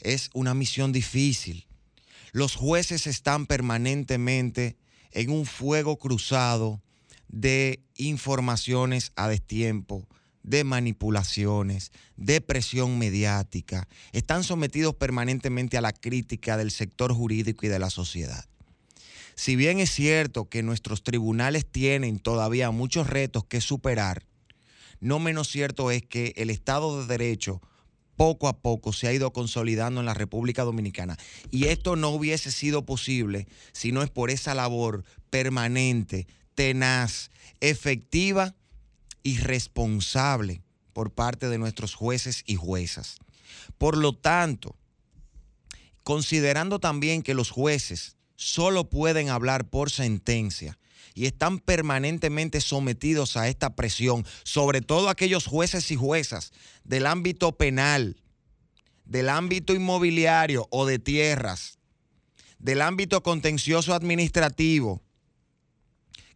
es 0.00 0.30
una 0.34 0.52
misión 0.52 0.90
difícil. 0.90 1.68
Los 2.32 2.56
jueces 2.56 3.06
están 3.06 3.46
permanentemente 3.46 4.76
en 5.12 5.30
un 5.30 5.46
fuego 5.46 5.96
cruzado 5.96 6.82
de 7.28 7.84
informaciones 7.94 9.12
a 9.14 9.28
destiempo, 9.28 10.08
de 10.42 10.64
manipulaciones, 10.64 11.92
de 12.16 12.40
presión 12.40 12.98
mediática. 12.98 13.86
Están 14.10 14.42
sometidos 14.42 14.96
permanentemente 14.96 15.78
a 15.78 15.80
la 15.80 15.92
crítica 15.92 16.56
del 16.56 16.72
sector 16.72 17.14
jurídico 17.14 17.64
y 17.64 17.68
de 17.68 17.78
la 17.78 17.90
sociedad. 17.90 18.44
Si 19.36 19.54
bien 19.54 19.78
es 19.78 19.92
cierto 19.92 20.48
que 20.48 20.64
nuestros 20.64 21.04
tribunales 21.04 21.64
tienen 21.64 22.18
todavía 22.18 22.72
muchos 22.72 23.06
retos 23.06 23.44
que 23.44 23.60
superar, 23.60 24.24
no 24.98 25.20
menos 25.20 25.46
cierto 25.46 25.92
es 25.92 26.02
que 26.02 26.32
el 26.34 26.50
Estado 26.50 27.00
de 27.00 27.06
Derecho 27.06 27.62
poco 28.18 28.48
a 28.48 28.58
poco 28.58 28.92
se 28.92 29.06
ha 29.06 29.12
ido 29.12 29.32
consolidando 29.32 30.00
en 30.00 30.06
la 30.06 30.12
República 30.12 30.64
Dominicana. 30.64 31.16
Y 31.52 31.66
esto 31.66 31.94
no 31.94 32.08
hubiese 32.08 32.50
sido 32.50 32.84
posible 32.84 33.46
si 33.72 33.92
no 33.92 34.02
es 34.02 34.10
por 34.10 34.30
esa 34.30 34.54
labor 34.54 35.04
permanente, 35.30 36.26
tenaz, 36.56 37.30
efectiva 37.60 38.56
y 39.22 39.38
responsable 39.38 40.62
por 40.92 41.12
parte 41.12 41.48
de 41.48 41.58
nuestros 41.58 41.94
jueces 41.94 42.42
y 42.44 42.56
juezas. 42.56 43.18
Por 43.78 43.96
lo 43.96 44.12
tanto, 44.12 44.74
considerando 46.02 46.80
también 46.80 47.22
que 47.22 47.34
los 47.34 47.50
jueces 47.50 48.16
solo 48.34 48.90
pueden 48.90 49.28
hablar 49.28 49.70
por 49.70 49.92
sentencia, 49.92 50.76
y 51.18 51.26
están 51.26 51.58
permanentemente 51.58 52.60
sometidos 52.60 53.36
a 53.36 53.48
esta 53.48 53.74
presión, 53.74 54.24
sobre 54.44 54.82
todo 54.82 55.08
aquellos 55.08 55.46
jueces 55.46 55.90
y 55.90 55.96
juezas 55.96 56.52
del 56.84 57.06
ámbito 57.06 57.50
penal, 57.50 58.22
del 59.04 59.28
ámbito 59.28 59.74
inmobiliario 59.74 60.68
o 60.70 60.86
de 60.86 61.00
tierras, 61.00 61.80
del 62.60 62.82
ámbito 62.82 63.20
contencioso 63.24 63.94
administrativo, 63.94 65.02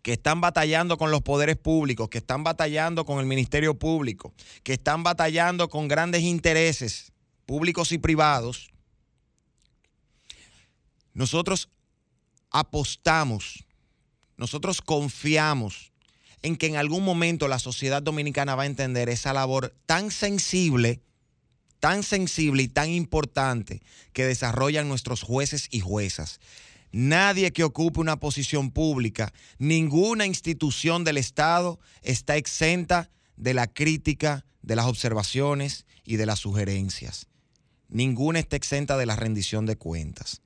que 0.02 0.14
están 0.14 0.40
batallando 0.40 0.98
con 0.98 1.12
los 1.12 1.22
poderes 1.22 1.56
públicos, 1.58 2.08
que 2.08 2.18
están 2.18 2.42
batallando 2.42 3.04
con 3.04 3.20
el 3.20 3.26
Ministerio 3.26 3.78
Público, 3.78 4.34
que 4.64 4.72
están 4.72 5.04
batallando 5.04 5.68
con 5.68 5.86
grandes 5.86 6.22
intereses 6.22 7.12
públicos 7.46 7.92
y 7.92 7.98
privados, 7.98 8.72
nosotros 11.14 11.68
apostamos 12.50 13.64
nosotros 14.42 14.82
confiamos 14.82 15.92
en 16.42 16.56
que 16.56 16.66
en 16.66 16.74
algún 16.74 17.04
momento 17.04 17.46
la 17.46 17.60
sociedad 17.60 18.02
dominicana 18.02 18.56
va 18.56 18.64
a 18.64 18.66
entender 18.66 19.08
esa 19.08 19.32
labor 19.32 19.72
tan 19.86 20.10
sensible, 20.10 21.00
tan 21.78 22.02
sensible 22.02 22.64
y 22.64 22.68
tan 22.68 22.90
importante 22.90 23.82
que 24.12 24.26
desarrollan 24.26 24.88
nuestros 24.88 25.22
jueces 25.22 25.68
y 25.70 25.78
juezas. 25.78 26.40
Nadie 26.90 27.52
que 27.52 27.62
ocupe 27.62 28.00
una 28.00 28.18
posición 28.18 28.72
pública, 28.72 29.32
ninguna 29.58 30.26
institución 30.26 31.04
del 31.04 31.18
Estado 31.18 31.78
está 32.02 32.36
exenta 32.36 33.10
de 33.36 33.54
la 33.54 33.68
crítica, 33.68 34.44
de 34.62 34.74
las 34.74 34.86
observaciones 34.86 35.86
y 36.04 36.16
de 36.16 36.26
las 36.26 36.40
sugerencias. 36.40 37.28
Ninguna 37.88 38.40
está 38.40 38.56
exenta 38.56 38.96
de 38.96 39.06
la 39.06 39.14
rendición 39.14 39.66
de 39.66 39.76
cuentas. 39.76 40.42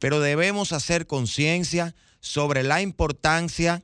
Pero 0.00 0.18
debemos 0.18 0.72
hacer 0.72 1.06
conciencia 1.06 1.94
sobre 2.28 2.62
la 2.62 2.82
importancia 2.82 3.82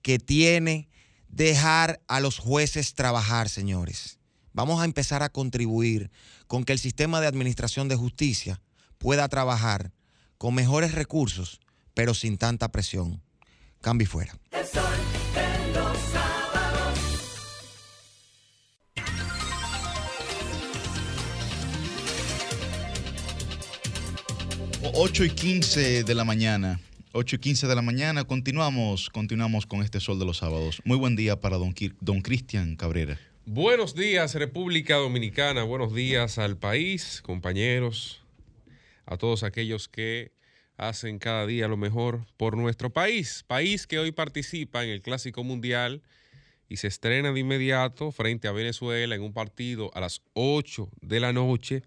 que 0.00 0.20
tiene 0.20 0.88
dejar 1.28 2.00
a 2.06 2.20
los 2.20 2.38
jueces 2.38 2.94
trabajar, 2.94 3.48
señores. 3.48 4.20
Vamos 4.52 4.80
a 4.80 4.84
empezar 4.84 5.24
a 5.24 5.28
contribuir 5.28 6.12
con 6.46 6.64
que 6.64 6.72
el 6.72 6.78
sistema 6.78 7.20
de 7.20 7.26
administración 7.26 7.88
de 7.88 7.96
justicia 7.96 8.62
pueda 8.98 9.28
trabajar 9.28 9.90
con 10.38 10.54
mejores 10.54 10.92
recursos, 10.92 11.58
pero 11.92 12.14
sin 12.14 12.38
tanta 12.38 12.70
presión. 12.70 13.22
Cambio 13.80 14.04
y 14.04 14.08
fuera. 14.08 14.38
El 24.80 24.92
8 24.94 25.24
y 25.24 25.30
15 25.30 26.04
de 26.04 26.14
la 26.14 26.24
mañana. 26.24 26.80
8 27.12 27.36
y 27.36 27.38
15 27.40 27.66
de 27.66 27.74
la 27.74 27.82
mañana. 27.82 28.22
Continuamos, 28.22 29.10
continuamos 29.10 29.66
con 29.66 29.82
este 29.82 29.98
sol 29.98 30.20
de 30.20 30.24
los 30.24 30.38
sábados. 30.38 30.80
Muy 30.84 30.96
buen 30.96 31.16
día 31.16 31.40
para 31.40 31.56
don, 31.56 31.74
don 32.00 32.20
Cristian 32.20 32.76
Cabrera. 32.76 33.18
Buenos 33.46 33.96
días, 33.96 34.34
República 34.36 34.94
Dominicana. 34.94 35.64
Buenos 35.64 35.92
días 35.92 36.38
al 36.38 36.56
país, 36.56 37.20
compañeros, 37.22 38.22
a 39.06 39.16
todos 39.16 39.42
aquellos 39.42 39.88
que 39.88 40.30
hacen 40.76 41.18
cada 41.18 41.46
día 41.46 41.66
lo 41.66 41.76
mejor 41.76 42.26
por 42.36 42.56
nuestro 42.56 42.90
país. 42.90 43.44
País 43.44 43.88
que 43.88 43.98
hoy 43.98 44.12
participa 44.12 44.84
en 44.84 44.90
el 44.90 45.02
Clásico 45.02 45.42
Mundial 45.42 46.02
y 46.68 46.76
se 46.76 46.86
estrena 46.86 47.32
de 47.32 47.40
inmediato 47.40 48.12
frente 48.12 48.46
a 48.46 48.52
Venezuela 48.52 49.16
en 49.16 49.22
un 49.22 49.32
partido 49.32 49.90
a 49.94 50.00
las 50.00 50.22
8 50.34 50.88
de 51.00 51.18
la 51.18 51.32
noche, 51.32 51.82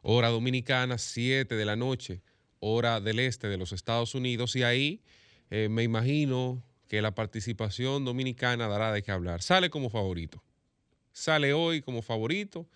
hora 0.00 0.30
dominicana, 0.30 0.96
7 0.96 1.54
de 1.54 1.64
la 1.66 1.76
noche, 1.76 2.22
hora 2.64 3.00
del 3.00 3.18
este 3.18 3.48
de 3.48 3.58
los 3.58 3.72
Estados 3.72 4.14
Unidos. 4.14 4.56
Y 4.56 4.62
ahí 4.62 5.00
eh, 5.50 5.68
me 5.70 5.82
imagino 5.82 6.62
que 6.88 7.02
la 7.02 7.14
participación 7.14 8.04
dominicana 8.04 8.68
dará 8.68 8.92
de 8.92 9.02
qué 9.02 9.12
hablar. 9.12 9.42
Sale 9.42 9.70
como 9.70 9.90
favorito 9.90 10.42
sale 11.14 11.52
hoy 11.54 11.80
como 11.80 12.02
favorito 12.02 12.68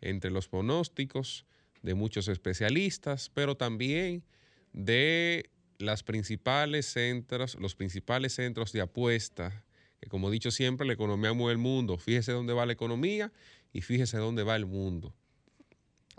entre 0.00 0.30
los 0.30 0.48
pronósticos 0.48 1.44
de 1.82 1.94
muchos 1.94 2.28
especialistas, 2.28 3.30
pero 3.34 3.56
también 3.56 4.22
de 4.72 5.50
las 5.78 6.02
principales 6.02 6.86
centros, 6.86 7.56
los 7.56 7.74
principales 7.74 8.34
centros 8.34 8.72
de 8.72 8.80
apuesta, 8.80 9.64
que 10.00 10.08
como 10.08 10.28
he 10.28 10.32
dicho 10.32 10.50
siempre, 10.50 10.86
la 10.86 10.94
economía 10.94 11.32
mueve 11.34 11.52
el 11.52 11.58
mundo. 11.58 11.98
Fíjese 11.98 12.32
dónde 12.32 12.54
va 12.54 12.64
la 12.64 12.72
economía 12.72 13.32
y 13.72 13.82
fíjese 13.82 14.16
dónde 14.16 14.44
va 14.44 14.56
el 14.56 14.66
mundo. 14.66 15.14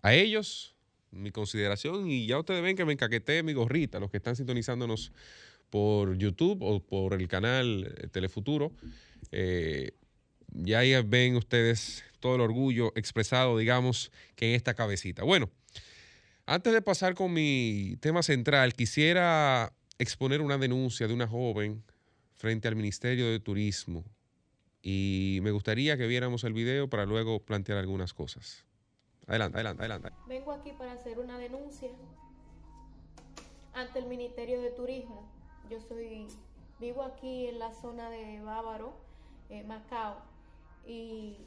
A 0.03 0.13
ellos, 0.13 0.70
mi 1.11 1.31
consideración, 1.31 2.09
y 2.09 2.25
ya 2.25 2.39
ustedes 2.39 2.61
ven 2.61 2.75
que 2.75 2.85
me 2.85 2.93
encaqueté 2.93 3.43
mi 3.43 3.53
gorrita, 3.53 3.99
los 3.99 4.09
que 4.09 4.17
están 4.17 4.35
sintonizándonos 4.35 5.11
por 5.69 6.17
YouTube 6.17 6.61
o 6.61 6.79
por 6.81 7.13
el 7.13 7.27
canal 7.27 7.95
eh, 7.97 8.07
Telefuturo. 8.07 8.71
eh, 9.31 9.91
ya 10.53 10.79
ahí 10.79 10.93
ven 11.03 11.37
ustedes 11.37 12.03
todo 12.19 12.35
el 12.35 12.41
orgullo 12.41 12.91
expresado, 12.95 13.57
digamos, 13.57 14.11
que 14.35 14.49
en 14.49 14.55
esta 14.55 14.73
cabecita. 14.73 15.23
Bueno, 15.23 15.49
antes 16.45 16.73
de 16.73 16.81
pasar 16.81 17.15
con 17.15 17.31
mi 17.31 17.95
tema 18.01 18.21
central, 18.21 18.73
quisiera 18.73 19.73
exponer 19.97 20.41
una 20.41 20.57
denuncia 20.57 21.07
de 21.07 21.13
una 21.13 21.27
joven 21.27 21.83
frente 22.35 22.67
al 22.67 22.75
Ministerio 22.75 23.31
de 23.31 23.39
Turismo 23.39 24.03
y 24.81 25.39
me 25.43 25.51
gustaría 25.51 25.95
que 25.95 26.07
viéramos 26.07 26.43
el 26.43 26.53
video 26.53 26.89
para 26.89 27.05
luego 27.05 27.39
plantear 27.39 27.77
algunas 27.77 28.13
cosas. 28.13 28.65
Adelante, 29.31 29.59
adelante, 29.59 29.83
adelante. 29.83 30.09
Vengo 30.27 30.51
aquí 30.51 30.73
para 30.73 30.91
hacer 30.91 31.17
una 31.17 31.37
denuncia 31.37 31.89
ante 33.73 33.99
el 33.99 34.07
Ministerio 34.07 34.59
de 34.59 34.71
Turismo. 34.71 35.23
Yo 35.69 35.79
soy 35.79 36.27
vivo 36.81 37.01
aquí 37.01 37.47
en 37.47 37.57
la 37.57 37.71
zona 37.71 38.09
de 38.09 38.41
Bávaro, 38.41 38.91
eh, 39.49 39.63
Macao, 39.63 40.17
y 40.85 41.37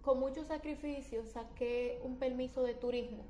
con 0.00 0.20
mucho 0.20 0.42
sacrificio 0.42 1.26
saqué 1.26 2.00
un 2.02 2.16
permiso 2.16 2.62
de 2.62 2.72
turismo. 2.72 3.24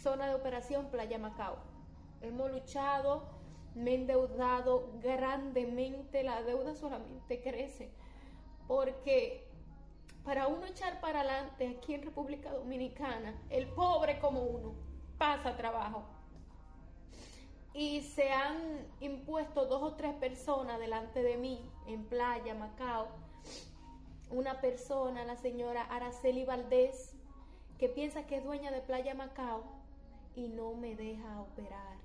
Zona 0.00 0.28
de 0.28 0.36
operación 0.36 0.86
Playa 0.92 1.18
Macao. 1.18 1.56
Hemos 2.22 2.52
luchado, 2.52 3.24
me 3.74 3.90
he 3.90 3.94
endeudado 3.96 4.88
grandemente, 5.02 6.22
la 6.22 6.44
deuda 6.44 6.76
solamente 6.76 7.40
crece, 7.40 7.90
porque 8.68 9.45
para 10.26 10.48
uno 10.48 10.66
echar 10.66 11.00
para 11.00 11.20
adelante 11.20 11.68
aquí 11.68 11.94
en 11.94 12.02
República 12.02 12.50
Dominicana, 12.52 13.40
el 13.48 13.68
pobre 13.68 14.18
como 14.18 14.42
uno 14.42 14.74
pasa 15.18 15.56
trabajo. 15.56 16.02
Y 17.72 18.00
se 18.00 18.32
han 18.32 18.88
impuesto 18.98 19.66
dos 19.66 19.82
o 19.82 19.94
tres 19.94 20.14
personas 20.14 20.80
delante 20.80 21.22
de 21.22 21.36
mí 21.36 21.70
en 21.86 22.04
Playa, 22.06 22.54
Macao. 22.54 23.06
Una 24.28 24.60
persona, 24.60 25.24
la 25.24 25.36
señora 25.36 25.84
Araceli 25.84 26.44
Valdés, 26.44 27.14
que 27.78 27.88
piensa 27.88 28.26
que 28.26 28.38
es 28.38 28.44
dueña 28.44 28.72
de 28.72 28.80
Playa 28.80 29.14
Macao 29.14 29.62
y 30.34 30.48
no 30.48 30.74
me 30.74 30.96
deja 30.96 31.40
operar. 31.40 31.98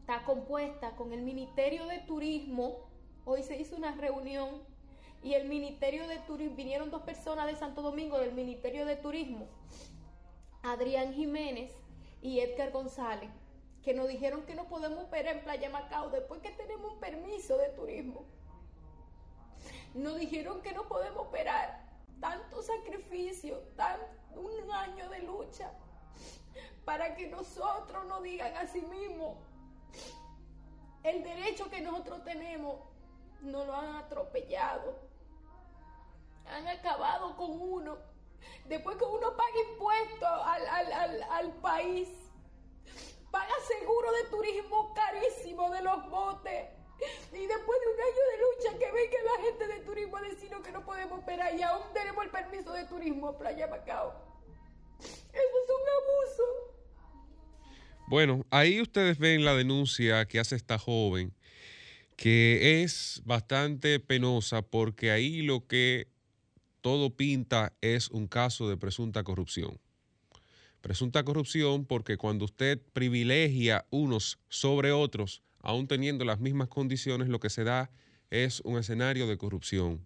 Está 0.00 0.24
compuesta 0.24 0.96
con 0.96 1.12
el 1.12 1.22
Ministerio 1.22 1.86
de 1.86 1.98
Turismo. 2.00 2.78
Hoy 3.24 3.44
se 3.44 3.56
hizo 3.60 3.76
una 3.76 3.92
reunión 3.92 4.71
y 5.22 5.34
el 5.34 5.48
Ministerio 5.48 6.08
de 6.08 6.18
Turismo, 6.18 6.56
vinieron 6.56 6.90
dos 6.90 7.02
personas 7.02 7.46
de 7.46 7.56
Santo 7.56 7.80
Domingo 7.80 8.18
del 8.18 8.32
Ministerio 8.32 8.84
de 8.84 8.96
Turismo, 8.96 9.46
Adrián 10.62 11.12
Jiménez 11.14 11.72
y 12.20 12.40
Edgar 12.40 12.72
González, 12.72 13.30
que 13.82 13.94
nos 13.94 14.08
dijeron 14.08 14.42
que 14.42 14.54
no 14.54 14.68
podemos 14.68 15.04
operar 15.04 15.36
en 15.36 15.44
Playa 15.44 15.70
Macao 15.70 16.10
después 16.10 16.40
que 16.40 16.50
tenemos 16.50 16.92
un 16.92 17.00
permiso 17.00 17.56
de 17.56 17.68
turismo. 17.70 18.24
Nos 19.94 20.18
dijeron 20.18 20.60
que 20.62 20.72
no 20.72 20.88
podemos 20.88 21.26
operar. 21.26 21.82
Tanto 22.20 22.62
sacrificio, 22.62 23.58
tan, 23.76 23.98
un 24.36 24.70
año 24.70 25.08
de 25.10 25.22
lucha, 25.22 25.72
para 26.84 27.16
que 27.16 27.26
nosotros 27.26 28.06
nos 28.06 28.22
digan 28.22 28.56
a 28.56 28.66
sí 28.66 28.80
mismos 28.82 29.36
el 31.02 31.24
derecho 31.24 31.68
que 31.68 31.80
nosotros 31.80 32.22
tenemos, 32.22 32.76
nos 33.40 33.66
lo 33.66 33.74
han 33.74 33.96
atropellado. 33.96 35.11
Han 36.52 36.68
acabado 36.68 37.36
con 37.36 37.60
uno. 37.60 37.98
Después 38.66 38.96
que 38.96 39.04
uno 39.04 39.36
paga 39.36 39.70
impuestos 39.70 40.28
al, 40.44 40.66
al, 40.66 40.92
al, 40.92 41.22
al 41.22 41.52
país, 41.60 42.08
paga 43.30 43.54
seguro 43.66 44.12
de 44.12 44.24
turismo 44.30 44.94
carísimo 44.94 45.70
de 45.70 45.82
los 45.82 46.10
botes. 46.10 46.68
Y 47.32 47.46
después 47.46 47.78
de 47.80 47.86
un 47.88 48.00
año 48.00 48.22
de 48.30 48.38
lucha 48.42 48.78
que 48.78 48.92
venga 48.92 49.16
la 49.24 49.42
gente 49.42 49.66
de 49.66 49.80
turismo 49.80 50.16
a 50.16 50.22
decirnos 50.22 50.62
que 50.62 50.70
no 50.70 50.84
podemos 50.84 51.18
operar 51.18 51.54
y 51.58 51.62
aún 51.62 51.82
tenemos 51.92 52.24
el 52.24 52.30
permiso 52.30 52.72
de 52.72 52.84
turismo 52.84 53.28
a 53.28 53.38
Playa 53.38 53.66
Macao. 53.66 54.14
Eso 55.00 55.16
es 55.32 55.70
un 55.70 55.88
abuso. 55.98 56.72
Bueno, 58.06 58.44
ahí 58.50 58.80
ustedes 58.80 59.18
ven 59.18 59.44
la 59.44 59.54
denuncia 59.54 60.26
que 60.26 60.38
hace 60.38 60.54
esta 60.54 60.78
joven, 60.78 61.34
que 62.16 62.82
es 62.82 63.22
bastante 63.24 63.98
penosa 63.98 64.62
porque 64.62 65.10
ahí 65.10 65.42
lo 65.42 65.66
que 65.66 66.11
todo 66.82 67.16
pinta 67.16 67.72
es 67.80 68.10
un 68.10 68.26
caso 68.26 68.68
de 68.68 68.76
presunta 68.76 69.22
corrupción. 69.22 69.78
Presunta 70.82 71.24
corrupción 71.24 71.86
porque 71.86 72.16
cuando 72.16 72.44
usted 72.44 72.80
privilegia 72.92 73.86
unos 73.90 74.38
sobre 74.48 74.90
otros, 74.92 75.42
aún 75.60 75.86
teniendo 75.86 76.24
las 76.24 76.40
mismas 76.40 76.68
condiciones, 76.68 77.28
lo 77.28 77.40
que 77.40 77.50
se 77.50 77.64
da 77.64 77.90
es 78.30 78.60
un 78.64 78.78
escenario 78.78 79.26
de 79.28 79.38
corrupción. 79.38 80.04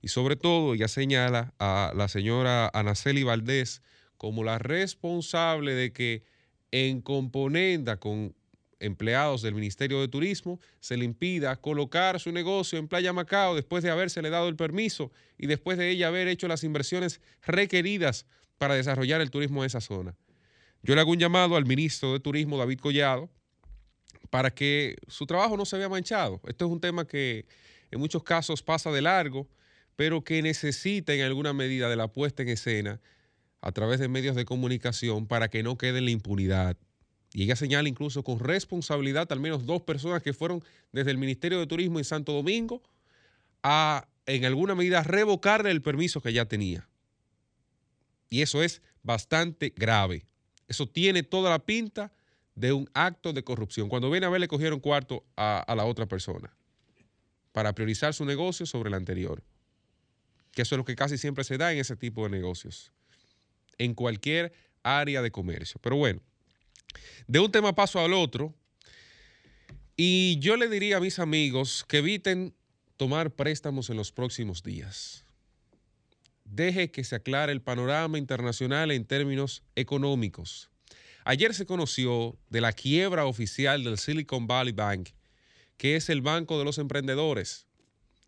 Y 0.00 0.08
sobre 0.08 0.36
todo, 0.36 0.74
ella 0.74 0.88
señala 0.88 1.52
a 1.58 1.92
la 1.94 2.08
señora 2.08 2.70
Anaceli 2.72 3.22
Valdés 3.22 3.82
como 4.16 4.42
la 4.42 4.58
responsable 4.58 5.74
de 5.74 5.92
que 5.92 6.22
en 6.70 7.02
componenda 7.02 7.98
con 7.98 8.34
empleados 8.80 9.42
del 9.42 9.54
Ministerio 9.54 10.00
de 10.00 10.08
Turismo 10.08 10.60
se 10.80 10.96
le 10.96 11.04
impida 11.04 11.56
colocar 11.56 12.20
su 12.20 12.32
negocio 12.32 12.78
en 12.78 12.88
Playa 12.88 13.12
Macao 13.12 13.54
después 13.54 13.82
de 13.82 13.90
habérsele 13.90 14.30
dado 14.30 14.48
el 14.48 14.56
permiso 14.56 15.10
y 15.38 15.46
después 15.46 15.78
de 15.78 15.90
ella 15.90 16.08
haber 16.08 16.28
hecho 16.28 16.48
las 16.48 16.64
inversiones 16.64 17.20
requeridas 17.42 18.26
para 18.58 18.74
desarrollar 18.74 19.20
el 19.20 19.30
turismo 19.30 19.62
en 19.62 19.66
esa 19.66 19.80
zona. 19.80 20.14
Yo 20.82 20.94
le 20.94 21.00
hago 21.00 21.10
un 21.10 21.18
llamado 21.18 21.56
al 21.56 21.66
ministro 21.66 22.12
de 22.12 22.20
Turismo, 22.20 22.58
David 22.58 22.78
Collado, 22.78 23.30
para 24.30 24.50
que 24.50 24.96
su 25.08 25.26
trabajo 25.26 25.56
no 25.56 25.64
se 25.64 25.78
vea 25.78 25.88
manchado. 25.88 26.40
Esto 26.46 26.66
es 26.66 26.70
un 26.70 26.80
tema 26.80 27.06
que 27.06 27.46
en 27.90 28.00
muchos 28.00 28.22
casos 28.22 28.62
pasa 28.62 28.90
de 28.90 29.02
largo, 29.02 29.48
pero 29.96 30.22
que 30.22 30.42
necesita 30.42 31.14
en 31.14 31.22
alguna 31.22 31.52
medida 31.52 31.88
de 31.88 31.96
la 31.96 32.08
puesta 32.08 32.42
en 32.42 32.50
escena 32.50 33.00
a 33.60 33.72
través 33.72 33.98
de 33.98 34.08
medios 34.08 34.36
de 34.36 34.44
comunicación 34.44 35.26
para 35.26 35.48
que 35.48 35.62
no 35.62 35.76
quede 35.76 35.98
en 35.98 36.04
la 36.04 36.10
impunidad. 36.10 36.76
Y 37.36 37.42
ella 37.42 37.54
señala 37.54 37.86
incluso 37.86 38.24
con 38.24 38.38
responsabilidad 38.38 39.30
al 39.30 39.40
menos 39.40 39.66
dos 39.66 39.82
personas 39.82 40.22
que 40.22 40.32
fueron 40.32 40.64
desde 40.90 41.10
el 41.10 41.18
Ministerio 41.18 41.60
de 41.60 41.66
Turismo 41.66 41.98
en 41.98 42.06
Santo 42.06 42.32
Domingo 42.32 42.82
a, 43.62 44.08
en 44.24 44.46
alguna 44.46 44.74
medida, 44.74 45.02
revocarle 45.02 45.70
el 45.70 45.82
permiso 45.82 46.22
que 46.22 46.32
ya 46.32 46.46
tenía. 46.46 46.88
Y 48.30 48.40
eso 48.40 48.62
es 48.62 48.80
bastante 49.02 49.74
grave. 49.76 50.24
Eso 50.66 50.88
tiene 50.88 51.24
toda 51.24 51.50
la 51.50 51.58
pinta 51.58 52.10
de 52.54 52.72
un 52.72 52.88
acto 52.94 53.34
de 53.34 53.44
corrupción. 53.44 53.90
Cuando 53.90 54.10
viene 54.10 54.24
a 54.24 54.30
ver, 54.30 54.40
le 54.40 54.48
cogieron 54.48 54.80
cuarto 54.80 55.22
a, 55.36 55.58
a 55.58 55.74
la 55.74 55.84
otra 55.84 56.06
persona 56.06 56.56
para 57.52 57.74
priorizar 57.74 58.14
su 58.14 58.24
negocio 58.24 58.64
sobre 58.64 58.88
el 58.88 58.94
anterior. 58.94 59.44
Que 60.52 60.62
eso 60.62 60.74
es 60.74 60.78
lo 60.78 60.86
que 60.86 60.96
casi 60.96 61.18
siempre 61.18 61.44
se 61.44 61.58
da 61.58 61.70
en 61.70 61.80
ese 61.80 61.96
tipo 61.96 62.22
de 62.24 62.30
negocios. 62.30 62.94
En 63.76 63.92
cualquier 63.92 64.54
área 64.82 65.20
de 65.20 65.30
comercio. 65.30 65.78
Pero 65.82 65.96
bueno, 65.96 66.22
de 67.26 67.38
un 67.38 67.50
tema 67.50 67.74
paso 67.74 68.00
al 68.00 68.12
otro. 68.12 68.54
Y 69.96 70.38
yo 70.40 70.56
le 70.56 70.68
diría 70.68 70.98
a 70.98 71.00
mis 71.00 71.18
amigos 71.18 71.84
que 71.88 71.98
eviten 71.98 72.54
tomar 72.96 73.30
préstamos 73.30 73.90
en 73.90 73.96
los 73.96 74.12
próximos 74.12 74.62
días. 74.62 75.24
Deje 76.44 76.90
que 76.90 77.04
se 77.04 77.16
aclare 77.16 77.52
el 77.52 77.62
panorama 77.62 78.18
internacional 78.18 78.90
en 78.90 79.04
términos 79.04 79.62
económicos. 79.74 80.70
Ayer 81.24 81.54
se 81.54 81.66
conoció 81.66 82.38
de 82.50 82.60
la 82.60 82.72
quiebra 82.72 83.26
oficial 83.26 83.82
del 83.82 83.98
Silicon 83.98 84.46
Valley 84.46 84.72
Bank, 84.72 85.10
que 85.76 85.96
es 85.96 86.08
el 86.08 86.22
banco 86.22 86.58
de 86.58 86.64
los 86.64 86.78
emprendedores. 86.78 87.66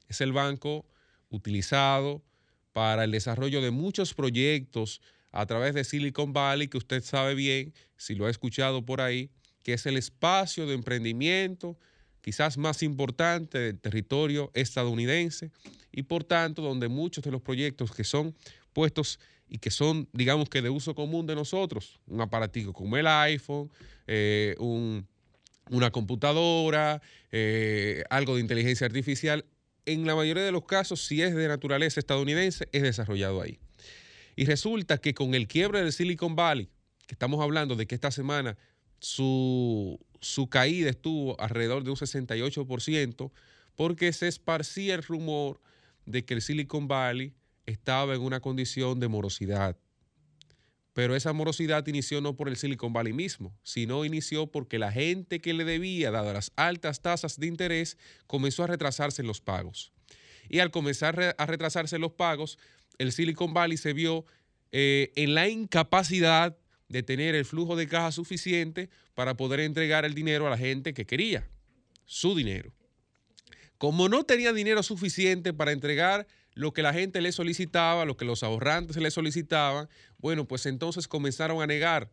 Es 0.08 0.20
el 0.20 0.32
banco 0.32 0.84
utilizado 1.30 2.24
para 2.72 3.04
el 3.04 3.12
desarrollo 3.12 3.62
de 3.62 3.70
muchos 3.70 4.14
proyectos 4.14 5.00
a 5.32 5.46
través 5.46 5.74
de 5.74 5.84
Silicon 5.84 6.32
Valley, 6.32 6.68
que 6.68 6.78
usted 6.78 7.02
sabe 7.02 7.34
bien, 7.34 7.72
si 7.96 8.14
lo 8.14 8.26
ha 8.26 8.30
escuchado 8.30 8.84
por 8.84 9.00
ahí, 9.00 9.30
que 9.62 9.74
es 9.74 9.86
el 9.86 9.96
espacio 9.96 10.66
de 10.66 10.74
emprendimiento 10.74 11.76
quizás 12.20 12.58
más 12.58 12.82
importante 12.82 13.58
del 13.58 13.78
territorio 13.78 14.50
estadounidense 14.54 15.50
y 15.92 16.02
por 16.02 16.24
tanto 16.24 16.62
donde 16.62 16.88
muchos 16.88 17.22
de 17.24 17.30
los 17.30 17.40
proyectos 17.42 17.92
que 17.92 18.04
son 18.04 18.34
puestos 18.72 19.18
y 19.48 19.58
que 19.58 19.70
son, 19.70 20.08
digamos 20.12 20.48
que 20.48 20.60
de 20.60 20.68
uso 20.70 20.94
común 20.94 21.26
de 21.26 21.34
nosotros, 21.34 22.00
un 22.06 22.20
aparatico 22.20 22.72
como 22.72 22.96
el 22.96 23.06
iPhone, 23.06 23.70
eh, 24.06 24.54
un- 24.58 25.06
una 25.70 25.90
computadora, 25.90 27.00
eh, 27.30 28.02
algo 28.10 28.34
de 28.34 28.40
inteligencia 28.42 28.86
artificial, 28.86 29.44
en 29.86 30.06
la 30.06 30.14
mayoría 30.14 30.42
de 30.42 30.52
los 30.52 30.64
casos, 30.64 31.06
si 31.06 31.22
es 31.22 31.34
de 31.34 31.48
naturaleza 31.48 32.00
estadounidense, 32.00 32.68
es 32.72 32.82
desarrollado 32.82 33.40
ahí. 33.40 33.58
Y 34.38 34.44
resulta 34.44 34.98
que 34.98 35.14
con 35.14 35.34
el 35.34 35.48
quiebre 35.48 35.82
del 35.82 35.92
Silicon 35.92 36.36
Valley, 36.36 36.68
que 37.08 37.14
estamos 37.14 37.40
hablando 37.40 37.74
de 37.74 37.88
que 37.88 37.96
esta 37.96 38.12
semana 38.12 38.56
su, 39.00 39.98
su 40.20 40.48
caída 40.48 40.90
estuvo 40.90 41.34
alrededor 41.40 41.82
de 41.82 41.90
un 41.90 41.96
68%, 41.96 43.32
porque 43.74 44.12
se 44.12 44.28
esparcía 44.28 44.94
el 44.94 45.02
rumor 45.02 45.60
de 46.06 46.24
que 46.24 46.34
el 46.34 46.42
Silicon 46.42 46.86
Valley 46.86 47.32
estaba 47.66 48.14
en 48.14 48.20
una 48.20 48.38
condición 48.38 49.00
de 49.00 49.08
morosidad. 49.08 49.76
Pero 50.92 51.16
esa 51.16 51.32
morosidad 51.32 51.84
inició 51.88 52.20
no 52.20 52.36
por 52.36 52.48
el 52.48 52.56
Silicon 52.56 52.92
Valley 52.92 53.12
mismo, 53.12 53.52
sino 53.64 54.04
inició 54.04 54.46
porque 54.46 54.78
la 54.78 54.92
gente 54.92 55.40
que 55.40 55.52
le 55.52 55.64
debía, 55.64 56.12
dadas 56.12 56.34
las 56.34 56.52
altas 56.54 57.02
tasas 57.02 57.40
de 57.40 57.48
interés, 57.48 57.98
comenzó 58.28 58.62
a 58.62 58.68
retrasarse 58.68 59.20
en 59.20 59.26
los 59.26 59.40
pagos. 59.40 59.90
Y 60.48 60.60
al 60.60 60.70
comenzar 60.70 61.34
a 61.36 61.46
retrasarse 61.46 61.98
los 61.98 62.12
pagos, 62.12 62.58
el 62.98 63.12
Silicon 63.12 63.54
Valley 63.54 63.76
se 63.76 63.92
vio 63.92 64.26
eh, 64.72 65.12
en 65.16 65.34
la 65.34 65.48
incapacidad 65.48 66.56
de 66.88 67.02
tener 67.02 67.34
el 67.34 67.44
flujo 67.44 67.76
de 67.76 67.86
caja 67.86 68.12
suficiente 68.12 68.90
para 69.14 69.36
poder 69.36 69.60
entregar 69.60 70.04
el 70.04 70.14
dinero 70.14 70.46
a 70.46 70.50
la 70.50 70.58
gente 70.58 70.94
que 70.94 71.06
quería, 71.06 71.48
su 72.04 72.34
dinero. 72.34 72.72
Como 73.78 74.08
no 74.08 74.24
tenía 74.24 74.52
dinero 74.52 74.82
suficiente 74.82 75.52
para 75.52 75.72
entregar 75.72 76.26
lo 76.54 76.72
que 76.72 76.82
la 76.82 76.92
gente 76.92 77.20
le 77.20 77.30
solicitaba, 77.30 78.04
lo 78.04 78.16
que 78.16 78.24
los 78.24 78.42
ahorrantes 78.42 78.96
le 78.96 79.10
solicitaban, 79.10 79.88
bueno, 80.18 80.46
pues 80.46 80.66
entonces 80.66 81.06
comenzaron 81.06 81.62
a 81.62 81.66
negar 81.66 82.10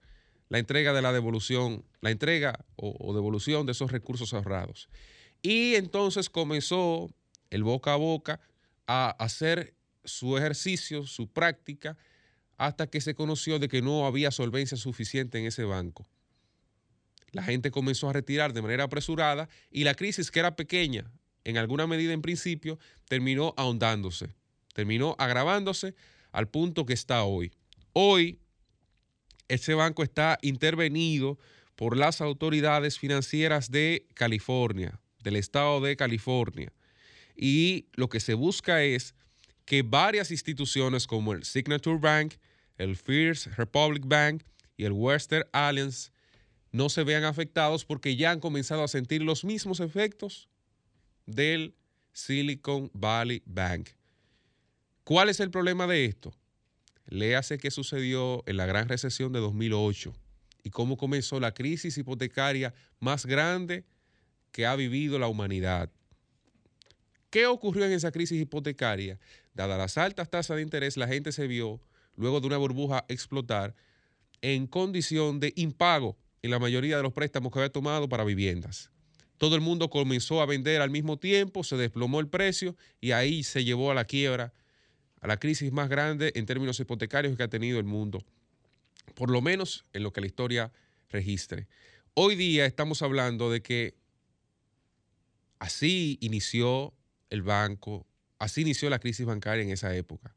la 0.50 0.60
entrega 0.60 0.94
de 0.94 1.02
la 1.02 1.12
devolución, 1.12 1.84
la 2.02 2.12
entrega 2.12 2.66
o, 2.76 2.96
o 3.00 3.16
devolución 3.16 3.66
de 3.66 3.72
esos 3.72 3.92
recursos 3.92 4.34
ahorrados. 4.34 4.90
Y 5.42 5.76
entonces 5.76 6.30
comenzó 6.30 7.10
el 7.50 7.64
boca 7.64 7.94
a 7.94 7.98
boca 7.98 8.40
a 8.88 9.10
hacer 9.12 9.75
su 10.06 10.38
ejercicio, 10.38 11.06
su 11.06 11.28
práctica, 11.28 11.98
hasta 12.58 12.88
que 12.88 13.02
se 13.02 13.16
conoció 13.16 13.60
de 13.60 13.68
que 13.68 13.82
no 13.82 14.06
había 14.06 14.32
solvencia 14.32 14.78
suficiente 14.78 15.40
en 15.40 15.46
ese 15.46 15.64
banco. 15.64 16.08
La 17.32 17.44
gente 17.44 17.72
comenzó 17.72 18.10
a 18.10 18.14
retirar 18.14 18.54
de 18.54 18.62
manera 18.62 18.86
apresurada 18.86 19.50
y 19.70 19.84
la 19.84 19.94
crisis, 19.94 20.32
que 20.32 20.40
era 20.40 20.56
pequeña, 20.56 21.12
en 21.44 21.58
alguna 21.58 21.86
medida 21.86 22.14
en 22.14 22.22
principio, 22.22 22.80
terminó 23.08 23.54
ahondándose, 23.58 24.34
terminó 24.74 25.16
agravándose 25.20 25.96
al 26.32 26.48
punto 26.48 26.86
que 26.86 26.94
está 26.94 27.24
hoy. 27.24 27.52
Hoy, 27.94 28.40
ese 29.48 29.74
banco 29.74 30.02
está 30.04 30.40
intervenido 30.42 31.38
por 31.76 31.98
las 31.98 32.22
autoridades 32.22 32.98
financieras 32.98 33.70
de 33.70 34.08
California, 34.14 35.00
del 35.24 35.36
estado 35.36 35.82
de 35.82 35.96
California. 35.96 36.74
Y 37.36 37.88
lo 37.94 38.10
que 38.10 38.20
se 38.20 38.34
busca 38.34 38.82
es 38.84 39.14
que 39.66 39.82
varias 39.82 40.32
instituciones 40.32 41.08
como 41.08 41.34
el 41.34 41.44
Signature 41.44 41.98
Bank, 41.98 42.36
el 42.78 42.96
First 42.96 43.48
Republic 43.58 44.04
Bank 44.06 44.44
y 44.78 44.86
el 44.86 44.92
Western 44.92 45.46
Alliance 45.52 46.12
no 46.72 46.90
se 46.90 47.04
vean 47.04 47.24
afectados 47.24 47.86
porque 47.86 48.16
ya 48.16 48.32
han 48.32 48.40
comenzado 48.40 48.84
a 48.84 48.88
sentir 48.88 49.22
los 49.22 49.44
mismos 49.44 49.80
efectos 49.80 50.50
del 51.26 51.76
Silicon 52.14 52.92
Valley 52.94 53.42
Bank. 53.46 53.90
¿Cuál 55.04 55.30
es 55.30 55.40
el 55.40 55.52
problema 55.52 55.88
de 55.88 56.06
esto? 56.06 56.34
Léase 57.08 57.58
qué 57.58 57.72
sucedió 57.72 58.44
en 58.48 58.58
la 58.58 58.66
gran 58.66 58.90
recesión 58.90 59.32
de 59.32 59.40
2008 59.40 60.14
y 60.64 60.70
cómo 60.72 60.98
comenzó 60.98 61.40
la 61.40 61.54
crisis 61.54 61.98
hipotecaria 61.98 62.74
más 63.00 63.26
grande 63.26 63.86
que 64.52 64.66
ha 64.66 64.76
vivido 64.76 65.20
la 65.20 65.28
humanidad. 65.28 65.92
¿Qué 67.36 67.48
ocurrió 67.48 67.84
en 67.84 67.92
esa 67.92 68.14
crisis 68.14 68.42
hipotecaria? 68.42 69.20
Dadas 69.54 69.78
las 69.78 69.98
altas 69.98 70.30
tasas 70.30 70.56
de 70.56 70.62
interés, 70.64 70.96
la 70.96 71.06
gente 71.06 71.34
se 71.34 71.48
vio, 71.48 71.82
luego 72.16 72.40
de 72.40 72.48
una 72.48 72.56
burbuja 72.56 73.04
explotar, 73.10 73.76
en 74.42 74.68
condición 74.68 75.42
de 75.42 75.52
impago 75.58 76.18
en 76.44 76.52
la 76.52 76.60
mayoría 76.60 76.96
de 76.96 77.04
los 77.04 77.12
préstamos 77.12 77.52
que 77.52 77.60
había 77.60 77.74
tomado 77.74 78.08
para 78.08 78.24
viviendas. 78.24 78.90
Todo 79.38 79.56
el 79.56 79.60
mundo 79.60 79.90
comenzó 79.90 80.42
a 80.42 80.46
vender 80.46 80.80
al 80.80 80.92
mismo 80.92 81.20
tiempo, 81.20 81.66
se 81.66 81.76
desplomó 81.76 82.22
el 82.22 82.30
precio 82.30 82.78
y 83.02 83.12
ahí 83.12 83.44
se 83.44 83.66
llevó 83.66 83.92
a 83.92 83.96
la 83.96 84.06
quiebra, 84.06 84.54
a 85.20 85.28
la 85.28 85.36
crisis 85.36 85.74
más 85.74 85.90
grande 85.90 86.32
en 86.36 86.46
términos 86.46 86.80
hipotecarios 86.80 87.36
que 87.36 87.44
ha 87.44 87.50
tenido 87.50 87.80
el 87.80 87.86
mundo, 87.86 88.24
por 89.14 89.30
lo 89.30 89.42
menos 89.42 89.84
en 89.92 90.04
lo 90.04 90.14
que 90.14 90.22
la 90.22 90.28
historia 90.28 90.72
registre. 91.10 91.68
Hoy 92.14 92.38
día 92.38 92.66
estamos 92.66 93.02
hablando 93.02 93.52
de 93.52 93.62
que 93.62 93.94
así 95.60 96.18
inició 96.22 96.94
el 97.36 97.44
banco, 97.44 98.08
así 98.40 98.62
inició 98.62 98.90
la 98.90 99.00
crisis 99.00 99.26
bancaria 99.26 99.64
en 99.64 99.72
esa 99.72 99.96
época. 99.96 100.36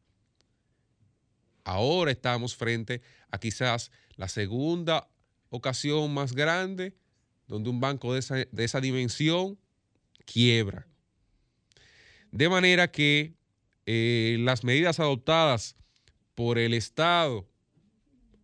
Ahora 1.65 2.11
estamos 2.11 2.55
frente 2.57 3.03
a 3.31 3.39
quizás 3.39 3.91
la 4.16 4.29
segunda 4.29 5.09
ocasión 5.51 6.12
más 6.12 6.33
grande 6.33 6.95
donde 7.47 7.70
un 7.70 7.81
banco 7.81 8.12
de 8.12 8.20
esa, 8.20 8.37
de 8.37 8.65
esa 8.65 8.81
dimensión 8.81 9.59
quiebra. 10.25 10.87
De 12.31 12.49
manera 12.49 12.91
que 12.91 13.35
eh, 13.87 14.37
las 14.41 14.65
medidas 14.65 15.01
adoptadas 15.01 15.77
por 16.35 16.59
el 16.59 16.75
Estado 16.75 17.49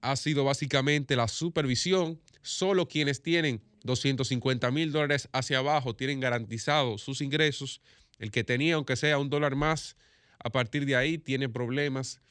ha 0.00 0.16
sido 0.16 0.44
básicamente 0.44 1.16
la 1.16 1.28
supervisión. 1.28 2.20
Solo 2.42 2.88
quienes 2.88 3.22
tienen 3.22 3.62
250 3.84 4.70
mil 4.70 4.90
dólares 4.90 5.28
hacia 5.32 5.58
abajo 5.58 5.94
tienen 5.94 6.20
garantizados 6.20 7.02
sus 7.02 7.20
ingresos. 7.20 7.80
El 8.24 8.30
que 8.30 8.42
tenía, 8.42 8.76
aunque 8.76 8.96
sea 8.96 9.18
un 9.18 9.28
dólar 9.28 9.54
más, 9.54 9.98
a 10.38 10.48
partir 10.48 10.86
de 10.86 10.96
ahí 10.96 11.18
tiene 11.18 11.50
problemas 11.50 12.22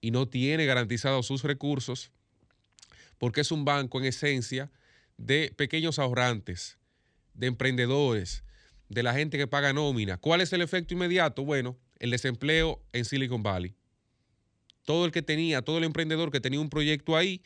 y 0.00 0.12
no 0.12 0.28
tiene 0.28 0.64
garantizados 0.64 1.26
sus 1.26 1.42
recursos 1.42 2.12
porque 3.18 3.40
es 3.40 3.50
un 3.50 3.64
banco 3.64 3.98
en 3.98 4.04
esencia 4.04 4.70
de 5.16 5.52
pequeños 5.56 5.98
ahorrantes, 5.98 6.78
de 7.34 7.48
emprendedores, 7.48 8.44
de 8.88 9.02
la 9.02 9.12
gente 9.12 9.36
que 9.36 9.48
paga 9.48 9.72
nómina. 9.72 10.18
¿Cuál 10.18 10.40
es 10.40 10.52
el 10.52 10.62
efecto 10.62 10.94
inmediato? 10.94 11.44
Bueno, 11.44 11.76
el 11.98 12.12
desempleo 12.12 12.80
en 12.92 13.04
Silicon 13.04 13.42
Valley. 13.42 13.74
Todo 14.84 15.04
el 15.04 15.10
que 15.10 15.22
tenía, 15.22 15.62
todo 15.62 15.78
el 15.78 15.84
emprendedor 15.84 16.30
que 16.30 16.40
tenía 16.40 16.60
un 16.60 16.70
proyecto 16.70 17.16
ahí, 17.16 17.42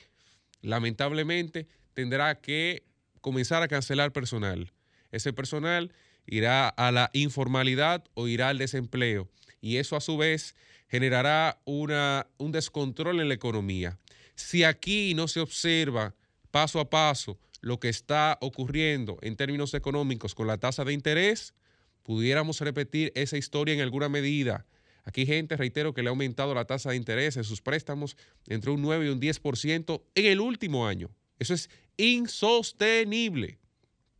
lamentablemente 0.60 1.68
tendrá 1.94 2.38
que 2.38 2.84
comenzar 3.22 3.62
a 3.62 3.68
cancelar 3.68 4.12
personal. 4.12 4.74
Ese 5.10 5.32
personal 5.32 5.90
irá 6.26 6.68
a 6.68 6.90
la 6.92 7.10
informalidad 7.12 8.04
o 8.14 8.28
irá 8.28 8.48
al 8.48 8.58
desempleo. 8.58 9.28
Y 9.60 9.76
eso 9.76 9.96
a 9.96 10.00
su 10.00 10.16
vez 10.16 10.54
generará 10.88 11.60
una, 11.64 12.26
un 12.38 12.52
descontrol 12.52 13.20
en 13.20 13.28
la 13.28 13.34
economía. 13.34 13.98
Si 14.34 14.64
aquí 14.64 15.14
no 15.14 15.28
se 15.28 15.40
observa 15.40 16.14
paso 16.50 16.80
a 16.80 16.90
paso 16.90 17.38
lo 17.60 17.78
que 17.78 17.88
está 17.88 18.38
ocurriendo 18.40 19.18
en 19.22 19.36
términos 19.36 19.74
económicos 19.74 20.34
con 20.34 20.46
la 20.46 20.58
tasa 20.58 20.84
de 20.84 20.92
interés, 20.92 21.54
pudiéramos 22.02 22.60
repetir 22.60 23.12
esa 23.14 23.36
historia 23.36 23.74
en 23.74 23.80
alguna 23.80 24.08
medida. 24.08 24.66
Aquí 25.04 25.26
gente, 25.26 25.56
reitero, 25.56 25.94
que 25.94 26.02
le 26.02 26.08
ha 26.08 26.10
aumentado 26.10 26.54
la 26.54 26.64
tasa 26.64 26.90
de 26.90 26.96
interés 26.96 27.36
en 27.36 27.44
sus 27.44 27.60
préstamos 27.62 28.16
entre 28.46 28.70
un 28.70 28.82
9 28.82 29.06
y 29.06 29.08
un 29.10 29.20
10% 29.20 30.02
en 30.14 30.26
el 30.26 30.40
último 30.40 30.86
año. 30.86 31.10
Eso 31.38 31.54
es 31.54 31.70
insostenible 31.96 33.59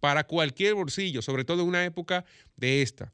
para 0.00 0.26
cualquier 0.26 0.74
bolsillo, 0.74 1.22
sobre 1.22 1.44
todo 1.44 1.62
en 1.62 1.68
una 1.68 1.84
época 1.84 2.24
de 2.56 2.82
esta, 2.82 3.12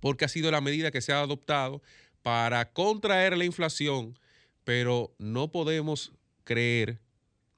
porque 0.00 0.24
ha 0.24 0.28
sido 0.28 0.50
la 0.50 0.60
medida 0.60 0.90
que 0.90 1.00
se 1.00 1.12
ha 1.12 1.20
adoptado 1.20 1.82
para 2.22 2.72
contraer 2.72 3.36
la 3.36 3.44
inflación, 3.44 4.18
pero 4.64 5.14
no 5.18 5.50
podemos 5.52 6.12
creer, 6.44 7.00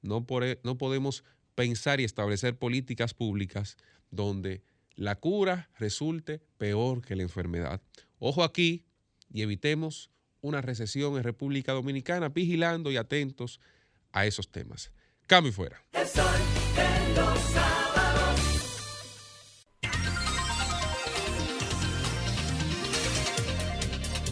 no, 0.01 0.25
por- 0.25 0.59
no 0.63 0.77
podemos 0.77 1.23
pensar 1.55 1.99
y 1.99 2.03
establecer 2.03 2.57
políticas 2.57 3.13
públicas 3.13 3.77
donde 4.11 4.61
la 4.95 5.15
cura 5.15 5.69
resulte 5.77 6.41
peor 6.57 7.01
que 7.01 7.15
la 7.15 7.23
enfermedad. 7.23 7.81
Ojo 8.19 8.43
aquí 8.43 8.83
y 9.31 9.41
evitemos 9.43 10.09
una 10.41 10.61
recesión 10.61 11.17
en 11.17 11.23
República 11.23 11.73
Dominicana, 11.73 12.29
vigilando 12.29 12.91
y 12.91 12.97
atentos 12.97 13.59
a 14.11 14.25
esos 14.25 14.49
temas. 14.49 14.91
Cambio 15.27 15.49
y 15.51 15.53
fuera. 15.53 15.83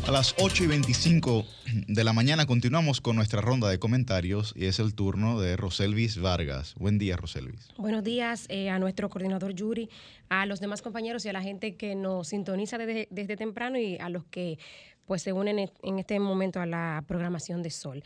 A 0.08 0.12
las 0.12 0.36
8 0.40 0.66
y 0.66 0.68
25 0.68 1.46
de 1.88 2.04
la 2.04 2.14
mañana 2.14 2.46
continuamos 2.46 3.02
con 3.02 3.16
nuestra 3.16 3.42
ronda 3.42 3.70
de 3.70 3.80
comentarios 3.80 4.54
y 4.56 4.66
es 4.66 4.80
el 4.80 4.94
turno 4.94 5.40
de 5.42 5.58
Roselvis 5.58 6.22
Vargas. 6.22 6.76
Buen 6.76 7.00
día, 7.00 7.18
Roselvis. 7.18 7.70
Buenos 7.78 8.04
días 8.04 8.46
eh, 8.50 8.70
a 8.70 8.78
nuestro 8.78 9.10
coordinador 9.10 9.54
Yuri, 9.56 9.90
a 10.30 10.46
los 10.46 10.60
demás 10.60 10.84
compañeros 10.84 11.26
y 11.26 11.30
a 11.30 11.34
la 11.34 11.42
gente 11.42 11.76
que 11.76 11.96
nos 11.96 12.28
sintoniza 12.28 12.78
desde, 12.78 13.08
desde 13.10 13.36
temprano 13.36 13.80
y 13.80 13.98
a 13.98 14.10
los 14.10 14.26
que 14.26 14.60
pues 15.08 15.24
se 15.24 15.34
unen 15.34 15.58
en- 15.82 16.00
este 16.00 16.20
momento 16.20 16.60
a 16.62 16.68
la 16.68 17.04
programación 17.08 17.64
de 17.64 17.72
Sol. 17.72 18.04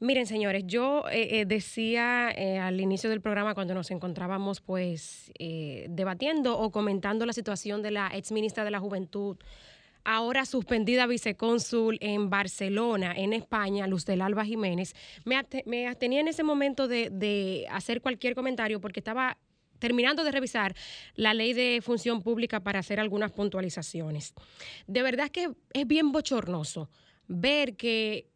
Miren, 0.00 0.26
señores, 0.26 0.64
yo 0.66 1.04
eh, 1.08 1.40
eh, 1.40 1.44
decía 1.46 2.30
al 2.66 2.80
inicio 2.80 3.08
del 3.10 3.20
programa 3.20 3.54
cuando 3.54 3.74
nos 3.74 3.92
encontrábamos 3.92 4.60
pues 4.60 5.30
debatiendo 5.38 6.58
o 6.58 6.72
comentando 6.72 7.26
la 7.26 7.32
situación 7.32 7.80
de 7.82 7.92
la 7.92 8.10
ex 8.12 8.32
ministra 8.32 8.64
de 8.64 8.72
la 8.72 8.80
Juventud, 8.80 9.36
ahora 10.04 10.44
suspendida 10.44 11.06
vicecónsul 11.06 11.98
en 12.00 12.30
Barcelona, 12.30 13.14
en 13.16 13.32
España, 13.32 13.86
Luz 13.86 14.04
del 14.04 14.22
Alba 14.22 14.44
Jiménez, 14.44 14.94
me, 15.24 15.40
me 15.66 15.86
abstenía 15.86 16.20
en 16.20 16.28
ese 16.28 16.42
momento 16.42 16.88
de, 16.88 17.10
de 17.10 17.66
hacer 17.70 18.00
cualquier 18.00 18.34
comentario 18.34 18.80
porque 18.80 19.00
estaba 19.00 19.38
terminando 19.78 20.22
de 20.22 20.30
revisar 20.30 20.76
la 21.16 21.34
ley 21.34 21.54
de 21.54 21.80
función 21.82 22.22
pública 22.22 22.60
para 22.60 22.78
hacer 22.78 23.00
algunas 23.00 23.32
puntualizaciones. 23.32 24.32
De 24.86 25.02
verdad 25.02 25.28
que 25.28 25.50
es 25.72 25.86
bien 25.86 26.12
bochornoso 26.12 26.88
ver 27.26 27.76
que 27.76 28.31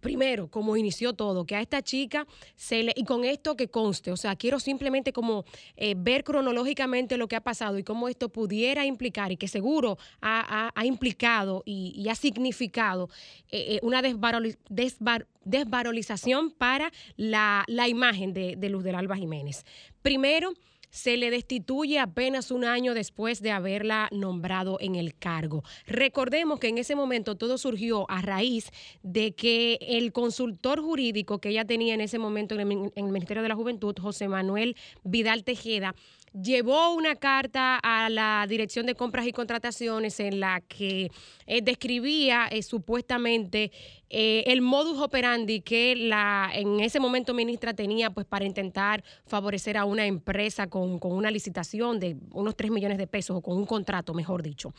primero, 0.00 0.48
como 0.50 0.76
inició 0.76 1.12
todo, 1.12 1.44
que 1.44 1.54
a 1.56 1.60
esta 1.60 1.82
chica 1.82 2.26
se 2.54 2.82
le, 2.82 2.92
y 2.96 3.04
con 3.04 3.24
esto 3.24 3.56
que 3.56 3.68
conste, 3.68 4.10
o 4.12 4.16
sea, 4.16 4.34
quiero 4.36 4.58
simplemente 4.60 5.12
como 5.12 5.44
eh, 5.76 5.94
ver 5.96 6.24
cronológicamente 6.24 7.16
lo 7.16 7.28
que 7.28 7.36
ha 7.36 7.40
pasado 7.42 7.78
y 7.78 7.84
cómo 7.84 8.08
esto 8.08 8.28
pudiera 8.28 8.86
implicar 8.86 9.32
y 9.32 9.36
que 9.36 9.48
seguro 9.48 9.98
ha, 10.20 10.70
ha- 10.74 10.86
implicado 10.86 11.62
y, 11.66 11.92
y 11.96 12.08
ha 12.08 12.14
significado 12.14 13.08
eh, 13.50 13.76
eh, 13.76 13.80
una 13.82 14.00
desvaroli- 14.02 14.56
desvar- 14.70 15.26
desvalorización 15.44 16.50
para 16.50 16.90
la, 17.16 17.64
la 17.66 17.88
imagen 17.88 18.32
de, 18.32 18.56
de 18.56 18.68
Luz 18.70 18.84
del 18.84 18.94
Alba 18.94 19.16
Jiménez. 19.16 19.64
Primero, 20.02 20.52
se 20.96 21.18
le 21.18 21.30
destituye 21.30 21.98
apenas 21.98 22.50
un 22.50 22.64
año 22.64 22.94
después 22.94 23.42
de 23.42 23.50
haberla 23.50 24.08
nombrado 24.12 24.78
en 24.80 24.94
el 24.94 25.14
cargo. 25.14 25.62
Recordemos 25.86 26.58
que 26.58 26.68
en 26.68 26.78
ese 26.78 26.96
momento 26.96 27.34
todo 27.34 27.58
surgió 27.58 28.10
a 28.10 28.22
raíz 28.22 28.70
de 29.02 29.34
que 29.34 29.78
el 29.82 30.14
consultor 30.14 30.80
jurídico 30.80 31.38
que 31.38 31.50
ella 31.50 31.66
tenía 31.66 31.92
en 31.92 32.00
ese 32.00 32.18
momento 32.18 32.54
en 32.54 32.92
el, 32.96 33.04
Ministerio 33.04 33.42
de 33.42 33.50
la 33.50 33.54
Juventud, 33.54 33.94
José 34.00 34.26
Manuel 34.26 34.74
Vidal 35.04 35.44
Tejeda, 35.44 35.94
llevó 36.42 36.94
una 36.94 37.16
carta 37.16 37.78
a 37.82 38.10
la 38.10 38.46
Dirección 38.48 38.86
de 38.86 38.94
Compras 38.94 39.26
y 39.26 39.32
Contrataciones 39.32 40.20
en 40.20 40.40
la 40.40 40.60
que 40.60 41.10
eh, 41.46 41.62
describía 41.62 42.46
eh, 42.46 42.62
supuestamente 42.62 43.72
eh, 44.10 44.44
el 44.46 44.60
modus 44.60 45.00
operandi 45.00 45.60
que 45.60 45.96
la 45.96 46.50
en 46.52 46.80
ese 46.80 47.00
momento 47.00 47.34
ministra 47.34 47.74
tenía 47.74 48.10
pues 48.10 48.26
para 48.26 48.44
intentar 48.44 49.02
favorecer 49.26 49.76
a 49.76 49.84
una 49.84 50.06
empresa 50.06 50.66
con, 50.66 50.98
con 50.98 51.12
una 51.12 51.30
licitación 51.30 51.98
de 51.98 52.16
unos 52.32 52.56
3 52.56 52.70
millones 52.70 52.98
de 52.98 53.06
pesos 53.06 53.36
o 53.36 53.40
con 53.40 53.56
un 53.56 53.66
contrato, 53.66 54.14
mejor 54.14 54.42
dicho. 54.42 54.74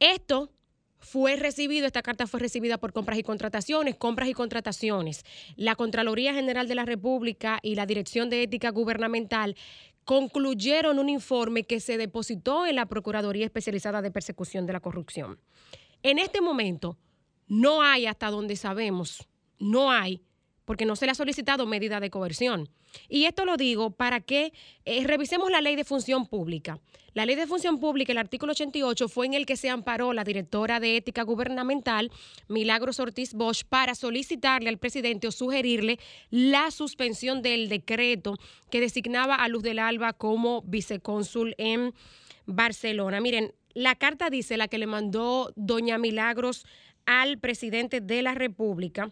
Esto 0.00 0.50
fue 1.00 1.36
recibido, 1.36 1.86
esta 1.86 2.02
carta 2.02 2.26
fue 2.26 2.40
recibida 2.40 2.78
por 2.78 2.92
compras 2.92 3.18
y 3.18 3.22
contrataciones, 3.22 3.96
compras 3.96 4.28
y 4.28 4.34
contrataciones. 4.34 5.24
La 5.56 5.76
Contraloría 5.76 6.34
General 6.34 6.66
de 6.66 6.74
la 6.74 6.84
República 6.84 7.60
y 7.62 7.76
la 7.76 7.86
Dirección 7.86 8.30
de 8.30 8.42
Ética 8.42 8.70
Gubernamental 8.70 9.56
concluyeron 10.08 10.98
un 10.98 11.10
informe 11.10 11.64
que 11.64 11.80
se 11.80 11.98
depositó 11.98 12.64
en 12.64 12.76
la 12.76 12.86
Procuraduría 12.86 13.44
Especializada 13.44 14.00
de 14.00 14.10
Persecución 14.10 14.64
de 14.64 14.72
la 14.72 14.80
Corrupción. 14.80 15.38
En 16.02 16.18
este 16.18 16.40
momento 16.40 16.96
no 17.46 17.82
hay, 17.82 18.06
hasta 18.06 18.30
donde 18.30 18.56
sabemos, 18.56 19.28
no 19.58 19.90
hay, 19.90 20.22
porque 20.68 20.84
no 20.84 20.96
se 20.96 21.06
le 21.06 21.12
ha 21.12 21.14
solicitado 21.14 21.64
medida 21.64 21.98
de 21.98 22.10
coerción. 22.10 22.68
Y 23.08 23.24
esto 23.24 23.46
lo 23.46 23.56
digo 23.56 23.92
para 23.92 24.20
que 24.20 24.52
eh, 24.84 25.02
revisemos 25.02 25.50
la 25.50 25.62
ley 25.62 25.76
de 25.76 25.84
función 25.84 26.26
pública. 26.26 26.78
La 27.14 27.24
ley 27.24 27.36
de 27.36 27.46
función 27.46 27.80
pública, 27.80 28.12
el 28.12 28.18
artículo 28.18 28.52
88, 28.52 29.08
fue 29.08 29.24
en 29.24 29.32
el 29.32 29.46
que 29.46 29.56
se 29.56 29.70
amparó 29.70 30.12
la 30.12 30.24
directora 30.24 30.78
de 30.78 30.98
ética 30.98 31.22
gubernamental, 31.22 32.12
Milagros 32.48 33.00
Ortiz 33.00 33.32
Bosch, 33.32 33.64
para 33.66 33.94
solicitarle 33.94 34.68
al 34.68 34.76
presidente 34.76 35.26
o 35.26 35.32
sugerirle 35.32 35.98
la 36.28 36.70
suspensión 36.70 37.40
del 37.40 37.70
decreto 37.70 38.36
que 38.70 38.82
designaba 38.82 39.36
a 39.36 39.48
Luz 39.48 39.62
del 39.62 39.78
Alba 39.78 40.12
como 40.12 40.60
vicecónsul 40.66 41.54
en 41.56 41.94
Barcelona. 42.44 43.22
Miren, 43.22 43.54
la 43.72 43.94
carta 43.94 44.28
dice, 44.28 44.58
la 44.58 44.68
que 44.68 44.76
le 44.76 44.86
mandó 44.86 45.50
doña 45.56 45.96
Milagros 45.96 46.66
al 47.06 47.38
presidente 47.38 48.02
de 48.02 48.20
la 48.20 48.34
República. 48.34 49.10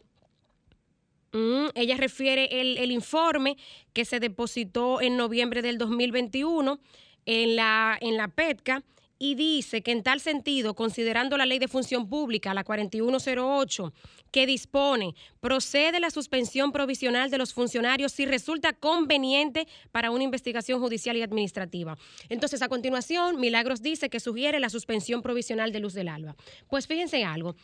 Mm, 1.37 1.69
ella 1.75 1.99
refiere 1.99 2.49
el, 2.63 2.79
el 2.79 2.91
informe 2.91 3.59
que 3.93 4.07
se 4.07 4.21
depositó 4.21 5.03
en 5.03 5.19
noviembre 5.19 5.61
del 5.61 5.77
2021 5.77 6.81
en 7.27 7.57
la, 7.57 7.99
en 8.01 8.17
la 8.17 8.29
PETCA 8.29 8.83
y 9.19 9.35
dice 9.35 9.83
que 9.83 9.93
en 9.93 10.03
tal 10.03 10.21
sentido, 10.21 10.75
considerando 10.75 11.37
la 11.37 11.45
ley 11.45 11.59
de 11.59 11.69
función 11.69 12.09
pública, 12.09 12.55
la 12.55 12.65
4108, 12.65 13.93
que 14.31 14.47
dispone, 14.47 15.15
procede 15.41 16.01
la 16.01 16.11
suspensión 16.11 16.73
provisional 16.73 17.31
de 17.31 17.39
los 17.39 17.53
funcionarios 17.53 18.13
si 18.13 18.25
resulta 18.25 18.73
conveniente 18.73 19.69
para 19.93 20.11
una 20.11 20.25
investigación 20.25 20.81
judicial 20.81 21.17
y 21.17 21.23
administrativa. 21.23 21.99
Entonces, 22.31 22.63
a 22.63 22.69
continuación, 22.69 23.41
Milagros 23.41 23.83
dice 23.83 24.09
que 24.09 24.21
sugiere 24.21 24.61
la 24.61 24.71
suspensión 24.71 25.21
provisional 25.21 25.73
de 25.73 25.81
Luz 25.81 25.93
del 25.93 26.09
Alba. 26.09 26.35
Pues 26.69 26.87
fíjense 26.87 27.25
algo. 27.25 27.57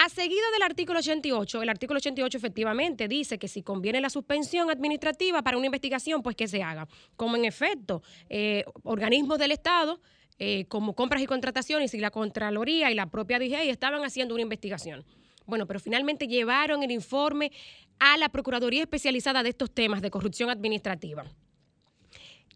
A 0.00 0.08
seguido 0.08 0.48
del 0.52 0.62
artículo 0.62 1.00
88, 1.00 1.60
el 1.60 1.68
artículo 1.68 1.98
88 1.98 2.38
efectivamente 2.38 3.08
dice 3.08 3.36
que 3.36 3.48
si 3.48 3.64
conviene 3.64 4.00
la 4.00 4.10
suspensión 4.10 4.70
administrativa 4.70 5.42
para 5.42 5.56
una 5.56 5.66
investigación, 5.66 6.22
pues 6.22 6.36
que 6.36 6.46
se 6.46 6.62
haga. 6.62 6.86
Como 7.16 7.34
en 7.34 7.44
efecto, 7.44 8.00
eh, 8.28 8.64
organismos 8.84 9.40
del 9.40 9.50
Estado, 9.50 10.00
eh, 10.38 10.66
como 10.68 10.94
compras 10.94 11.20
y 11.20 11.26
contrataciones 11.26 11.94
y 11.94 11.98
la 11.98 12.12
Contraloría 12.12 12.92
y 12.92 12.94
la 12.94 13.06
propia 13.06 13.40
DGI 13.40 13.70
estaban 13.70 14.04
haciendo 14.04 14.34
una 14.34 14.42
investigación. 14.42 15.04
Bueno, 15.46 15.66
pero 15.66 15.80
finalmente 15.80 16.28
llevaron 16.28 16.84
el 16.84 16.92
informe 16.92 17.50
a 17.98 18.16
la 18.18 18.28
Procuraduría 18.28 18.82
Especializada 18.82 19.42
de 19.42 19.48
estos 19.48 19.72
temas 19.72 20.00
de 20.00 20.12
corrupción 20.12 20.48
administrativa. 20.48 21.24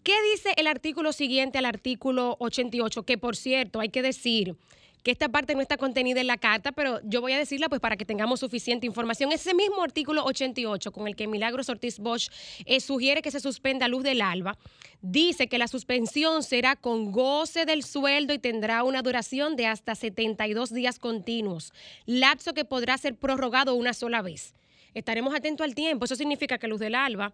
¿Qué 0.04 0.14
dice 0.30 0.54
el 0.56 0.68
artículo 0.68 1.12
siguiente 1.12 1.58
al 1.58 1.64
artículo 1.64 2.36
88? 2.38 3.02
Que 3.02 3.18
por 3.18 3.34
cierto, 3.34 3.80
hay 3.80 3.88
que 3.88 4.02
decir 4.02 4.54
que 5.02 5.10
esta 5.10 5.28
parte 5.28 5.54
no 5.54 5.60
está 5.60 5.76
contenida 5.76 6.20
en 6.20 6.26
la 6.26 6.36
carta, 6.36 6.72
pero 6.72 7.00
yo 7.04 7.20
voy 7.20 7.32
a 7.32 7.38
decirla 7.38 7.68
pues 7.68 7.80
para 7.80 7.96
que 7.96 8.04
tengamos 8.04 8.40
suficiente 8.40 8.86
información. 8.86 9.32
Ese 9.32 9.54
mismo 9.54 9.82
artículo 9.82 10.24
88 10.24 10.92
con 10.92 11.08
el 11.08 11.16
que 11.16 11.26
Milagros 11.26 11.68
Ortiz 11.68 11.98
Bosch 11.98 12.28
eh, 12.64 12.80
sugiere 12.80 13.22
que 13.22 13.30
se 13.30 13.40
suspenda 13.40 13.88
Luz 13.88 14.02
del 14.02 14.20
Alba, 14.22 14.56
dice 15.00 15.48
que 15.48 15.58
la 15.58 15.68
suspensión 15.68 16.42
será 16.42 16.76
con 16.76 17.12
goce 17.12 17.64
del 17.64 17.82
sueldo 17.82 18.32
y 18.32 18.38
tendrá 18.38 18.84
una 18.84 19.02
duración 19.02 19.56
de 19.56 19.66
hasta 19.66 19.94
72 19.94 20.72
días 20.72 20.98
continuos, 20.98 21.72
lapso 22.06 22.54
que 22.54 22.64
podrá 22.64 22.96
ser 22.98 23.16
prorrogado 23.16 23.74
una 23.74 23.94
sola 23.94 24.22
vez. 24.22 24.54
Estaremos 24.94 25.34
atentos 25.34 25.64
al 25.64 25.74
tiempo. 25.74 26.04
Eso 26.04 26.16
significa 26.16 26.58
que 26.58 26.68
Luz 26.68 26.80
del 26.80 26.94
Alba 26.94 27.32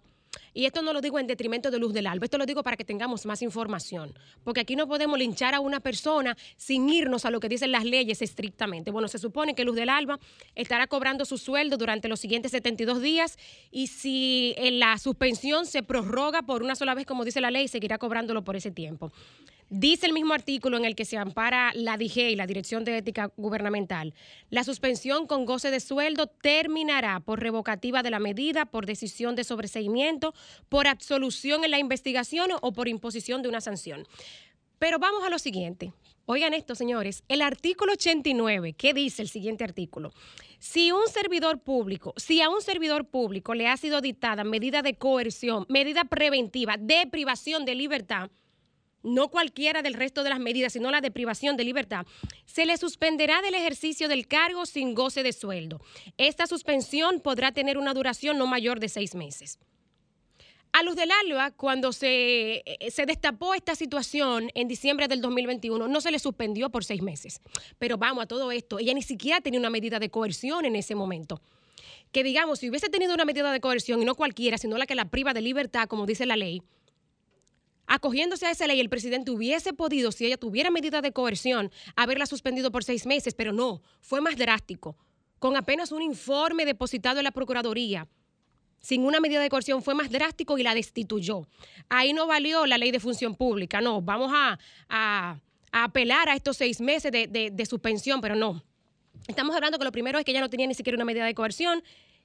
y 0.55 0.67
esto 0.67 0.83
no 0.83 0.93
lo 0.93 1.01
digo 1.01 1.19
en 1.19 1.27
detrimento 1.27 1.71
de 1.71 1.79
Luz 1.79 1.93
del 1.93 2.07
Alba, 2.07 2.25
esto 2.25 2.39
lo 2.39 2.47
digo 2.47 2.63
para 2.63 2.77
que 2.77 2.85
tengamos 2.85 3.27
más 3.27 3.43
información, 3.43 4.15
porque 4.45 4.61
aquí 4.61 4.77
no 4.77 4.87
podemos 4.87 5.19
linchar 5.19 5.55
a 5.55 5.61
una 5.61 5.81
persona 5.81 6.37
sin 6.57 6.89
irnos 6.89 7.25
a 7.25 7.31
lo 7.31 7.41
que 7.41 7.49
dicen 7.49 7.73
las 7.73 7.85
leyes 7.85 8.23
estrictamente. 8.23 8.91
Bueno, 8.91 9.09
se 9.09 9.19
supone 9.19 9.55
que 9.55 9.65
Luz 9.65 9.77
del 9.77 9.89
Alba 9.89 10.19
estará 10.55 10.87
cobrando 10.87 11.25
su 11.25 11.39
sueldo 11.39 11.77
durante 11.77 12.09
los 12.09 12.21
siguientes 12.21 12.53
72 12.53 13.03
días 13.03 13.39
y 13.71 13.89
si 13.89 14.55
en 14.57 14.79
la 14.79 14.99
suspensión 14.99 15.67
se 15.67 15.83
prorroga 15.83 16.43
por 16.43 16.63
una 16.63 16.75
sola 16.75 16.95
vez, 16.95 17.07
como 17.07 17.25
dice 17.25 17.41
la 17.41 17.51
ley, 17.51 17.69
seguirá 17.69 17.99
cobrándolo 17.99 18.43
por 18.43 18.57
ese 18.57 18.71
tiempo. 18.71 19.13
Dice 19.71 20.07
el 20.07 20.15
mismo 20.15 20.33
artículo 20.33 20.79
en 20.79 20.87
el 20.87 20.97
que 20.97 21.05
se 21.05 21.19
ampara 21.19 21.73
la 21.75 21.99
DIGEI, 21.99 22.37
la 22.37 22.47
Dirección 22.47 22.85
de 22.85 22.97
Ética 22.97 23.31
Gubernamental, 23.37 24.15
la 24.49 24.65
suspensión 24.65 25.27
con 25.27 25.45
goce 25.45 25.71
de 25.71 25.81
sueldo 25.81 26.27
terminará 26.27 27.21
por 27.21 27.41
revocativa 27.41 28.03
de 28.03 28.11
la 28.11 28.19
medida, 28.19 28.65
por 28.65 28.87
decisión 28.87 29.37
de 29.37 29.45
sobreseimiento, 29.45 30.33
por 30.71 30.87
absolución 30.87 31.65
en 31.65 31.73
la 31.73 31.79
investigación 31.79 32.51
o 32.63 32.73
por 32.73 32.89
imposición 32.89 33.43
de 33.43 33.51
una 33.51 33.61
sanción. 33.61 34.07
Pero 34.79 34.99
vamos 34.99 35.23
a 35.23 35.29
lo 35.29 35.39
siguiente. 35.39 35.93
Oigan 36.25 36.55
esto, 36.55 36.75
señores. 36.75 37.23
El 37.29 37.43
artículo 37.43 37.93
89, 37.93 38.73
¿qué 38.73 38.95
dice 38.95 39.21
el 39.21 39.29
siguiente 39.29 39.65
artículo? 39.65 40.13
Si 40.59 40.93
un 40.93 41.09
servidor 41.09 41.61
público, 41.61 42.15
si 42.17 42.41
a 42.41 42.49
un 42.49 42.63
servidor 42.63 43.07
público 43.07 43.55
le 43.55 43.69
ha 43.69 43.77
sido 43.77 44.01
dictada 44.01 44.45
medida 44.45 44.81
de 44.81 44.95
coerción, 44.95 45.67
medida 45.69 46.05
preventiva 46.05 46.77
de 46.79 47.07
privación 47.11 47.67
de 47.67 47.75
libertad, 47.75 48.31
no 49.15 49.29
cualquiera 49.29 49.83
del 49.83 49.95
resto 49.95 50.23
de 50.23 50.31
las 50.31 50.41
medidas, 50.41 50.73
sino 50.73 50.91
la 50.91 51.01
de 51.01 51.11
privación 51.11 51.57
de 51.57 51.65
libertad, 51.65 52.07
se 52.47 52.67
le 52.67 52.77
suspenderá 52.77 53.43
del 53.43 53.55
ejercicio 53.55 54.09
del 54.09 54.27
cargo 54.27 54.67
sin 54.67 54.95
goce 54.95 55.23
de 55.23 55.33
sueldo. 55.33 55.81
Esta 56.17 56.47
suspensión 56.47 57.21
podrá 57.21 57.53
tener 57.53 57.79
una 57.79 57.95
duración 57.95 58.39
no 58.39 58.47
mayor 58.47 58.81
de 58.81 58.89
seis 58.89 59.15
meses. 59.15 59.59
A 60.73 60.83
Luz 60.83 60.97
del 60.97 61.11
Alba, 61.11 61.51
cuando 61.51 61.93
se, 61.93 62.63
eh, 62.67 62.91
se 62.91 63.07
destapó 63.07 63.55
esta 63.55 63.75
situación 63.75 64.51
en 64.55 64.69
diciembre 64.69 65.09
del 65.09 65.23
2021, 65.23 65.89
no 65.89 66.01
se 66.01 66.11
le 66.11 66.19
suspendió 66.19 66.69
por 66.71 66.85
seis 66.85 67.01
meses. 67.01 67.41
Pero 67.79 67.97
vamos 67.97 68.25
a 68.25 68.27
todo 68.27 68.53
esto, 68.53 68.79
ella 68.79 68.93
ni 68.93 69.03
siquiera 69.03 69.41
tenía 69.41 69.59
una 69.59 69.71
medida 69.71 69.99
de 69.99 70.11
coerción 70.11 70.67
en 70.67 70.77
ese 70.77 70.95
momento. 70.95 71.41
Que 72.13 72.23
digamos, 72.23 72.59
si 72.59 72.69
hubiese 72.69 72.89
tenido 72.91 73.15
una 73.15 73.25
medida 73.25 73.51
de 73.51 73.61
coerción 73.61 74.03
y 74.03 74.05
no 74.05 74.15
cualquiera, 74.15 74.59
sino 74.59 74.77
la 74.77 74.87
que 74.87 74.95
la 74.95 75.07
priva 75.07 75.33
de 75.33 75.41
libertad, 75.41 75.89
como 75.89 76.07
dice 76.07 76.27
la 76.27 76.37
ley, 76.37 76.63
acogiéndose 77.89 78.47
a 78.47 78.51
esa 78.53 78.67
ley, 78.67 78.79
el 78.79 78.89
presidente 78.89 79.31
hubiese 79.33 79.73
podido, 79.73 80.13
si 80.13 80.27
ella 80.27 80.37
tuviera 80.37 80.71
medida 80.71 81.01
de 81.03 81.13
coerción, 81.13 81.73
haberla 81.97 82.27
suspendido 82.27 82.71
por 82.71 82.85
seis 82.85 83.07
meses, 83.07 83.35
pero 83.35 83.53
no, 83.53 83.83
fue 84.01 84.21
más 84.21 84.37
drástico. 84.37 84.97
Con 85.41 85.57
apenas 85.57 85.91
un 85.91 86.03
informe 86.03 86.65
depositado 86.67 87.19
en 87.19 87.25
la 87.25 87.31
Procuraduría, 87.33 88.07
sin 88.81 89.05
una 89.05 89.19
medida 89.21 89.41
de 89.41 89.49
coerción, 89.49 89.83
fue 89.83 89.95
más 89.95 90.11
drástico 90.11 90.57
y 90.59 90.63
la 90.63 90.75
destituyó. 90.75 91.49
Ahí 91.89 92.13
no 92.13 92.27
valió 92.29 92.65
la 92.67 92.79
ley 92.79 92.91
de 92.93 93.01
función 93.01 93.35
pública, 93.35 93.81
no, 93.81 94.01
vamos 94.03 94.31
a, 94.33 94.59
a- 94.89 95.41
a 95.73 95.85
apelar 95.85 96.29
a 96.29 96.35
estos 96.35 96.57
seis 96.57 96.81
meses 96.81 97.11
de, 97.13 97.27
de- 97.27 97.51
de 97.51 97.67
suspensión, 97.67 98.21
pero 98.21 98.35
no. 98.37 98.63
Estamos 99.27 99.55
hablando 99.55 99.79
que 99.79 99.85
lo 99.85 99.93
primero 99.93 100.19
es 100.19 100.25
que 100.25 100.31
ella 100.31 100.41
no 100.41 100.49
tenía 100.49 100.67
ni 100.67 100.75
siquiera 100.75 100.97
una 100.97 101.05
medida 101.05 101.25
de 101.27 101.35
coerción, 101.35 101.83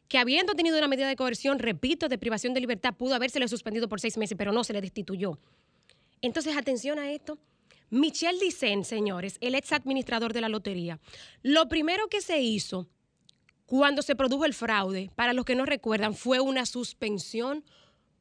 que 0.07 0.17
habiendo 0.17 0.53
tenido 0.53 0.77
una 0.77 0.87
medida 0.87 1.07
de 1.07 1.15
coerción, 1.15 1.59
repito, 1.59 2.07
de 2.07 2.17
privación 2.17 2.53
de 2.53 2.59
libertad, 2.59 2.93
pudo 2.95 3.15
habérsele 3.15 3.47
suspendido 3.47 3.89
por 3.89 3.99
seis 3.99 4.17
meses, 4.17 4.37
pero 4.37 4.51
no 4.51 4.63
se 4.63 4.73
le 4.73 4.81
destituyó. 4.81 5.39
Entonces, 6.21 6.55
atención 6.55 6.99
a 6.99 7.11
esto. 7.11 7.37
Michel 7.89 8.39
Dicen, 8.39 8.85
señores, 8.85 9.37
el 9.39 9.53
ex 9.55 9.71
administrador 9.71 10.33
de 10.33 10.41
la 10.41 10.49
lotería, 10.49 10.99
lo 11.43 11.69
primero 11.69 12.07
que 12.07 12.21
se 12.21 12.41
hizo 12.41 12.87
cuando 13.65 14.01
se 14.01 14.15
produjo 14.15 14.45
el 14.45 14.53
fraude, 14.53 15.11
para 15.15 15.33
los 15.33 15.45
que 15.45 15.55
no 15.55 15.65
recuerdan, 15.65 16.15
fue 16.15 16.39
una 16.39 16.65
suspensión, 16.65 17.63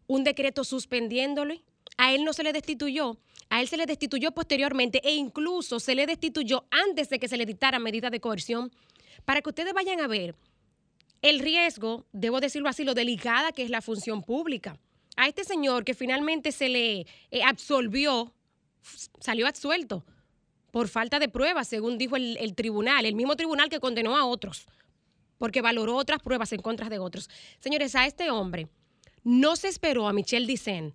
un 0.06 0.24
decreto 0.24 0.64
suspendiéndole. 0.64 1.62
A 1.98 2.12
él 2.12 2.24
no 2.24 2.32
se 2.32 2.42
le 2.42 2.52
destituyó, 2.52 3.18
a 3.50 3.60
él 3.60 3.68
se 3.68 3.76
le 3.76 3.86
destituyó 3.86 4.32
posteriormente 4.32 5.00
e 5.04 5.14
incluso 5.14 5.78
se 5.78 5.94
le 5.94 6.06
destituyó 6.06 6.64
antes 6.70 7.10
de 7.10 7.18
que 7.18 7.28
se 7.28 7.36
le 7.36 7.44
dictara 7.44 7.78
medida 7.78 8.08
de 8.08 8.20
coerción. 8.20 8.72
Para 9.24 9.42
que 9.42 9.50
ustedes 9.50 9.74
vayan 9.74 10.00
a 10.00 10.06
ver 10.06 10.34
el 11.22 11.38
riesgo, 11.38 12.04
debo 12.12 12.40
decirlo 12.40 12.68
así, 12.68 12.84
lo 12.84 12.94
delicada 12.94 13.52
que 13.52 13.62
es 13.62 13.70
la 13.70 13.80
función 13.80 14.22
pública. 14.22 14.78
A 15.16 15.28
este 15.28 15.44
señor 15.44 15.84
que 15.84 15.94
finalmente 15.94 16.52
se 16.52 16.68
le 16.68 17.06
eh, 17.30 17.42
absolvió, 17.44 18.34
salió 19.20 19.46
absuelto 19.46 20.04
por 20.70 20.88
falta 20.88 21.18
de 21.18 21.28
pruebas, 21.28 21.68
según 21.68 21.98
dijo 21.98 22.16
el, 22.16 22.36
el 22.38 22.54
tribunal, 22.54 23.04
el 23.04 23.14
mismo 23.14 23.36
tribunal 23.36 23.68
que 23.68 23.78
condenó 23.78 24.16
a 24.16 24.24
otros, 24.24 24.66
porque 25.38 25.60
valoró 25.60 25.96
otras 25.96 26.20
pruebas 26.20 26.52
en 26.52 26.62
contra 26.62 26.88
de 26.88 26.98
otros. 26.98 27.30
Señores, 27.60 27.94
a 27.94 28.06
este 28.06 28.30
hombre 28.30 28.68
no 29.22 29.54
se 29.54 29.68
esperó 29.68 30.08
a 30.08 30.12
Michel 30.12 30.46
Dicen 30.46 30.94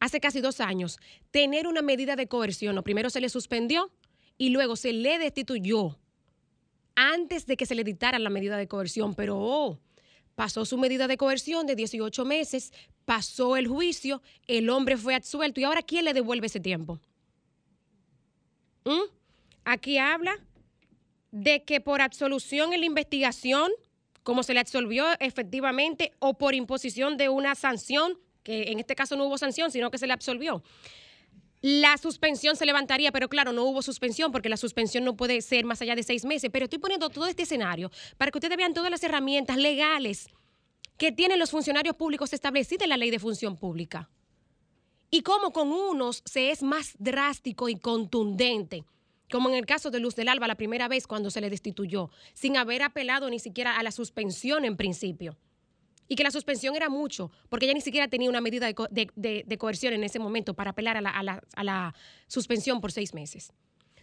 hace 0.00 0.20
casi 0.20 0.40
dos 0.40 0.60
años 0.60 0.98
tener 1.30 1.66
una 1.66 1.82
medida 1.82 2.16
de 2.16 2.28
coerción. 2.28 2.74
Lo 2.74 2.82
primero 2.82 3.10
se 3.10 3.20
le 3.20 3.28
suspendió 3.28 3.90
y 4.38 4.50
luego 4.50 4.76
se 4.76 4.92
le 4.92 5.18
destituyó 5.18 5.98
antes 6.94 7.46
de 7.46 7.56
que 7.56 7.66
se 7.66 7.74
le 7.74 7.84
dictara 7.84 8.18
la 8.18 8.30
medida 8.30 8.56
de 8.56 8.68
coerción, 8.68 9.14
pero 9.14 9.38
oh, 9.38 9.78
pasó 10.34 10.64
su 10.64 10.78
medida 10.78 11.06
de 11.06 11.16
coerción 11.16 11.66
de 11.66 11.76
18 11.76 12.24
meses, 12.24 12.72
pasó 13.04 13.56
el 13.56 13.68
juicio, 13.68 14.22
el 14.46 14.70
hombre 14.70 14.96
fue 14.96 15.14
absuelto 15.14 15.60
y 15.60 15.64
ahora 15.64 15.82
¿quién 15.82 16.04
le 16.04 16.14
devuelve 16.14 16.46
ese 16.46 16.60
tiempo? 16.60 17.00
¿Mm? 18.84 19.10
Aquí 19.64 19.98
habla 19.98 20.38
de 21.30 21.64
que 21.64 21.80
por 21.80 22.00
absolución 22.00 22.72
en 22.72 22.80
la 22.80 22.86
investigación, 22.86 23.72
como 24.22 24.42
se 24.42 24.54
le 24.54 24.60
absolvió 24.60 25.06
efectivamente, 25.20 26.12
o 26.18 26.34
por 26.34 26.54
imposición 26.54 27.16
de 27.16 27.28
una 27.28 27.54
sanción, 27.54 28.18
que 28.42 28.70
en 28.70 28.78
este 28.78 28.94
caso 28.94 29.16
no 29.16 29.24
hubo 29.24 29.38
sanción, 29.38 29.70
sino 29.70 29.90
que 29.90 29.98
se 29.98 30.06
le 30.06 30.12
absolvió. 30.12 30.62
La 31.66 31.96
suspensión 31.96 32.56
se 32.56 32.66
levantaría, 32.66 33.10
pero 33.10 33.30
claro, 33.30 33.50
no 33.50 33.64
hubo 33.64 33.80
suspensión 33.80 34.30
porque 34.30 34.50
la 34.50 34.58
suspensión 34.58 35.02
no 35.02 35.16
puede 35.16 35.40
ser 35.40 35.64
más 35.64 35.80
allá 35.80 35.96
de 35.96 36.02
seis 36.02 36.26
meses. 36.26 36.50
Pero 36.52 36.64
estoy 36.64 36.78
poniendo 36.78 37.08
todo 37.08 37.26
este 37.26 37.44
escenario 37.44 37.90
para 38.18 38.30
que 38.30 38.36
ustedes 38.36 38.58
vean 38.58 38.74
todas 38.74 38.90
las 38.90 39.02
herramientas 39.02 39.56
legales 39.56 40.28
que 40.98 41.10
tienen 41.10 41.38
los 41.38 41.50
funcionarios 41.50 41.96
públicos 41.96 42.34
establecidas 42.34 42.82
en 42.82 42.90
la 42.90 42.98
ley 42.98 43.10
de 43.10 43.18
función 43.18 43.56
pública. 43.56 44.10
Y 45.10 45.22
cómo 45.22 45.54
con 45.54 45.72
unos 45.72 46.20
se 46.26 46.50
es 46.50 46.62
más 46.62 46.96
drástico 46.98 47.70
y 47.70 47.76
contundente, 47.76 48.84
como 49.30 49.48
en 49.48 49.54
el 49.54 49.64
caso 49.64 49.90
de 49.90 50.00
Luz 50.00 50.14
del 50.16 50.28
Alba 50.28 50.46
la 50.46 50.56
primera 50.56 50.86
vez 50.86 51.06
cuando 51.06 51.30
se 51.30 51.40
le 51.40 51.48
destituyó, 51.48 52.10
sin 52.34 52.58
haber 52.58 52.82
apelado 52.82 53.30
ni 53.30 53.38
siquiera 53.38 53.78
a 53.78 53.82
la 53.82 53.90
suspensión 53.90 54.66
en 54.66 54.76
principio. 54.76 55.38
Y 56.14 56.16
que 56.16 56.22
la 56.22 56.30
suspensión 56.30 56.76
era 56.76 56.88
mucho, 56.88 57.32
porque 57.48 57.64
ella 57.66 57.74
ni 57.74 57.80
siquiera 57.80 58.06
tenía 58.06 58.30
una 58.30 58.40
medida 58.40 58.66
de, 58.66 58.74
co- 58.76 58.86
de- 58.88 59.10
de- 59.16 59.58
coerción 59.58 59.94
en 59.94 60.04
ese 60.04 60.20
momento 60.20 60.54
para 60.54 60.70
apelar 60.70 60.96
a 60.96 61.00
la, 61.00 61.10
a 61.10 61.24
la- 61.24 61.42
a 61.56 61.64
la 61.64 61.92
suspensión 62.28 62.80
por 62.80 62.92
seis 62.92 63.12
meses. 63.14 63.52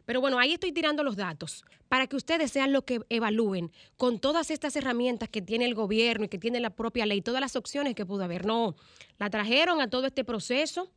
Pero 0.04 0.20
bueno, 0.20 0.38
ahí 0.38 0.52
estoy 0.52 0.74
tirando 0.74 1.06
los 1.06 1.16
datos 1.16 1.64
para 1.88 2.08
que 2.08 2.18
ustedes 2.18 2.52
sean 2.52 2.74
los 2.74 2.84
que 2.84 3.00
evalúen 3.08 3.72
con 3.96 4.20
todas 4.20 4.52
estas 4.52 4.76
herramientas 4.76 5.30
que 5.30 5.42
tiene 5.42 5.64
el 5.64 5.74
gobierno 5.74 6.26
y 6.26 6.28
que 6.28 6.38
tiene 6.38 6.60
la 6.60 6.72
propia 6.72 7.06
ley, 7.06 7.22
todas 7.22 7.40
las 7.40 7.56
opciones 7.56 7.96
que 7.96 8.06
pudo 8.06 8.26
haber. 8.26 8.46
No, 8.46 8.76
la 9.18 9.30
trajeron 9.30 9.80
a 9.80 9.90
todo 9.90 10.06
este 10.08 10.26
proceso, 10.26 10.92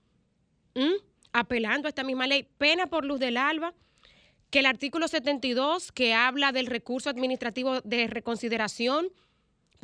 apelando 1.33 1.87
a 1.87 1.91
esta 1.91 2.03
misma 2.03 2.27
ley. 2.27 2.49
Pena 2.59 2.89
por 2.89 3.05
luz 3.05 3.21
del 3.21 3.37
alba, 3.37 3.73
que 4.51 4.59
el 4.59 4.67
artículo 4.67 5.07
72, 5.07 5.93
que 5.93 6.13
habla 6.13 6.51
del 6.51 6.67
recurso 6.67 7.09
administrativo 7.09 7.83
de 7.83 8.09
reconsideración, 8.09 9.11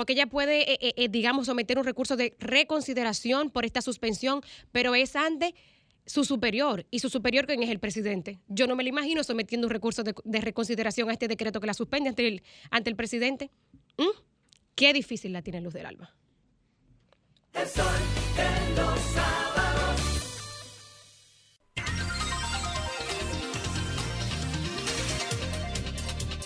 porque 0.01 0.15
ella 0.15 0.29
puede, 0.29 0.63
eh, 0.63 0.79
eh, 0.81 0.95
eh, 0.97 1.09
digamos, 1.11 1.45
someter 1.45 1.79
un 1.79 1.85
recurso 1.85 2.17
de 2.17 2.35
reconsideración 2.39 3.51
por 3.51 3.67
esta 3.67 3.83
suspensión, 3.83 4.41
pero 4.73 4.95
es 4.95 5.15
ante 5.15 5.55
su 6.07 6.25
superior. 6.25 6.87
¿Y 6.91 7.01
su 7.01 7.11
superior 7.11 7.45
quién 7.45 7.63
es 7.63 7.69
el 7.69 7.81
presidente? 7.81 8.39
Yo 8.49 8.67
no 8.67 8.77
me 8.77 8.83
lo 8.83 8.89
imagino 8.89 9.23
sometiendo 9.23 9.67
un 9.67 9.71
recurso 9.71 10.03
de, 10.03 10.15
de 10.25 10.41
reconsideración 10.41 11.11
a 11.11 11.13
este 11.13 11.29
decreto 11.29 11.61
que 11.61 11.67
la 11.67 11.75
suspende 11.75 12.09
ante 12.09 12.27
el, 12.27 12.43
ante 12.71 12.89
el 12.89 12.97
presidente. 12.97 13.51
¿Mm? 13.99 14.23
Qué 14.75 14.95
difícil 14.95 15.35
la 15.35 15.43
tiene 15.43 15.61
Luz 15.61 15.75
del 15.75 15.85
Alba. 15.85 16.15
El 17.53 17.69
sol 17.69 17.85
de 18.37 18.81
los 18.81 19.50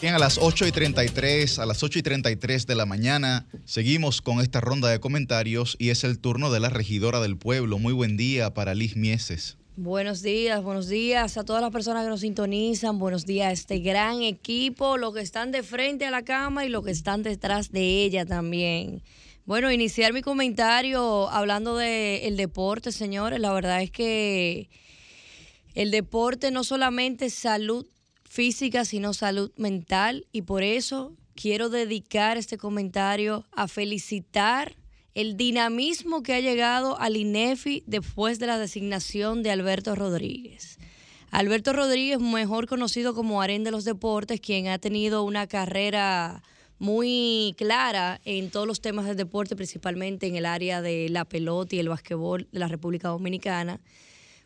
Bien, 0.01 0.15
a 0.15 0.19
las 0.19 0.39
8 0.39 0.67
y 0.67 0.73
33, 0.73 1.59
a 1.59 1.67
las 1.67 1.83
8 1.83 2.01
y 2.01 2.03
33 2.03 2.67
de 2.67 2.75
la 2.75 2.85
mañana, 2.85 3.47
seguimos 3.65 4.21
con 4.21 4.41
esta 4.41 4.61
ronda 4.61 4.89
de 4.89 5.01
comentarios 5.01 5.77
y 5.79 5.91
es 5.91 6.05
el 6.05 6.19
turno 6.19 6.51
de 6.51 6.61
la 6.61 6.69
regidora 6.69 7.21
del 7.21 7.39
pueblo. 7.39 7.79
Muy 7.79 7.93
buen 7.93 8.17
día 8.17 8.53
para 8.53 8.75
Liz 8.75 8.97
Mieses. 8.97 9.57
Buenos 9.77 10.21
días, 10.23 10.63
buenos 10.63 10.89
días 10.89 11.39
a 11.39 11.45
todas 11.45 11.63
las 11.63 11.71
personas 11.71 12.05
que 12.05 12.11
nos 12.11 12.21
sintonizan, 12.21 12.99
buenos 12.99 13.25
días 13.25 13.49
a 13.49 13.53
este 13.53 13.79
gran 13.79 14.23
equipo, 14.23 14.99
los 14.99 15.15
que 15.15 15.21
están 15.21 15.53
de 15.53 15.63
frente 15.63 16.07
a 16.07 16.11
la 16.11 16.23
cama 16.23 16.67
y 16.67 16.69
los 16.69 16.85
que 16.85 16.91
están 16.91 17.23
detrás 17.23 17.73
de 17.73 18.05
ella 18.05 18.27
también. 18.27 19.03
Bueno, 19.47 19.73
iniciar 19.73 20.13
mi 20.13 20.23
comentario 20.23 21.29
hablando 21.31 21.77
del 21.77 22.37
deporte, 22.37 22.93
señores. 22.93 23.41
La 23.41 23.53
verdad 23.53 23.83
es 23.83 23.91
que 23.91 24.69
el 25.75 25.91
deporte 25.91 26.51
no 26.51 26.63
solamente 26.63 27.27
es 27.27 27.35
salud 27.35 27.87
física, 28.35 28.85
sino 28.85 29.15
salud 29.15 29.53
mental. 29.57 30.27
Y 30.33 30.43
por 30.43 30.65
eso 30.65 31.13
quiero 31.37 31.69
dedicar 31.69 32.37
este 32.37 32.59
comentario 32.59 33.47
a 33.53 33.69
felicitar 33.69 34.75
el 35.15 35.37
dinamismo 35.37 36.25
que 36.25 36.35
ha 36.35 36.41
llegado 36.41 36.99
al 36.99 37.17
INEFI 37.17 37.85
después 37.87 38.41
de 38.41 38.49
la 38.49 38.59
designación 38.59 39.45
de 39.45 39.53
Alberto 39.53 39.95
Rodríguez. 39.95 40.79
Alberto 41.31 41.73
Rodríguez, 41.73 42.19
mejor 42.19 42.67
conocido 42.67 43.15
como 43.15 43.41
Aren 43.41 43.63
de 43.63 43.71
los 43.71 43.85
Deportes, 43.85 44.41
quien 44.41 44.67
ha 44.67 44.79
tenido 44.79 45.23
una 45.23 45.47
carrera 45.47 46.43
muy 46.81 47.55
clara 47.57 48.21
en 48.25 48.51
todos 48.51 48.67
los 48.67 48.81
temas 48.81 49.07
del 49.07 49.17
deporte, 49.17 49.55
principalmente 49.55 50.27
en 50.27 50.35
el 50.35 50.45
área 50.45 50.83
de 50.83 51.09
la 51.09 51.25
pelota 51.25 51.77
y 51.77 51.79
el 51.79 51.89
basquetbol 51.89 52.49
de 52.51 52.59
la 52.59 52.67
República 52.67 53.09
Dominicana. 53.11 53.81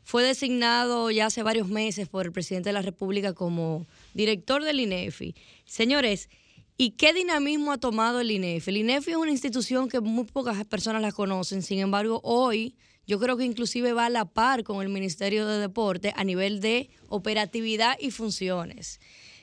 Fue 0.09 0.23
designado 0.23 1.11
ya 1.11 1.27
hace 1.27 1.43
varios 1.43 1.69
meses 1.69 2.09
por 2.09 2.25
el 2.25 2.33
presidente 2.33 2.71
de 2.71 2.73
la 2.73 2.81
República 2.81 3.35
como 3.35 3.87
director 4.15 4.65
del 4.65 4.81
INEFI. 4.81 5.35
Señores, 5.67 6.31
¿y 6.79 6.93
qué 6.93 7.13
dinamismo 7.13 7.73
ha 7.73 7.77
tomado 7.77 8.21
el 8.21 8.31
INEFI? 8.31 8.71
El 8.71 8.77
INEFI 8.79 9.11
es 9.11 9.17
una 9.19 9.33
institución 9.33 9.91
que 9.91 10.01
muy 10.01 10.25
pocas 10.25 10.65
personas 10.65 11.03
la 11.03 11.13
conocen, 11.13 11.61
sin 11.61 11.81
embargo, 11.81 12.23
hoy 12.25 12.75
yo 13.07 13.21
creo 13.21 13.37
que 13.37 13.45
inclusive 13.45 13.93
va 13.93 14.07
a 14.07 14.09
la 14.09 14.25
par 14.25 14.65
con 14.65 14.81
el 14.81 14.89
Ministerio 14.89 15.47
de 15.47 15.59
Deporte 15.59 16.15
a 16.17 16.25
nivel 16.25 16.63
de 16.63 16.89
operatividad 17.11 17.99
y 18.01 18.11
funciones. 18.11 19.01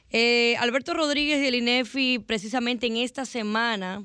Eh, 0.10 0.56
Alberto 0.58 0.96
Rodríguez 0.96 1.44
y 1.44 1.46
el 1.46 1.54
INEFI 1.54 2.18
precisamente 2.18 2.88
en 2.88 2.98
esta 2.98 3.26
semana 3.26 4.04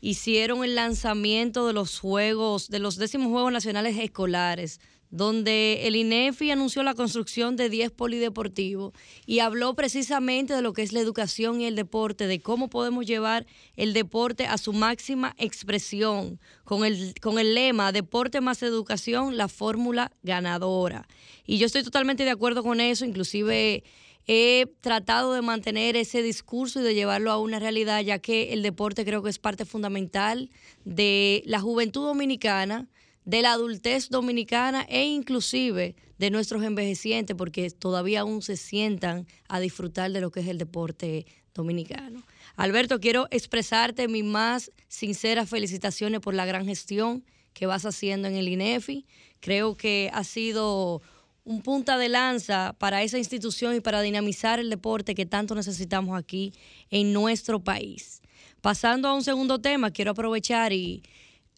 hicieron 0.00 0.64
el 0.64 0.74
lanzamiento 0.74 1.66
de 1.66 1.74
los 1.74 1.98
juegos, 1.98 2.70
de 2.70 2.78
los 2.78 2.96
décimos 2.96 3.30
Juegos 3.30 3.52
Nacionales 3.52 3.98
Escolares 3.98 4.80
donde 5.12 5.86
el 5.86 5.94
INEFI 5.94 6.50
anunció 6.52 6.82
la 6.82 6.94
construcción 6.94 7.54
de 7.54 7.68
10 7.68 7.90
polideportivos 7.90 8.94
y 9.26 9.40
habló 9.40 9.74
precisamente 9.74 10.54
de 10.54 10.62
lo 10.62 10.72
que 10.72 10.82
es 10.82 10.92
la 10.92 11.00
educación 11.00 11.60
y 11.60 11.66
el 11.66 11.76
deporte, 11.76 12.26
de 12.26 12.40
cómo 12.40 12.68
podemos 12.68 13.04
llevar 13.04 13.46
el 13.76 13.92
deporte 13.92 14.46
a 14.46 14.56
su 14.56 14.72
máxima 14.72 15.34
expresión, 15.36 16.40
con 16.64 16.86
el, 16.86 17.14
con 17.20 17.38
el 17.38 17.54
lema 17.54 17.92
Deporte 17.92 18.40
más 18.40 18.62
educación, 18.62 19.36
la 19.36 19.48
fórmula 19.48 20.12
ganadora. 20.22 21.06
Y 21.44 21.58
yo 21.58 21.66
estoy 21.66 21.82
totalmente 21.82 22.24
de 22.24 22.30
acuerdo 22.30 22.62
con 22.62 22.80
eso, 22.80 23.04
inclusive 23.04 23.84
he 24.26 24.66
tratado 24.80 25.34
de 25.34 25.42
mantener 25.42 25.94
ese 25.94 26.22
discurso 26.22 26.80
y 26.80 26.84
de 26.84 26.94
llevarlo 26.94 27.30
a 27.30 27.38
una 27.38 27.58
realidad, 27.58 28.00
ya 28.00 28.18
que 28.18 28.54
el 28.54 28.62
deporte 28.62 29.04
creo 29.04 29.22
que 29.22 29.28
es 29.28 29.38
parte 29.38 29.66
fundamental 29.66 30.48
de 30.86 31.42
la 31.44 31.60
juventud 31.60 32.06
dominicana, 32.06 32.88
de 33.24 33.42
la 33.42 33.52
adultez 33.52 34.08
dominicana 34.08 34.84
e 34.88 35.04
inclusive 35.04 35.94
de 36.18 36.30
nuestros 36.30 36.62
envejecientes, 36.62 37.36
porque 37.36 37.70
todavía 37.70 38.20
aún 38.20 38.42
se 38.42 38.56
sientan 38.56 39.26
a 39.48 39.60
disfrutar 39.60 40.10
de 40.12 40.20
lo 40.20 40.30
que 40.30 40.40
es 40.40 40.48
el 40.48 40.58
deporte 40.58 41.26
dominicano. 41.54 42.22
Alberto, 42.56 43.00
quiero 43.00 43.28
expresarte 43.30 44.08
mis 44.08 44.24
más 44.24 44.70
sinceras 44.88 45.48
felicitaciones 45.48 46.20
por 46.20 46.34
la 46.34 46.46
gran 46.46 46.64
gestión 46.66 47.24
que 47.52 47.66
vas 47.66 47.84
haciendo 47.84 48.28
en 48.28 48.36
el 48.36 48.48
INEFI. 48.48 49.06
Creo 49.40 49.76
que 49.76 50.10
ha 50.12 50.24
sido 50.24 51.02
un 51.44 51.62
punta 51.62 51.98
de 51.98 52.08
lanza 52.08 52.74
para 52.78 53.02
esa 53.02 53.18
institución 53.18 53.74
y 53.74 53.80
para 53.80 54.00
dinamizar 54.00 54.60
el 54.60 54.70
deporte 54.70 55.14
que 55.14 55.26
tanto 55.26 55.54
necesitamos 55.54 56.16
aquí 56.16 56.52
en 56.90 57.12
nuestro 57.12 57.60
país. 57.60 58.22
Pasando 58.60 59.08
a 59.08 59.14
un 59.14 59.24
segundo 59.24 59.58
tema, 59.58 59.90
quiero 59.90 60.12
aprovechar 60.12 60.72
y 60.72 61.02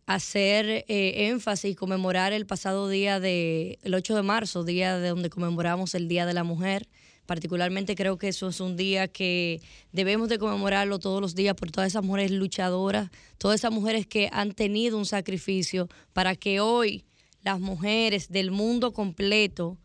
hacer 0.07 0.85
eh, 0.89 1.29
énfasis 1.29 1.73
y 1.73 1.75
conmemorar 1.75 2.33
el 2.33 2.47
pasado 2.47 2.89
día 2.89 3.21
de 3.21 3.79
el 3.83 3.95
8 3.95 4.17
de 4.17 4.23
marzo, 4.23 4.65
día 4.65 4.99
de 4.99 5.09
donde 5.09 5.31
conmemoramos 5.31 5.95
el 5.95 6.09
Día 6.09 6.27
de 6.27 6.35
la 6.35 6.45
Mujer. 6.45 6.89
Particularmente 7.27 7.95
creo 7.95 8.19
que 8.19 8.29
eso 8.29 8.49
es 8.49 8.61
un 8.61 8.77
día 8.77 9.09
que 9.09 9.63
debemos 9.93 10.29
de 10.29 10.39
conmemorarlo 10.39 10.99
todos 10.99 11.23
los 11.23 11.35
días 11.35 11.55
por 11.55 11.71
todas 11.71 11.89
esas 11.89 12.05
mujeres 12.05 12.33
luchadoras, 12.33 13.11
todas 13.39 13.61
esas 13.61 13.73
mujeres 13.73 14.07
que 14.07 14.29
han 14.31 14.53
tenido 14.53 14.99
un 14.99 15.07
sacrificio 15.07 15.89
para 16.13 16.37
que 16.37 16.61
hoy 16.61 17.05
las 17.43 17.61
mujeres 17.61 18.29
del 18.29 18.51
mundo 18.51 18.93
completo 18.93 19.79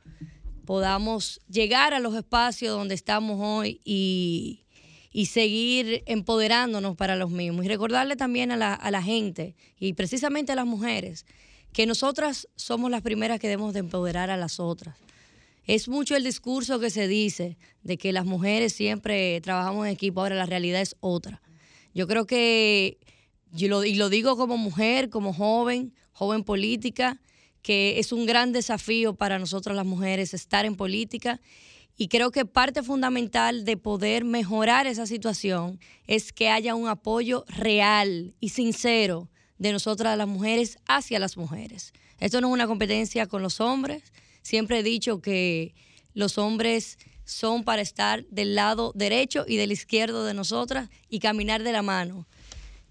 podamos 0.66 1.41
llegar 1.50 1.94
a 1.94 2.00
los 2.00 2.14
espacios 2.14 2.78
donde 2.78 2.94
estamos 2.94 3.40
hoy 3.41 3.82
y, 3.84 4.66
y 5.11 5.27
seguir 5.27 6.03
empoderándonos 6.06 6.95
para 6.95 7.15
los 7.15 7.31
mismos. 7.31 7.65
Y 7.65 7.68
recordarle 7.68 8.15
también 8.15 8.52
a 8.52 8.57
la, 8.57 8.73
a 8.73 8.91
la 8.91 9.02
gente 9.02 9.56
y 9.80 9.94
precisamente 9.94 10.52
a 10.52 10.56
las 10.56 10.65
mujeres 10.65 11.26
que 11.73 11.86
nosotras 11.86 12.48
somos 12.56 12.90
las 12.90 13.02
primeras 13.02 13.40
que 13.40 13.48
debemos 13.48 13.73
de 13.73 13.80
empoderar 13.80 14.30
a 14.30 14.38
las 14.38 14.60
otras. 14.60 14.98
Es 15.65 15.88
mucho 15.88 16.15
el 16.15 16.23
discurso 16.23 16.80
que 16.80 16.90
se 16.90 17.07
dice 17.07 17.57
de 17.84 17.98
que 17.98 18.11
las 18.11 18.26
mujeres 18.26 18.73
siempre 18.73 19.40
trabajamos 19.41 19.86
en 19.86 19.94
equipo, 19.94 20.22
ahora 20.22 20.36
la 20.36 20.48
realidad 20.48 20.81
es 20.81 20.95
otra. 20.99 21.41
Yo 21.94 22.07
creo 22.07 22.26
que, 22.26 22.98
yo 23.52 23.68
lo, 23.68 23.84
y 23.84 23.94
lo 23.94 24.10
digo 24.10 24.36
como 24.36 24.57
mujer, 24.57 25.10
como 25.10 25.31
joven, 25.31 25.94
joven 26.11 26.44
política, 26.44 27.22
que 27.61 27.99
es 27.99 28.11
un 28.11 28.26
gran 28.26 28.52
desafío 28.52 29.14
para 29.14 29.38
nosotros 29.38 29.76
las 29.76 29.86
mujeres 29.86 30.34
estar 30.34 30.65
en 30.65 30.76
política 30.76 31.40
y 32.02 32.08
creo 32.08 32.32
que 32.32 32.46
parte 32.46 32.82
fundamental 32.82 33.66
de 33.66 33.76
poder 33.76 34.24
mejorar 34.24 34.88
esa 34.88 35.06
situación 35.06 35.82
es 36.08 36.32
que 36.32 36.48
haya 36.48 36.74
un 36.74 36.88
apoyo 36.88 37.44
real 37.50 38.34
y 38.40 38.50
sincero 38.50 39.28
de 39.58 39.74
nosotras 39.74 40.18
las 40.18 40.28
mujeres 40.30 40.80
hacia 40.88 41.20
las 41.20 41.36
mujeres. 41.36 41.92
Esto 42.22 42.40
no 42.40 42.48
es 42.48 42.54
una 42.54 42.68
competencia 42.68 43.28
con 43.28 43.42
los 43.42 43.60
hombres. 43.60 44.14
Siempre 44.44 44.80
he 44.80 44.84
dicho 44.84 45.22
que 45.22 45.76
los 46.14 46.38
hombres 46.38 46.98
son 47.26 47.66
para 47.66 47.82
estar 47.82 48.26
del 48.28 48.56
lado 48.56 48.94
derecho 48.96 49.44
y 49.46 49.58
del 49.58 49.74
izquierdo 49.74 50.24
de 50.24 50.34
nosotras 50.34 50.90
y 51.10 51.20
caminar 51.20 51.64
de 51.64 51.74
la 51.74 51.82
mano. 51.82 52.30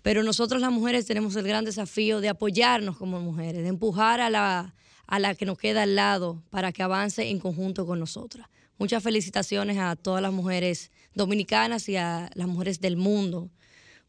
Pero 0.03 0.23
nosotros 0.23 0.61
las 0.61 0.71
mujeres 0.71 1.07
tenemos 1.07 1.35
el 1.35 1.49
gran 1.49 1.65
desafío 1.65 2.21
de 2.21 2.29
apoyarnos 2.29 2.99
como 2.99 3.21
mujeres, 3.21 3.63
de 3.63 3.69
empujar 3.69 4.21
a 4.21 4.29
la, 4.29 4.75
a 5.07 5.19
la 5.19 5.35
que 5.35 5.47
nos 5.47 5.57
queda 5.57 5.85
al 5.85 5.97
lado 5.97 6.43
para 6.51 6.73
que 6.73 6.83
avance 6.83 7.31
en 7.31 7.39
conjunto 7.39 7.87
con 7.87 7.99
nosotras. 7.99 8.49
Muchas 8.79 9.03
felicitaciones 9.03 9.77
a 9.79 9.97
todas 9.97 10.23
las 10.23 10.33
mujeres 10.33 10.93
dominicanas 11.13 11.89
y 11.89 11.97
a 11.97 12.31
las 12.35 12.47
mujeres 12.47 12.81
del 12.81 12.97
mundo 12.97 13.51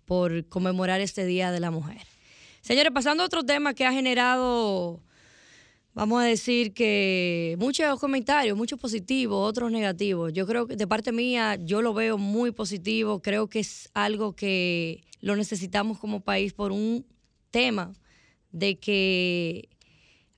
por 0.05 0.47
conmemorar 0.47 1.01
este 1.01 1.25
Día 1.25 1.51
de 1.51 1.59
la 1.59 1.71
Mujer. 1.71 2.01
Señores, 2.61 2.91
pasando 2.93 3.23
a 3.23 3.25
otro 3.25 3.43
tema 3.43 3.73
que 3.73 3.83
ha 3.83 3.91
generado, 3.91 5.01
vamos 5.95 6.21
a 6.21 6.25
decir 6.25 6.71
que 6.73 7.55
muchos 7.57 7.99
comentarios, 7.99 8.55
muchos 8.55 8.79
positivos, 8.79 9.49
otros 9.49 9.71
negativos. 9.71 10.33
Yo 10.33 10.45
creo 10.45 10.67
que 10.67 10.75
de 10.75 10.85
parte 10.85 11.11
mía 11.11 11.55
yo 11.55 11.81
lo 11.81 11.95
veo 11.95 12.19
muy 12.19 12.51
positivo, 12.51 13.23
creo 13.23 13.47
que 13.47 13.61
es 13.61 13.89
algo 13.95 14.35
que 14.35 15.03
lo 15.19 15.35
necesitamos 15.35 15.97
como 15.97 16.19
país 16.19 16.53
por 16.53 16.71
un 16.71 17.07
tema 17.49 17.91
de 18.51 18.77
que 18.77 19.67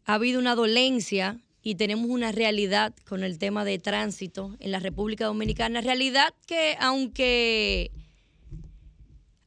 ha 0.06 0.14
habido 0.14 0.40
una 0.40 0.56
dolencia 0.56 1.38
y 1.64 1.76
tenemos 1.76 2.10
una 2.10 2.32
realidad 2.32 2.94
con 3.08 3.24
el 3.24 3.38
tema 3.38 3.64
de 3.64 3.78
tránsito 3.78 4.56
en 4.60 4.72
la 4.72 4.80
República 4.80 5.26
Dominicana. 5.26 5.82
Realidad 5.82 6.34
que 6.48 6.76
aunque, 6.80 7.92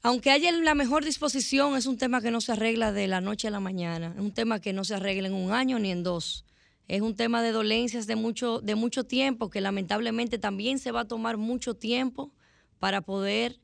aunque 0.03 0.31
haya 0.31 0.53
la 0.53 0.75
mejor 0.75 1.05
disposición, 1.05 1.77
es 1.77 1.87
un 1.87 1.99
tema 1.99 2.21
que 2.21 2.31
no 2.31 2.41
se 2.41 2.53
arregla 2.53 2.93
de 2.93 3.09
la 3.09 3.21
noche 3.21 3.49
a 3.49 3.51
la 3.51 3.61
mañana. 3.61 4.13
Es 4.17 4.23
un 4.23 4.33
tema 4.33 4.61
que 4.61 4.73
no 4.73 4.85
se 4.85 4.95
arregla 4.95 5.29
en 5.29 5.35
un 5.35 5.53
año 5.53 5.79
ni 5.79 5.91
en 5.91 6.05
dos. 6.05 6.45
Es 6.87 7.01
un 7.01 7.17
tema 7.17 7.43
de 7.43 7.51
dolencias 7.51 8.07
de 8.07 8.15
mucho, 8.15 8.61
de 8.61 8.75
mucho 8.75 9.05
tiempo 9.05 9.51
que 9.51 9.61
lamentablemente 9.61 10.39
también 10.39 10.79
se 10.79 10.93
va 10.93 11.01
a 11.01 11.09
tomar 11.09 11.37
mucho 11.37 11.75
tiempo 11.75 12.31
para 12.79 13.01
poder 13.01 13.59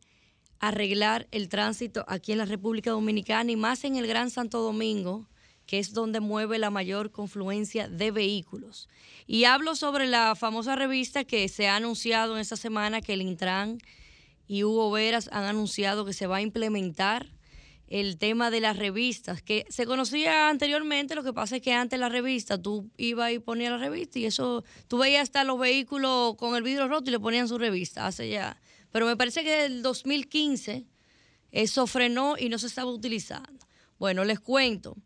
arreglar 0.59 1.29
el 1.31 1.49
tránsito 1.49 2.05
aquí 2.09 2.33
en 2.33 2.39
la 2.39 2.47
República 2.47 2.91
Dominicana 2.91 3.51
y 3.53 3.57
más 3.57 3.85
en 3.85 3.97
el 3.97 4.07
Gran 4.07 4.31
Santo 4.31 4.61
Domingo, 4.61 5.27
que 5.71 5.79
es 5.79 5.93
donde 5.93 6.19
mueve 6.19 6.59
la 6.59 6.71
mayor 6.71 7.13
confluencia 7.13 7.87
de 7.87 8.11
vehículos. 8.11 8.89
Y 9.29 9.45
hablo 9.45 9.77
sobre 9.77 10.09
la 10.09 10.35
famosa 10.35 10.75
revista 10.75 11.23
que 11.23 11.49
se 11.49 11.69
ha 11.69 11.77
anunciado 11.77 12.35
en 12.35 12.41
esta 12.41 12.57
semana 12.57 13.01
que 13.01 13.13
el 13.13 13.23
Intran 13.23 13.79
y 14.49 14.65
Hugo 14.65 14.91
Veras 14.91 15.31
han 15.31 15.45
anunciado 15.45 16.05
que 16.05 16.13
se 16.13 16.27
va 16.27 16.39
a 16.39 16.43
implementar 16.43 17.29
el 17.87 18.19
tema 18.19 18.51
de 18.51 18.61
las 18.61 18.79
revistas, 18.79 19.43
que 19.43 19.65
se 19.69 19.87
conocía 19.87 20.49
anteriormente, 20.49 21.15
lo 21.15 21.23
que 21.23 21.33
pasa 21.33 21.55
es 21.55 21.63
que 21.63 21.73
antes 21.73 22.01
la 22.01 22.09
revista, 22.09 22.61
tú 22.61 22.91
ibas 22.97 23.31
y 23.31 23.39
ponías 23.39 23.71
la 23.71 23.79
revista 23.79 24.19
y 24.19 24.25
eso, 24.25 24.65
tú 24.89 24.99
veías 24.99 25.23
hasta 25.23 25.45
los 25.45 25.61
vehículos 25.61 26.35
con 26.35 26.57
el 26.57 26.65
vidrio 26.65 26.89
roto 26.89 27.11
y 27.11 27.13
le 27.13 27.21
ponían 27.21 27.47
su 27.47 27.59
revista, 27.59 28.09
hace 28.09 28.29
ya. 28.29 28.61
Pero 28.91 29.07
me 29.07 29.17
parece 29.17 29.45
que 29.45 29.51
desde 29.51 29.67
el 29.67 29.83
2015 29.83 30.89
eso 31.53 31.87
frenó 31.87 32.37
y 32.37 32.49
no 32.49 32.59
se 32.59 32.67
estaba 32.67 32.91
utilizando. 32.91 33.69
Bueno, 34.01 34.25
les 34.25 34.41
cuento 34.41 34.97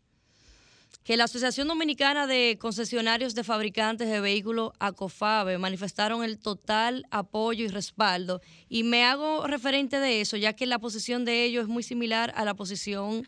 que 1.05 1.17
la 1.17 1.25
Asociación 1.25 1.67
Dominicana 1.67 2.25
de 2.25 2.57
Concesionarios 2.59 3.35
de 3.35 3.43
Fabricantes 3.43 4.09
de 4.09 4.19
Vehículos, 4.19 4.71
ACOFABE, 4.79 5.59
manifestaron 5.59 6.23
el 6.23 6.39
total 6.39 7.05
apoyo 7.11 7.63
y 7.63 7.67
respaldo. 7.67 8.41
Y 8.69 8.81
me 8.81 9.03
hago 9.03 9.45
referente 9.45 9.99
de 9.99 10.19
eso, 10.21 10.35
ya 10.35 10.53
que 10.53 10.65
la 10.65 10.79
posición 10.79 11.23
de 11.23 11.43
ellos 11.43 11.65
es 11.65 11.69
muy 11.69 11.83
similar 11.83 12.33
a 12.35 12.43
la 12.43 12.55
posición 12.55 13.27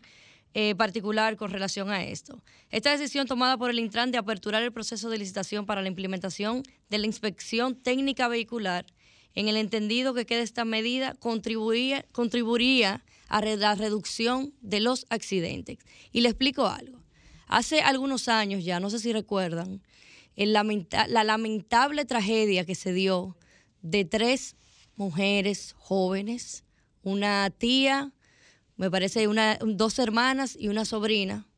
eh, 0.54 0.74
particular 0.74 1.36
con 1.36 1.52
relación 1.52 1.90
a 1.90 2.02
esto. 2.02 2.42
Esta 2.70 2.90
decisión 2.90 3.28
tomada 3.28 3.56
por 3.56 3.70
el 3.70 3.78
Intran 3.78 4.10
de 4.10 4.18
aperturar 4.18 4.64
el 4.64 4.72
proceso 4.72 5.08
de 5.08 5.18
licitación 5.18 5.64
para 5.64 5.80
la 5.80 5.86
implementación 5.86 6.64
de 6.90 6.98
la 6.98 7.06
inspección 7.06 7.76
técnica 7.76 8.26
vehicular, 8.26 8.86
en 9.36 9.46
el 9.46 9.56
entendido 9.56 10.14
que 10.14 10.26
queda 10.26 10.40
esta 10.40 10.64
medida, 10.64 11.14
contribuiría, 11.14 12.04
contribuiría 12.10 13.04
a 13.28 13.40
la 13.40 13.76
reducción 13.76 14.52
de 14.62 14.80
los 14.80 15.06
accidentes. 15.10 15.78
Y 16.10 16.22
le 16.22 16.30
explico 16.30 16.66
algo. 16.66 16.97
Hace 17.48 17.80
algunos 17.80 18.28
años 18.28 18.62
ya, 18.62 18.78
no 18.78 18.90
sé 18.90 18.98
si 18.98 19.12
recuerdan, 19.12 19.82
la 20.36 21.24
lamentable 21.24 22.04
tragedia 22.04 22.66
que 22.66 22.74
se 22.74 22.92
dio 22.92 23.36
de 23.80 24.04
tres 24.04 24.54
mujeres 24.96 25.74
jóvenes, 25.78 26.64
una 27.02 27.48
tía, 27.50 28.12
me 28.76 28.90
parece 28.90 29.28
una, 29.28 29.58
dos 29.64 29.98
hermanas 29.98 30.56
y 30.60 30.68
una 30.68 30.84
sobrina, 30.84 31.48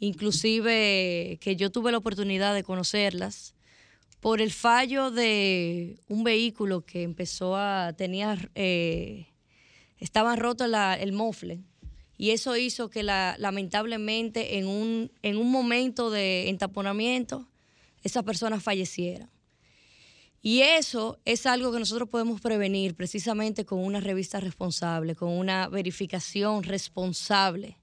inclusive 0.00 1.38
que 1.40 1.54
yo 1.54 1.70
tuve 1.70 1.92
la 1.92 1.98
oportunidad 1.98 2.52
de 2.52 2.64
conocerlas, 2.64 3.54
por 4.18 4.40
el 4.40 4.50
fallo 4.50 5.12
de 5.12 6.00
un 6.08 6.24
vehículo 6.24 6.84
que 6.84 7.04
empezó 7.04 7.56
a, 7.56 7.94
tenía, 7.96 8.36
eh, 8.56 9.28
estaba 9.98 10.34
roto 10.34 10.64
el 10.64 11.12
mofle 11.12 11.62
y 12.20 12.32
eso 12.32 12.54
hizo 12.54 12.90
que 12.90 13.02
la, 13.02 13.34
lamentablemente 13.38 14.58
en 14.58 14.66
un, 14.66 15.10
en 15.22 15.38
un 15.38 15.50
momento 15.50 16.10
de 16.10 16.50
entaponamiento 16.50 17.48
esas 18.02 18.24
personas 18.24 18.62
fallecieran. 18.62 19.30
Y 20.42 20.60
eso 20.60 21.18
es 21.24 21.46
algo 21.46 21.72
que 21.72 21.78
nosotros 21.78 22.10
podemos 22.10 22.42
prevenir 22.42 22.94
precisamente 22.94 23.64
con 23.64 23.78
una 23.78 24.00
revista 24.00 24.38
responsable, 24.38 25.14
con 25.14 25.30
una 25.30 25.68
verificación 25.68 26.62
responsable 26.62 27.78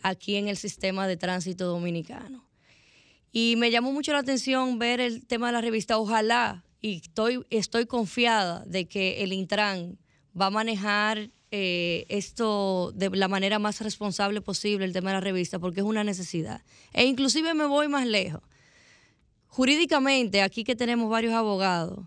aquí 0.00 0.36
en 0.36 0.48
el 0.48 0.56
sistema 0.56 1.06
de 1.06 1.18
tránsito 1.18 1.66
dominicano. 1.66 2.48
Y 3.30 3.56
me 3.58 3.70
llamó 3.70 3.92
mucho 3.92 4.14
la 4.14 4.20
atención 4.20 4.78
ver 4.78 5.00
el 5.02 5.26
tema 5.26 5.48
de 5.48 5.52
la 5.52 5.60
revista. 5.60 5.98
Ojalá, 5.98 6.64
y 6.80 7.02
estoy, 7.02 7.44
estoy 7.50 7.84
confiada 7.84 8.64
de 8.64 8.88
que 8.88 9.22
el 9.22 9.34
Intran 9.34 9.98
va 10.34 10.46
a 10.46 10.50
manejar 10.50 11.28
eh, 11.50 12.06
esto 12.08 12.92
de 12.94 13.10
la 13.10 13.28
manera 13.28 13.58
más 13.58 13.80
responsable 13.80 14.40
posible, 14.40 14.84
el 14.84 14.92
tema 14.92 15.10
de 15.10 15.14
la 15.14 15.20
revista, 15.20 15.58
porque 15.58 15.80
es 15.80 15.86
una 15.86 16.04
necesidad. 16.04 16.62
E 16.92 17.04
inclusive 17.04 17.54
me 17.54 17.66
voy 17.66 17.88
más 17.88 18.06
lejos. 18.06 18.42
Jurídicamente, 19.46 20.42
aquí 20.42 20.62
que 20.62 20.76
tenemos 20.76 21.10
varios 21.10 21.34
abogados, 21.34 22.06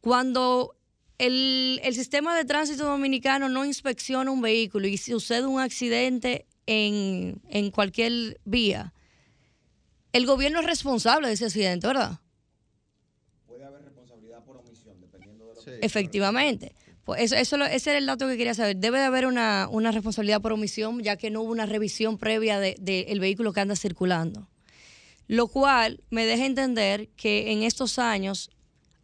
cuando 0.00 0.76
el, 1.18 1.80
el 1.82 1.94
sistema 1.94 2.36
de 2.36 2.44
tránsito 2.44 2.84
dominicano 2.84 3.48
no 3.48 3.64
inspecciona 3.64 4.30
un 4.30 4.40
vehículo 4.40 4.86
y 4.86 4.96
sucede 4.98 5.46
un 5.46 5.60
accidente 5.60 6.46
en, 6.66 7.40
en 7.48 7.70
cualquier 7.70 8.40
vía, 8.44 8.92
el 10.12 10.26
gobierno 10.26 10.60
es 10.60 10.66
responsable 10.66 11.28
de 11.28 11.34
ese 11.34 11.46
accidente, 11.46 11.86
¿verdad? 11.86 12.20
Efectivamente. 15.82 16.74
Pues 17.10 17.32
eso, 17.32 17.56
eso, 17.56 17.64
ese 17.64 17.90
era 17.90 17.98
el 17.98 18.06
dato 18.06 18.28
que 18.28 18.36
quería 18.36 18.54
saber. 18.54 18.76
Debe 18.76 18.98
de 18.98 19.04
haber 19.04 19.26
una, 19.26 19.66
una 19.68 19.90
responsabilidad 19.90 20.40
por 20.40 20.52
omisión, 20.52 21.02
ya 21.02 21.16
que 21.16 21.28
no 21.28 21.42
hubo 21.42 21.50
una 21.50 21.66
revisión 21.66 22.18
previa 22.18 22.60
del 22.60 22.76
de, 22.78 23.16
vehículo 23.18 23.52
que 23.52 23.58
anda 23.58 23.74
circulando. 23.74 24.48
Lo 25.26 25.48
cual 25.48 26.00
me 26.10 26.24
deja 26.24 26.46
entender 26.46 27.08
que 27.16 27.50
en 27.50 27.64
estos 27.64 27.98
años 27.98 28.50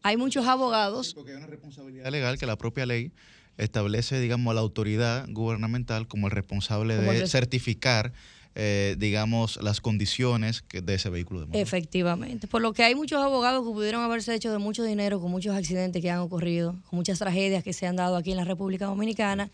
hay 0.03 0.17
muchos 0.17 0.47
abogados. 0.47 1.17
responsabilidad 1.49 2.09
legal 2.13 2.39
que 2.39 2.47
la 2.47 2.57
propia 2.57 2.87
ley 2.87 3.11
establece, 3.57 4.21
digamos, 4.21 4.53
a 4.53 4.55
la 4.55 4.61
autoridad 4.61 5.27
gubernamental 5.29 6.07
como 6.07 6.29
el 6.29 6.31
responsable 6.31 6.95
Como 6.95 7.13
de 7.13 7.27
certificar, 7.27 8.13
eh, 8.59 8.97
digamos, 8.99 9.59
las 9.63 9.81
condiciones 9.83 10.63
que- 10.63 10.81
de 10.81 10.95
ese 10.95 11.11
vehículo 11.11 11.41
de 11.41 11.47
motor. 11.47 11.61
Efectivamente. 11.61 12.47
Por 12.49 12.63
lo 12.63 12.73
que 12.73 12.83
hay 12.85 12.95
muchos 12.95 13.23
abogados 13.23 13.67
que 13.67 13.73
pudieron 13.73 14.03
haberse 14.03 14.35
hecho 14.35 14.51
de 14.51 14.57
mucho 14.59 14.83
dinero 14.83 15.21
con 15.21 15.31
muchos 15.31 15.55
accidentes 15.55 16.01
que 16.01 16.11
han 16.11 16.21
ocurrido, 16.21 16.75
con 16.89 16.97
muchas 16.97 17.19
tragedias 17.19 17.63
que 17.63 17.73
se 17.75 17.87
han 17.87 17.97
dado 17.97 18.17
aquí 18.17 18.31
en 18.31 18.39
la 18.39 18.45
República 18.45 18.87
Dominicana. 18.87 19.51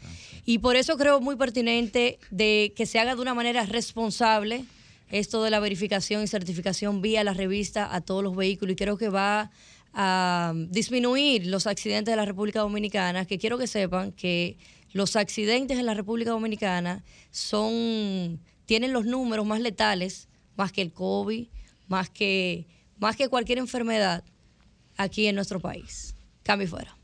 Y 0.47 0.59
por 0.59 0.77
eso 0.77 0.97
creo 0.97 1.21
muy 1.21 1.35
pertinente 1.37 2.19
de 2.31 2.73
que 2.77 2.87
se 2.87 3.01
haga 3.01 3.17
de 3.17 3.21
una 3.23 3.35
manera 3.35 3.67
responsable 3.67 4.65
esto 5.11 5.43
de 5.43 5.51
la 5.51 5.59
verificación 5.61 6.23
y 6.23 6.27
certificación 6.29 7.03
vía 7.03 7.25
la 7.25 7.35
revista 7.35 7.95
a 7.95 8.01
todos 8.01 8.23
los 8.23 8.37
vehículos. 8.37 8.75
Y 8.75 8.77
creo 8.77 8.97
que 8.97 9.09
va 9.09 9.51
a 9.95 10.55
disminuir 10.71 11.47
los 11.49 11.67
accidentes 11.67 12.13
de 12.13 12.17
la 12.17 12.25
República 12.25 12.61
Dominicana, 12.61 13.25
que 13.27 13.37
quiero 13.39 13.59
que 13.59 13.67
sepan 13.67 14.13
que 14.13 14.57
los 14.93 15.17
accidentes 15.17 15.79
en 15.79 15.87
la 15.87 15.95
República 15.95 16.31
Dominicana 16.31 17.03
son 17.31 18.39
tienen 18.67 18.93
los 18.93 19.05
números 19.05 19.47
más 19.47 19.61
letales, 19.61 20.29
más 20.57 20.73
que 20.73 20.83
el 20.83 20.93
COVID, 20.93 21.49
más 21.89 22.11
que, 22.11 22.67
más 22.99 23.17
que 23.17 23.29
cualquier 23.29 23.59
enfermedad 23.59 24.25
aquí 24.97 25.27
en 25.27 25.35
nuestro 25.35 25.61
país. 25.61 26.15
Cambio 26.43 26.67
y 26.67 26.71
fuera. 26.71 26.97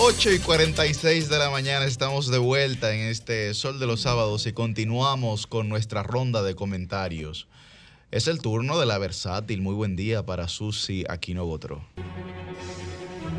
8 0.00 0.30
y 0.30 0.38
46 0.38 1.28
de 1.28 1.38
la 1.38 1.50
mañana 1.50 1.84
estamos 1.84 2.30
de 2.30 2.38
vuelta 2.38 2.94
en 2.94 3.08
este 3.08 3.52
Sol 3.52 3.80
de 3.80 3.86
los 3.86 4.02
Sábados 4.02 4.46
y 4.46 4.52
continuamos 4.52 5.48
con 5.48 5.68
nuestra 5.68 6.04
ronda 6.04 6.44
de 6.44 6.54
comentarios. 6.54 7.48
Es 8.12 8.28
el 8.28 8.40
turno 8.40 8.78
de 8.78 8.86
la 8.86 8.98
versátil. 8.98 9.60
Muy 9.60 9.74
buen 9.74 9.96
día 9.96 10.24
para 10.24 10.46
Susi 10.46 11.04
Aquino 11.08 11.46
Botro. 11.46 11.84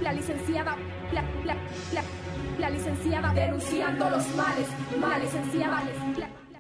La 0.02 0.12
licenciada, 0.12 0.76
la, 1.14 1.22
la, 1.46 1.56
la, 1.94 2.04
la 2.60 2.70
licenciada 2.70 3.34
denunciando 3.34 4.10
los 4.10 4.28
males, 4.36 4.68
mal 5.00 5.22
licenciada. 5.22 5.84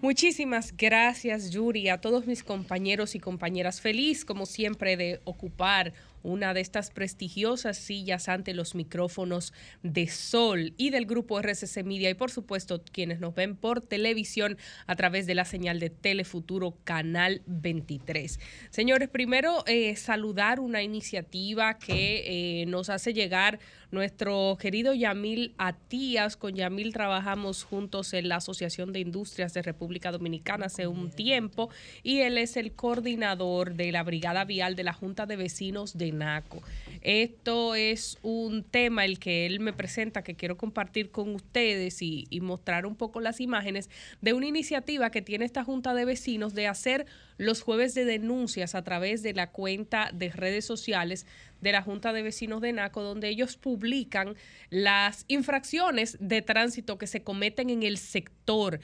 Muchísimas 0.01 0.75
gracias, 0.77 1.51
Yuri, 1.51 1.89
a 1.89 1.99
todos 1.99 2.25
mis 2.25 2.41
compañeros 2.41 3.15
y 3.15 3.19
compañeras. 3.19 3.81
Feliz, 3.81 4.23
como 4.23 4.45
siempre, 4.45 4.95
de 4.95 5.19
ocupar 5.25 5.93
una 6.23 6.53
de 6.53 6.61
estas 6.61 6.91
prestigiosas 6.91 7.77
sillas 7.77 8.29
ante 8.29 8.53
los 8.53 8.75
micrófonos 8.75 9.53
de 9.83 10.07
Sol 10.07 10.73
y 10.77 10.89
del 10.89 11.05
grupo 11.05 11.39
RCC 11.39 11.83
Media 11.83 12.09
y, 12.09 12.13
por 12.13 12.31
supuesto, 12.31 12.83
quienes 12.91 13.19
nos 13.19 13.35
ven 13.35 13.55
por 13.55 13.81
televisión 13.81 14.57
a 14.87 14.95
través 14.95 15.25
de 15.25 15.35
la 15.35 15.45
señal 15.45 15.79
de 15.79 15.89
Telefuturo 15.89 16.77
Canal 16.83 17.41
23. 17.45 18.39
Señores, 18.69 19.09
primero 19.09 19.63
eh, 19.67 19.95
saludar 19.95 20.59
una 20.59 20.83
iniciativa 20.83 21.77
que 21.77 22.61
eh, 22.61 22.65
nos 22.65 22.89
hace 22.89 23.13
llegar 23.13 23.59
nuestro 23.91 24.57
querido 24.59 24.93
Yamil 24.93 25.53
Atías. 25.57 26.37
Con 26.37 26.55
Yamil 26.55 26.93
trabajamos 26.93 27.63
juntos 27.63 28.13
en 28.13 28.29
la 28.29 28.37
Asociación 28.37 28.93
de 28.93 28.99
Industrias 28.99 29.53
de 29.53 29.61
República 29.61 30.11
Dominicana 30.11 30.67
hace 30.67 30.87
un 30.87 31.11
tiempo 31.11 31.69
y 32.03 32.19
él 32.19 32.37
es 32.37 32.57
el 32.57 32.73
coordinador 32.73 33.73
de 33.73 33.91
la 33.91 34.03
Brigada 34.03 34.45
Vial 34.45 34.75
de 34.75 34.83
la 34.83 34.93
Junta 34.93 35.25
de 35.25 35.35
Vecinos 35.35 35.97
de 35.97 36.11
NACO. 36.11 36.61
Esto 37.01 37.75
es 37.75 38.17
un 38.21 38.63
tema 38.63 39.05
el 39.05 39.19
que 39.19 39.45
él 39.45 39.59
me 39.59 39.73
presenta 39.73 40.23
que 40.23 40.35
quiero 40.35 40.57
compartir 40.57 41.11
con 41.11 41.33
ustedes 41.33 42.01
y, 42.01 42.27
y 42.29 42.41
mostrar 42.41 42.85
un 42.85 42.95
poco 42.95 43.21
las 43.21 43.39
imágenes 43.39 43.89
de 44.21 44.33
una 44.33 44.47
iniciativa 44.47 45.09
que 45.09 45.21
tiene 45.21 45.45
esta 45.45 45.63
Junta 45.63 45.93
de 45.93 46.05
Vecinos 46.05 46.53
de 46.53 46.67
hacer 46.67 47.05
los 47.37 47.61
jueves 47.61 47.95
de 47.95 48.03
denuncias 48.03 48.75
a 48.75 48.83
través 48.83 49.23
de 49.23 49.33
la 49.33 49.49
cuenta 49.49 50.11
de 50.13 50.29
redes 50.29 50.65
sociales 50.65 51.25
de 51.61 51.71
la 51.71 51.81
Junta 51.81 52.13
de 52.13 52.21
Vecinos 52.21 52.61
de 52.61 52.73
NACO, 52.73 53.03
donde 53.03 53.29
ellos 53.29 53.57
publican 53.57 54.35
las 54.69 55.25
infracciones 55.27 56.17
de 56.19 56.41
tránsito 56.41 56.97
que 56.97 57.07
se 57.07 57.23
cometen 57.23 57.69
en 57.69 57.83
el 57.83 57.97
sector 57.97 58.79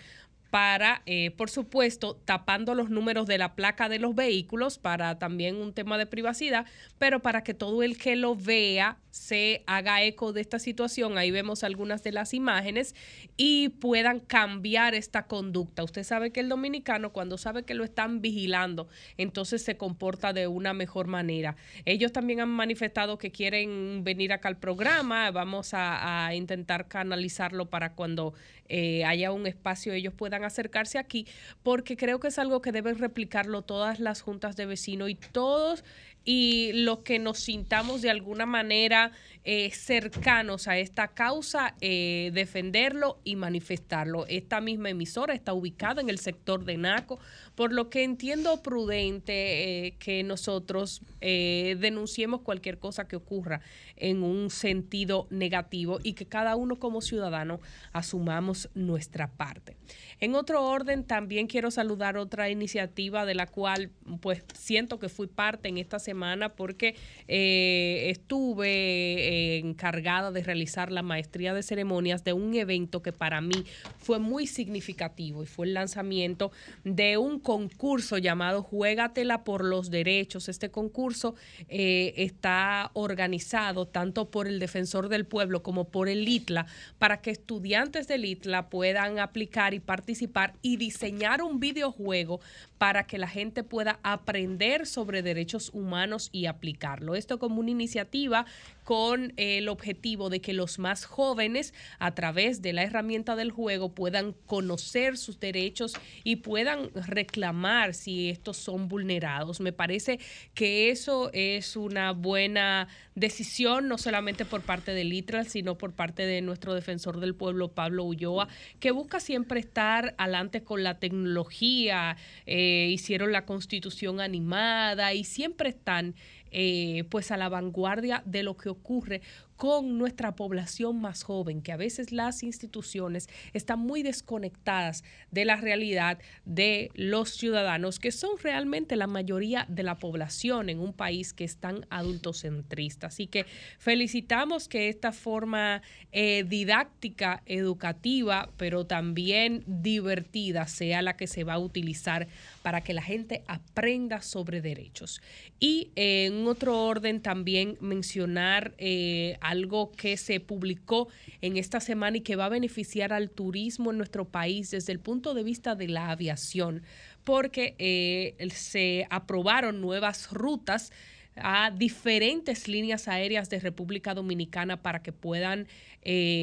para, 0.56 1.02
eh, 1.06 1.32
por 1.32 1.50
supuesto, 1.50 2.16
tapando 2.24 2.76
los 2.76 2.90
números 2.90 3.28
de 3.28 3.38
la 3.38 3.56
placa 3.56 3.90
de 3.90 4.00
los 4.00 4.16
vehículos 4.16 4.78
para 4.80 5.20
también 5.20 5.58
un 5.58 5.74
tema 5.74 5.98
de 5.98 6.06
privacidad, 6.06 6.66
pero 6.98 7.22
para 7.22 7.44
que 7.44 7.54
todo 7.54 7.84
el 7.84 7.98
que 7.98 8.16
lo 8.16 8.38
vea 8.38 8.98
se 9.12 9.64
haga 9.66 10.04
eco 10.04 10.32
de 10.32 10.40
esta 10.40 10.60
situación. 10.60 11.18
Ahí 11.18 11.32
vemos 11.32 11.66
algunas 11.66 12.04
de 12.04 12.14
las 12.14 12.34
imágenes 12.34 12.96
y 13.36 13.70
puedan 13.70 14.22
cambiar 14.22 14.94
esta 14.94 15.26
conducta. 15.28 15.84
Usted 15.84 16.04
sabe 16.04 16.32
que 16.32 16.40
el 16.40 16.50
dominicano 16.50 17.12
cuando 17.12 17.38
sabe 17.38 17.64
que 17.64 17.74
lo 17.74 17.84
están 17.84 18.22
vigilando, 18.22 18.88
entonces 19.18 19.62
se 19.62 19.76
comporta 19.76 20.32
de 20.32 20.48
una 20.48 20.74
mejor 20.74 21.08
manera. 21.08 21.58
Ellos 21.84 22.14
también 22.14 22.40
han 22.40 22.50
manifestado 22.50 23.18
que 23.18 23.32
quieren 23.32 24.06
venir 24.06 24.32
acá 24.32 24.48
al 24.48 24.58
programa. 24.58 25.32
Vamos 25.32 25.72
a, 25.74 26.32
intentar 26.34 26.88
canalizarlo 26.88 27.70
para 27.70 27.94
cuando 27.94 28.34
eh, 28.68 29.06
haya 29.06 29.32
un 29.32 29.48
espacio 29.48 29.94
ellos 29.94 30.14
puedan 30.14 30.45
acercarse 30.48 30.98
aquí, 30.98 31.28
porque 31.64 31.98
creo 31.98 32.20
que 32.20 32.30
es 32.30 32.40
algo 32.40 32.62
que 32.62 32.72
deben 32.72 32.98
replicarlo 32.98 33.62
todas 33.62 34.00
las 34.00 34.22
juntas 34.22 34.56
de 34.56 34.66
vecinos 34.66 35.10
y 35.10 35.16
todos 35.16 35.84
y 36.26 36.72
los 36.74 37.00
que 37.00 37.20
nos 37.20 37.40
sintamos 37.40 38.02
de 38.02 38.10
alguna 38.10 38.48
manera 38.48 39.12
eh, 39.44 39.70
cercanos 39.70 40.68
a 40.68 40.80
esta 40.80 41.10
causa, 41.10 41.76
eh, 41.80 42.32
defenderlo 42.34 43.20
y 43.24 43.36
manifestarlo. 43.36 44.26
Esta 44.26 44.60
misma 44.60 44.90
emisora 44.90 45.36
está 45.36 45.54
ubicada 45.54 46.02
en 46.02 46.10
el 46.10 46.18
sector 46.18 46.66
de 46.66 46.78
Naco, 46.78 47.20
por 47.54 47.72
lo 47.72 47.92
que 47.92 48.04
entiendo 48.04 48.64
prudente 48.64 49.86
eh, 49.86 49.96
que 50.00 50.24
nosotros 50.24 51.02
denunciemos 51.22 52.42
cualquier 52.42 52.78
cosa 52.78 53.08
que 53.08 53.16
ocurra 53.16 53.62
en 53.96 54.22
un 54.22 54.52
sentido 54.52 55.26
negativo 55.32 56.00
y 56.04 56.14
que 56.14 56.28
cada 56.28 56.56
uno 56.56 56.76
como 56.78 57.02
ciudadano 57.02 57.60
asumamos 57.94 58.70
nuestra 58.76 59.32
parte. 59.32 59.76
En 60.20 60.36
otro 60.36 60.64
orden, 60.64 61.04
también 61.04 61.48
quiero 61.48 61.72
saludar 61.72 62.18
otra 62.18 62.50
iniciativa 62.50 63.26
de 63.26 63.34
la 63.34 63.48
cual 63.48 63.90
pues 64.22 64.44
siento 64.54 65.00
que 65.00 65.10
fui 65.10 65.26
parte 65.26 65.68
en 65.68 65.78
esta 65.78 65.98
semana 65.98 66.15
porque 66.56 66.96
eh, 67.28 68.08
estuve 68.10 68.68
eh, 68.68 69.58
encargada 69.58 70.32
de 70.32 70.44
realizar 70.44 70.92
la 70.92 71.02
maestría 71.02 71.54
de 71.54 71.62
ceremonias 71.62 72.24
de 72.24 72.34
un 72.34 72.56
evento 72.56 73.02
que 73.02 73.12
para 73.12 73.42
mí 73.42 73.66
fue 73.98 74.20
muy 74.20 74.48
significativo 74.48 75.44
y 75.44 75.46
fue 75.46 75.68
el 75.68 75.74
lanzamiento 75.74 76.52
de 76.84 77.18
un 77.18 77.40
concurso 77.40 78.18
llamado 78.18 78.64
Juégatela 78.64 79.44
por 79.44 79.64
los 79.64 79.92
Derechos. 79.92 80.48
Este 80.48 80.70
concurso 80.70 81.36
eh, 81.68 82.14
está 82.18 82.92
organizado 82.94 83.86
tanto 83.86 84.32
por 84.32 84.48
el 84.48 84.60
Defensor 84.60 85.10
del 85.10 85.26
Pueblo 85.26 85.64
como 85.64 85.86
por 85.86 86.08
el 86.08 86.28
ITLA 86.28 86.66
para 86.98 87.22
que 87.22 87.32
estudiantes 87.32 88.08
del 88.08 88.26
ITLA 88.26 88.70
puedan 88.70 89.20
aplicar 89.20 89.74
y 89.74 89.80
participar 89.80 90.54
y 90.62 90.78
diseñar 90.78 91.42
un 91.42 91.60
videojuego 91.60 92.40
para 92.78 93.06
que 93.08 93.18
la 93.18 93.28
gente 93.28 93.64
pueda 93.64 94.00
aprender 94.04 94.86
sobre 94.86 95.22
derechos 95.22 95.72
humanos 95.74 96.05
y 96.32 96.46
aplicarlo. 96.46 97.16
Esto 97.16 97.40
como 97.40 97.60
una 97.60 97.72
iniciativa 97.72 98.46
con 98.86 99.34
el 99.36 99.68
objetivo 99.68 100.30
de 100.30 100.40
que 100.40 100.54
los 100.54 100.78
más 100.78 101.06
jóvenes 101.06 101.74
a 101.98 102.14
través 102.14 102.62
de 102.62 102.72
la 102.72 102.84
herramienta 102.84 103.36
del 103.36 103.52
juego 103.52 103.94
puedan 103.94 104.34
conocer 104.46 105.18
sus 105.18 105.40
derechos 105.40 105.96
y 106.24 106.38
puedan 106.38 106.92
reclamar 106.94 107.96
si 107.96 108.30
estos 108.30 108.58
son 108.58 108.88
vulnerados. 108.88 109.60
Me 109.60 109.74
parece 109.74 110.20
que 110.54 110.92
eso 110.92 111.32
es 111.34 111.76
una 111.76 112.12
buena 112.12 112.88
decisión, 113.16 113.88
no 113.88 113.98
solamente 113.98 114.46
por 114.46 114.62
parte 114.62 114.94
del 114.94 115.12
ITRAL, 115.12 115.48
sino 115.48 115.78
por 115.78 115.94
parte 115.94 116.28
de 116.28 116.42
nuestro 116.42 116.76
defensor 116.76 117.20
del 117.20 117.34
pueblo, 117.34 117.72
Pablo 117.72 118.04
Ulloa, 118.04 118.48
que 118.80 118.92
busca 118.92 119.20
siempre 119.20 119.60
estar 119.60 120.14
adelante 120.20 120.64
con 120.64 120.84
la 120.84 121.00
tecnología, 121.00 122.18
eh, 122.46 122.90
hicieron 122.92 123.32
la 123.32 123.46
constitución 123.46 124.22
animada 124.22 125.14
y 125.16 125.24
siempre 125.24 125.70
están 125.70 126.14
eh, 126.58 127.04
pues 127.10 127.32
a 127.32 127.38
la 127.38 127.50
vanguardia 127.50 128.24
de 128.26 128.42
lo 128.42 128.56
que 128.56 128.70
ocurre 128.70 129.22
con 129.58 129.98
nuestra 129.98 130.36
población 130.36 131.00
más 131.00 131.24
joven, 131.24 131.62
que 131.62 131.72
a 131.72 131.78
veces 131.78 132.12
las 132.12 132.44
instituciones 132.44 133.28
están 133.54 133.80
muy 133.80 134.04
desconectadas 134.04 135.04
de 135.32 135.46
la 135.46 135.56
realidad 135.56 136.20
de 136.46 136.92
los 136.94 137.32
ciudadanos, 137.32 138.00
que 138.00 138.12
son 138.12 138.32
realmente 138.42 138.96
la 138.96 139.08
mayoría 139.08 139.66
de 139.70 139.84
la 139.84 139.96
población 139.96 140.70
en 140.70 140.80
un 140.80 140.94
país 140.94 141.34
que 141.34 141.44
es 141.44 141.58
tan 141.58 141.86
adultocentrista. 141.90 143.08
Así 143.08 143.28
que 143.28 143.46
felicitamos 143.80 144.68
que 144.68 144.90
esta 144.90 145.12
forma 145.12 145.82
eh, 146.12 146.44
didáctica, 146.48 147.44
educativa, 147.46 148.50
pero 148.58 148.86
también 148.86 149.64
divertida 149.68 150.68
sea 150.68 151.02
la 151.02 151.16
que 151.16 151.28
se 151.28 151.44
va 151.44 151.54
a 151.54 151.60
utilizar 151.60 152.28
para 152.62 152.82
que 152.82 152.94
la 152.94 153.02
gente 153.02 153.44
aprenda 153.48 154.22
sobre 154.22 154.62
derechos. 154.62 155.22
Y 155.60 155.92
eh, 155.96 156.26
en 156.26 156.48
otro 156.48 156.86
orden 156.86 157.22
también 157.22 157.78
mencionar 157.80 158.74
eh, 158.78 159.38
algo 159.48 159.92
que 159.92 160.18
se 160.18 160.40
publicó 160.40 161.08
en 161.42 161.58
esta 161.58 161.80
semana 161.80 162.18
y 162.18 162.22
que 162.22 162.36
va 162.36 162.46
a 162.46 162.50
beneficiar 162.50 163.14
al 163.14 163.30
turismo 163.30 163.92
en 163.92 163.98
nuestro 163.98 164.26
país 164.26 164.72
desde 164.72 164.92
el 164.92 165.00
punto 165.00 165.34
de 165.34 165.44
vista 165.44 165.76
de 165.76 165.88
la 165.88 166.12
aviación, 166.12 166.84
porque 167.24 167.76
eh, 167.80 168.36
se 168.54 169.08
aprobaron 169.10 169.82
nuevas 169.82 170.32
rutas 170.32 170.92
a 171.38 171.70
diferentes 171.72 172.68
líneas 172.68 173.08
aéreas 173.08 173.50
de 173.50 173.60
República 173.60 174.14
Dominicana 174.14 174.82
para 174.82 175.04
que 175.04 175.12
puedan 175.12 175.68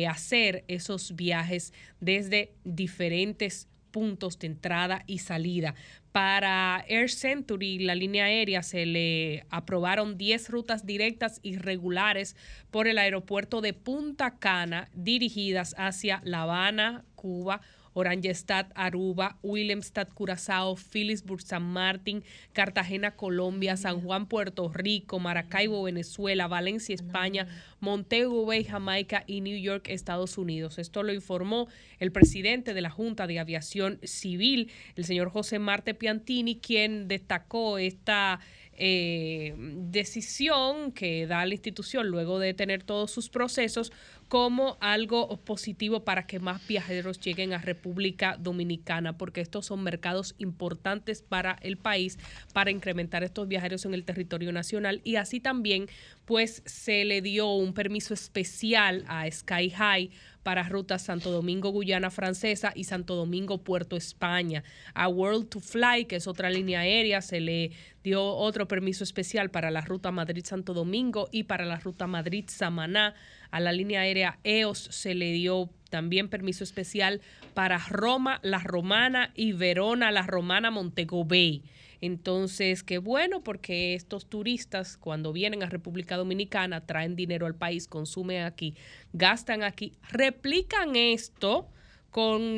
hacer 0.09 0.65
esos 0.69 1.15
viajes 1.15 1.73
desde 2.01 2.53
diferentes 2.65 3.69
puntos 3.93 4.39
de 4.41 4.49
entrada 4.49 5.05
y 5.07 5.19
salida. 5.19 5.77
Para 6.13 6.85
Air 6.89 7.11
Century, 7.11 7.79
la 7.79 7.95
línea 7.95 8.27
aérea, 8.27 8.63
se 8.63 8.85
le 8.85 9.47
aprobaron 9.49 10.19
10 10.19 10.51
rutas 10.51 10.85
directas 10.85 11.41
y 11.43 11.57
regulares 11.57 12.37
por 12.71 12.87
el 12.87 12.99
aeropuerto 12.99 13.63
de 13.63 13.73
Punta 13.73 14.39
Cana 14.39 14.91
dirigidas 14.93 15.75
hacia 15.79 16.21
La 16.25 16.43
Habana, 16.43 17.07
Cuba, 17.15 17.63
Orangestad, 17.95 18.67
Aruba, 18.75 19.39
Willemstad, 19.43 20.09
Curazao, 20.09 20.77
Phillipsburg, 20.77 21.43
San 21.43 21.63
Martín, 21.63 22.25
Cartagena, 22.53 23.17
Colombia, 23.17 23.77
San 23.77 24.01
Juan, 24.01 24.27
Puerto 24.27 24.69
Rico, 24.69 25.19
Maracaibo, 25.19 25.83
Venezuela, 25.83 26.49
Valencia, 26.49 26.95
España, 26.95 27.47
Montego 27.81 28.47
Bay, 28.47 28.65
Jamaica 28.65 29.25
y 29.27 29.41
New 29.41 29.59
York, 29.59 29.89
Estados 29.89 30.39
Unidos. 30.39 30.79
Esto 30.79 31.03
lo 31.03 31.13
informó 31.13 31.69
el 31.99 32.13
presidente 32.13 32.75
de 32.75 32.81
la 32.81 32.91
Junta 32.91 33.27
de 33.27 33.39
Aviación 33.39 33.99
Civil, 34.03 34.71
el 34.97 35.05
señor 35.05 35.31
José 35.31 35.59
Marte 35.59 35.95
Piantini, 35.95 36.57
quien 36.57 37.09
destacó 37.09 37.79
esta 37.79 38.41
eh, 38.85 39.55
decisión 39.57 40.91
que 40.91 41.29
da 41.29 41.47
la 41.47 41.55
institución 41.55 42.09
luego 42.09 42.41
de 42.41 42.53
tener 42.53 42.83
todos 42.83 43.13
sus 43.13 43.29
procesos 43.29 43.93
como 44.27 44.77
algo 44.81 45.37
positivo 45.45 46.05
para 46.05 46.27
que 46.27 46.41
más 46.41 46.67
viajeros 46.67 47.21
lleguen 47.21 47.53
a 47.53 47.59
República 47.59 48.37
Dominicana, 48.41 49.17
porque 49.17 49.41
estos 49.41 49.67
son 49.67 49.85
mercados 49.85 50.35
importantes 50.39 51.23
para 51.23 51.59
el 51.63 51.77
país 51.77 52.19
para 52.53 52.73
incrementar 52.73 53.23
estos 53.23 53.47
viajeros 53.47 53.85
en 53.85 53.95
el 53.95 54.03
territorio 54.03 54.51
nacional. 54.51 55.01
Y 55.05 55.15
así 55.15 55.39
también 55.39 55.87
pues 56.25 56.65
se 56.67 57.05
le 57.05 57.23
dio 57.23 57.53
un 57.53 57.75
permiso 57.75 58.15
especial 58.15 59.05
a 59.07 59.31
Sky 59.31 59.71
High 59.71 60.11
para 60.43 60.63
rutas 60.65 61.03
Santo 61.03 61.31
Domingo, 61.31 61.71
Guyana 61.71 62.11
Francesa 62.11 62.73
y 62.75 62.85
Santo 62.85 63.15
Domingo, 63.15 63.63
Puerto 63.63 63.97
España. 63.97 64.65
A 64.95 65.09
World 65.09 65.49
to 65.49 65.61
Fly, 65.61 66.07
que 66.07 66.17
es 66.17 66.27
otra 66.27 66.51
línea 66.51 66.81
aérea, 66.81 67.21
se 67.21 67.41
le 67.41 67.73
dio 68.03 68.25
otro 68.25 68.67
permiso 68.69 69.05
especial 69.05 69.51
para 69.51 69.71
la 69.71 69.81
ruta 69.81 70.11
Madrid-Santo 70.11 70.75
Domingo 70.75 71.29
y 71.31 71.45
para 71.45 71.65
la 71.65 71.77
ruta 71.77 72.07
Madrid-Samaná. 72.07 73.15
A 73.51 73.61
la 73.61 73.73
línea 73.73 74.01
aérea 74.01 74.39
EOS 74.45 74.89
se 74.91 75.15
le 75.15 75.33
dio 75.33 75.71
también 75.91 76.29
permiso 76.29 76.65
especial 76.65 77.21
para 77.55 77.79
Roma, 77.79 78.41
La 78.43 78.59
Romana 78.61 79.31
y 79.35 79.53
Verona, 79.53 80.11
La 80.11 80.23
Romana, 80.23 80.71
Montego 80.71 81.25
Bay. 81.25 81.63
Entonces, 82.03 82.83
qué 82.83 82.99
bueno 82.99 83.45
porque 83.45 83.95
estos 83.95 84.29
turistas 84.29 84.97
cuando 84.97 85.33
vienen 85.33 85.63
a 85.63 85.67
República 85.67 86.17
Dominicana 86.17 86.85
traen 86.85 87.15
dinero 87.15 87.47
al 87.47 87.55
país, 87.55 87.87
consumen 87.87 88.43
aquí, 88.43 88.75
gastan 89.13 89.63
aquí, 89.63 89.93
replican 90.11 90.97
esto 90.97 91.71
con 92.11 92.57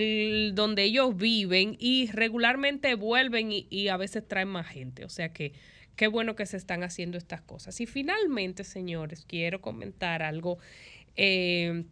donde 0.54 0.82
ellos 0.82 1.14
viven 1.14 1.76
y 1.78 2.10
regularmente 2.10 2.94
vuelven 2.94 3.50
y, 3.52 3.88
a 3.88 3.98
veces 3.98 4.26
traen 4.26 4.48
más 4.48 4.66
gente. 4.66 5.04
O 5.04 5.10
sea 5.10 5.34
que 5.34 5.52
qué 5.94 6.06
bueno 6.06 6.36
que 6.36 6.46
se 6.46 6.56
están 6.56 6.82
haciendo 6.82 7.18
estas 7.18 7.42
cosas. 7.42 7.78
Y 7.82 7.86
finalmente, 7.86 8.64
señores, 8.64 9.26
quiero 9.28 9.60
comentar 9.60 10.22
algo 10.22 10.56
eh, 11.16 11.84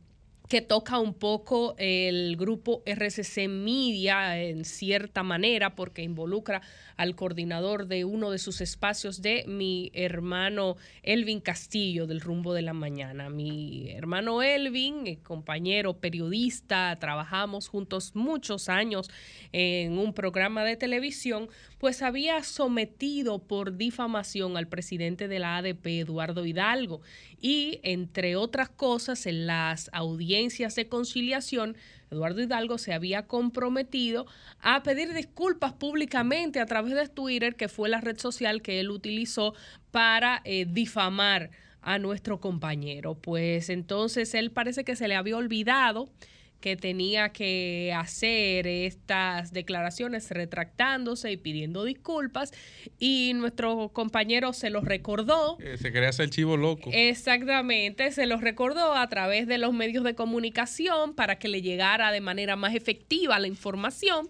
que 0.52 0.60
toca 0.60 0.98
un 0.98 1.14
poco 1.14 1.74
el 1.78 2.36
grupo 2.36 2.82
RCC 2.84 3.48
Media 3.48 4.38
en 4.38 4.66
cierta 4.66 5.22
manera 5.22 5.74
porque 5.74 6.02
involucra 6.02 6.60
al 6.98 7.14
coordinador 7.14 7.86
de 7.86 8.04
uno 8.04 8.30
de 8.30 8.38
sus 8.38 8.60
espacios 8.60 9.22
de 9.22 9.44
mi 9.48 9.90
hermano 9.94 10.76
Elvin 11.02 11.40
Castillo 11.40 12.06
del 12.06 12.20
Rumbo 12.20 12.52
de 12.52 12.60
la 12.60 12.74
Mañana. 12.74 13.30
Mi 13.30 13.90
hermano 13.92 14.42
Elvin, 14.42 15.06
eh, 15.06 15.18
compañero 15.22 15.94
periodista, 15.94 16.94
trabajamos 17.00 17.68
juntos 17.68 18.14
muchos 18.14 18.68
años 18.68 19.10
en 19.52 19.96
un 19.96 20.12
programa 20.12 20.64
de 20.64 20.76
televisión, 20.76 21.48
pues 21.78 22.02
había 22.02 22.42
sometido 22.44 23.38
por 23.38 23.78
difamación 23.78 24.58
al 24.58 24.68
presidente 24.68 25.28
de 25.28 25.38
la 25.38 25.56
ADP, 25.56 26.00
Eduardo 26.00 26.44
Hidalgo, 26.44 27.00
y 27.43 27.81
entre 27.82 28.36
otras 28.36 28.70
cosas 28.70 29.27
en 29.27 29.47
las 29.47 29.90
audiencias 29.93 30.77
de 30.77 30.89
conciliación, 30.89 31.77
Eduardo 32.10 32.40
Hidalgo 32.40 32.78
se 32.78 32.93
había 32.93 33.27
comprometido 33.27 34.27
a 34.60 34.85
pedir 34.85 35.12
disculpas 35.12 35.73
públicamente 35.73 36.60
a 36.60 36.66
través 36.66 36.94
de 36.94 37.09
Twitter, 37.09 37.56
que 37.56 37.69
fue 37.69 37.89
la 37.89 38.01
red 38.01 38.19
social 38.19 38.62
que 38.62 38.78
él 38.78 38.90
utilizó 38.90 39.55
para 39.90 40.40
eh, 40.44 40.66
difamar 40.69 41.51
a 41.81 41.98
nuestro 41.98 42.40
compañero. 42.40 43.14
Pues 43.16 43.70
entonces 43.70 44.35
él 44.35 44.52
parece 44.52 44.85
que 44.85 44.94
se 44.94 45.09
le 45.09 45.16
había 45.16 45.36
olvidado 45.36 46.09
que 46.62 46.76
tenía 46.76 47.28
que 47.30 47.93
hacer 47.94 48.66
estas 48.66 49.52
declaraciones 49.52 50.30
retractándose 50.30 51.30
y 51.30 51.36
pidiendo 51.36 51.84
disculpas 51.84 52.52
y 52.98 53.32
nuestro 53.34 53.90
compañero 53.90 54.55
se 54.55 54.70
los 54.70 54.84
recordó. 54.84 55.59
Eh, 55.60 55.76
se 55.76 55.93
quería 55.93 56.09
hacer 56.09 56.30
chivo 56.30 56.56
loco. 56.56 56.89
Exactamente, 56.94 58.10
se 58.12 58.24
los 58.24 58.40
recordó 58.40 58.94
a 58.94 59.06
través 59.09 59.47
de 59.47 59.59
los 59.59 59.74
medios 59.74 60.05
de 60.05 60.14
comunicación 60.14 61.14
para 61.14 61.39
que 61.39 61.48
le 61.48 61.60
llegara 61.60 62.10
de 62.12 62.22
manera 62.22 62.56
más 62.56 62.74
efectiva 62.74 63.39
la 63.39 63.48
información 63.48 64.28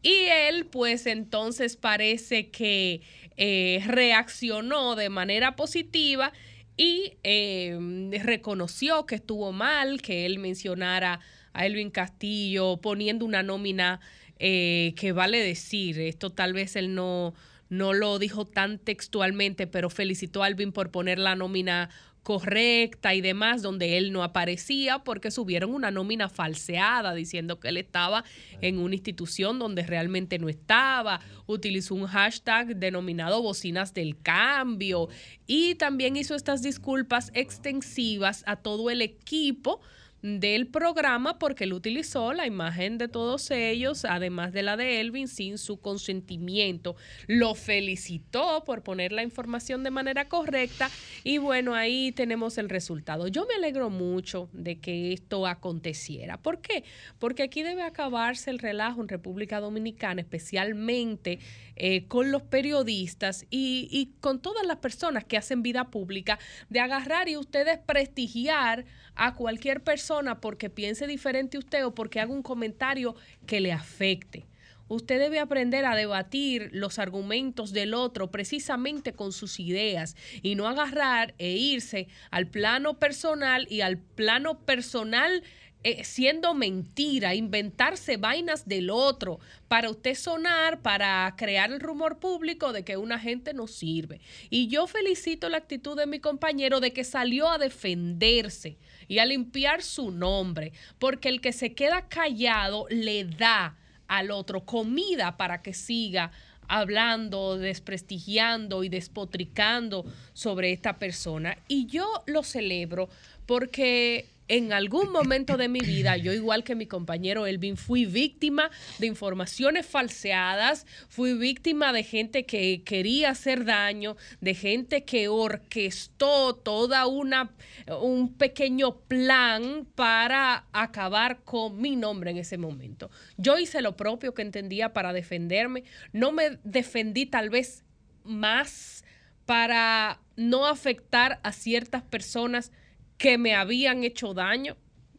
y 0.00 0.26
él 0.48 0.64
pues 0.66 1.06
entonces 1.06 1.76
parece 1.76 2.48
que 2.48 3.02
eh, 3.36 3.82
reaccionó 3.86 4.94
de 4.94 5.08
manera 5.08 5.56
positiva 5.56 6.32
y 6.76 7.14
eh, 7.22 7.78
reconoció 8.22 9.06
que 9.06 9.16
estuvo 9.16 9.52
mal 9.52 10.00
que 10.00 10.26
él 10.26 10.38
mencionara 10.38 11.20
a 11.54 11.64
Elvin 11.66 11.90
Castillo 11.90 12.76
poniendo 12.76 13.24
una 13.24 13.42
nómina 13.42 14.00
eh, 14.38 14.92
que 14.96 15.12
vale 15.12 15.38
decir, 15.38 15.98
esto 16.00 16.30
tal 16.30 16.52
vez 16.52 16.76
él 16.76 16.94
no, 16.94 17.34
no 17.70 17.92
lo 17.94 18.18
dijo 18.18 18.44
tan 18.44 18.78
textualmente, 18.78 19.66
pero 19.66 19.88
felicitó 19.88 20.42
a 20.42 20.48
Elvin 20.48 20.72
por 20.72 20.90
poner 20.90 21.18
la 21.18 21.36
nómina 21.36 21.88
correcta 22.24 23.14
y 23.14 23.20
demás, 23.20 23.62
donde 23.62 23.98
él 23.98 24.10
no 24.10 24.24
aparecía 24.24 24.98
porque 25.00 25.30
subieron 25.30 25.72
una 25.72 25.90
nómina 25.90 26.28
falseada 26.28 27.14
diciendo 27.14 27.60
que 27.60 27.68
él 27.68 27.76
estaba 27.76 28.24
en 28.62 28.78
una 28.78 28.94
institución 28.94 29.58
donde 29.58 29.82
realmente 29.82 30.38
no 30.38 30.48
estaba, 30.48 31.20
utilizó 31.46 31.94
un 31.94 32.06
hashtag 32.06 32.76
denominado 32.76 33.42
bocinas 33.42 33.92
del 33.92 34.20
cambio. 34.20 35.08
Y 35.46 35.74
también 35.74 36.16
hizo 36.16 36.34
estas 36.34 36.62
disculpas 36.62 37.30
extensivas 37.34 38.42
a 38.46 38.56
todo 38.56 38.90
el 38.90 39.02
equipo 39.02 39.80
del 40.24 40.68
programa 40.68 41.38
porque 41.38 41.64
él 41.64 41.74
utilizó 41.74 42.32
la 42.32 42.46
imagen 42.46 42.96
de 42.96 43.08
todos 43.08 43.50
ellos, 43.50 44.06
además 44.06 44.54
de 44.54 44.62
la 44.62 44.74
de 44.78 45.02
Elvin, 45.02 45.28
sin 45.28 45.58
su 45.58 45.82
consentimiento. 45.82 46.96
Lo 47.26 47.54
felicitó 47.54 48.64
por 48.64 48.82
poner 48.82 49.12
la 49.12 49.22
información 49.22 49.84
de 49.84 49.90
manera 49.90 50.26
correcta 50.30 50.90
y 51.24 51.36
bueno, 51.36 51.74
ahí 51.74 52.10
tenemos 52.10 52.56
el 52.56 52.70
resultado. 52.70 53.28
Yo 53.28 53.44
me 53.44 53.52
alegro 53.56 53.90
mucho 53.90 54.48
de 54.54 54.80
que 54.80 55.12
esto 55.12 55.46
aconteciera. 55.46 56.38
¿Por 56.38 56.62
qué? 56.62 56.84
Porque 57.18 57.42
aquí 57.42 57.62
debe 57.62 57.82
acabarse 57.82 58.50
el 58.50 58.60
relajo 58.60 59.02
en 59.02 59.08
República 59.08 59.60
Dominicana, 59.60 60.22
especialmente 60.22 61.38
eh, 61.76 62.06
con 62.08 62.32
los 62.32 62.40
periodistas 62.40 63.44
y, 63.50 63.88
y 63.90 64.14
con 64.20 64.40
todas 64.40 64.66
las 64.66 64.78
personas 64.78 65.24
que 65.24 65.36
hacen 65.36 65.62
vida 65.62 65.90
pública, 65.90 66.38
de 66.70 66.80
agarrar 66.80 67.28
y 67.28 67.36
ustedes 67.36 67.78
prestigiar 67.78 68.86
a 69.14 69.34
cualquier 69.34 69.82
persona 69.82 70.40
porque 70.40 70.70
piense 70.70 71.06
diferente 71.06 71.58
usted 71.58 71.84
o 71.84 71.94
porque 71.94 72.20
haga 72.20 72.32
un 72.32 72.42
comentario 72.42 73.14
que 73.46 73.60
le 73.60 73.72
afecte. 73.72 74.46
Usted 74.86 75.18
debe 75.18 75.38
aprender 75.38 75.86
a 75.86 75.96
debatir 75.96 76.68
los 76.72 76.98
argumentos 76.98 77.72
del 77.72 77.94
otro 77.94 78.30
precisamente 78.30 79.14
con 79.14 79.32
sus 79.32 79.58
ideas 79.58 80.14
y 80.42 80.56
no 80.56 80.68
agarrar 80.68 81.34
e 81.38 81.52
irse 81.52 82.06
al 82.30 82.46
plano 82.46 82.98
personal 82.98 83.66
y 83.70 83.80
al 83.80 83.96
plano 83.96 84.60
personal 84.60 85.42
eh, 85.86 86.02
siendo 86.02 86.54
mentira, 86.54 87.34
inventarse 87.34 88.16
vainas 88.16 88.66
del 88.66 88.88
otro 88.88 89.38
para 89.68 89.90
usted 89.90 90.14
sonar, 90.14 90.80
para 90.80 91.34
crear 91.36 91.70
el 91.70 91.78
rumor 91.78 92.18
público 92.18 92.72
de 92.72 92.84
que 92.84 92.96
una 92.96 93.18
gente 93.18 93.52
no 93.52 93.66
sirve. 93.66 94.22
Y 94.48 94.68
yo 94.68 94.86
felicito 94.86 95.50
la 95.50 95.58
actitud 95.58 95.94
de 95.94 96.06
mi 96.06 96.20
compañero 96.20 96.80
de 96.80 96.94
que 96.94 97.04
salió 97.04 97.50
a 97.50 97.58
defenderse 97.58 98.78
y 99.08 99.18
a 99.18 99.26
limpiar 99.26 99.82
su 99.82 100.10
nombre, 100.10 100.72
porque 100.98 101.28
el 101.28 101.42
que 101.42 101.52
se 101.52 101.74
queda 101.74 102.08
callado 102.08 102.86
le 102.88 103.26
da 103.26 103.76
al 104.08 104.30
otro 104.30 104.64
comida 104.64 105.36
para 105.36 105.60
que 105.60 105.74
siga 105.74 106.30
hablando, 106.66 107.58
desprestigiando 107.58 108.84
y 108.84 108.88
despotricando 108.88 110.06
sobre 110.32 110.72
esta 110.72 110.98
persona. 110.98 111.58
Y 111.68 111.84
yo 111.86 112.22
lo 112.24 112.42
celebro 112.42 113.10
porque 113.46 114.30
en 114.48 114.72
algún 114.72 115.10
momento 115.10 115.56
de 115.56 115.68
mi 115.68 115.80
vida, 115.80 116.16
yo 116.16 116.32
igual 116.32 116.64
que 116.64 116.74
mi 116.74 116.86
compañero 116.86 117.46
Elvin, 117.46 117.76
fui 117.76 118.04
víctima 118.04 118.70
de 118.98 119.06
informaciones 119.06 119.86
falseadas, 119.86 120.86
fui 121.08 121.34
víctima 121.34 121.92
de 121.92 122.02
gente 122.02 122.44
que 122.44 122.82
quería 122.84 123.30
hacer 123.30 123.64
daño, 123.64 124.16
de 124.40 124.54
gente 124.54 125.04
que 125.04 125.28
orquestó 125.28 126.54
toda 126.54 127.06
una 127.06 127.52
un 128.00 128.34
pequeño 128.34 128.96
plan 129.00 129.86
para 129.94 130.66
acabar 130.72 131.42
con 131.44 131.80
mi 131.80 131.96
nombre 131.96 132.30
en 132.30 132.38
ese 132.38 132.58
momento. 132.58 133.10
Yo 133.36 133.58
hice 133.58 133.80
lo 133.82 133.96
propio 133.96 134.34
que 134.34 134.42
entendía 134.42 134.92
para 134.92 135.12
defenderme, 135.12 135.84
no 136.12 136.32
me 136.32 136.58
defendí 136.64 137.26
tal 137.26 137.50
vez 137.50 137.84
más 138.24 139.04
para 139.46 140.20
no 140.36 140.66
afectar 140.66 141.40
a 141.42 141.52
ciertas 141.52 142.02
personas 142.02 142.72
que 143.18 143.38
me 143.38 143.54
habían 143.54 144.04
hecho 144.04 144.34
daño. 144.34 144.76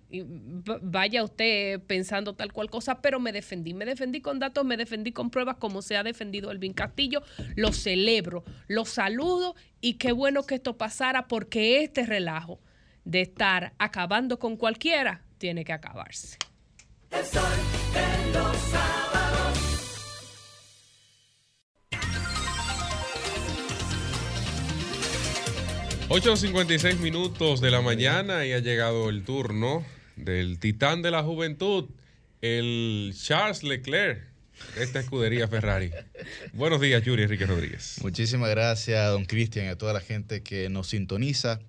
Y 0.09 0.23
vaya 0.23 1.23
usted 1.23 1.81
pensando 1.81 2.35
tal 2.35 2.53
cual 2.53 2.69
cosa, 2.69 3.01
pero 3.01 3.19
me 3.19 3.31
defendí, 3.31 3.73
me 3.73 3.85
defendí 3.85 4.21
con 4.21 4.39
datos, 4.39 4.63
me 4.63 4.77
defendí 4.77 5.11
con 5.11 5.31
pruebas 5.31 5.57
como 5.57 5.81
se 5.81 5.97
ha 5.97 6.03
defendido 6.03 6.51
Elvin 6.51 6.73
Castillo. 6.73 7.23
Lo 7.55 7.73
celebro, 7.73 8.43
lo 8.67 8.85
saludo 8.85 9.55
y 9.81 9.95
qué 9.95 10.11
bueno 10.11 10.43
que 10.43 10.55
esto 10.55 10.77
pasara 10.77 11.27
porque 11.27 11.83
este 11.83 12.05
relajo 12.05 12.59
de 13.03 13.21
estar 13.21 13.73
acabando 13.77 14.39
con 14.39 14.57
cualquiera 14.57 15.23
tiene 15.37 15.65
que 15.65 15.73
acabarse. 15.73 16.37
8.56 26.07 26.99
minutos 26.99 27.61
de 27.61 27.71
la 27.71 27.81
mañana 27.81 28.45
y 28.45 28.53
ha 28.53 28.59
llegado 28.59 29.09
el 29.09 29.23
turno 29.23 29.83
del 30.15 30.59
titán 30.59 31.01
de 31.01 31.09
la 31.09 31.23
juventud, 31.23 31.89
el 32.41 33.15
Charles 33.19 33.63
Leclerc, 33.63 34.23
esta 34.79 34.99
escudería 34.99 35.47
Ferrari. 35.47 35.89
Buenos 36.53 36.79
días, 36.79 37.03
Yuri 37.03 37.23
Enrique 37.23 37.47
Rodríguez. 37.47 37.97
Muchísimas 38.03 38.51
gracias, 38.51 39.11
don 39.11 39.25
Cristian, 39.25 39.65
y 39.65 39.69
a 39.69 39.79
toda 39.79 39.93
la 39.93 39.99
gente 39.99 40.43
que 40.43 40.69
nos 40.69 40.89
sintoniza 40.89 41.59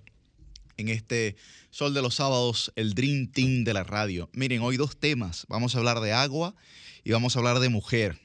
en 0.77 0.89
este 0.89 1.35
Sol 1.71 1.95
de 1.95 2.03
los 2.03 2.13
Sábados, 2.13 2.71
el 2.75 2.93
Dream 2.93 3.31
Team 3.31 3.63
de 3.63 3.73
la 3.73 3.83
radio. 3.83 4.29
Miren, 4.33 4.61
hoy 4.61 4.77
dos 4.77 4.97
temas. 4.97 5.47
Vamos 5.49 5.73
a 5.73 5.79
hablar 5.79 5.99
de 5.99 6.13
agua 6.13 6.53
y 7.03 7.11
vamos 7.11 7.35
a 7.35 7.39
hablar 7.39 7.59
de 7.59 7.69
mujer. 7.69 8.19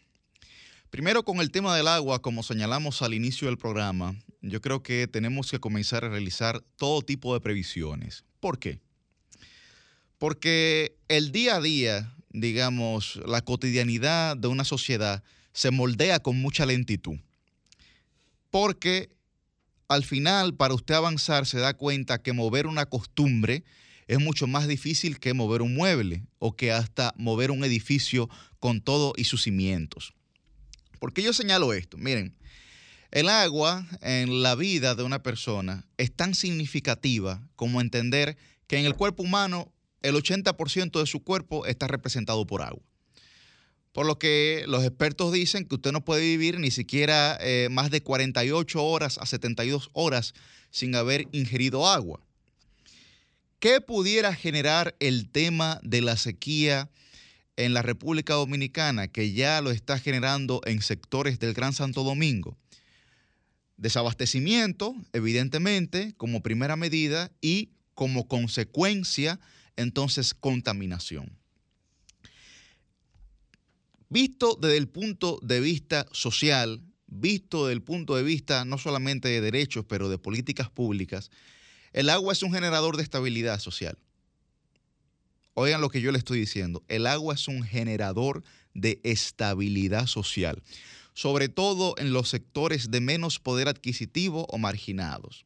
Primero 0.92 1.24
con 1.24 1.40
el 1.40 1.50
tema 1.50 1.74
del 1.74 1.88
agua, 1.88 2.20
como 2.20 2.42
señalamos 2.42 3.00
al 3.00 3.14
inicio 3.14 3.48
del 3.48 3.56
programa, 3.56 4.14
yo 4.42 4.60
creo 4.60 4.82
que 4.82 5.08
tenemos 5.08 5.50
que 5.50 5.58
comenzar 5.58 6.04
a 6.04 6.10
realizar 6.10 6.60
todo 6.76 7.00
tipo 7.00 7.32
de 7.32 7.40
previsiones. 7.40 8.26
¿Por 8.40 8.58
qué? 8.58 8.78
Porque 10.18 10.94
el 11.08 11.32
día 11.32 11.56
a 11.56 11.62
día, 11.62 12.14
digamos, 12.28 13.18
la 13.24 13.40
cotidianidad 13.40 14.36
de 14.36 14.48
una 14.48 14.64
sociedad 14.64 15.24
se 15.54 15.70
moldea 15.70 16.20
con 16.20 16.38
mucha 16.42 16.66
lentitud. 16.66 17.16
Porque 18.50 19.08
al 19.88 20.04
final, 20.04 20.54
para 20.56 20.74
usted 20.74 20.94
avanzar, 20.94 21.46
se 21.46 21.58
da 21.58 21.72
cuenta 21.72 22.22
que 22.22 22.34
mover 22.34 22.66
una 22.66 22.84
costumbre 22.84 23.64
es 24.08 24.20
mucho 24.20 24.46
más 24.46 24.68
difícil 24.68 25.20
que 25.20 25.32
mover 25.32 25.62
un 25.62 25.74
mueble 25.74 26.26
o 26.38 26.54
que 26.54 26.70
hasta 26.70 27.14
mover 27.16 27.50
un 27.50 27.64
edificio 27.64 28.28
con 28.60 28.82
todo 28.82 29.14
y 29.16 29.24
sus 29.24 29.44
cimientos. 29.44 30.12
¿Por 31.02 31.12
qué 31.12 31.20
yo 31.24 31.32
señalo 31.32 31.72
esto? 31.72 31.98
Miren, 31.98 32.32
el 33.10 33.28
agua 33.28 33.84
en 34.02 34.40
la 34.40 34.54
vida 34.54 34.94
de 34.94 35.02
una 35.02 35.20
persona 35.20 35.84
es 35.96 36.14
tan 36.14 36.32
significativa 36.32 37.42
como 37.56 37.80
entender 37.80 38.36
que 38.68 38.78
en 38.78 38.86
el 38.86 38.94
cuerpo 38.94 39.24
humano 39.24 39.72
el 40.02 40.14
80% 40.14 41.00
de 41.00 41.06
su 41.06 41.24
cuerpo 41.24 41.66
está 41.66 41.88
representado 41.88 42.46
por 42.46 42.62
agua. 42.62 42.84
Por 43.90 44.06
lo 44.06 44.20
que 44.20 44.64
los 44.68 44.84
expertos 44.84 45.32
dicen 45.32 45.66
que 45.66 45.74
usted 45.74 45.90
no 45.90 46.04
puede 46.04 46.22
vivir 46.22 46.60
ni 46.60 46.70
siquiera 46.70 47.36
eh, 47.40 47.66
más 47.68 47.90
de 47.90 48.00
48 48.04 48.84
horas 48.84 49.18
a 49.18 49.26
72 49.26 49.90
horas 49.94 50.34
sin 50.70 50.94
haber 50.94 51.26
ingerido 51.32 51.88
agua. 51.88 52.20
¿Qué 53.58 53.80
pudiera 53.80 54.36
generar 54.36 54.94
el 55.00 55.28
tema 55.30 55.80
de 55.82 56.00
la 56.00 56.16
sequía 56.16 56.92
en 57.64 57.74
la 57.74 57.82
República 57.82 58.34
Dominicana, 58.34 59.08
que 59.08 59.32
ya 59.32 59.60
lo 59.60 59.70
está 59.70 59.98
generando 59.98 60.60
en 60.64 60.82
sectores 60.82 61.38
del 61.38 61.54
Gran 61.54 61.72
Santo 61.72 62.02
Domingo? 62.02 62.58
Desabastecimiento, 63.76 64.94
evidentemente, 65.12 66.14
como 66.16 66.42
primera 66.42 66.76
medida 66.76 67.30
y 67.40 67.70
como 67.94 68.26
consecuencia, 68.26 69.38
entonces, 69.76 70.34
contaminación. 70.34 71.38
Visto 74.08 74.58
desde 74.60 74.76
el 74.76 74.88
punto 74.88 75.38
de 75.42 75.60
vista 75.60 76.06
social, 76.12 76.82
visto 77.06 77.66
desde 77.66 77.74
el 77.74 77.82
punto 77.82 78.16
de 78.16 78.22
vista 78.22 78.64
no 78.64 78.76
solamente 78.76 79.28
de 79.28 79.40
derechos, 79.40 79.84
pero 79.88 80.08
de 80.08 80.18
políticas 80.18 80.68
públicas, 80.68 81.30
el 81.92 82.10
agua 82.10 82.32
es 82.32 82.42
un 82.42 82.52
generador 82.52 82.96
de 82.96 83.02
estabilidad 83.02 83.58
social. 83.58 83.98
Oigan 85.54 85.80
lo 85.80 85.90
que 85.90 86.00
yo 86.00 86.12
le 86.12 86.18
estoy 86.18 86.38
diciendo, 86.40 86.82
el 86.88 87.06
agua 87.06 87.34
es 87.34 87.46
un 87.46 87.62
generador 87.62 88.42
de 88.72 89.00
estabilidad 89.04 90.06
social, 90.06 90.62
sobre 91.12 91.48
todo 91.48 91.94
en 91.98 92.12
los 92.12 92.30
sectores 92.30 92.90
de 92.90 93.00
menos 93.00 93.38
poder 93.38 93.68
adquisitivo 93.68 94.46
o 94.48 94.56
marginados. 94.56 95.44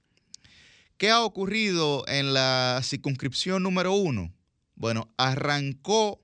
¿Qué 0.97 1.11
ha 1.11 1.23
ocurrido 1.23 2.05
en 2.07 2.33
la 2.33 2.81
circunscripción 2.85 3.63
número 3.63 3.93
uno? 3.93 4.33
Bueno, 4.77 5.13
arrancó, 5.17 6.23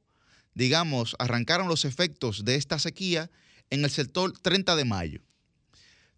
digamos, 0.54 1.16
arrancaron 1.18 1.66
los 1.66 1.84
efectos 1.84 2.44
de 2.44 2.54
esta 2.54 2.78
sequía 2.78 3.30
en 3.70 3.84
el 3.84 3.90
sector 3.90 4.32
30 4.32 4.76
de 4.76 4.84
mayo. 4.84 5.22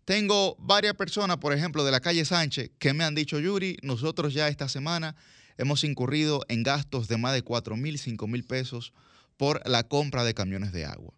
Tengo 0.04 0.56
varias 0.58 0.94
personas, 0.94 1.38
por 1.38 1.54
ejemplo, 1.54 1.82
de 1.82 1.92
la 1.92 2.00
calle 2.00 2.26
Sánchez, 2.26 2.72
que 2.78 2.92
me 2.92 3.04
han 3.04 3.14
dicho, 3.14 3.40
Yuri, 3.40 3.78
nosotros 3.82 4.34
ya 4.34 4.48
esta 4.48 4.68
semana 4.68 5.16
hemos 5.58 5.84
incurrido 5.84 6.44
en 6.48 6.62
gastos 6.62 7.08
de 7.08 7.16
más 7.16 7.34
de 7.34 7.42
4 7.42 7.76
mil, 7.76 7.98
5 7.98 8.26
mil 8.26 8.44
pesos 8.44 8.92
por 9.36 9.66
la 9.68 9.84
compra 9.84 10.24
de 10.24 10.34
camiones 10.34 10.72
de 10.72 10.84
agua. 10.84 11.14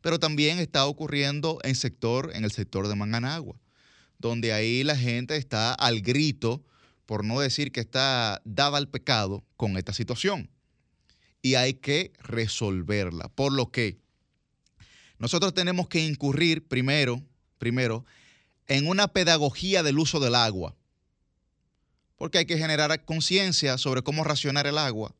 Pero 0.00 0.18
también 0.18 0.58
está 0.58 0.86
ocurriendo 0.86 1.58
en, 1.62 1.74
sector, 1.74 2.32
en 2.34 2.44
el 2.44 2.52
sector 2.52 2.88
de 2.88 2.94
Manganagua, 2.94 3.58
donde 4.18 4.52
ahí 4.52 4.84
la 4.84 4.96
gente 4.96 5.36
está 5.36 5.72
al 5.74 6.00
grito, 6.00 6.62
por 7.06 7.24
no 7.24 7.40
decir 7.40 7.72
que 7.72 7.80
está 7.80 8.40
dada 8.44 8.78
al 8.78 8.88
pecado 8.88 9.44
con 9.56 9.76
esta 9.76 9.92
situación. 9.92 10.50
Y 11.42 11.54
hay 11.56 11.74
que 11.74 12.12
resolverla. 12.20 13.28
Por 13.28 13.52
lo 13.52 13.70
que 13.70 13.98
nosotros 15.18 15.54
tenemos 15.54 15.88
que 15.88 16.04
incurrir 16.04 16.66
primero, 16.66 17.22
primero 17.58 18.04
en 18.66 18.86
una 18.88 19.08
pedagogía 19.08 19.82
del 19.82 19.98
uso 19.98 20.20
del 20.20 20.34
agua 20.34 20.74
porque 22.16 22.38
hay 22.38 22.46
que 22.46 22.58
generar 22.58 23.04
conciencia 23.04 23.78
sobre 23.78 24.02
cómo 24.02 24.24
racionar 24.24 24.66
el 24.66 24.78
agua. 24.78 25.14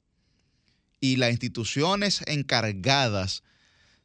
y 1.00 1.16
las 1.16 1.32
instituciones 1.32 2.22
encargadas 2.26 3.42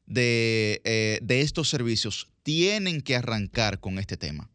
de, 0.06 0.82
eh, 0.84 1.20
de 1.22 1.40
estos 1.40 1.70
servicios 1.70 2.28
tienen 2.44 3.02
que 3.02 3.16
arrancar 3.16 3.80
con 3.80 4.00
este 4.00 4.18
tema. 4.18 4.50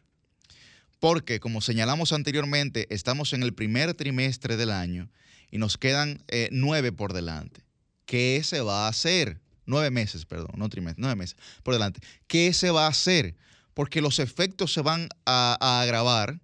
Porque, 1.01 1.41
como 1.41 1.63
señalamos 1.63 2.13
anteriormente, 2.13 2.87
estamos 2.91 3.33
en 3.33 3.43
el 3.43 3.55
primer 3.55 3.95
trimestre 3.95 4.59
del 4.59 4.73
año 4.73 5.09
y 5.51 5.57
nos 5.57 5.79
quedan 5.79 6.23
eh, 6.29 6.49
nueve 6.53 6.93
por 6.93 7.15
delante. 7.15 7.63
¿Qué 8.05 8.43
se 8.45 8.61
va 8.61 8.85
a 8.85 8.89
hacer? 8.89 9.41
Nueve 9.65 9.91
meses, 9.91 10.27
perdón, 10.27 10.51
no 10.57 10.69
trimestre, 10.69 11.01
nueve 11.01 11.17
meses 11.17 11.37
por 11.63 11.73
delante. 11.73 12.01
¿Qué 12.27 12.53
se 12.53 12.71
va 12.71 12.85
a 12.87 12.91
hacer? 12.91 13.37
Porque 13.73 14.03
los 14.03 14.19
efectos 14.19 14.73
se 14.73 14.83
van 14.83 15.09
a 15.25 15.81
agravar, 15.81 16.41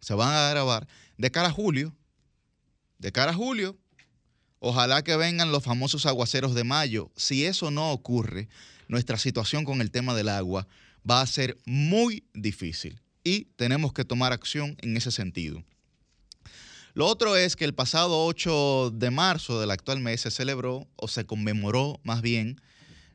se 0.00 0.12
van 0.12 0.28
a 0.28 0.48
agravar 0.48 0.86
de 1.18 1.30
cara 1.30 1.48
a 1.48 1.52
julio. 1.52 1.94
De 2.98 3.12
cara 3.12 3.32
a 3.32 3.34
julio, 3.34 3.78
ojalá 4.58 5.04
que 5.04 5.16
vengan 5.16 5.52
los 5.52 5.62
famosos 5.62 6.06
aguaceros 6.06 6.54
de 6.54 6.64
mayo. 6.64 7.12
Si 7.16 7.44
eso 7.44 7.70
no 7.70 7.92
ocurre, 7.92 8.48
nuestra 8.88 9.18
situación 9.18 9.64
con 9.64 9.80
el 9.80 9.90
tema 9.90 10.14
del 10.14 10.30
agua 10.30 10.66
va 11.08 11.20
a 11.20 11.26
ser 11.26 11.58
muy 11.64 12.24
difícil 12.34 13.00
y 13.22 13.44
tenemos 13.56 13.92
que 13.92 14.04
tomar 14.04 14.32
acción 14.32 14.76
en 14.80 14.96
ese 14.96 15.12
sentido. 15.12 15.62
Lo 16.94 17.06
otro 17.06 17.36
es 17.36 17.54
que 17.54 17.64
el 17.64 17.74
pasado 17.74 18.24
8 18.24 18.90
de 18.90 19.10
marzo 19.10 19.60
del 19.60 19.70
actual 19.70 20.00
mes 20.00 20.22
se 20.22 20.32
celebró, 20.32 20.88
o 20.96 21.06
se 21.06 21.26
conmemoró 21.26 22.00
más 22.02 22.22
bien, 22.22 22.60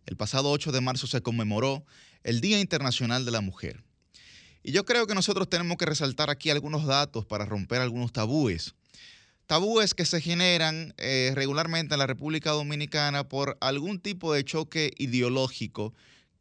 el 0.05 0.15
pasado 0.15 0.51
8 0.51 0.71
de 0.71 0.79
marzo 0.79 1.07
se 1.07 1.21
conmemoró 1.21 1.85
el 2.23 2.39
Día 2.39 2.59
Internacional 2.59 3.25
de 3.25 3.31
la 3.31 3.41
Mujer. 3.41 3.82
Y 4.63 4.71
yo 4.71 4.85
creo 4.85 5.05
que 5.05 5.13
nosotros 5.13 5.49
tenemos 5.49 5.77
que 5.77 5.85
resaltar 5.85 6.29
aquí 6.29 6.49
algunos 6.49 6.85
datos 6.85 7.25
para 7.25 7.45
romper 7.45 7.81
algunos 7.81 8.13
tabúes. 8.13 8.73
Tabúes 9.45 9.93
que 9.93 10.05
se 10.05 10.21
generan 10.21 10.93
eh, 10.97 11.33
regularmente 11.35 11.95
en 11.95 11.99
la 11.99 12.07
República 12.07 12.51
Dominicana 12.51 13.27
por 13.27 13.57
algún 13.59 13.99
tipo 13.99 14.33
de 14.33 14.45
choque 14.45 14.91
ideológico 14.97 15.93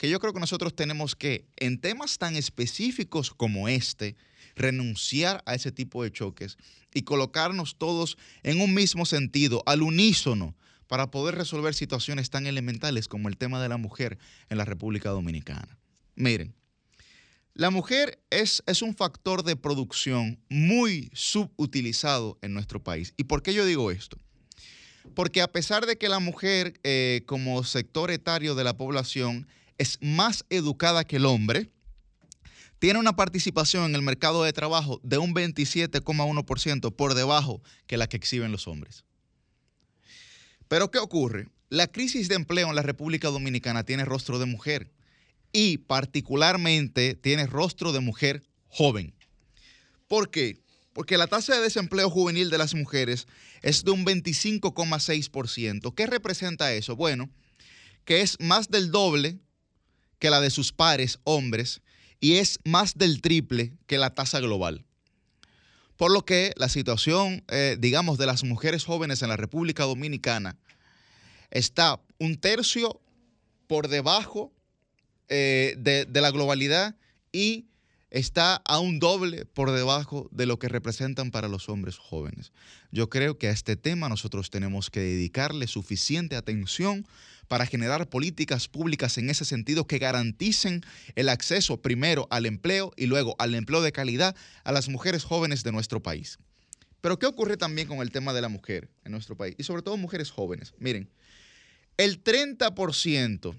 que 0.03 0.11
yo 0.11 0.19
creo 0.19 0.32
que 0.32 0.40
nosotros 0.40 0.74
tenemos 0.74 1.15
que, 1.15 1.47
en 1.57 1.81
temas 1.81 2.19
tan 2.19 2.35
específicos 2.35 3.31
como 3.31 3.69
este, 3.69 4.16
renunciar 4.57 5.43
a 5.47 5.55
ese 5.55 5.70
tipo 5.70 6.03
de 6.03 6.11
choques 6.11 6.59
y 6.93 7.03
colocarnos 7.03 7.77
todos 7.78 8.19
en 8.43 8.61
un 8.61 8.74
mismo 8.74 9.07
sentido, 9.07 9.62
al 9.65 9.82
unísono, 9.82 10.57
para 10.89 11.11
poder 11.12 11.36
resolver 11.36 11.74
situaciones 11.74 12.31
tan 12.31 12.47
elementales 12.47 13.07
como 13.07 13.28
el 13.28 13.36
tema 13.36 13.62
de 13.62 13.69
la 13.69 13.77
mujer 13.77 14.19
en 14.49 14.59
la 14.59 14.65
República 14.65 15.11
Dominicana. 15.11 15.78
Miren, 16.16 16.53
la 17.55 17.70
mujer 17.70 18.19
es, 18.31 18.62
un 18.83 18.95
factor 18.95 19.43
de 19.45 19.57
producción 19.57 20.41
muy 20.49 21.11
subutilizado 21.12 22.39
en 22.41 22.55
nuestro 22.55 22.83
país. 22.83 23.12
¿Y 23.16 23.24
por 23.24 23.43
qué 23.43 23.53
yo 23.53 23.66
digo 23.66 23.91
esto? 23.91 24.16
Porque 25.15 25.43
a 25.43 25.53
pesar 25.53 25.85
de 25.85 25.99
que 25.99 26.09
la 26.09 26.19
mujer 26.19 26.81
eh, 26.83 27.23
como 27.27 27.62
sector 27.65 28.11
etario 28.11 28.55
de 28.55 28.65
la 28.65 28.77
población 28.77 29.47
es 29.77 29.99
más 30.01 30.45
educada 30.49 31.05
que 31.05 31.16
el 31.16 31.27
hombre, 31.27 31.70
tiene 32.79 32.99
una 32.99 33.15
participación 33.15 33.85
en 33.85 33.95
el 33.95 34.03
mercado 34.03 34.43
de 34.43 34.53
trabajo 34.53 35.01
de 35.03 35.19
un 35.19 35.35
27,1% 35.35 36.97
por 36.97 37.15
debajo 37.15 37.62
que 37.87 37.97
la 37.97 38.09
que 38.09 38.16
exhiben 38.16 38.51
los 38.51 38.66
hombres. 38.66 39.05
Pero 40.69 40.91
¿qué 40.91 40.99
ocurre? 40.99 41.49
La 41.69 41.87
crisis 41.87 42.29
de 42.29 42.35
empleo 42.35 42.69
en 42.69 42.74
la 42.74 42.83
República 42.83 43.29
Dominicana 43.29 43.85
tiene 43.85 44.05
rostro 44.05 44.39
de 44.39 44.47
mujer 44.47 44.91
y 45.53 45.79
particularmente 45.79 47.15
tiene 47.15 47.47
rostro 47.47 47.93
de 47.93 48.01
mujer 48.01 48.43
joven. 48.69 49.15
¿Por 50.09 50.31
qué? 50.31 50.59
Porque 50.93 51.16
la 51.16 51.27
tasa 51.27 51.55
de 51.55 51.62
desempleo 51.62 52.11
juvenil 52.11 52.51
de 52.51 52.59
las 52.59 52.74
mujeres 52.74 53.27
es 53.62 53.85
de 53.85 53.91
un 53.93 54.05
25,6%. 54.05 55.95
¿Qué 55.95 56.07
representa 56.07 56.73
eso? 56.74 56.97
Bueno, 56.97 57.31
que 58.05 58.20
es 58.20 58.37
más 58.41 58.69
del 58.69 58.91
doble 58.91 59.39
que 60.19 60.31
la 60.31 60.41
de 60.41 60.51
sus 60.51 60.73
pares 60.73 61.19
hombres 61.24 61.81
y 62.20 62.35
es 62.35 62.61
más 62.65 62.95
del 62.95 63.20
triple 63.20 63.73
que 63.87 63.99
la 63.99 64.15
tasa 64.15 64.41
global. 64.41 64.85
Por 65.97 66.12
lo 66.12 66.24
que 66.24 66.53
la 66.57 66.69
situación, 66.69 67.45
eh, 67.49 67.77
digamos, 67.79 68.19
de 68.19 68.27
las 68.27 68.45
mujeres 68.45 68.85
jóvenes 68.85 69.23
en 69.23 69.29
la 69.29 69.37
República 69.37 69.85
Dominicana 69.85 70.57
está 71.51 72.01
un 72.19 72.39
tercio 72.39 73.01
por 73.66 73.89
debajo 73.89 74.53
eh, 75.35 75.77
de, 75.79 76.05
de 76.05 76.21
la 76.21 76.31
globalidad 76.31 76.95
y 77.33 77.65
está 78.11 78.57
a 78.67 78.79
un 78.81 78.99
doble 78.99 79.47
por 79.47 79.71
debajo 79.71 80.29
de 80.31 80.45
lo 80.45 80.59
que 80.59 80.69
representan 80.69 81.31
para 81.31 81.49
los 81.49 81.71
hombres 81.71 81.97
jóvenes. 81.97 82.53
Yo 82.91 83.09
creo 83.09 83.39
que 83.39 83.49
a 83.49 83.51
este 83.51 83.77
tema 83.77 84.11
nosotros 84.11 84.51
tenemos 84.51 84.91
que 84.91 85.01
dedicarle 85.01 85.67
suficiente 85.67 86.37
atención 86.37 87.07
para 87.49 87.65
generar 87.65 88.11
políticas 88.11 88.69
públicas 88.69 89.17
en 89.17 89.31
ese 89.31 89.47
sentido 89.47 89.87
que 89.87 89.99
garanticen 89.99 90.83
el 91.15 91.31
acceso 91.31 91.81
primero 91.81 92.29
al 92.31 92.45
empleo 92.45 92.93
y 92.95 93.07
luego 93.07 93.35
al 93.39 93.55
empleo 93.55 93.81
de 93.81 93.93
calidad 93.93 94.37
a 94.65 94.73
las 94.73 94.91
mujeres 94.91 95.25
jóvenes 95.25 95.63
de 95.63 95.73
nuestro 95.73 96.03
país. 96.03 96.39
Pero 97.01 97.19
¿qué 97.19 97.25
ocurre 97.25 97.57
también 97.57 97.89
con 97.89 97.99
el 97.99 98.13
tema 98.13 98.35
de 98.35 98.43
la 98.43 98.49
mujer 98.49 98.91
en 99.05 99.13
nuestro 99.13 99.35
país? 99.35 99.55
Y 99.57 99.65
sobre 99.65 99.81
todo 99.81 99.97
mujeres 99.97 100.31
jóvenes. 100.31 100.75
Miren, 100.79 101.09
el 101.97 102.23
30% 102.23 103.57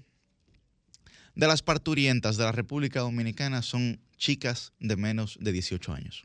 de 1.34 1.46
las 1.46 1.62
parturientas 1.62 2.36
de 2.36 2.44
la 2.44 2.52
República 2.52 3.00
Dominicana 3.00 3.62
son 3.62 4.00
chicas 4.16 4.72
de 4.78 4.96
menos 4.96 5.36
de 5.40 5.52
18 5.52 5.92
años. 5.92 6.24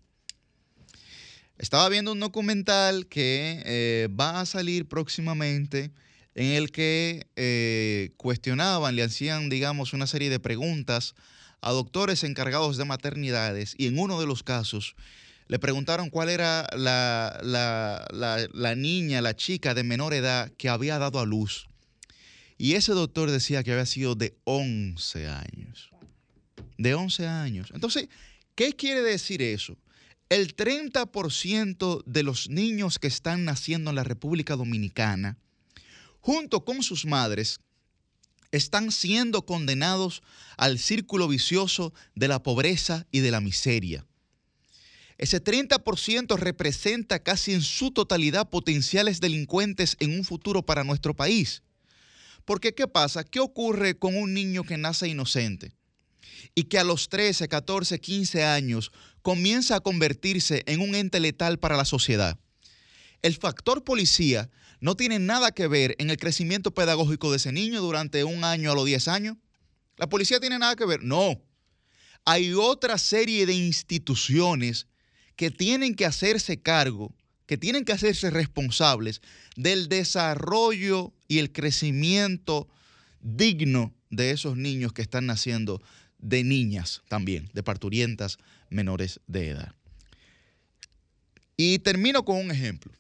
Estaba 1.57 1.89
viendo 1.89 2.13
un 2.13 2.19
documental 2.19 3.07
que 3.07 3.61
eh, 3.65 4.07
va 4.17 4.39
a 4.39 4.45
salir 4.45 4.87
próximamente 4.87 5.91
en 6.35 6.53
el 6.53 6.71
que 6.71 7.27
eh, 7.35 8.11
cuestionaban, 8.17 8.95
le 8.95 9.03
hacían, 9.03 9.49
digamos, 9.49 9.91
una 9.93 10.07
serie 10.07 10.29
de 10.29 10.39
preguntas 10.39 11.15
a 11.61 11.71
doctores 11.71 12.23
encargados 12.23 12.77
de 12.77 12.85
maternidades 12.85 13.75
y 13.77 13.87
en 13.87 13.99
uno 13.99 14.19
de 14.19 14.27
los 14.27 14.43
casos 14.43 14.95
le 15.47 15.59
preguntaron 15.59 16.09
cuál 16.09 16.29
era 16.29 16.67
la, 16.77 17.39
la, 17.43 18.07
la, 18.13 18.47
la 18.53 18.75
niña, 18.75 19.21
la 19.21 19.35
chica 19.35 19.73
de 19.73 19.83
menor 19.83 20.13
edad 20.13 20.51
que 20.57 20.69
había 20.69 20.99
dado 20.99 21.19
a 21.19 21.25
luz. 21.25 21.68
Y 22.59 22.73
ese 22.73 22.91
doctor 22.91 23.31
decía 23.31 23.63
que 23.63 23.71
había 23.71 23.87
sido 23.87 24.13
de 24.13 24.37
11 24.43 25.27
años. 25.27 25.89
De 26.77 26.93
11 26.93 27.25
años. 27.25 27.71
Entonces, 27.73 28.07
¿qué 28.53 28.73
quiere 28.73 29.01
decir 29.01 29.41
eso? 29.41 29.75
El 30.29 30.55
30% 30.55 32.03
de 32.05 32.21
los 32.23 32.49
niños 32.49 32.99
que 32.99 33.07
están 33.07 33.45
naciendo 33.45 33.89
en 33.89 33.95
la 33.95 34.03
República 34.03 34.55
Dominicana 34.55 35.39
junto 36.19 36.63
con 36.65 36.83
sus 36.83 37.05
madres, 37.05 37.59
están 38.51 38.91
siendo 38.91 39.45
condenados 39.45 40.21
al 40.57 40.79
círculo 40.79 41.27
vicioso 41.27 41.93
de 42.15 42.27
la 42.27 42.41
pobreza 42.41 43.05
y 43.11 43.19
de 43.19 43.31
la 43.31 43.41
miseria. 43.41 44.05
Ese 45.17 45.43
30% 45.43 46.37
representa 46.37 47.21
casi 47.21 47.53
en 47.53 47.61
su 47.61 47.91
totalidad 47.91 48.49
potenciales 48.49 49.19
delincuentes 49.19 49.97
en 49.99 50.17
un 50.17 50.23
futuro 50.23 50.65
para 50.65 50.83
nuestro 50.83 51.13
país. 51.13 51.61
Porque 52.49 52.73
¿qué 52.73 52.87
pasa? 52.87 53.23
¿Qué 53.23 53.39
ocurre 53.39 53.99
con 53.99 54.17
un 54.17 54.33
niño 54.33 54.63
que 54.63 54.75
nace 54.75 55.07
inocente 55.07 55.75
y 56.55 56.63
que 56.63 56.79
a 56.79 56.83
los 56.83 57.07
13, 57.07 57.47
14, 57.47 57.99
15 58.01 58.43
años 58.43 58.91
comienza 59.21 59.75
a 59.75 59.81
convertirse 59.81 60.63
en 60.65 60.81
un 60.81 60.95
ente 60.95 61.19
letal 61.19 61.59
para 61.59 61.77
la 61.77 61.85
sociedad? 61.85 62.39
El 63.21 63.35
factor 63.35 63.83
policía 63.83 64.49
no 64.79 64.95
tiene 64.95 65.19
nada 65.19 65.51
que 65.51 65.67
ver 65.67 65.95
en 65.99 66.09
el 66.09 66.17
crecimiento 66.17 66.73
pedagógico 66.73 67.29
de 67.29 67.37
ese 67.37 67.51
niño 67.51 67.81
durante 67.81 68.23
un 68.23 68.43
año 68.43 68.71
a 68.71 68.75
los 68.75 68.87
10 68.87 69.07
años. 69.09 69.37
¿La 69.97 70.09
policía 70.09 70.39
tiene 70.39 70.57
nada 70.57 70.75
que 70.75 70.87
ver? 70.87 71.03
No. 71.03 71.39
Hay 72.25 72.55
otra 72.55 72.97
serie 72.97 73.45
de 73.45 73.53
instituciones 73.53 74.87
que 75.35 75.51
tienen 75.51 75.93
que 75.93 76.07
hacerse 76.07 76.59
cargo, 76.59 77.13
que 77.45 77.59
tienen 77.59 77.85
que 77.85 77.93
hacerse 77.93 78.31
responsables 78.31 79.21
del 79.55 79.87
desarrollo 79.87 81.13
y 81.29 81.37
el 81.37 81.53
crecimiento 81.53 82.67
digno 83.21 83.93
de 84.09 84.31
esos 84.31 84.57
niños 84.57 84.91
que 84.91 85.01
están 85.01 85.27
naciendo 85.27 85.81
de 86.17 86.43
niñas 86.43 87.03
también, 87.07 87.49
de 87.53 87.63
parturientas 87.63 88.37
menores 88.69 89.21
de 89.27 89.49
edad. 89.49 89.75
Y 91.55 91.79
termino 91.79 92.25
con 92.25 92.37
un 92.37 92.51
ejemplo. 92.51 92.91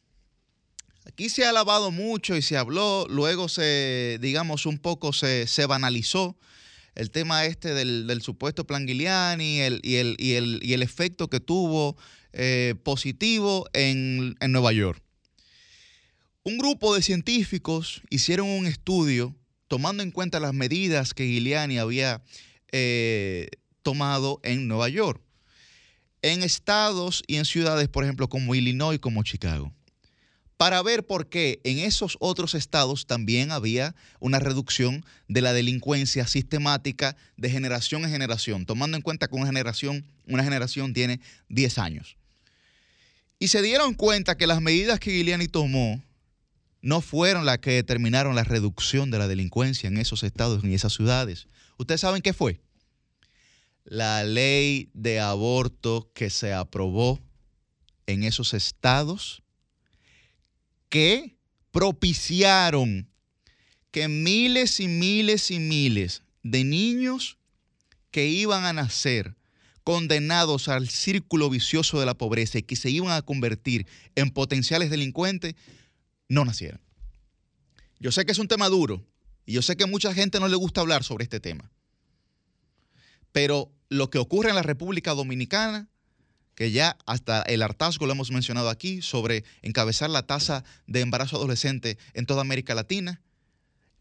Aquí 1.05 1.29
se 1.29 1.43
ha 1.43 1.49
alabado 1.49 1.91
mucho 1.91 2.37
y 2.37 2.41
se 2.41 2.55
habló, 2.55 3.07
luego 3.09 3.49
se, 3.49 4.19
digamos, 4.21 4.65
un 4.65 4.77
poco 4.77 5.11
se, 5.11 5.47
se 5.47 5.65
banalizó 5.65 6.37
el 6.93 7.09
tema 7.09 7.45
este 7.45 7.73
del, 7.73 8.05
del 8.05 8.21
supuesto 8.21 8.67
plan 8.67 8.85
Giuliani 8.85 9.57
y 9.57 9.59
el, 9.61 9.79
y 9.83 9.95
el, 9.95 10.15
y 10.19 10.33
el, 10.33 10.59
y 10.61 10.73
el 10.73 10.83
efecto 10.83 11.29
que 11.29 11.39
tuvo 11.39 11.97
eh, 12.33 12.75
positivo 12.83 13.67
en, 13.73 14.35
en 14.39 14.51
Nueva 14.51 14.71
York. 14.71 15.01
Un 16.49 16.57
grupo 16.57 16.95
de 16.95 17.03
científicos 17.03 18.01
hicieron 18.09 18.47
un 18.47 18.65
estudio 18.65 19.35
tomando 19.67 20.01
en 20.01 20.09
cuenta 20.09 20.39
las 20.39 20.51
medidas 20.51 21.13
que 21.13 21.27
Giuliani 21.27 21.77
había 21.77 22.23
eh, 22.71 23.49
tomado 23.83 24.39
en 24.41 24.67
Nueva 24.67 24.89
York, 24.89 25.21
en 26.23 26.41
estados 26.41 27.21
y 27.27 27.35
en 27.35 27.45
ciudades, 27.45 27.87
por 27.87 28.03
ejemplo, 28.03 28.29
como 28.29 28.55
Illinois, 28.55 28.97
como 28.97 29.21
Chicago 29.21 29.71
para 30.57 30.81
ver 30.81 31.05
por 31.05 31.29
qué 31.29 31.61
en 31.63 31.77
esos 31.77 32.17
otros 32.19 32.55
estados 32.55 33.05
también 33.05 33.51
había 33.51 33.95
una 34.19 34.39
reducción 34.39 35.05
de 35.27 35.41
la 35.41 35.53
delincuencia 35.53 36.25
sistemática 36.25 37.15
de 37.37 37.51
generación 37.51 38.03
en 38.05 38.09
generación, 38.09 38.65
tomando 38.65 38.97
en 38.97 39.03
cuenta 39.03 39.27
que 39.27 39.35
una 39.35 39.45
generación, 39.45 40.03
una 40.25 40.43
generación 40.43 40.93
tiene 40.93 41.21
10 41.47 41.77
años. 41.77 42.17
Y 43.37 43.49
se 43.49 43.61
dieron 43.61 43.93
cuenta 43.93 44.35
que 44.35 44.47
las 44.47 44.61
medidas 44.61 44.99
que 44.99 45.11
Giuliani 45.11 45.47
tomó 45.47 46.03
no 46.81 47.01
fueron 47.01 47.45
las 47.45 47.59
que 47.59 47.71
determinaron 47.71 48.35
la 48.35 48.43
reducción 48.43 49.11
de 49.11 49.19
la 49.19 49.27
delincuencia 49.27 49.87
en 49.87 49.97
esos 49.97 50.23
estados, 50.23 50.63
en 50.63 50.73
esas 50.73 50.93
ciudades. 50.93 51.47
¿Ustedes 51.77 52.01
saben 52.01 52.21
qué 52.21 52.33
fue? 52.33 52.61
La 53.83 54.23
ley 54.23 54.89
de 54.93 55.19
aborto 55.19 56.11
que 56.13 56.29
se 56.29 56.53
aprobó 56.53 57.19
en 58.07 58.23
esos 58.23 58.53
estados 58.53 59.43
que 60.89 61.37
propiciaron 61.71 63.09
que 63.91 64.07
miles 64.07 64.79
y 64.79 64.87
miles 64.87 65.51
y 65.51 65.59
miles 65.59 66.23
de 66.43 66.63
niños 66.63 67.37
que 68.11 68.27
iban 68.27 68.65
a 68.65 68.73
nacer 68.73 69.35
condenados 69.83 70.67
al 70.67 70.89
círculo 70.89 71.49
vicioso 71.49 71.99
de 71.99 72.05
la 72.05 72.15
pobreza 72.15 72.59
y 72.59 72.63
que 72.63 72.75
se 72.75 72.91
iban 72.91 73.11
a 73.11 73.21
convertir 73.21 73.87
en 74.15 74.29
potenciales 74.29 74.89
delincuentes, 74.89 75.55
no 76.29 76.45
nacieran. 76.45 76.79
Yo 77.99 78.11
sé 78.13 78.25
que 78.25 78.31
es 78.31 78.39
un 78.39 78.47
tema 78.47 78.69
duro 78.69 79.05
y 79.45 79.53
yo 79.53 79.61
sé 79.61 79.75
que 79.75 79.85
mucha 79.85 80.13
gente 80.13 80.39
no 80.39 80.47
le 80.47 80.55
gusta 80.55 80.79
hablar 80.79 81.03
sobre 81.03 81.23
este 81.23 81.41
tema, 81.41 81.69
pero 83.33 83.73
lo 83.89 84.09
que 84.09 84.19
ocurre 84.19 84.49
en 84.49 84.55
la 84.55 84.63
República 84.63 85.13
Dominicana 85.13 85.89
que 86.59 86.71
ya 86.71 86.97
hasta 87.05 87.41
el 87.43 87.61
hartazgo 87.61 88.05
lo 88.05 88.11
hemos 88.11 88.31
mencionado 88.31 88.67
aquí, 88.67 89.01
sobre 89.01 89.45
encabezar 89.61 90.09
la 90.09 90.27
tasa 90.27 90.65
de 90.87 90.99
embarazo 90.99 91.37
adolescente 91.37 91.97
en 92.13 92.25
toda 92.25 92.41
América 92.41 92.75
Latina, 92.75 93.21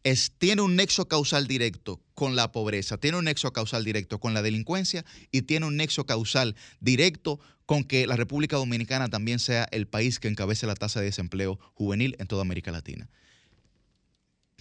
es, 0.04 0.32
tiene 0.38 0.62
un 0.62 0.76
nexo 0.76 1.08
causal 1.08 1.46
directo 1.46 2.00
con 2.14 2.36
la 2.36 2.52
pobreza, 2.52 2.98
tiene 2.98 3.18
un 3.18 3.24
nexo 3.24 3.52
causal 3.52 3.84
directo 3.84 4.18
con 4.18 4.34
la 4.34 4.42
delincuencia 4.42 5.04
y 5.30 5.42
tiene 5.42 5.66
un 5.66 5.76
nexo 5.76 6.06
causal 6.06 6.56
directo 6.80 7.40
con 7.66 7.84
que 7.84 8.06
la 8.06 8.16
República 8.16 8.56
Dominicana 8.56 9.08
también 9.08 9.38
sea 9.38 9.68
el 9.70 9.86
país 9.86 10.18
que 10.18 10.28
encabece 10.28 10.66
la 10.66 10.74
tasa 10.74 11.00
de 11.00 11.06
desempleo 11.06 11.58
juvenil 11.74 12.16
en 12.18 12.26
toda 12.26 12.42
América 12.42 12.70
Latina. 12.70 13.08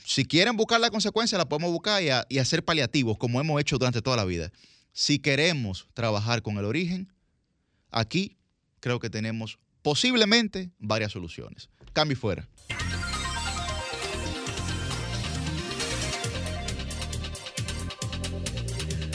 Si 0.03 0.25
quieren 0.25 0.57
buscar 0.57 0.79
la 0.79 0.89
consecuencia, 0.89 1.37
la 1.37 1.49
podemos 1.49 1.71
buscar 1.71 2.01
y, 2.01 2.09
y 2.33 2.39
hacer 2.39 2.63
paliativos, 2.63 3.17
como 3.17 3.41
hemos 3.41 3.59
hecho 3.59 3.77
durante 3.77 4.01
toda 4.01 4.17
la 4.17 4.25
vida. 4.25 4.51
Si 4.93 5.19
queremos 5.19 5.87
trabajar 5.93 6.41
con 6.41 6.57
el 6.57 6.65
origen, 6.65 7.11
Aquí 7.91 8.37
creo 8.79 8.99
que 8.99 9.09
tenemos 9.09 9.59
posiblemente 9.81 10.71
varias 10.79 11.11
soluciones. 11.11 11.69
Cambio 11.93 12.17
fuera. 12.17 12.47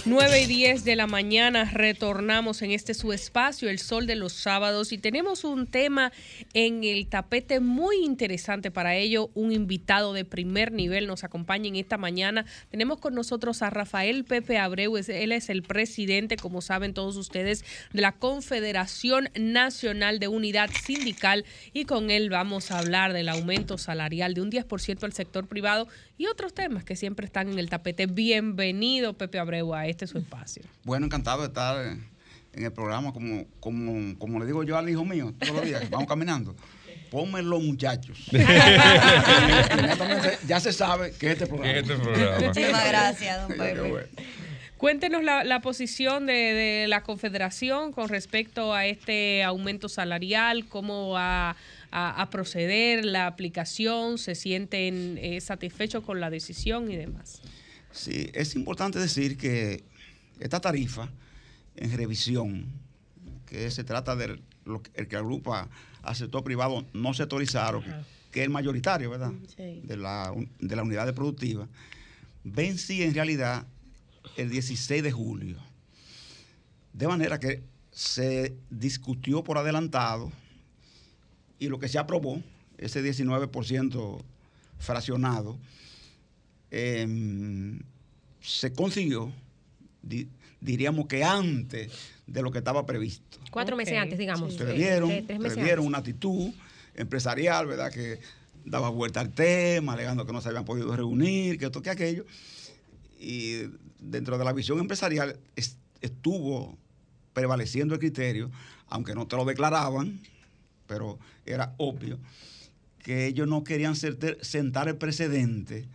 9 0.04 0.40
y 0.40 0.46
10 0.46 0.84
de 0.84 0.96
la 0.96 1.06
mañana 1.06 1.64
retornamos 1.64 2.60
en 2.62 2.72
este 2.72 2.92
su 2.92 3.12
espacio, 3.12 3.70
el 3.70 3.78
sol 3.78 4.08
de 4.08 4.16
los 4.16 4.32
sábados, 4.32 4.90
y 4.90 4.98
tenemos 4.98 5.44
un 5.44 5.68
tema 5.68 6.10
en 6.54 6.82
el 6.82 7.06
tapete 7.06 7.60
muy 7.60 7.98
interesante 8.04 8.72
para 8.72 8.96
ello. 8.96 9.30
Un 9.34 9.52
invitado 9.52 10.12
de 10.12 10.24
primer 10.24 10.72
nivel 10.72 11.06
nos 11.06 11.22
acompaña 11.22 11.68
en 11.68 11.76
esta 11.76 11.98
mañana. 11.98 12.46
Tenemos 12.68 12.98
con 12.98 13.14
nosotros 13.14 13.62
a 13.62 13.70
Rafael 13.70 14.24
Pepe 14.24 14.58
Abreu, 14.58 14.96
él 14.96 15.30
es 15.30 15.48
el 15.48 15.62
presidente, 15.62 16.36
como 16.36 16.62
saben 16.62 16.94
todos 16.94 17.16
ustedes, 17.16 17.64
de 17.92 18.02
la 18.02 18.10
Confederación 18.10 19.30
Nacional 19.38 20.18
de 20.18 20.26
Unidad 20.26 20.70
Sindical, 20.84 21.44
y 21.72 21.84
con 21.84 22.10
él 22.10 22.28
vamos 22.28 22.72
a 22.72 22.80
hablar 22.80 23.12
del 23.12 23.28
aumento 23.28 23.78
salarial 23.78 24.34
de 24.34 24.40
un 24.40 24.50
10% 24.50 25.04
al 25.04 25.12
sector 25.12 25.46
privado 25.46 25.86
y 26.22 26.26
otros 26.26 26.54
temas 26.54 26.84
que 26.84 26.94
siempre 26.94 27.26
están 27.26 27.48
en 27.48 27.58
el 27.58 27.68
tapete. 27.68 28.06
Bienvenido, 28.06 29.14
Pepe 29.14 29.40
Abreu, 29.40 29.74
a 29.74 29.88
este 29.88 30.06
su 30.06 30.18
espacio. 30.18 30.62
Bueno, 30.84 31.06
encantado 31.06 31.40
de 31.40 31.48
estar 31.48 31.84
en 31.84 32.64
el 32.64 32.72
programa, 32.72 33.12
como, 33.12 33.44
como, 33.58 34.16
como 34.20 34.38
le 34.38 34.46
digo 34.46 34.62
yo 34.62 34.78
al 34.78 34.88
hijo 34.88 35.04
mío 35.04 35.34
todos 35.40 35.56
los 35.56 35.64
días, 35.64 35.90
vamos 35.90 36.06
caminando. 36.06 36.54
Ponme 37.10 37.42
los 37.42 37.60
muchachos. 37.60 38.24
ya 40.46 40.60
se 40.60 40.72
sabe 40.72 41.10
que 41.10 41.26
es 41.26 41.32
este 41.32 41.48
programa. 41.48 41.76
Este 41.76 41.96
Muchísimas 42.46 42.86
gracias, 42.86 43.48
don 43.48 43.58
Pepe. 43.58 44.06
Cuéntenos 44.76 45.24
la, 45.24 45.42
la 45.42 45.60
posición 45.60 46.26
de, 46.26 46.32
de, 46.32 46.86
la 46.88 47.02
Confederación 47.02 47.92
con 47.92 48.08
respecto 48.08 48.74
a 48.74 48.86
este 48.86 49.42
aumento 49.42 49.88
salarial, 49.88 50.66
cómo 50.66 51.10
va 51.10 51.50
a, 51.50 51.56
a 51.92 52.30
proceder 52.30 53.04
la 53.04 53.26
aplicación, 53.26 54.16
se 54.16 54.34
sienten 54.34 55.18
eh, 55.20 55.40
satisfechos 55.40 56.02
con 56.02 56.20
la 56.20 56.30
decisión 56.30 56.90
y 56.90 56.96
demás. 56.96 57.42
Sí, 57.90 58.30
es 58.32 58.54
importante 58.56 58.98
decir 58.98 59.36
que 59.36 59.84
esta 60.40 60.60
tarifa 60.60 61.10
en 61.76 61.96
revisión, 61.96 62.66
que 63.46 63.70
se 63.70 63.84
trata 63.84 64.16
del 64.16 64.42
lo, 64.64 64.82
el 64.94 65.08
que 65.08 65.16
agrupa 65.16 65.68
al 66.02 66.16
sector 66.16 66.42
privado 66.42 66.84
no 66.92 67.14
sectorizado, 67.14 67.82
que 68.30 68.40
es 68.40 68.46
el 68.46 68.50
mayoritario, 68.50 69.10
¿verdad? 69.10 69.32
Sí. 69.56 69.80
De, 69.84 69.96
la, 69.96 70.34
de 70.58 70.76
la 70.76 70.82
unidad 70.82 71.12
productiva, 71.14 71.68
vencí 72.44 73.02
en 73.02 73.14
realidad 73.14 73.66
el 74.36 74.50
16 74.50 75.02
de 75.02 75.12
julio. 75.12 75.58
De 76.92 77.08
manera 77.08 77.38
que 77.38 77.62
se 77.90 78.54
discutió 78.70 79.44
por 79.44 79.58
adelantado 79.58 80.32
y 81.62 81.68
lo 81.68 81.78
que 81.78 81.88
se 81.88 81.96
aprobó, 81.96 82.42
ese 82.76 83.04
19% 83.04 84.20
fraccionado, 84.80 85.56
eh, 86.72 87.78
se 88.40 88.72
consiguió, 88.72 89.32
di, 90.02 90.28
diríamos 90.60 91.06
que 91.06 91.22
antes 91.22 91.92
de 92.26 92.42
lo 92.42 92.50
que 92.50 92.58
estaba 92.58 92.84
previsto. 92.84 93.38
Cuatro 93.52 93.76
okay. 93.76 93.86
meses 93.86 94.00
antes, 94.00 94.18
digamos. 94.18 94.50
Ustedes 94.50 94.76
vieron, 94.76 95.10
ustedes 95.12 95.54
vieron 95.54 95.86
una 95.86 95.98
actitud 95.98 96.52
empresarial, 96.96 97.68
¿verdad? 97.68 97.92
Que 97.92 98.18
daba 98.64 98.88
vuelta 98.88 99.20
al 99.20 99.32
tema, 99.32 99.92
alegando 99.92 100.26
que 100.26 100.32
no 100.32 100.40
se 100.40 100.48
habían 100.48 100.64
podido 100.64 100.96
reunir, 100.96 101.58
que 101.58 101.66
esto, 101.66 101.80
que 101.80 101.90
aquello. 101.90 102.26
Y 103.20 103.68
dentro 104.00 104.36
de 104.36 104.44
la 104.44 104.52
visión 104.52 104.80
empresarial 104.80 105.38
est 105.54 105.76
estuvo 106.00 106.76
prevaleciendo 107.34 107.94
el 107.94 108.00
criterio, 108.00 108.50
aunque 108.88 109.14
no 109.14 109.28
te 109.28 109.36
lo 109.36 109.44
declaraban, 109.44 110.20
pero 110.92 111.18
era 111.46 111.74
obvio, 111.78 112.18
que 113.02 113.26
ellos 113.26 113.48
no 113.48 113.64
querían 113.64 113.96
sentar 113.96 114.88
el 114.88 114.96
precedente 114.98 115.88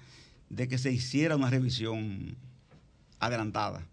de 0.49 0.67
que 0.67 0.79
se 0.79 0.91
hiciera 0.91 1.35
una 1.35 1.51
revisión 1.51 2.35
adelantada. 3.19 3.87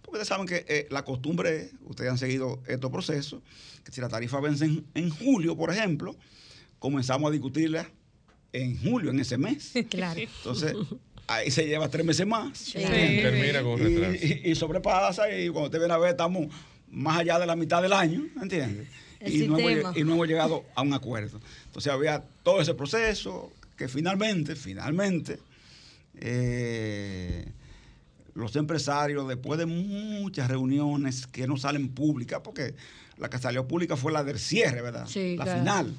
Porque 0.00 0.22
ustedes 0.22 0.28
saben 0.28 0.46
que 0.46 0.64
eh, 0.66 0.86
la 0.90 1.04
costumbre, 1.04 1.70
ustedes 1.84 2.10
han 2.10 2.16
seguido 2.16 2.62
estos 2.66 2.90
procesos, 2.90 3.42
que 3.84 3.92
si 3.92 4.00
la 4.00 4.08
tarifa 4.08 4.40
vence 4.40 4.64
en, 4.64 4.86
en, 4.94 5.10
julio, 5.10 5.54
por 5.54 5.70
ejemplo, 5.70 6.16
comenzamos 6.78 7.28
a 7.28 7.32
discutirla 7.32 7.86
en 8.54 8.78
julio, 8.78 9.10
en 9.10 9.20
ese 9.20 9.36
mes. 9.36 9.74
Claro. 9.90 10.18
Entonces, 10.18 10.72
ahí 11.26 11.50
se 11.50 11.66
lleva 11.66 11.90
tres 11.90 12.06
meses 12.06 12.26
más. 12.26 12.56
Sí. 12.56 12.78
Termina 12.78 13.62
con 13.62 13.82
y, 13.82 14.16
y, 14.16 14.50
y, 14.50 14.54
sobrepasa, 14.54 15.30
y 15.30 15.50
cuando 15.50 15.66
usted 15.66 15.78
viene 15.78 15.92
a 15.92 15.98
ver, 15.98 16.12
estamos 16.12 16.46
más 16.90 17.18
allá 17.18 17.38
de 17.38 17.46
la 17.46 17.54
mitad 17.54 17.82
del 17.82 17.92
año, 17.92 18.26
¿entiendes? 18.40 18.88
Y 19.24 19.48
no, 19.48 19.58
hemos, 19.58 19.96
y 19.96 20.04
no, 20.04 20.14
hemos, 20.14 20.28
llegado 20.28 20.64
a 20.74 20.82
un 20.82 20.92
acuerdo. 20.94 21.40
Entonces 21.66 21.92
había 21.92 22.24
todo 22.42 22.60
ese 22.60 22.74
proceso 22.74 23.52
que 23.76 23.88
finalmente, 23.88 24.54
finalmente, 24.54 25.38
eh, 26.20 27.50
los 28.34 28.54
empresarios, 28.56 29.26
después 29.28 29.58
de 29.58 29.66
muchas 29.66 30.48
reuniones 30.48 31.26
que 31.26 31.46
no 31.46 31.56
salen 31.56 31.88
públicas, 31.88 32.40
porque 32.42 32.74
la 33.16 33.28
que 33.28 33.38
salió 33.38 33.66
pública 33.66 33.96
fue 33.96 34.12
la 34.12 34.22
del 34.22 34.38
cierre, 34.38 34.82
¿verdad? 34.82 35.06
Sí, 35.08 35.36
la 35.36 35.44
claro. 35.44 35.58
final. 35.60 35.94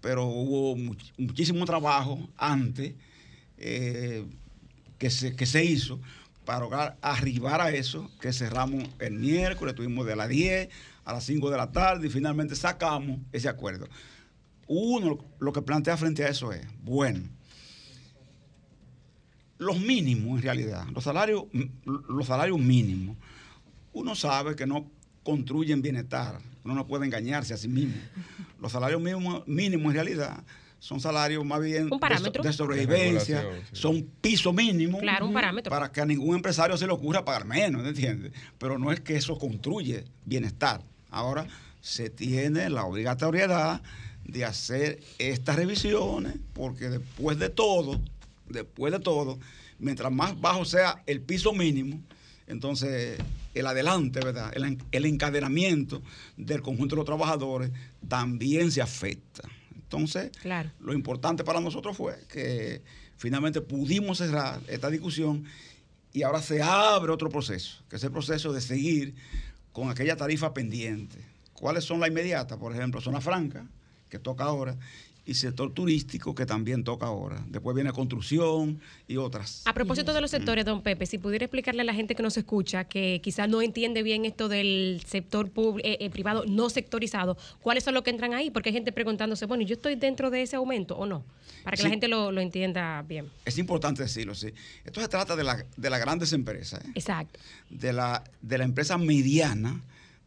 Pero 0.00 0.26
hubo 0.26 0.76
much, 0.76 1.12
muchísimo 1.18 1.64
trabajo 1.66 2.28
antes 2.36 2.94
eh, 3.58 4.24
que, 4.98 5.10
se, 5.10 5.36
que 5.36 5.46
se 5.46 5.64
hizo 5.64 6.00
para 6.44 6.96
arribar 7.00 7.60
a 7.60 7.70
eso, 7.70 8.10
que 8.20 8.32
cerramos 8.32 8.88
el 8.98 9.12
miércoles, 9.12 9.74
tuvimos 9.74 10.06
de 10.06 10.16
las 10.16 10.28
10 10.28 10.68
a 11.04 11.12
las 11.12 11.24
5 11.24 11.50
de 11.50 11.56
la 11.56 11.70
tarde 11.70 12.06
y 12.06 12.10
finalmente 12.10 12.54
sacamos 12.54 13.20
ese 13.32 13.48
acuerdo. 13.48 13.88
Uno 14.66 15.18
lo 15.38 15.52
que 15.52 15.62
plantea 15.62 15.96
frente 15.96 16.24
a 16.24 16.28
eso 16.28 16.52
es, 16.52 16.64
bueno, 16.82 17.20
los 19.58 19.78
mínimos 19.78 20.38
en 20.38 20.42
realidad, 20.42 20.86
los 20.94 21.04
salarios, 21.04 21.44
los 21.84 22.26
salarios 22.26 22.58
mínimos, 22.58 23.16
uno 23.92 24.14
sabe 24.14 24.56
que 24.56 24.66
no 24.66 24.90
construyen 25.22 25.82
bienestar, 25.82 26.38
uno 26.64 26.74
no 26.74 26.86
puede 26.86 27.04
engañarse 27.04 27.52
a 27.52 27.56
sí 27.56 27.68
mismo. 27.68 27.96
Los 28.60 28.72
salarios 28.72 29.00
mínimos, 29.00 29.46
mínimos 29.46 29.90
en 29.90 29.94
realidad 29.94 30.44
son 30.80 30.98
salarios 30.98 31.44
más 31.44 31.60
bien 31.60 31.90
de, 31.90 32.42
de, 32.42 32.52
sobrevivencia, 32.54 33.42
sí. 33.42 33.48
son 33.72 34.02
piso 34.22 34.50
mínimo 34.52 34.98
claro, 34.98 35.26
un 35.26 35.34
parámetro. 35.34 35.70
para 35.70 35.92
que 35.92 36.00
a 36.00 36.06
ningún 36.06 36.34
empresario 36.34 36.76
se 36.78 36.86
le 36.86 36.92
ocurra 36.92 37.22
pagar 37.22 37.44
menos, 37.44 37.86
¿entiendes? 37.86 38.32
Pero 38.58 38.78
no 38.78 38.90
es 38.90 39.00
que 39.00 39.14
eso 39.14 39.38
construye 39.38 40.04
bienestar. 40.24 40.82
Ahora 41.10 41.46
se 41.82 42.08
tiene 42.08 42.70
la 42.70 42.84
obligatoriedad 42.84 43.82
de 44.24 44.44
hacer 44.46 45.00
estas 45.18 45.56
revisiones, 45.56 46.34
porque 46.54 46.88
después 46.88 47.38
de 47.38 47.50
todo, 47.50 48.00
después 48.48 48.90
de 48.90 49.00
todo, 49.00 49.38
mientras 49.78 50.10
más 50.10 50.40
bajo 50.40 50.64
sea 50.64 51.02
el 51.06 51.20
piso 51.20 51.52
mínimo, 51.52 52.00
entonces 52.46 53.18
el 53.54 53.66
adelante, 53.66 54.20
¿verdad? 54.20 54.52
El 54.92 55.04
encadenamiento 55.04 56.00
del 56.38 56.62
conjunto 56.62 56.94
de 56.94 57.00
los 57.00 57.06
trabajadores 57.06 57.70
también 58.08 58.72
se 58.72 58.80
afecta. 58.80 59.42
Entonces, 59.92 60.30
Claro. 60.40 60.70
lo 60.78 60.92
importante 60.92 61.42
para 61.42 61.60
nosotros 61.60 61.96
fue 61.96 62.16
que 62.28 62.80
finalmente 63.16 63.60
pudimos 63.60 64.18
cerrar 64.18 64.60
esta 64.68 64.88
discusión 64.88 65.44
y 66.12 66.22
ahora 66.22 66.40
se 66.40 66.62
abre 66.62 67.10
otro 67.10 67.28
proceso, 67.28 67.82
que 67.90 67.96
es 67.96 68.04
el 68.04 68.12
proceso 68.12 68.52
de 68.52 68.60
seguir 68.60 69.16
con 69.72 69.90
aquella 69.90 70.14
tarifa 70.16 70.54
pendiente. 70.54 71.18
¿Cuáles 71.54 71.82
son 71.84 71.98
las 71.98 72.08
inmediatas? 72.08 72.56
Por 72.56 72.72
ejemplo, 72.72 73.00
zona 73.00 73.20
franca, 73.20 73.66
que 74.08 74.20
toca 74.20 74.44
ahora, 74.44 74.76
y 75.26 75.34
sector 75.34 75.72
turístico, 75.72 76.34
que 76.34 76.46
también 76.46 76.82
toca 76.82 77.06
ahora. 77.06 77.44
Después 77.48 77.74
viene 77.74 77.92
construcción 77.92 78.80
y 79.06 79.16
otras. 79.16 79.62
A 79.66 79.74
propósito 79.74 80.12
de 80.12 80.20
los 80.20 80.30
sectores, 80.30 80.64
don 80.64 80.82
Pepe, 80.82 81.06
si 81.06 81.18
pudiera 81.18 81.44
explicarle 81.44 81.82
a 81.82 81.84
la 81.84 81.94
gente 81.94 82.14
que 82.14 82.22
nos 82.22 82.36
escucha, 82.36 82.84
que 82.84 83.20
quizás 83.22 83.48
no 83.48 83.62
entiende 83.62 84.02
bien 84.02 84.24
esto 84.24 84.48
del 84.48 85.02
sector 85.06 85.50
eh, 85.84 85.98
eh, 86.00 86.10
privado 86.10 86.44
no 86.46 86.70
sectorizado, 86.70 87.36
¿cuáles 87.60 87.84
son 87.84 87.94
los 87.94 88.02
que 88.02 88.10
entran 88.10 88.34
ahí? 88.34 88.50
Porque 88.50 88.70
hay 88.70 88.74
gente 88.74 88.92
preguntándose, 88.92 89.46
bueno, 89.46 89.62
¿yo 89.64 89.74
estoy 89.74 89.94
dentro 89.94 90.30
de 90.30 90.42
ese 90.42 90.56
aumento 90.56 90.96
o 90.96 91.06
no? 91.06 91.22
Para 91.64 91.76
que 91.76 91.82
la 91.82 91.90
gente 91.90 92.08
lo, 92.08 92.32
lo 92.32 92.40
entienda 92.40 93.02
bien. 93.02 93.28
Es 93.44 93.58
importante 93.58 94.02
decirlo, 94.02 94.34
sí. 94.34 94.48
Esto 94.84 95.00
se 95.00 95.08
trata 95.08 95.36
de, 95.36 95.44
la- 95.44 95.64
de 95.76 95.90
las 95.90 96.00
grandes 96.00 96.32
empresas. 96.32 96.82
¿eh? 96.84 96.88
Exacto. 96.94 97.38
de 97.68 97.92
la, 97.92 98.24
de 98.40 98.58
la 98.58 98.64
empresa 98.64 98.96
mediana, 98.96 99.80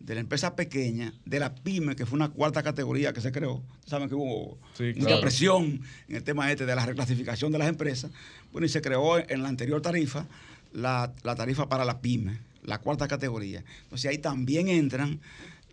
de 0.04 0.16
la 0.16 0.20
empresa 0.22 0.56
pequeña, 0.56 1.14
de 1.26 1.40
la 1.40 1.56
pyme, 1.56 1.96
que 1.96 2.06
fue 2.06 2.18
una 2.18 2.28
cuarta 2.30 2.62
categoría 2.62 3.14
que 3.14 3.22
se 3.22 3.32
creó. 3.32 3.64
Saben 3.86 4.10
que 4.10 4.16
hubo 4.16 4.58
Sí, 4.78 4.92
mucha 4.96 5.08
claro. 5.08 5.22
presión 5.22 5.82
en 6.10 6.16
el 6.18 6.24
tema 6.24 6.52
este 6.52 6.66
de 6.66 6.76
la 6.76 6.86
reclasificación 6.86 7.52
de 7.54 7.58
las 7.60 7.70
empresas. 7.70 8.12
Bueno, 8.52 8.66
y 8.66 8.70
se 8.70 8.82
creó 8.82 9.18
en 9.18 9.42
la 9.42 9.48
anterior 9.50 9.82
tarifa 9.82 10.28
la, 10.74 11.14
la 11.24 11.36
tarifa 11.36 11.70
para 11.70 11.86
la 11.86 12.02
pyme, 12.02 12.40
la 12.64 12.80
cuarta 12.80 13.08
categoría. 13.08 13.64
Entonces 13.84 14.12
ahí 14.12 14.18
también 14.18 14.68
entran 14.68 15.22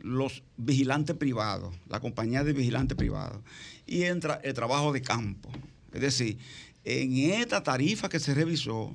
los 0.00 0.44
vigilantes 0.56 1.16
privados, 1.16 1.74
la 1.88 1.98
compañía 2.00 2.44
de 2.44 2.52
vigilantes 2.52 2.96
privados. 2.96 3.42
Y 3.84 4.04
entra 4.04 4.40
el 4.44 4.54
trabajo 4.54 4.92
de 4.92 5.02
campo. 5.02 5.50
Es 5.92 6.00
decir, 6.02 6.38
en 6.84 7.16
esta 7.32 7.64
tarifa 7.64 8.08
que 8.08 8.20
se 8.20 8.32
revisó 8.32 8.94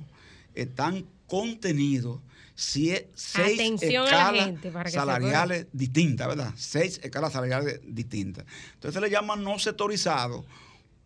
están 0.54 1.04
contenidos 1.26 2.20
seis 2.56 3.04
Atención 3.34 4.06
escalas 4.06 4.44
gente, 4.46 4.72
salariales 4.90 5.66
distintas, 5.72 6.26
¿verdad? 6.26 6.52
Seis 6.56 6.98
escalas 7.02 7.34
salariales 7.34 7.80
distintas. 7.84 8.46
Entonces 8.74 8.94
se 8.94 9.00
le 9.00 9.10
llama 9.10 9.36
no 9.36 9.58
sectorizado 9.58 10.44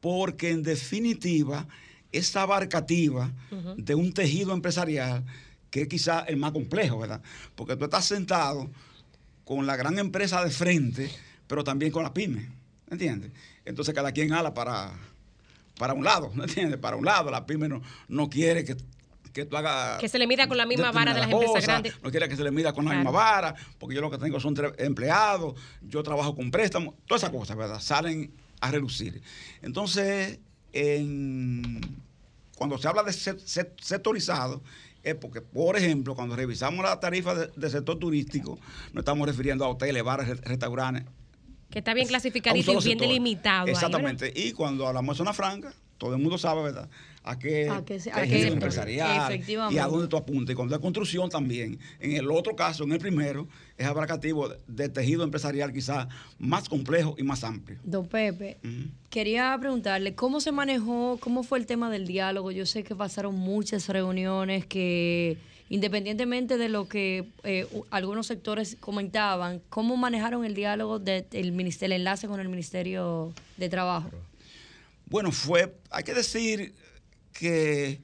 porque 0.00 0.50
en 0.50 0.62
definitiva 0.62 1.66
es 2.12 2.34
abarcativa 2.36 3.32
de 3.76 3.94
un 3.94 4.12
tejido 4.12 4.54
empresarial 4.54 5.24
que 5.70 5.82
es 5.82 5.88
quizá 5.88 6.20
el 6.20 6.36
más 6.36 6.52
complejo, 6.52 6.98
¿verdad? 6.98 7.20
Porque 7.54 7.76
tú 7.76 7.84
estás 7.84 8.04
sentado 8.04 8.70
con 9.44 9.66
la 9.66 9.76
gran 9.76 9.98
empresa 9.98 10.44
de 10.44 10.50
frente, 10.50 11.10
pero 11.46 11.64
también 11.64 11.92
con 11.92 12.02
la 12.02 12.14
pyme, 12.14 12.48
¿entiendes? 12.88 13.32
Entonces 13.64 13.94
cada 13.94 14.12
quien 14.12 14.32
ala 14.32 14.54
para, 14.54 14.92
para 15.78 15.94
un 15.94 16.04
lado, 16.04 16.30
¿no 16.34 16.44
entiendes? 16.44 16.78
Para 16.78 16.96
un 16.96 17.04
lado, 17.04 17.30
la 17.30 17.46
pyme 17.46 17.68
no, 17.68 17.82
no 18.08 18.30
quiere 18.30 18.64
que, 18.64 18.76
que 19.32 19.44
tú 19.44 19.56
hagas... 19.56 19.98
Que 20.00 20.08
se 20.08 20.18
le 20.18 20.26
mida 20.26 20.46
con 20.48 20.56
la 20.56 20.66
misma 20.66 20.90
vara 20.92 21.14
de 21.14 21.20
las 21.20 21.30
empresas 21.30 21.64
grandes. 21.64 21.94
No 22.02 22.10
quiere 22.10 22.28
que 22.28 22.36
se 22.36 22.42
le 22.44 22.50
mida 22.50 22.72
con 22.72 22.84
la 22.84 22.94
misma 22.94 23.10
vara, 23.10 23.54
porque 23.78 23.94
yo 23.94 24.00
lo 24.00 24.10
que 24.10 24.18
tengo 24.18 24.38
son 24.40 24.54
tres 24.54 24.72
empleados, 24.78 25.54
yo 25.82 26.02
trabajo 26.02 26.34
con 26.34 26.50
préstamos, 26.50 26.94
todas 27.06 27.22
esas 27.22 27.34
cosas, 27.34 27.56
¿verdad? 27.56 27.80
Salen 27.80 28.32
a 28.60 28.70
reducir. 28.70 29.22
Entonces, 29.62 30.38
en- 30.72 31.80
cuando 32.56 32.76
se 32.78 32.88
habla 32.88 33.02
de 33.02 33.12
se- 33.12 33.38
se- 33.38 33.72
sectorizado, 33.80 34.62
es 35.02 35.14
porque, 35.14 35.40
por 35.40 35.76
ejemplo, 35.76 36.14
cuando 36.14 36.36
revisamos 36.36 36.84
la 36.84 37.00
tarifa 37.00 37.34
de- 37.34 37.46
del 37.56 37.70
sector 37.70 37.98
turístico, 37.98 38.58
nos 38.92 39.02
estamos 39.02 39.26
refiriendo 39.26 39.64
a 39.64 39.68
hoteles, 39.68 40.02
bares, 40.02 40.28
re- 40.28 40.34
restaurantes, 40.42 41.04
Que 41.70 41.78
está 41.78 41.94
bien 41.94 42.08
clasificadito 42.08 42.72
y 42.72 42.74
bien 42.74 42.82
sector. 42.82 43.06
delimitado. 43.06 43.66
Exactamente. 43.68 44.32
y 44.34 44.52
cuando 44.52 44.86
hablamos 44.86 45.16
de 45.16 45.18
zona 45.18 45.32
franca, 45.32 45.72
todo 45.96 46.14
el 46.14 46.20
mundo 46.20 46.36
sabe, 46.36 46.62
¿verdad? 46.64 46.88
A 47.22 47.38
qué, 47.38 47.68
A 47.68 47.84
qué 47.84 48.00
se- 48.00 48.10
a 48.10 48.14
tejido 48.22 48.46
qué- 48.48 48.52
empresarial 48.54 49.40
y 49.70 49.76
a 49.78 49.86
dónde 49.86 50.08
tú 50.08 50.16
apuntas. 50.16 50.54
Y 50.54 50.56
cuando 50.56 50.74
es 50.74 50.80
construcción 50.80 51.28
también. 51.28 51.78
En 51.98 52.12
el 52.12 52.30
otro 52.30 52.56
caso, 52.56 52.84
en 52.84 52.92
el 52.92 52.98
primero, 52.98 53.46
es 53.76 53.86
abarcativo 53.86 54.48
de, 54.48 54.56
de 54.66 54.88
tejido 54.88 55.22
empresarial 55.22 55.70
quizás 55.70 56.08
más 56.38 56.66
complejo 56.68 57.14
y 57.18 57.22
más 57.22 57.44
amplio. 57.44 57.78
Don 57.84 58.06
Pepe, 58.08 58.56
quería 59.10 59.54
preguntarle, 59.60 60.14
¿cómo 60.14 60.40
se 60.40 60.50
manejó, 60.50 61.18
cómo 61.20 61.42
fue 61.42 61.58
el 61.58 61.66
tema 61.66 61.90
del 61.90 62.06
diálogo? 62.06 62.52
Yo 62.52 62.64
sé 62.64 62.84
que 62.84 62.94
pasaron 62.96 63.34
muchas 63.34 63.88
reuniones 63.90 64.64
que, 64.64 65.36
independientemente 65.68 66.56
de 66.56 66.70
lo 66.70 66.88
que 66.88 67.26
eh, 67.44 67.66
algunos 67.90 68.28
sectores 68.28 68.78
comentaban, 68.80 69.60
¿cómo 69.68 69.98
manejaron 69.98 70.46
el 70.46 70.54
diálogo 70.54 70.98
del 70.98 71.52
ministerio, 71.52 71.96
el 71.96 72.00
enlace 72.00 72.28
con 72.28 72.40
el 72.40 72.48
Ministerio 72.48 73.34
de 73.58 73.68
Trabajo? 73.68 74.08
Bueno, 75.04 75.32
fue, 75.32 75.74
hay 75.90 76.04
que 76.04 76.14
decir 76.14 76.72
que 77.40 77.98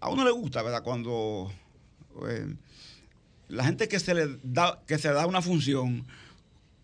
a 0.00 0.08
uno 0.08 0.24
le 0.24 0.30
gusta, 0.30 0.62
¿verdad? 0.62 0.84
Cuando 0.84 1.52
eh, 2.28 2.54
la 3.48 3.64
gente 3.64 3.88
que 3.88 3.98
se 3.98 4.14
le 4.14 4.38
da, 4.44 4.80
que 4.86 4.98
se 4.98 5.08
da 5.12 5.26
una 5.26 5.42
función, 5.42 6.06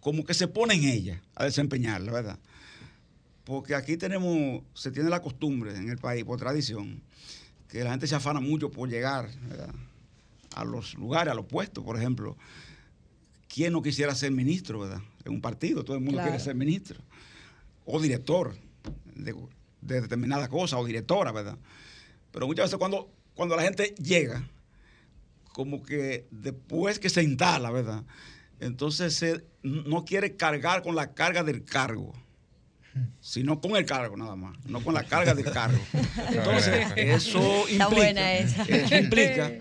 como 0.00 0.24
que 0.24 0.34
se 0.34 0.48
pone 0.48 0.74
en 0.74 0.84
ella 0.84 1.22
a 1.36 1.44
desempeñarla, 1.44 2.10
¿verdad? 2.10 2.38
Porque 3.44 3.76
aquí 3.76 3.96
tenemos, 3.96 4.62
se 4.74 4.90
tiene 4.90 5.08
la 5.08 5.22
costumbre 5.22 5.76
en 5.76 5.88
el 5.88 5.98
país, 5.98 6.24
por 6.24 6.40
tradición, 6.40 7.00
que 7.68 7.84
la 7.84 7.90
gente 7.92 8.08
se 8.08 8.16
afana 8.16 8.40
mucho 8.40 8.70
por 8.72 8.88
llegar 8.88 9.30
¿verdad? 9.48 9.72
a 10.56 10.64
los 10.64 10.94
lugares, 10.94 11.30
a 11.30 11.34
los 11.36 11.46
puestos, 11.46 11.84
por 11.84 11.96
ejemplo. 11.96 12.36
¿Quién 13.46 13.72
no 13.72 13.82
quisiera 13.82 14.16
ser 14.16 14.32
ministro, 14.32 14.80
verdad? 14.80 15.00
En 15.24 15.34
un 15.34 15.40
partido, 15.40 15.84
todo 15.84 15.94
el 15.96 16.02
mundo 16.02 16.16
Claro. 16.16 16.30
quiere 16.30 16.42
ser 16.44 16.56
ministro. 16.56 17.00
O 17.86 18.00
director 18.00 18.56
de, 19.14 19.32
de 19.84 20.00
determinada 20.00 20.48
cosa, 20.48 20.78
o 20.78 20.84
directora, 20.84 21.32
¿verdad? 21.32 21.58
Pero 22.32 22.46
muchas 22.46 22.66
veces 22.66 22.78
cuando, 22.78 23.12
cuando 23.34 23.56
la 23.56 23.62
gente 23.62 23.94
llega, 23.98 24.48
como 25.52 25.82
que 25.82 26.26
después 26.30 26.98
que 26.98 27.10
se 27.10 27.22
instala, 27.22 27.70
¿verdad? 27.70 28.02
Entonces 28.60 29.14
se, 29.14 29.44
no 29.62 30.04
quiere 30.04 30.36
cargar 30.36 30.82
con 30.82 30.94
la 30.94 31.12
carga 31.12 31.44
del 31.44 31.64
cargo, 31.64 32.12
sino 33.20 33.60
con 33.60 33.76
el 33.76 33.84
cargo 33.84 34.16
nada 34.16 34.36
más, 34.36 34.56
no 34.66 34.82
con 34.82 34.94
la 34.94 35.04
carga 35.04 35.34
del 35.34 35.50
cargo. 35.50 35.78
Entonces, 36.30 36.86
eso 36.96 37.68
implica, 37.68 38.34
esa. 38.34 38.62
eso 38.62 38.96
implica 38.96 39.52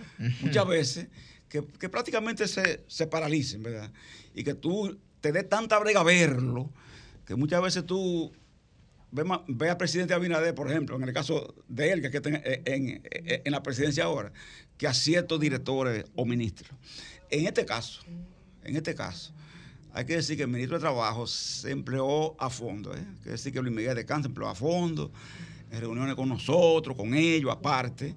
muchas 0.42 0.68
veces 0.68 1.08
que, 1.50 1.64
que 1.80 1.90
prácticamente 1.90 2.48
se, 2.48 2.84
se 2.88 3.08
paralicen, 3.08 3.64
¿verdad? 3.64 3.92
Y 4.34 4.44
que 4.44 4.54
tú 4.54 5.00
te 5.22 5.32
dé 5.32 5.44
tanta 5.44 5.78
brega 5.80 6.04
verlo, 6.04 6.72
que 7.26 7.36
muchas 7.36 7.62
veces 7.62 7.86
tú 7.86 8.34
ves 9.14 9.26
ma- 9.26 9.44
ves 9.48 9.70
al 9.70 9.78
presidente 9.78 10.14
Abinader, 10.14 10.54
por 10.56 10.70
ejemplo, 10.70 10.96
en 10.96 11.04
el 11.04 11.14
caso 11.14 11.54
de 11.68 11.92
él, 11.92 12.02
que 12.02 12.18
está 12.18 12.30
en, 12.30 12.42
en- 12.66 13.02
en- 13.46 13.52
la 13.52 13.62
presidencia 13.64 14.06
ahora, 14.06 14.34
que 14.78 14.88
a 14.88 14.94
ciertos 14.94 15.40
directores 15.40 16.06
o 16.16 16.26
ministros. 16.26 16.72
En 17.30 17.46
este 17.48 17.66
caso, 17.66 18.02
en 18.64 18.76
este 18.76 18.96
caso, 18.96 19.34
hay 19.94 20.06
que 20.06 20.16
decir 20.16 20.36
que 20.36 20.44
el 20.44 20.50
ministro 20.50 20.78
de 20.78 20.82
Trabajo 20.82 21.28
se 21.28 21.70
empleó 21.72 22.36
a 22.42 22.50
fondo. 22.50 22.96
¿eh? 22.96 23.00
Hay 23.18 23.24
que 23.24 23.30
decir 23.30 23.54
que 23.54 23.62
Luis 23.62 23.74
Miguel 23.74 23.96
de 23.96 24.06
Cáncer 24.06 24.24
se 24.24 24.28
empleó 24.30 24.50
a 24.50 24.56
fondo, 24.56 25.12
en 25.72 25.80
reuniones 25.80 26.16
con 26.16 26.28
nosotros, 26.30 26.98
con 26.98 27.14
ellos, 27.14 27.52
aparte. 27.52 28.16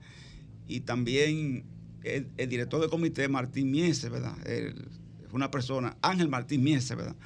Y 0.66 0.80
también 0.80 1.64
el, 2.02 2.28
director 2.48 2.80
del 2.80 2.88
comité, 2.90 3.28
Martín 3.28 3.70
Miese, 3.70 4.08
¿verdad? 4.08 4.34
Él 4.46 4.88
fue 5.28 5.36
una 5.36 5.50
persona, 5.50 5.96
Ángel 6.00 6.28
Martín 6.28 6.62
Miese, 6.62 6.94
¿verdad? 6.94 7.16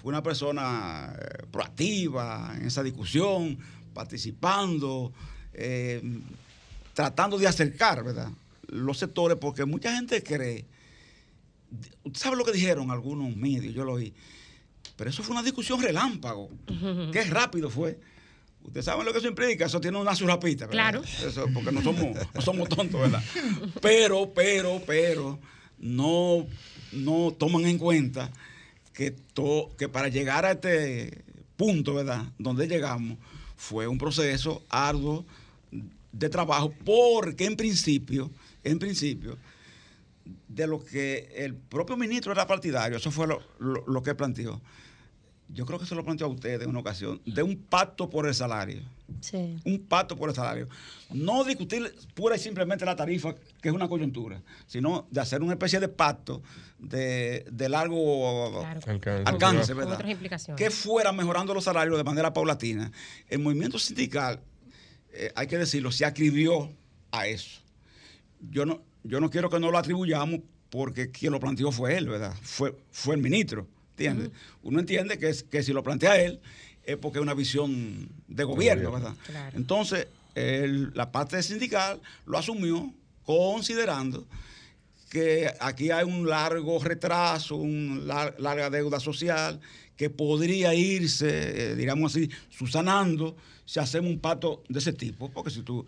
Fue 0.00 0.10
una 0.10 0.22
persona 0.22 1.14
eh, 1.18 1.46
proactiva 1.50 2.54
en 2.56 2.66
esa 2.66 2.82
discusión, 2.82 3.58
participando, 3.92 5.12
eh, 5.52 6.02
tratando 6.94 7.38
de 7.38 7.46
acercar, 7.46 8.02
¿verdad? 8.04 8.30
Los 8.68 8.98
sectores, 8.98 9.36
porque 9.38 9.64
mucha 9.64 9.94
gente 9.94 10.22
cree 10.22 10.64
¿Usted 12.02 12.20
sabe 12.20 12.36
lo 12.36 12.44
que 12.44 12.52
dijeron 12.52 12.90
algunos 12.90 13.34
medios? 13.36 13.74
Yo 13.74 13.84
lo 13.84 13.94
oí. 13.94 14.12
Pero 14.96 15.10
eso 15.10 15.22
fue 15.22 15.32
una 15.32 15.42
discusión 15.42 15.80
relámpago. 15.80 16.50
Qué 17.12 17.24
rápido 17.24 17.70
fue. 17.70 17.98
Ustedes 18.62 18.84
saben 18.84 19.06
lo 19.06 19.12
que 19.12 19.18
eso 19.18 19.28
implica. 19.28 19.66
Eso 19.66 19.80
tiene 19.80 19.98
una 19.98 20.14
surrapita, 20.14 20.66
¿verdad? 20.66 21.00
Claro. 21.00 21.02
Eso, 21.02 21.46
porque 21.54 21.72
no 21.72 21.82
somos, 21.82 22.16
no 22.34 22.40
somos 22.40 22.68
tontos, 22.68 23.00
¿verdad? 23.00 23.22
Pero, 23.80 24.32
pero, 24.34 24.82
pero, 24.86 25.38
no, 25.78 26.46
no 26.92 27.34
toman 27.38 27.66
en 27.66 27.78
cuenta 27.78 28.30
que, 29.00 29.12
to- 29.12 29.70
que 29.78 29.88
para 29.88 30.08
llegar 30.08 30.44
a 30.44 30.50
este 30.52 31.24
punto, 31.56 31.94
¿verdad? 31.94 32.22
Donde 32.38 32.68
llegamos, 32.68 33.16
fue 33.56 33.86
un 33.88 33.96
proceso 33.96 34.62
arduo 34.68 35.24
de 36.12 36.28
trabajo, 36.28 36.70
porque 36.84 37.46
en 37.46 37.56
principio, 37.56 38.30
en 38.62 38.78
principio, 38.78 39.38
de 40.48 40.66
lo 40.66 40.84
que 40.84 41.32
el 41.34 41.54
propio 41.54 41.96
ministro 41.96 42.30
era 42.32 42.46
partidario, 42.46 42.98
eso 42.98 43.10
fue 43.10 43.26
lo, 43.26 43.40
lo- 43.58 43.84
lo 43.86 44.02
que 44.02 44.14
planteó. 44.14 44.60
yo 45.48 45.64
creo 45.64 45.78
que 45.78 45.86
se 45.86 45.94
lo 45.94 46.04
planteó 46.04 46.26
a 46.26 46.30
ustedes 46.30 46.60
en 46.62 46.68
una 46.68 46.80
ocasión, 46.80 47.22
de 47.24 47.42
un 47.42 47.56
pacto 47.56 48.10
por 48.10 48.26
el 48.26 48.34
salario. 48.34 48.82
Sí. 49.22 49.56
Un 49.64 49.78
pacto 49.88 50.14
por 50.14 50.28
el 50.28 50.34
salario. 50.34 50.68
No 51.10 51.42
discutir 51.44 51.92
pura 52.14 52.36
y 52.36 52.38
simplemente 52.38 52.84
la 52.84 52.94
tarifa, 52.96 53.34
que 53.62 53.68
es 53.70 53.74
una 53.74 53.88
coyuntura, 53.88 54.42
sino 54.66 55.06
de 55.10 55.20
hacer 55.22 55.42
una 55.42 55.54
especie 55.54 55.80
de 55.80 55.88
pacto 55.88 56.42
de, 56.80 57.44
de 57.50 57.68
largo 57.68 58.64
Alcance. 59.26 59.74
¿verdad? 59.74 59.94
otras 59.94 60.10
implicaciones. 60.10 60.58
Que 60.62 60.70
fuera 60.70 61.12
mejorando 61.12 61.54
los 61.54 61.64
salarios 61.64 61.96
de 61.96 62.04
manera 62.04 62.32
paulatina. 62.32 62.90
El 63.28 63.40
movimiento 63.40 63.78
sindical, 63.78 64.40
eh, 65.12 65.32
hay 65.34 65.46
que 65.46 65.58
decirlo, 65.58 65.92
se 65.92 66.04
acribió 66.04 66.72
a 67.12 67.26
eso. 67.26 67.60
Yo 68.40 68.64
no, 68.64 68.82
yo 69.04 69.20
no 69.20 69.30
quiero 69.30 69.50
que 69.50 69.60
no 69.60 69.70
lo 69.70 69.78
atribuyamos 69.78 70.40
porque 70.70 71.10
quien 71.10 71.32
lo 71.32 71.40
planteó 71.40 71.70
fue 71.72 71.96
él, 71.96 72.08
¿verdad? 72.08 72.34
Fue, 72.42 72.74
fue 72.90 73.14
el 73.16 73.20
ministro, 73.22 73.66
¿entiendes? 73.90 74.30
Uno 74.62 74.80
entiende 74.80 75.18
que, 75.18 75.28
es- 75.28 75.42
que 75.42 75.62
si 75.62 75.72
lo 75.72 75.82
plantea 75.82 76.16
él 76.20 76.40
es 76.84 76.96
porque 76.96 77.18
es 77.18 77.22
una 77.22 77.34
visión 77.34 78.08
de 78.28 78.44
gobierno, 78.44 78.90
gobierno. 78.90 79.10
¿verdad? 79.10 79.24
Claro. 79.26 79.56
Entonces, 79.56 80.06
el- 80.34 80.92
la 80.94 81.12
parte 81.12 81.42
sindical 81.42 82.00
lo 82.24 82.38
asumió 82.38 82.94
considerando 83.24 84.26
que 85.10 85.52
aquí 85.58 85.90
hay 85.90 86.04
un 86.04 86.28
largo 86.28 86.78
retraso, 86.78 87.56
una 87.56 88.32
larga 88.38 88.70
deuda 88.70 89.00
social 89.00 89.60
que 89.96 90.08
podría 90.08 90.72
irse, 90.72 91.72
eh, 91.72 91.74
digamos 91.74 92.14
así, 92.14 92.30
susanando 92.48 93.36
si 93.66 93.80
hacemos 93.80 94.10
un 94.10 94.20
pacto 94.20 94.62
de 94.68 94.78
ese 94.78 94.92
tipo. 94.92 95.28
Porque 95.30 95.50
si 95.50 95.62
tú, 95.62 95.84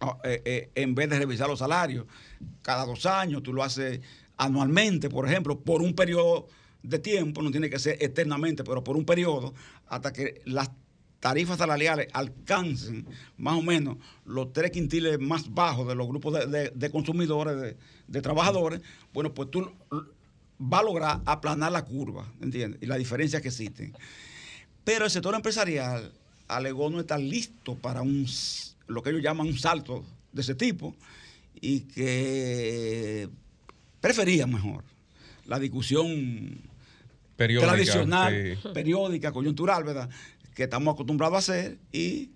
ah, 0.00 0.18
eh, 0.24 0.42
eh, 0.46 0.70
en 0.74 0.94
vez 0.94 1.10
de 1.10 1.18
revisar 1.18 1.46
los 1.46 1.58
salarios 1.58 2.06
cada 2.62 2.86
dos 2.86 3.04
años, 3.04 3.42
tú 3.42 3.52
lo 3.52 3.62
haces 3.62 4.00
anualmente, 4.38 5.10
por 5.10 5.28
ejemplo, 5.28 5.60
por 5.60 5.82
un 5.82 5.94
periodo 5.94 6.48
de 6.82 6.98
tiempo, 6.98 7.42
no 7.42 7.50
tiene 7.50 7.68
que 7.68 7.78
ser 7.78 7.98
eternamente, 8.00 8.64
pero 8.64 8.82
por 8.82 8.96
un 8.96 9.04
periodo, 9.04 9.54
hasta 9.88 10.12
que 10.12 10.40
las 10.46 10.70
tarifas 11.24 11.56
salariales 11.56 12.08
alcancen 12.12 13.06
más 13.38 13.54
o 13.56 13.62
menos 13.62 13.96
los 14.26 14.52
tres 14.52 14.70
quintiles 14.70 15.18
más 15.18 15.54
bajos 15.54 15.88
de 15.88 15.94
los 15.94 16.06
grupos 16.06 16.34
de, 16.34 16.46
de- 16.46 16.70
de 16.74 16.90
consumidores, 16.90 17.58
de, 17.58 17.76
de 18.08 18.20
trabajadores, 18.20 18.82
bueno, 19.14 19.32
pues 19.32 19.50
tú 19.50 19.72
vas 20.58 20.80
a 20.82 20.84
lograr 20.84 21.20
aplanar 21.24 21.72
la 21.72 21.82
curva, 21.86 22.30
¿entiendes? 22.42 22.82
Y 22.82 22.86
las 22.86 22.98
diferencias 22.98 23.40
que 23.40 23.48
existen. 23.48 23.94
Pero 24.84 25.06
el 25.06 25.10
sector 25.10 25.34
empresarial 25.34 26.12
alegó 26.46 26.90
no 26.90 27.00
estar 27.00 27.18
listo 27.18 27.74
para 27.74 28.02
un, 28.02 28.26
lo 28.86 29.02
que 29.02 29.08
ellos 29.08 29.22
llaman 29.22 29.46
un 29.46 29.56
salto 29.58 30.04
de 30.30 30.42
ese 30.42 30.54
tipo 30.54 30.94
y 31.58 31.80
que 31.80 33.30
prefería 34.02 34.46
mejor 34.46 34.84
la 35.46 35.58
discusión 35.58 36.58
Periódica, 37.36 37.72
tradicional, 37.72 38.58
sí. 38.62 38.68
periódica, 38.74 39.32
coyuntural, 39.32 39.82
¿verdad? 39.84 40.08
Que 40.54 40.64
estamos 40.64 40.94
acostumbrados 40.94 41.34
a 41.34 41.38
hacer 41.38 41.78
y 41.92 42.30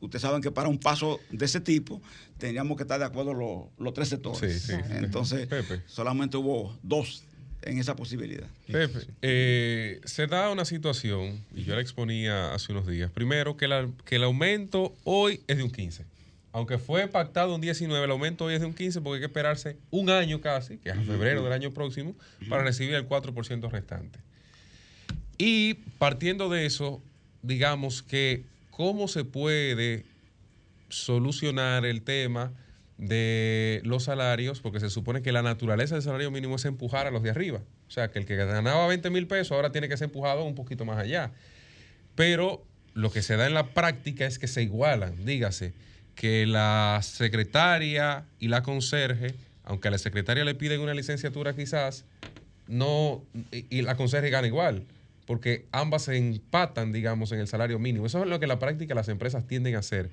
ustedes 0.00 0.22
saben 0.22 0.40
que 0.42 0.50
para 0.50 0.68
un 0.68 0.78
paso 0.78 1.18
de 1.30 1.44
ese 1.46 1.60
tipo 1.60 2.00
teníamos 2.38 2.76
que 2.76 2.82
estar 2.84 2.98
de 2.98 3.06
acuerdo 3.06 3.34
los, 3.34 3.64
los 3.78 3.94
tres 3.94 4.08
sectores. 4.08 4.62
Sí, 4.62 4.72
sí. 4.72 4.78
Entonces, 4.90 5.46
Pepe. 5.46 5.82
solamente 5.86 6.36
hubo 6.36 6.76
dos 6.82 7.24
en 7.62 7.78
esa 7.78 7.96
posibilidad. 7.96 8.46
Pepe, 8.70 9.00
eh, 9.22 10.00
se 10.04 10.26
da 10.28 10.50
una 10.50 10.64
situación, 10.64 11.44
y 11.54 11.64
yo 11.64 11.74
la 11.74 11.80
exponía 11.80 12.54
hace 12.54 12.70
unos 12.72 12.86
días. 12.86 13.10
Primero, 13.10 13.56
que, 13.56 13.66
la- 13.66 13.88
que 14.04 14.16
el 14.16 14.22
aumento 14.24 14.94
hoy 15.04 15.40
es 15.48 15.56
de 15.56 15.64
un 15.64 15.70
15. 15.70 16.04
Aunque 16.52 16.78
fue 16.78 17.08
pactado 17.08 17.54
un 17.54 17.60
19, 17.60 18.04
el 18.04 18.10
aumento 18.10 18.44
hoy 18.44 18.54
es 18.54 18.60
de 18.60 18.66
un 18.66 18.74
15 18.74 19.00
porque 19.00 19.16
hay 19.16 19.20
que 19.20 19.26
esperarse 19.26 19.76
un 19.90 20.08
año 20.10 20.40
casi, 20.40 20.78
que 20.78 20.90
es 20.90 20.96
a 20.96 21.02
febrero 21.02 21.42
del 21.42 21.52
año 21.52 21.72
próximo, 21.72 22.14
para 22.48 22.62
recibir 22.62 22.94
el 22.94 23.08
4% 23.08 23.70
restante. 23.70 24.18
Y 25.36 25.74
partiendo 25.98 26.48
de 26.48 26.64
eso, 26.66 27.02
digamos 27.42 28.02
que 28.02 28.44
cómo 28.70 29.08
se 29.08 29.24
puede 29.24 30.04
solucionar 30.88 31.84
el 31.84 32.02
tema 32.02 32.52
de 32.96 33.80
los 33.84 34.04
salarios, 34.04 34.60
porque 34.60 34.80
se 34.80 34.90
supone 34.90 35.22
que 35.22 35.32
la 35.32 35.42
naturaleza 35.42 35.94
del 35.94 36.02
salario 36.02 36.30
mínimo 36.30 36.56
es 36.56 36.64
empujar 36.64 37.06
a 37.06 37.10
los 37.10 37.22
de 37.22 37.30
arriba. 37.30 37.60
O 37.86 37.90
sea, 37.90 38.10
que 38.10 38.18
el 38.18 38.26
que 38.26 38.36
ganaba 38.36 38.86
20 38.86 39.10
mil 39.10 39.26
pesos 39.26 39.52
ahora 39.52 39.70
tiene 39.70 39.88
que 39.88 39.96
ser 39.96 40.06
empujado 40.06 40.44
un 40.44 40.54
poquito 40.54 40.84
más 40.84 40.98
allá. 40.98 41.32
Pero 42.14 42.64
lo 42.94 43.10
que 43.10 43.22
se 43.22 43.36
da 43.36 43.46
en 43.46 43.54
la 43.54 43.68
práctica 43.68 44.26
es 44.26 44.38
que 44.38 44.48
se 44.48 44.62
igualan. 44.62 45.24
Dígase 45.24 45.72
que 46.16 46.46
la 46.46 46.98
secretaria 47.02 48.24
y 48.40 48.48
la 48.48 48.64
conserje, 48.64 49.34
aunque 49.62 49.88
a 49.88 49.90
la 49.92 49.98
secretaria 49.98 50.44
le 50.44 50.56
piden 50.56 50.80
una 50.80 50.94
licenciatura 50.94 51.54
quizás, 51.54 52.04
no 52.66 53.22
y, 53.52 53.66
y 53.70 53.82
la 53.82 53.96
conserje 53.96 54.30
gana 54.30 54.48
igual, 54.48 54.84
porque 55.28 55.66
ambas 55.72 56.04
se 56.04 56.16
empatan, 56.16 56.90
digamos, 56.90 57.32
en 57.32 57.38
el 57.40 57.48
salario 57.48 57.78
mínimo. 57.78 58.06
Eso 58.06 58.22
es 58.22 58.30
lo 58.30 58.38
que 58.38 58.46
en 58.46 58.48
la 58.48 58.58
práctica 58.58 58.94
las 58.94 59.10
empresas 59.10 59.46
tienden 59.46 59.74
a 59.74 59.80
hacer. 59.80 60.08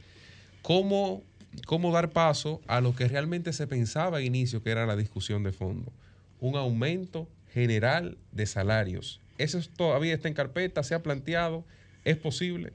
¿Cómo, 0.62 1.24
cómo 1.66 1.94
dar 1.94 2.10
paso 2.10 2.62
a 2.68 2.82
lo 2.82 2.94
que 2.94 3.08
realmente 3.08 3.54
se 3.54 3.66
pensaba 3.66 4.18
al 4.18 4.26
inicio, 4.26 4.62
que 4.62 4.72
era 4.72 4.86
la 4.86 4.98
discusión 4.98 5.42
de 5.44 5.54
fondo? 5.54 5.94
Un 6.42 6.58
aumento 6.58 7.30
general 7.54 8.18
de 8.34 8.46
salarios. 8.46 9.22
Eso 9.38 9.58
es- 9.58 9.70
todavía 9.70 10.14
está 10.14 10.28
en 10.28 10.34
carpeta, 10.34 10.84
se 10.84 10.96
ha 10.96 11.02
planteado, 11.02 11.64
es 12.04 12.18
posible. 12.18 12.74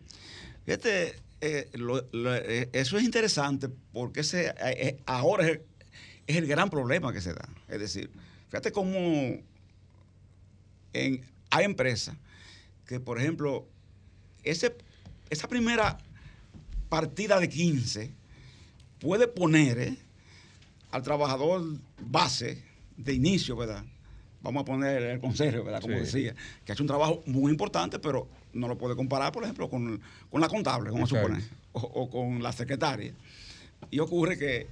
Fíjate, 0.65 1.09
eh, 1.43 1.69
eh, 1.75 2.69
eso 2.73 2.97
es 2.97 3.05
interesante 3.05 3.69
porque 3.93 4.21
ese, 4.21 4.55
eh, 4.65 4.97
ahora 5.05 5.47
es 5.47 5.61
el, 6.27 6.47
gran 6.47 6.71
problema 6.71 7.12
que 7.12 7.21
se 7.21 7.35
da. 7.35 7.47
Es 7.69 7.81
decir, 7.81 8.11
fíjate 8.49 8.73
cómo 8.73 9.43
hay 10.95 11.65
empresas 11.65 12.17
que, 12.91 12.99
por 12.99 13.21
ejemplo, 13.21 13.69
ese, 14.43 14.75
esa 15.31 15.47
primera 15.47 15.97
partida 16.89 17.39
de 17.39 17.49
15 17.49 18.11
puede 18.99 19.29
poner 19.29 19.79
eh, 19.79 19.97
al 20.91 21.01
trabajador 21.03 21.62
base 22.01 22.65
de 22.97 23.15
inicio, 23.15 23.55
¿verdad? 23.55 23.85
Vamos 24.43 24.62
a 24.62 24.65
poner 24.65 25.03
el 25.05 25.21
consejo, 25.21 25.62
¿verdad? 25.62 25.81
Como 25.81 25.95
Sí. 25.99 26.01
decía, 26.01 26.35
que 26.65 26.73
ha 26.73 26.75
hecho 26.75 26.83
un 26.83 26.89
trabajo 26.89 27.23
muy 27.27 27.53
importante, 27.53 28.01
pero 28.01 28.27
no 28.53 28.67
lo 28.67 28.77
puede 28.77 28.97
comparar, 28.97 29.31
por 29.31 29.45
ejemplo, 29.45 29.71
con, 29.71 30.01
con 30.29 30.41
la 30.41 30.49
contable, 30.49 30.91
como 30.91 31.07
supone, 31.07 31.45
o, 31.71 31.81
o 31.83 32.11
con 32.11 32.43
la 32.43 32.51
secretaria. 32.51 33.15
Y 33.93 34.01
ocurre 34.01 34.37
que 34.37 34.67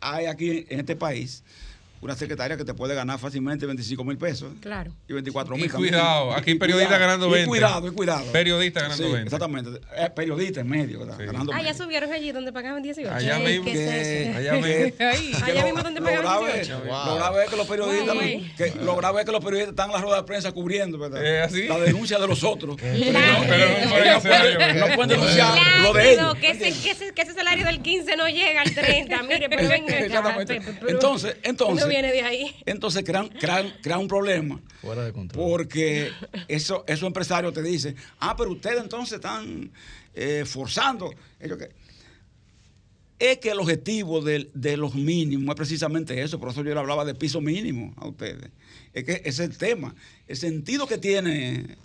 hay 0.00 0.26
aquí 0.26 0.66
en 0.68 0.80
este 0.80 0.96
país 0.96 1.44
una 2.00 2.14
secretaria 2.16 2.56
que 2.56 2.64
te 2.64 2.72
puede 2.72 2.94
ganar 2.94 3.18
fácilmente 3.18 3.66
25 3.66 4.02
mil 4.04 4.16
pesos 4.16 4.52
Claro. 4.60 4.90
y 5.08 5.12
24 5.12 5.54
mil. 5.56 5.66
Y 5.66 5.68
cuidado, 5.68 6.32
aquí 6.34 6.54
periodista 6.54 6.96
ganando 6.96 7.28
Y 7.28 7.32
20. 7.32 7.48
cuidado, 7.48 7.86
y 7.88 7.90
cuidado. 7.90 8.24
Periodista 8.32 8.80
ganando 8.80 9.04
Sí, 9.04 9.10
20. 9.12 9.22
Exactamente. 9.24 9.70
Eh, 9.96 10.08
periodista 10.16 10.60
en 10.60 10.68
medio, 10.68 11.00
¿verdad? 11.00 11.16
Ganando 11.18 11.52
Ah, 11.52 11.58
ya 11.58 11.72
medio. 11.72 11.84
subieron 11.84 12.10
allí 12.12 12.32
donde 12.32 12.52
pagaban 12.52 12.82
18. 12.82 13.12
Allá 13.12 13.38
mismo. 13.38 13.64
¿qué 13.66 13.72
es 13.72 14.28
eso? 14.28 14.38
Allá 14.38 14.52
mismo. 14.54 15.44
Allá 15.46 15.64
mismo 15.64 15.82
donde 15.82 16.00
pagaban 16.00 16.24
grave, 16.24 16.52
18. 16.54 16.84
lo 16.86 17.14
grave 17.16 17.44
es 17.44 17.50
que 17.50 17.56
los 17.56 17.66
periodistas, 17.66 18.16
que, 18.56 18.74
lo 18.82 18.96
grave 18.96 19.20
es 19.20 19.26
que 19.26 19.32
los 19.32 19.44
periodistas 19.44 19.70
están 19.72 19.86
en 19.90 19.92
la 19.96 20.00
rueda 20.00 20.16
de 20.16 20.22
prensa 20.22 20.52
cubriendo, 20.52 20.98
¿verdad? 20.98 21.24
¿Es 21.26 21.42
así? 21.52 21.66
La 21.68 21.78
denuncia 21.78 22.18
de 22.18 22.26
los 22.26 22.42
otros. 22.44 22.76
Pero 22.80 22.94
no, 23.12 23.40
pero 23.46 23.68
no 23.68 23.90
pueden 23.90 24.04
ellos 24.06 24.16
hacer 24.16 24.30
pueden- 24.32 24.70
ellos, 24.70 24.88
no 24.88 24.94
pueden 24.94 25.08
denunciar 25.10 25.80
lo 25.82 25.92
de 25.92 26.12
ellos. 26.14 26.34
que 26.36 26.50
ese, 26.50 26.82
que, 26.82 26.90
ese, 26.92 27.12
que 27.12 27.22
ese 27.22 27.34
salario 27.34 27.66
del 27.66 27.82
15 27.82 28.16
no 28.16 28.26
llega 28.28 28.62
al 28.62 28.72
30. 28.74 29.22
Mire, 29.24 29.48
pero 29.48 29.68
venga 29.68 29.98
Entonces, 30.88 31.36
entonces, 31.42 31.89
viene 31.90 32.12
de 32.12 32.22
ahí. 32.22 32.54
entonces 32.66 33.02
crean, 33.04 33.28
crean, 33.28 33.72
crean 33.82 34.00
un 34.00 34.08
problema. 34.08 34.60
Fuera 34.80 35.04
de 35.04 35.12
control. 35.12 35.44
Porque 35.48 36.10
eso, 36.48 36.84
esos 36.86 37.06
empresarios 37.06 37.52
te 37.52 37.62
dicen, 37.62 37.94
ah, 38.20 38.34
pero 38.36 38.50
ustedes 38.52 38.80
entonces 38.82 39.14
están 39.16 39.70
eh, 40.14 40.44
forzando. 40.46 41.12
Ellos 41.38 41.58
que- 41.58 41.70
Es 43.18 43.36
que 43.38 43.50
el 43.50 43.58
objetivo 43.60 44.22
del- 44.22 44.50
de, 44.54 44.76
los 44.78 44.94
mínimos 44.94 45.50
es 45.50 45.54
precisamente 45.54 46.22
eso, 46.22 46.40
por 46.40 46.48
eso 46.50 46.62
yo 46.64 46.72
le 46.72 46.80
hablaba 46.80 47.04
de 47.04 47.14
piso 47.14 47.40
mínimo 47.42 47.92
a 47.98 48.08
ustedes. 48.08 48.50
Es 48.94 49.04
que 49.04 49.12
ese 49.12 49.28
es 49.28 49.40
el 49.50 49.58
tema. 49.58 49.94
El 50.26 50.36
sentido 50.38 50.86
que 50.86 50.96
tiene 50.96 51.76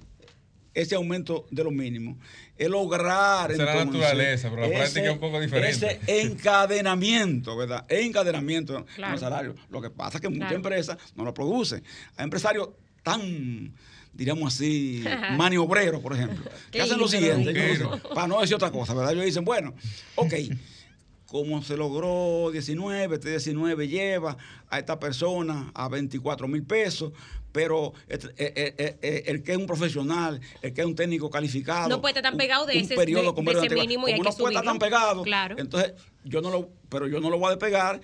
ese 0.74 0.96
aumento 0.96 1.46
de 1.52 1.64
los 1.66 1.74
mínimos 1.74 2.18
es 2.58 2.70
lograr 2.70 3.52
Esa 3.52 3.64
es 3.64 3.66
la 3.68 3.82
entonces, 3.82 4.02
naturaleza, 4.02 4.50
pero 4.50 4.62
la 4.62 4.68
práctica 4.70 5.06
es 5.06 5.12
un 5.12 5.20
poco 5.20 5.40
diferente. 5.42 6.00
Ese 6.06 6.22
encadenamiento, 6.22 7.58
¿verdad? 7.58 7.86
Encadenamiento 7.90 8.78
en 8.78 8.84
Claro. 8.86 9.12
los 9.14 9.22
salarios. 9.22 9.56
Lo 9.70 9.82
que 9.82 9.90
pasa 9.90 10.18
es 10.18 10.22
que 10.22 10.30
muchas 10.30 10.48
Claro. 10.50 10.56
empresas 10.56 10.98
no 11.16 11.24
lo 11.26 11.34
producen. 11.34 11.84
Hay 12.18 12.24
empresarios 12.24 12.70
tan, 13.04 13.74
diríamos 14.14 14.54
así, 14.54 15.04
maniobreros, 15.38 16.02
por 16.02 16.14
ejemplo, 16.14 16.44
que 16.72 16.82
hacen 16.82 16.98
lo 16.98 17.08
siguiente, 17.08 17.52
ellos- 17.74 18.00
para 18.14 18.28
no 18.28 18.40
decir 18.42 18.56
otra 18.56 18.72
cosa, 18.72 18.94
¿verdad? 18.94 19.14
Ellos 19.14 19.26
dicen, 19.26 19.44
bueno, 19.46 19.74
ok, 20.16 20.34
como 21.28 21.62
se 21.62 21.76
logró 21.76 22.52
19, 22.52 23.16
este 23.16 23.30
19 23.32 23.88
lleva 23.88 24.38
a 24.70 24.80
esta 24.80 25.00
persona 25.00 25.72
a 25.74 25.90
24 25.90 26.48
mil 26.48 26.64
pesos, 26.64 27.12
pero 27.56 27.94
eh, 28.10 28.20
eh, 28.38 28.98
eh, 29.02 29.24
el 29.28 29.42
que 29.42 29.54
es 29.54 29.58
un 29.58 29.66
profesional, 29.66 30.42
el 30.62 30.74
que 30.74 30.82
es 30.82 30.88
un 30.88 30.94
técnico 30.94 31.30
calificado. 31.30 31.88
No 31.88 32.02
puede 32.02 32.12
estar 32.12 32.24
tan 32.30 32.36
pegado 32.38 32.66
de 32.66 32.74
un 32.78 32.84
ese- 32.84 32.96
periodo 32.98 33.32
de- 33.32 33.42
de 33.54 33.66
ese 33.66 33.76
mínimo 33.76 34.10
y 34.10 34.12
hay 34.12 34.20
que 34.20 34.26
no 34.26 34.36
puede 34.36 34.56
estar 34.56 34.66
tan 34.66 34.78
pegado, 34.78 35.24
Claro. 35.24 35.56
entonces 35.58 35.94
yo 36.26 36.42
no 36.42 36.52
lo, 36.52 36.70
pero 36.90 37.08
yo 37.08 37.22
no 37.22 37.30
lo 37.30 37.38
voy 37.40 37.48
a 37.48 37.50
despegar 37.52 38.02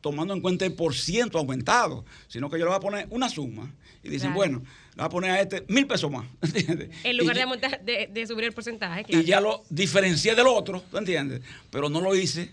tomando 0.00 0.32
en 0.32 0.40
cuenta 0.40 0.64
el 0.64 0.72
por 0.72 0.94
ciento 0.94 1.36
aumentado, 1.38 2.06
sino 2.28 2.48
que 2.48 2.58
yo 2.58 2.64
le 2.64 2.70
voy 2.70 2.76
a 2.78 2.80
poner 2.80 3.06
una 3.10 3.28
suma 3.28 3.70
y 4.02 4.08
dicen, 4.08 4.28
Claro. 4.32 4.36
bueno, 4.36 4.62
le 4.94 5.00
va 5.02 5.04
a 5.04 5.10
poner 5.10 5.30
a 5.32 5.40
este 5.42 5.66
mil 5.68 5.86
pesos 5.86 6.10
más, 6.10 6.24
¿entiendes? 6.42 6.88
En 7.04 7.14
lugar 7.18 7.36
de, 7.36 7.78
de, 7.84 8.06
de 8.10 8.26
subir 8.26 8.44
el 8.46 8.52
porcentaje, 8.54 9.04
claro. 9.04 9.22
y 9.22 9.26
ya 9.26 9.40
lo 9.42 9.64
diferencié 9.68 10.34
del 10.34 10.46
otro, 10.46 10.82
¿tú 10.90 10.96
entiendes? 10.96 11.42
Pero 11.70 11.90
no 11.90 12.00
lo 12.00 12.16
hice 12.16 12.52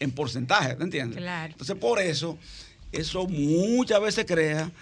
en 0.00 0.10
porcentaje, 0.10 0.74
¿tú 0.74 0.82
entiendes? 0.82 1.18
Claro. 1.18 1.52
Entonces, 1.52 1.76
por 1.76 2.00
eso, 2.00 2.38
eso 2.90 3.28
muchas 3.28 4.00
veces 4.00 4.24
crea 4.26 4.72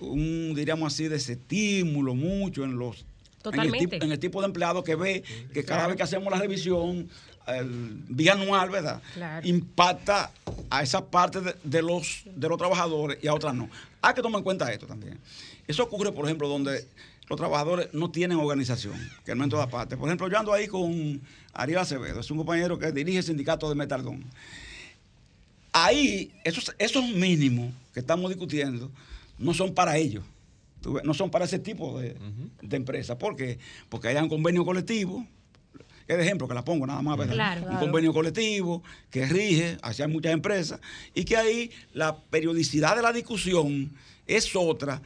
un, 0.00 0.54
diríamos 0.54 0.92
así, 0.92 1.08
desestímulo 1.08 2.14
mucho 2.14 2.64
en 2.64 2.78
los... 2.78 3.04
En 3.44 3.60
el, 3.60 3.72
tipo, 3.72 3.96
en 3.96 4.12
el 4.12 4.18
tipo 4.18 4.40
de 4.42 4.46
empleado 4.48 4.84
que 4.84 4.94
ve 4.96 5.22
que 5.54 5.64
cada 5.64 5.78
Claro. 5.80 5.88
vez 5.88 5.96
que 5.96 6.02
hacemos 6.02 6.30
la 6.30 6.38
revisión 6.38 7.08
el 7.46 8.04
bianual, 8.08 8.68
¿verdad? 8.68 9.02
Claro. 9.14 9.46
Impacta 9.48 10.30
a 10.68 10.82
esa 10.82 11.06
parte 11.06 11.40
de, 11.40 11.54
de 11.64 11.80
los, 11.82 12.24
de 12.26 12.48
los 12.48 12.58
trabajadores 12.58 13.18
y 13.22 13.28
a 13.28 13.34
otras 13.34 13.54
no. 13.54 13.70
Hay 14.02 14.12
que 14.14 14.20
tomar 14.20 14.40
en 14.40 14.44
cuenta 14.44 14.70
esto 14.72 14.86
también. 14.86 15.18
Eso 15.66 15.82
ocurre, 15.84 16.12
por 16.12 16.26
ejemplo, 16.26 16.48
donde 16.48 16.86
los 17.30 17.38
trabajadores 17.38 17.88
no 17.94 18.10
tienen 18.10 18.36
organización, 18.36 18.94
que 19.24 19.34
no 19.34 19.44
en 19.44 19.50
todas 19.50 19.68
partes. 19.68 19.98
Por 19.98 20.08
ejemplo, 20.08 20.28
yo 20.28 20.38
ando 20.38 20.52
ahí 20.52 20.66
con 20.68 21.20
Ariel 21.54 21.78
Acevedo, 21.78 22.20
es 22.20 22.30
un 22.30 22.36
compañero 22.38 22.78
que 22.78 22.92
dirige 22.92 23.18
el 23.18 23.24
sindicato 23.24 23.68
de 23.70 23.74
Metaldón. 23.74 24.22
Ahí, 25.72 26.32
esos, 26.44 26.74
esos 26.78 27.08
mínimos 27.08 27.72
que 27.94 28.00
estamos 28.00 28.28
discutiendo 28.28 28.90
no 29.40 29.52
son 29.54 29.74
para 29.74 29.96
ellos. 29.96 30.22
No 31.04 31.12
son 31.12 31.30
para 31.30 31.44
ese 31.44 31.58
tipo 31.58 32.00
de, 32.00 32.16
de 32.62 32.76
empresas. 32.76 33.16
¿Por 33.16 33.36
qué? 33.36 33.58
Porque 33.88 34.08
hay 34.08 34.16
un 34.16 34.28
convenio 34.28 34.64
colectivo. 34.64 35.26
Es 36.08 36.16
de 36.16 36.22
ejemplo 36.24 36.48
que 36.48 36.54
la 36.54 36.64
pongo 36.64 36.86
nada 36.86 37.02
más, 37.02 37.16
¿verdad? 37.18 37.34
Claro. 37.34 37.60
un 37.62 37.66
Claro. 37.68 37.80
convenio 37.80 38.12
colectivo 38.12 38.82
que 39.10 39.26
rige 39.26 39.76
hacia 39.82 40.08
muchas 40.08 40.32
empresas 40.32 40.80
y 41.14 41.24
que 41.24 41.36
ahí 41.36 41.70
la 41.92 42.18
periodicidad 42.24 42.96
de 42.96 43.02
la 43.02 43.12
discusión 43.12 43.92
es 44.26 44.56
otra 44.56 45.02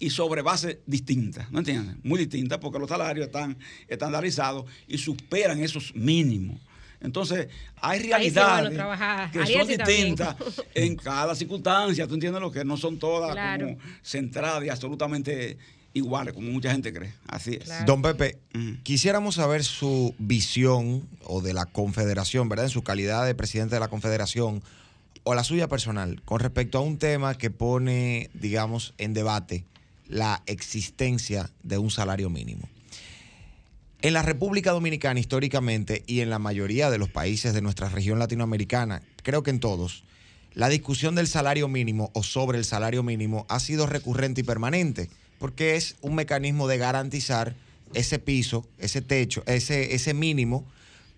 y 0.00 0.10
sobre 0.10 0.42
base 0.42 0.80
distinta, 0.86 1.48
¿no 1.50 1.58
entiendes? 1.58 1.96
Muy 2.02 2.18
distinta 2.18 2.58
porque 2.58 2.78
los 2.78 2.88
salarios 2.88 3.26
están 3.26 3.58
estandarizados 3.88 4.64
y 4.88 4.98
superan 4.98 5.60
esos 5.60 5.94
mínimos. 5.94 6.60
Entonces, 7.00 7.48
hay 7.76 8.00
sí, 8.00 8.08
realidades 8.08 8.76
bueno, 8.76 9.30
que 9.32 9.38
Ariel 9.38 9.60
son 9.60 9.68
sí 9.68 9.76
distintas 9.76 10.36
en 10.74 10.96
cada 10.96 11.34
circunstancia, 11.34 12.06
¿tú 12.08 12.14
entiendes 12.14 12.40
lo 12.40 12.50
que 12.50 12.64
no 12.64 12.76
son 12.76 12.98
todas 12.98 13.32
Claro. 13.32 13.66
como 13.66 13.78
centradas 14.02 14.64
y 14.64 14.68
absolutamente 14.68 15.58
iguales, 15.94 16.34
como 16.34 16.50
mucha 16.50 16.70
gente 16.72 16.92
cree. 16.92 17.12
Así 17.26 17.58
es. 17.60 17.86
Don 17.86 18.02
Pepe, 18.02 18.38
quisiéramos 18.82 19.36
saber 19.36 19.64
su 19.64 20.14
visión 20.18 21.08
o 21.24 21.40
de 21.40 21.54
la 21.54 21.66
Confederación, 21.66 22.48
¿verdad? 22.48 22.66
En 22.66 22.70
su 22.70 22.82
calidad 22.82 23.26
de 23.26 23.34
presidente 23.34 23.76
de 23.76 23.80
la 23.80 23.88
Confederación 23.88 24.62
o 25.24 25.34
la 25.34 25.44
suya 25.44 25.68
personal 25.68 26.22
con 26.24 26.40
respecto 26.40 26.78
a 26.78 26.80
un 26.80 26.98
tema 26.98 27.36
que 27.36 27.50
pone, 27.50 28.30
digamos, 28.34 28.94
en 28.98 29.14
debate 29.14 29.64
la 30.06 30.42
existencia 30.46 31.50
de 31.62 31.78
un 31.78 31.90
salario 31.90 32.30
mínimo. 32.30 32.68
En 34.00 34.14
la 34.14 34.22
República 34.22 34.70
Dominicana 34.70 35.18
históricamente 35.18 36.04
y 36.06 36.20
en 36.20 36.30
la 36.30 36.38
mayoría 36.38 36.88
de 36.88 36.98
los 36.98 37.08
países 37.08 37.52
de 37.52 37.62
nuestra 37.62 37.88
región 37.88 38.20
latinoamericana, 38.20 39.02
creo 39.24 39.42
que 39.42 39.50
en 39.50 39.58
todos, 39.58 40.04
la 40.54 40.68
discusión 40.68 41.16
del 41.16 41.26
salario 41.26 41.66
mínimo 41.66 42.12
o 42.14 42.22
sobre 42.22 42.58
el 42.58 42.64
salario 42.64 43.02
mínimo 43.02 43.44
ha 43.48 43.58
sido 43.58 43.86
recurrente 43.86 44.42
y 44.42 44.44
permanente, 44.44 45.10
porque 45.40 45.74
es 45.74 45.96
un 46.00 46.14
mecanismo 46.14 46.68
de 46.68 46.78
garantizar 46.78 47.56
ese 47.92 48.20
piso, 48.20 48.68
ese 48.78 49.02
techo, 49.02 49.42
ese, 49.46 49.92
ese 49.92 50.14
mínimo 50.14 50.64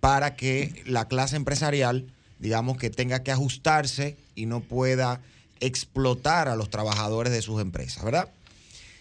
para 0.01 0.35
que 0.35 0.83
la 0.87 1.07
clase 1.07 1.37
empresarial, 1.37 2.11
digamos, 2.39 2.79
que 2.79 2.89
tenga 2.89 3.23
que 3.23 3.31
ajustarse 3.31 4.17
y 4.35 4.47
no 4.47 4.61
pueda 4.61 5.21
explotar 5.61 6.49
a 6.49 6.57
los 6.57 6.71
trabajadores 6.71 7.31
de 7.31 7.43
sus 7.43 7.61
empresas, 7.61 8.03
¿verdad? 8.03 8.31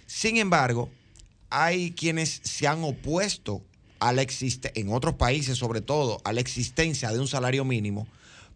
Sin 0.05 0.35
embargo, 0.35 0.89
hay 1.49 1.91
quienes 1.91 2.41
se 2.43 2.67
han 2.67 2.83
opuesto 2.83 3.61
a 3.99 4.13
la 4.13 4.25
en 4.75 4.93
otros 4.93 5.15
países 5.15 5.57
sobre 5.57 5.81
todo 5.81 6.21
a 6.23 6.33
la 6.33 6.41
existencia 6.41 7.11
de 7.11 7.19
un 7.19 7.27
salario 7.27 7.65
mínimo 7.65 8.07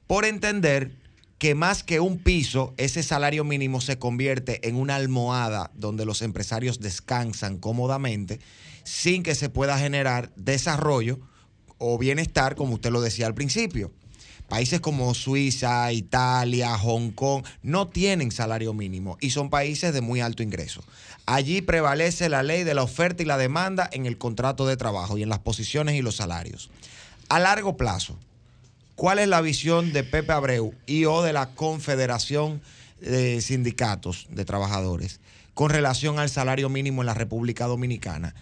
por 0.07 0.25
entender 0.25 0.91
que 1.37 1.55
más 1.55 1.83
que 1.83 1.99
un 1.99 2.19
piso, 2.19 2.73
ese 2.77 3.03
salario 3.03 3.43
mínimo 3.43 3.81
se 3.81 3.99
convierte 3.99 4.65
en 4.67 4.75
una 4.75 4.95
almohada 4.95 5.71
donde 5.73 6.05
los 6.05 6.21
empresarios 6.21 6.79
descansan 6.79 7.57
cómodamente 7.57 8.39
sin 8.83 9.23
que 9.23 9.35
se 9.35 9.49
pueda 9.49 9.77
generar 9.77 10.31
desarrollo 10.35 11.19
o 11.77 11.97
bienestar, 11.97 12.55
como 12.55 12.75
usted 12.75 12.91
lo 12.91 13.01
decía 13.01 13.27
al 13.27 13.33
principio. 13.33 13.91
Países 14.53 14.81
como 14.81 15.15
Suiza, 15.15 15.91
Italia, 15.91 16.77
Hong 16.77 17.09
Kong 17.09 17.43
no 17.63 17.87
tienen 17.87 18.29
salario 18.29 18.71
mínimo 18.71 19.17
y 19.19 19.31
son 19.31 19.49
países 19.49 19.95
de 19.95 20.01
muy 20.01 20.21
alto 20.21 20.43
ingreso. 20.43 20.83
Allí 21.25 21.63
prevalece 21.63 22.29
la 22.29 22.43
ley 22.43 22.63
de 22.63 22.75
la 22.75 22.83
oferta 22.83 23.23
y 23.23 23.25
la 23.25 23.39
demanda 23.39 23.89
en 23.91 24.05
el 24.05 24.19
contrato 24.19 24.67
de 24.67 24.77
trabajo 24.77 25.17
y 25.17 25.23
en 25.23 25.29
las 25.29 25.39
posiciones 25.39 25.95
y 25.95 26.03
los 26.03 26.17
salarios. 26.17 26.69
A 27.29 27.39
largo 27.39 27.77
plazo, 27.77 28.15
¿cuál 28.95 29.17
es 29.17 29.27
la 29.27 29.41
visión 29.41 29.91
de 29.91 30.03
Pepe 30.03 30.33
Abreu 30.33 30.75
y 30.85 31.05
o 31.05 31.23
de 31.23 31.33
la 31.33 31.47
Confederación 31.55 32.61
de 33.01 33.41
Sindicatos 33.41 34.27
de 34.29 34.45
Trabajadores 34.45 35.19
con 35.55 35.71
relación 35.71 36.19
al 36.19 36.29
salario 36.29 36.69
mínimo 36.69 37.01
en 37.01 37.07
la 37.07 37.15
República 37.15 37.65
Dominicana? 37.65 38.35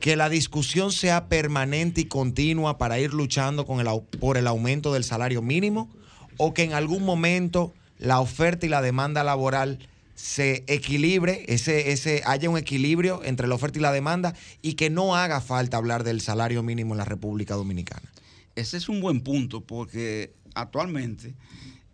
Que 0.00 0.16
la 0.16 0.28
discusión 0.28 0.92
sea 0.92 1.28
permanente 1.28 2.02
y 2.02 2.04
continua 2.04 2.78
para 2.78 2.98
ir 2.98 3.14
luchando 3.14 3.64
con 3.66 3.80
el, 3.80 3.86
por 4.20 4.36
el 4.36 4.46
aumento 4.46 4.92
del 4.92 5.04
salario 5.04 5.42
mínimo 5.42 5.90
o 6.36 6.52
que 6.54 6.64
en 6.64 6.74
algún 6.74 7.02
momento 7.04 7.72
la 7.98 8.20
oferta 8.20 8.66
y 8.66 8.68
la 8.68 8.82
demanda 8.82 9.24
laboral 9.24 9.78
se 10.14 10.64
equilibre, 10.66 11.44
ese, 11.48 11.92
ese, 11.92 12.22
haya 12.26 12.48
un 12.50 12.56
equilibrio 12.58 13.22
entre 13.24 13.46
la 13.48 13.54
oferta 13.54 13.78
y 13.78 13.82
la 13.82 13.92
demanda 13.92 14.34
y 14.62 14.74
que 14.74 14.88
no 14.90 15.14
haga 15.16 15.40
falta 15.40 15.76
hablar 15.76 16.04
del 16.04 16.20
salario 16.20 16.62
mínimo 16.62 16.94
en 16.94 16.98
la 16.98 17.04
República 17.04 17.54
Dominicana. 17.54 18.10
Ese 18.54 18.76
es 18.78 18.88
un 18.88 19.00
buen 19.00 19.20
punto 19.20 19.60
porque 19.62 20.32
actualmente 20.54 21.34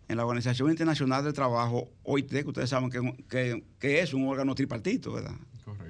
en 0.07 0.17
la 0.17 0.25
Organización 0.25 0.69
Internacional 0.69 1.23
del 1.23 1.33
Trabajo, 1.33 1.89
OIT, 2.03 2.29
que 2.31 2.43
ustedes 2.47 2.69
saben 2.69 2.89
que, 2.89 2.99
que- 3.29 3.63
que 3.79 4.01
es 4.01 4.13
un 4.13 4.27
órgano 4.27 4.55
tripartito, 4.55 5.11
¿verdad? 5.13 5.35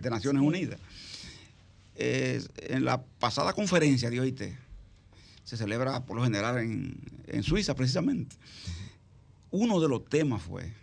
De 0.02 0.10
Naciones 0.10 0.42
Unidas. 0.44 0.80
Eh, 1.96 2.44
en 2.56 2.86
la 2.86 3.04
pasada 3.04 3.54
conferencia 3.54 4.10
de 4.10 4.20
OIT, 4.20 4.42
se 5.44 5.58
celebra 5.58 6.06
por 6.06 6.18
lo 6.18 6.24
general 6.24 6.58
en, 6.58 7.44
Suiza 7.44 7.76
precisamente, 7.76 8.36
uno 9.52 9.80
de 9.80 9.88
los 9.88 10.06
temas 10.06 10.42
fue 10.42 10.74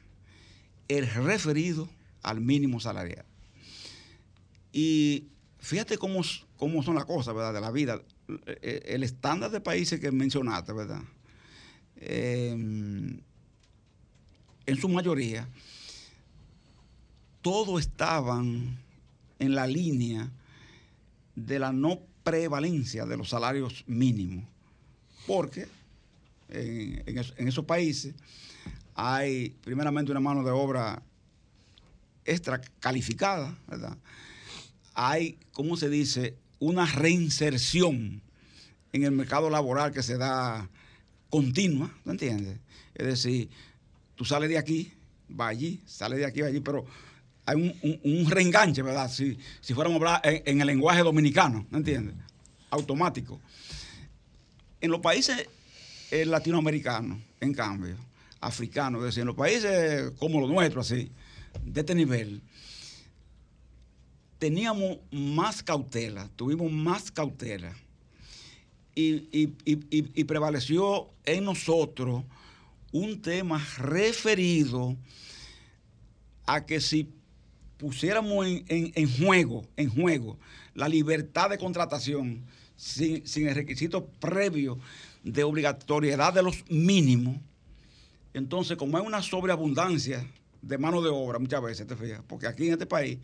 el 0.89 1.07
referido 1.09 1.89
al 2.23 2.41
mínimo 2.41 2.78
salarial. 2.81 3.24
Y 4.73 5.28
fíjate 5.59 5.99
cómo, 5.99 6.20
cómo 6.57 6.82
son 6.82 6.95
las 6.95 7.05
cosas, 7.05 7.35
¿verdad? 7.35 7.55
De 7.55 7.61
la 7.61 7.70
vida. 7.70 8.01
Eh, 8.47 8.82
El 8.87 9.03
estándar 9.03 9.51
de 9.51 9.61
países 9.61 9.99
que 9.99 10.12
mencionaste, 10.12 10.73
¿verdad? 10.73 11.03
Eh, 11.97 12.51
en 14.66 14.77
su 14.77 14.89
mayoría, 14.89 15.49
todos 17.43 17.81
estaban 17.81 18.78
en 19.39 19.55
la 19.55 19.66
línea 19.66 20.31
de 21.35 21.59
la 21.59 21.73
no 21.73 22.01
prevalencia 22.23 23.07
de 23.07 23.16
los 23.16 23.28
salarios 23.31 23.85
mínimos. 23.86 24.44
Porque 25.27 25.66
en, 26.48 27.02
en 27.07 27.19
es- 27.19 27.35
en 27.36 27.48
esos 27.48 27.65
países 27.65 28.15
hay 28.94 29.51
primeramente 29.62 30.11
una 30.11 30.20
mano 30.20 30.43
de 30.44 30.51
obra 30.51 31.02
extra 32.24 32.61
calificada, 32.81 33.57
¿verdad? 33.69 33.97
Hay, 34.94 35.39
¿cómo 35.52 35.77
se 35.77 35.89
dice? 35.89 36.36
Una 36.59 36.85
reinserción 36.86 38.20
en 38.93 39.05
el 39.05 39.12
mercado 39.12 39.48
laboral 39.51 39.93
que 39.93 40.02
se 40.02 40.19
da 40.19 40.69
continua, 41.31 41.90
¿tú 42.05 42.11
entiendes? 42.11 42.59
Es 42.94 43.07
decir, 43.07 43.48
tú 44.16 44.24
sales 44.24 44.48
de 44.51 44.59
aquí, 44.59 44.93
va 45.39 45.48
allí, 45.48 45.81
sales 45.86 46.19
de 46.19 46.27
aquí, 46.27 46.40
va 46.43 46.48
allí, 46.48 46.61
pero 46.61 46.85
hay 47.51 48.01
un, 48.05 48.31
reenganche, 48.31 48.83
¿verdad? 48.83 49.11
Si, 49.11 49.37
si 49.61 49.75
fuéramos 49.75 50.01
a 50.03 50.17
hablar 50.17 50.43
en, 50.45 50.61
el 50.61 50.67
lenguaje 50.67 51.03
dominicano, 51.03 51.67
¿me 51.71 51.79
entiendes? 51.79 52.15
Automático. 52.71 53.41
En 54.81 54.91
los 54.91 55.01
países 55.01 55.49
eh, 56.11 56.25
latinoamericanos, 56.25 57.19
en 57.41 57.53
cambio, 57.53 57.97
africanos, 58.41 59.01
es 59.01 59.07
decir, 59.07 59.23
en 59.23 59.27
los 59.27 59.37
países 59.37 60.13
como 60.19 60.41
los 60.41 60.49
nuestros, 60.49 60.91
así, 60.91 61.11
de 61.65 61.81
este 61.81 61.95
nivel, 61.95 62.41
teníamos 64.39 64.99
más 65.11 65.63
cautela, 65.63 66.29
tuvimos 66.37 66.71
más 66.73 67.11
cautela 67.11 67.75
y- 68.95 69.29
y- 69.33 69.55
y- 69.65 69.79
y 70.21 70.25
prevaleció 70.25 71.11
en 71.25 71.45
nosotros 71.45 72.23
un 72.93 73.21
tema 73.21 73.65
referido 73.79 74.97
a 76.47 76.65
que 76.65 76.81
si 76.81 77.09
pusiéramos 77.81 78.47
en, 78.47 78.65
en- 78.69 78.93
en 78.94 79.09
juego, 79.24 79.65
en 79.77 79.89
juego, 79.89 80.39
la 80.74 80.89
libertad 80.89 81.51
de 81.51 81.59
contratación 81.59 82.44
sin, 82.77 83.27
sin 83.27 83.48
el 83.48 83.55
requisito 83.55 84.07
previo 84.20 84.78
de 85.24 85.43
obligatoriedad 85.44 86.32
de 86.32 86.43
los 86.43 86.65
mínimos, 86.70 87.36
entonces 88.35 88.77
como 88.77 88.97
hay 88.98 89.05
una 89.07 89.23
sobreabundancia 89.23 90.27
de 90.62 90.78
mano 90.78 91.01
de 91.02 91.09
obra 91.09 91.39
muchas 91.39 91.62
veces, 91.62 91.86
te 91.86 91.97
fijas, 91.97 92.23
porque 92.28 92.47
aquí 92.47 92.66
en 92.66 92.74
este 92.74 92.86
país 92.86 93.19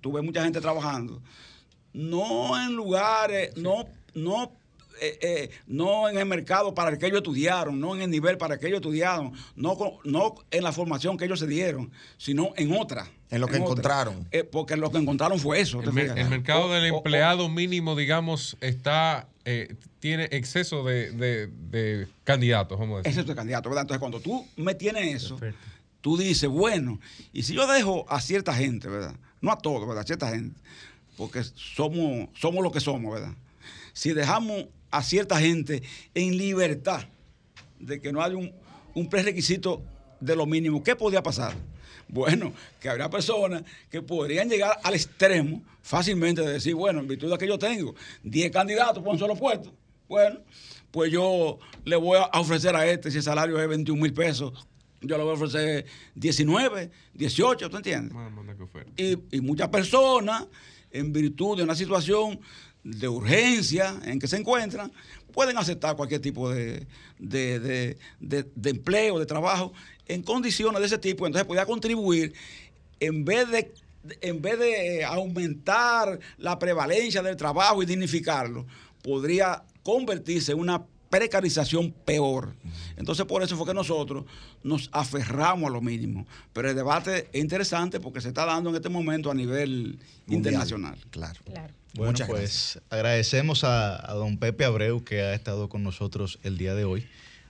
tú 0.00 0.12
ves 0.12 0.22
mucha 0.22 0.44
gente 0.44 0.60
trabajando, 0.60 1.22
no 1.92 2.62
en 2.62 2.74
lugares, 2.74 3.56
no, 3.56 3.86
no, 4.14 4.52
eh, 5.00 5.18
eh, 5.20 5.50
no 5.66 6.08
en 6.08 6.18
el 6.18 6.26
mercado 6.26 6.74
para 6.74 6.90
el 6.90 6.98
que 6.98 7.06
ellos 7.06 7.18
estudiaron, 7.18 7.78
no 7.80 7.94
en 7.94 8.02
el 8.02 8.10
nivel 8.10 8.38
para 8.38 8.54
el 8.54 8.60
que 8.60 8.66
ellos 8.66 8.78
estudiaron, 8.78 9.32
no, 9.54 9.76
con- 9.76 9.92
no 10.04 10.34
en 10.50 10.62
la 10.64 10.72
formación 10.72 11.16
que 11.16 11.24
ellos 11.26 11.38
se 11.40 11.46
dieron, 11.46 11.90
sino 12.16 12.52
en 12.56 12.72
otra. 12.72 13.08
En 13.30 13.40
lo 13.40 13.48
que 13.48 13.56
encontraron. 13.56 14.28
Eh, 14.30 14.44
porque 14.44 14.76
lo 14.76 14.90
que 14.90 14.98
encontraron 14.98 15.38
fue 15.40 15.60
eso. 15.60 15.80
El, 15.82 15.92
mer- 15.92 16.04
fijas. 16.04 16.18
el 16.18 16.28
mercado 16.30 16.66
O- 16.66 16.72
del 16.72 16.90
o- 16.92 16.94
o- 16.94 16.98
empleado 16.98 17.48
mínimo, 17.48 17.96
digamos, 17.96 18.56
está 18.60 19.28
eh, 19.44 19.74
tiene 20.00 20.28
exceso 20.32 20.84
de, 20.84 21.10
de- 21.12 21.46
de 21.48 22.06
candidatos, 22.24 22.78
vamos 22.78 22.94
a 22.94 22.98
decir. 22.98 23.10
Ese 23.10 23.20
es 23.20 23.26
tu 23.26 23.34
candidato, 23.34 23.68
¿verdad? 23.68 23.82
Entonces, 23.82 24.00
cuando 24.00 24.20
tú 24.20 24.46
me 24.56 24.74
tienes 24.74 25.22
eso, 25.24 25.38
tú 26.00 26.16
dices, 26.16 26.48
bueno, 26.48 27.00
y 27.32 27.42
si 27.42 27.54
yo 27.54 27.66
dejo 27.66 28.04
a 28.08 28.20
cierta 28.20 28.52
gente, 28.54 28.88
¿verdad? 28.88 29.16
No 29.40 29.50
a 29.52 29.58
todos, 29.58 29.86
¿verdad? 29.86 30.02
A 30.04 30.06
cierta 30.06 30.30
gente, 30.30 30.58
porque 31.16 31.42
somos, 31.54 32.28
somos 32.34 32.62
lo 32.62 32.70
que 32.70 32.80
somos, 32.80 33.12
¿verdad? 33.12 33.34
Si 33.92 34.12
dejamos 34.12 34.66
a 34.90 35.02
cierta 35.02 35.38
gente 35.38 35.82
en 36.14 36.36
libertad 36.36 37.06
de 37.78 38.00
que 38.00 38.12
no 38.12 38.22
haya 38.22 38.36
un, 38.36 38.52
un 38.94 39.08
prerequisito 39.08 39.82
de 40.20 40.36
lo 40.36 40.46
mínimo, 40.46 40.82
¿qué 40.82 40.96
podría 40.96 41.22
pasar? 41.22 41.54
Bueno, 42.08 42.52
que 42.80 42.88
habría 42.88 43.10
personas 43.10 43.62
que 43.90 44.00
podrían 44.00 44.48
llegar 44.48 44.78
al 44.82 44.94
extremo 44.94 45.62
fácilmente 45.82 46.42
de 46.42 46.52
decir, 46.52 46.74
bueno, 46.74 47.00
en 47.00 47.08
virtud 47.08 47.30
de 47.30 47.38
que 47.38 47.46
yo 47.46 47.58
tengo 47.58 47.94
10 48.22 48.50
candidatos 48.52 49.02
por 49.02 49.12
un 49.12 49.18
solo 49.18 49.34
puesto, 49.36 49.72
bueno, 50.08 50.40
pues 50.90 51.12
yo 51.12 51.58
le 51.84 51.96
voy 51.96 52.18
a 52.18 52.40
ofrecer 52.40 52.74
a 52.76 52.86
este, 52.86 53.10
si 53.10 53.18
el 53.18 53.22
salario 53.22 53.60
es 53.60 53.68
21 53.68 54.00
mil 54.00 54.14
pesos, 54.14 54.52
yo 55.00 55.16
le 55.16 55.24
voy 55.24 55.32
a 55.32 55.34
ofrecer 55.34 55.84
19, 56.14 56.90
18, 57.14 57.68
¿tú 57.68 57.76
entiendes? 57.76 58.16
Y, 58.96 59.36
y 59.36 59.40
muchas 59.40 59.68
personas, 59.68 60.46
en 60.90 61.12
virtud 61.12 61.58
de 61.58 61.64
una 61.64 61.74
situación 61.74 62.40
de 62.86 63.08
urgencia 63.08 63.98
en 64.04 64.18
que 64.18 64.28
se 64.28 64.36
encuentran, 64.36 64.92
pueden 65.32 65.58
aceptar 65.58 65.96
cualquier 65.96 66.20
tipo 66.20 66.48
de, 66.50 66.86
de, 67.18 67.58
de- 67.60 67.98
de- 68.20 68.46
de 68.54 68.70
empleo, 68.70 69.18
de 69.18 69.26
trabajo, 69.26 69.72
en 70.06 70.22
condiciones 70.22 70.80
de 70.80 70.86
ese 70.86 70.98
tipo. 70.98 71.26
Entonces 71.26 71.46
podría 71.46 71.66
contribuir, 71.66 72.32
en 73.00 73.24
vez 73.24 73.50
de 73.50 73.72
en 74.20 74.40
vez 74.40 74.56
de 74.60 75.04
aumentar 75.04 76.20
la 76.38 76.60
prevalencia 76.60 77.22
del 77.22 77.34
trabajo 77.36 77.82
y 77.82 77.86
dignificarlo, 77.86 78.64
podría 79.02 79.64
convertirse 79.82 80.52
en 80.52 80.60
una 80.60 80.84
precarización 81.10 81.90
peor. 82.04 82.54
Entonces 82.96 83.26
por 83.26 83.42
eso 83.42 83.56
fue 83.56 83.66
que 83.66 83.74
nosotros 83.74 84.24
nos 84.62 84.88
aferramos 84.92 85.68
a 85.70 85.72
lo 85.72 85.80
mínimo. 85.80 86.24
Pero 86.52 86.70
el 86.70 86.76
debate 86.76 87.28
es 87.32 87.40
interesante 87.42 87.98
porque 87.98 88.20
se 88.20 88.28
está 88.28 88.44
dando 88.44 88.70
en 88.70 88.76
este 88.76 88.88
momento 88.88 89.28
a 89.28 89.34
nivel 89.34 89.98
internacional. 90.28 90.96
Claro. 91.10 91.40
Bueno, 91.96 92.12
Muchas 92.12 92.28
pues 92.28 92.80
agradecemos 92.90 93.64
a, 93.64 94.10
a 94.10 94.14
don 94.14 94.38
Pepe 94.38 94.64
Abreu 94.64 95.02
que 95.04 95.22
ha 95.22 95.34
estado 95.34 95.68
con 95.68 95.82
nosotros 95.82 96.38
el 96.42 96.58
día 96.58 96.74
de 96.74 96.84
hoy 96.84 97.06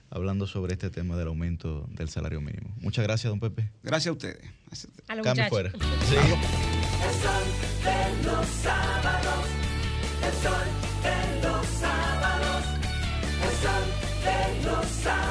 hablando 0.09 0.47
sobre 0.47 0.73
este 0.73 0.89
tema 0.89 1.17
del 1.17 1.27
aumento 1.27 1.85
del 1.89 2.09
salario 2.09 2.41
mínimo. 2.41 2.73
Muchas 2.79 3.03
gracias, 3.03 3.29
don 3.29 3.39
Pepe. 3.39 3.69
Gracias 3.83 4.07
a 4.07 4.11
ustedes. 4.13 4.43
A 5.07 5.21
Cambio 5.21 5.47
fuera. 5.49 5.71
El 6.97 7.13
sol 7.21 7.45
de 7.83 8.23
los 8.25 8.47
sábados, 8.47 9.45
el 10.23 10.33
sol 10.41 10.67
de 11.03 11.41
los 11.41 11.67
sábados, 11.67 12.65
el 13.43 13.53
sol 13.61 13.85
de 14.23 14.65
los 14.65 14.85
sábados, 14.87 15.26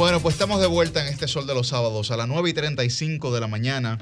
Bueno, 0.00 0.22
pues 0.22 0.36
estamos 0.36 0.62
de 0.62 0.66
vuelta 0.66 1.06
en 1.06 1.12
este 1.12 1.28
Sol 1.28 1.46
de 1.46 1.52
los 1.52 1.68
Sábados. 1.68 2.10
A 2.10 2.16
las 2.16 2.26
9 2.26 2.48
y 2.48 2.52
35 2.54 3.34
de 3.34 3.40
la 3.40 3.48
mañana 3.48 3.98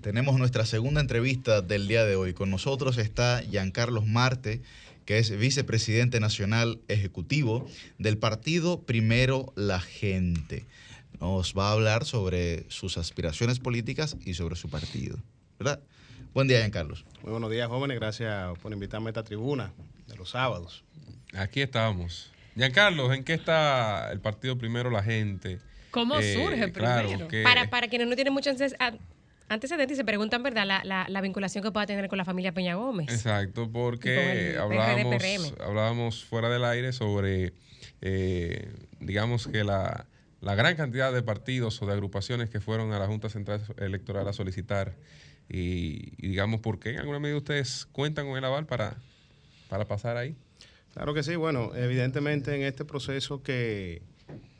tenemos 0.00 0.38
nuestra 0.38 0.64
segunda 0.64 1.02
entrevista 1.02 1.60
del 1.60 1.88
día 1.88 2.06
de 2.06 2.16
hoy. 2.16 2.32
Con 2.32 2.48
nosotros 2.48 2.96
está 2.96 3.42
Giancarlos 3.42 4.06
Marte, 4.06 4.62
que 5.04 5.18
es 5.18 5.30
vicepresidente 5.36 6.20
nacional 6.20 6.80
ejecutivo 6.88 7.66
del 7.98 8.16
partido 8.16 8.80
Primero 8.80 9.52
la 9.56 9.78
Gente. 9.80 10.64
Nos 11.20 11.52
va 11.52 11.68
a 11.68 11.72
hablar 11.72 12.06
sobre 12.06 12.64
sus 12.70 12.96
aspiraciones 12.96 13.58
políticas 13.58 14.16
y 14.24 14.32
sobre 14.32 14.56
su 14.56 14.70
partido. 14.70 15.18
¿Verdad? 15.58 15.82
Buen 16.32 16.48
día, 16.48 16.60
Giancarlos. 16.60 17.04
Muy 17.20 17.32
buenos 17.32 17.50
días, 17.50 17.68
jóvenes. 17.68 18.00
Gracias 18.00 18.58
por 18.60 18.72
invitarme 18.72 19.08
a 19.08 19.10
esta 19.10 19.22
tribuna 19.22 19.70
de 20.06 20.16
los 20.16 20.30
sábados. 20.30 20.82
Aquí 21.34 21.60
estamos. 21.60 22.29
Giancarlo, 22.56 23.12
¿en 23.12 23.24
qué 23.24 23.34
está 23.34 24.10
el 24.12 24.20
partido 24.20 24.58
primero 24.58 24.90
la 24.90 25.02
gente? 25.02 25.58
¿Cómo 25.90 26.18
Eh, 26.18 26.32
surge 26.34 26.72
claro, 26.72 27.08
primero? 27.08 27.28
que- 27.28 27.42
Para, 27.42 27.70
para 27.70 27.88
quienes 27.88 28.08
no 28.08 28.14
tienen 28.14 28.32
mucho 28.32 28.50
antes- 28.50 28.74
a- 28.78 28.92
antecedentes 29.48 29.96
y 29.96 29.96
se 29.96 30.04
preguntan, 30.04 30.42
¿verdad?, 30.42 30.66
la, 30.66 30.82
la, 30.84 31.06
la 31.08 31.20
vinculación 31.20 31.64
que 31.64 31.72
pueda 31.72 31.86
tener 31.86 32.08
con 32.08 32.18
la 32.18 32.24
familia 32.24 32.52
Peña 32.52 32.74
Gómez. 32.76 33.08
Exacto, 33.12 33.70
porque 33.70 34.56
hablábamos, 34.58 35.54
hablábamos 35.60 36.24
fuera 36.24 36.48
del 36.48 36.64
aire 36.64 36.92
sobre, 36.92 37.54
eh, 38.00 38.72
digamos 39.00 39.48
que 39.48 39.64
la, 39.64 40.06
la 40.40 40.54
gran 40.54 40.76
cantidad 40.76 41.12
de 41.12 41.22
partidos 41.22 41.80
o 41.82 41.86
de 41.86 41.92
agrupaciones 41.92 42.48
que 42.50 42.60
fueron 42.60 42.92
a 42.92 42.98
la 42.98 43.06
Junta 43.06 43.28
Central 43.28 43.60
Electoral 43.78 44.28
a 44.28 44.32
solicitar 44.32 44.94
y, 45.48 46.12
y 46.24 46.28
digamos, 46.28 46.60
¿por 46.60 46.78
qué 46.78 46.90
en 46.90 46.98
alguna 47.00 47.18
medida 47.18 47.38
ustedes 47.38 47.86
cuentan 47.90 48.26
con 48.28 48.38
el 48.38 48.44
aval 48.44 48.66
para, 48.66 48.96
para 49.68 49.86
pasar 49.86 50.16
ahí? 50.16 50.36
Claro 50.94 51.14
que 51.14 51.22
sí. 51.22 51.36
Bueno, 51.36 51.74
evidentemente 51.74 52.54
en 52.54 52.62
este 52.62 52.84
proceso 52.84 53.42
que 53.42 54.02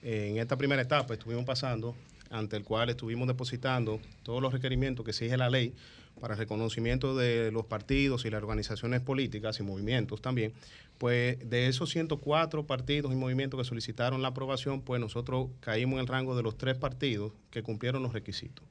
eh, 0.02 0.28
en 0.30 0.38
esta 0.38 0.56
primera 0.56 0.82
etapa 0.82 1.14
estuvimos 1.14 1.44
pasando, 1.44 1.94
ante 2.30 2.56
el 2.56 2.64
cual 2.64 2.90
estuvimos 2.90 3.26
depositando 3.26 4.00
todos 4.22 4.40
los 4.40 4.52
requerimientos 4.52 5.04
que 5.04 5.10
exige 5.10 5.36
la 5.36 5.50
ley 5.50 5.74
para 6.20 6.34
el 6.34 6.38
reconocimiento 6.38 7.16
de 7.16 7.50
los 7.50 7.66
partidos 7.66 8.24
y 8.24 8.30
las 8.30 8.42
organizaciones 8.42 9.00
políticas 9.00 9.58
y 9.58 9.62
movimientos 9.62 10.20
también, 10.20 10.52
pues 10.98 11.38
de 11.48 11.66
esos 11.66 11.90
104 11.90 12.66
partidos 12.66 13.12
y 13.12 13.16
movimientos 13.16 13.58
que 13.58 13.64
solicitaron 13.64 14.22
la 14.22 14.28
aprobación, 14.28 14.82
pues 14.82 15.00
nosotros 15.00 15.48
caímos 15.60 15.94
en 15.94 16.00
el 16.00 16.06
rango 16.06 16.36
de 16.36 16.42
los 16.42 16.56
tres 16.56 16.76
partidos 16.76 17.32
que 17.50 17.62
cumplieron 17.62 18.02
los 18.02 18.12
requisitos. 18.12 18.64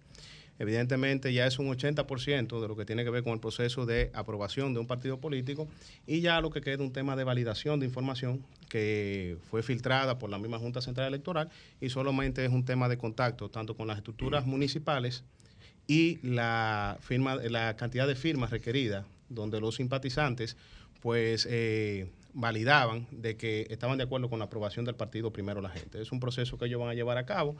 Evidentemente 0.60 1.32
ya 1.32 1.48
es 1.48 1.58
un 1.58 1.68
80% 1.68 2.62
de 2.62 2.68
lo 2.68 2.76
que 2.76 2.86
tiene 2.86 3.06
que 3.06 3.10
ver 3.10 3.24
con 3.24 3.34
el 3.34 3.40
proceso 3.40 3.86
de 3.86 4.12
aprobación 4.14 4.74
de 4.74 4.82
un 4.82 4.88
partido 4.88 5.20
político 5.20 5.70
y 6.06 6.20
ya 6.20 6.42
lo 6.42 6.50
que 6.50 6.60
queda 6.60 6.84
un 6.84 6.92
tema 6.92 7.16
de 7.16 7.24
validación 7.24 7.80
de 7.80 7.86
información 7.86 8.46
que 8.68 9.38
fue 9.50 9.64
filtrada 9.64 10.20
por 10.20 10.30
la 10.30 10.38
misma 10.38 10.60
Junta 10.60 10.82
Central 10.82 11.08
Electoral 11.08 11.50
y 11.80 11.90
solamente 11.90 12.44
es 12.44 12.52
un 12.52 12.66
tema 12.66 12.90
de 12.90 12.98
contacto 12.98 13.50
tanto 13.50 13.76
con 13.76 13.88
las 13.88 13.98
estructuras 13.98 14.46
municipales 14.46 15.24
y 15.88 16.20
la 16.22 16.98
firma, 17.00 17.36
la 17.36 17.78
cantidad 17.78 18.06
de 18.06 18.16
firmas 18.16 18.52
requeridas, 18.52 19.06
donde 19.30 19.62
los 19.62 19.76
simpatizantes 19.76 20.58
pues 21.00 21.48
eh, 21.50 22.12
validaban 22.34 23.08
de 23.12 23.38
que 23.38 23.66
estaban 23.70 23.98
de 23.98 24.04
acuerdo 24.04 24.30
con 24.30 24.40
la 24.40 24.46
aprobación 24.46 24.84
del 24.84 24.96
partido 24.96 25.32
primero 25.32 25.62
la 25.62 25.70
gente. 25.70 26.02
Es 26.02 26.12
un 26.12 26.20
proceso 26.20 26.58
que 26.58 26.66
ellos 26.66 26.80
van 26.82 26.90
a 26.90 26.94
llevar 26.94 27.18
a 27.18 27.26
cabo 27.26 27.56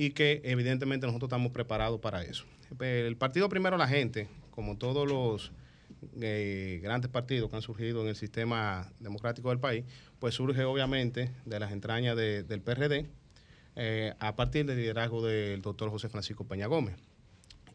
y 0.00 0.10
que 0.10 0.40
evidentemente 0.44 1.08
nosotros 1.08 1.26
estamos 1.26 1.50
preparados 1.50 1.98
para 1.98 2.22
eso. 2.22 2.44
El 2.78 3.16
partido 3.16 3.48
primero 3.48 3.76
la 3.76 3.88
gente, 3.88 4.28
como 4.52 4.78
todos 4.78 5.08
los 5.08 5.50
eh, 6.20 6.78
grandes 6.84 7.10
partidos 7.10 7.50
que 7.50 7.56
han 7.56 7.62
surgido 7.62 8.02
en 8.02 8.08
el 8.08 8.14
sistema 8.14 8.92
democrático 9.00 9.48
del 9.48 9.58
país, 9.58 9.84
pues 10.20 10.36
surge 10.36 10.62
obviamente 10.62 11.32
de 11.46 11.58
las 11.58 11.72
entrañas 11.72 12.16
de- 12.16 12.44
del 12.44 12.60
PRD 12.60 13.06
eh, 13.74 14.14
a 14.20 14.36
partir 14.36 14.66
del 14.66 14.76
liderazgo 14.76 15.20
del 15.26 15.62
doctor 15.62 15.90
José 15.90 16.08
Francisco 16.08 16.44
Peña 16.44 16.68
Gómez. 16.68 16.94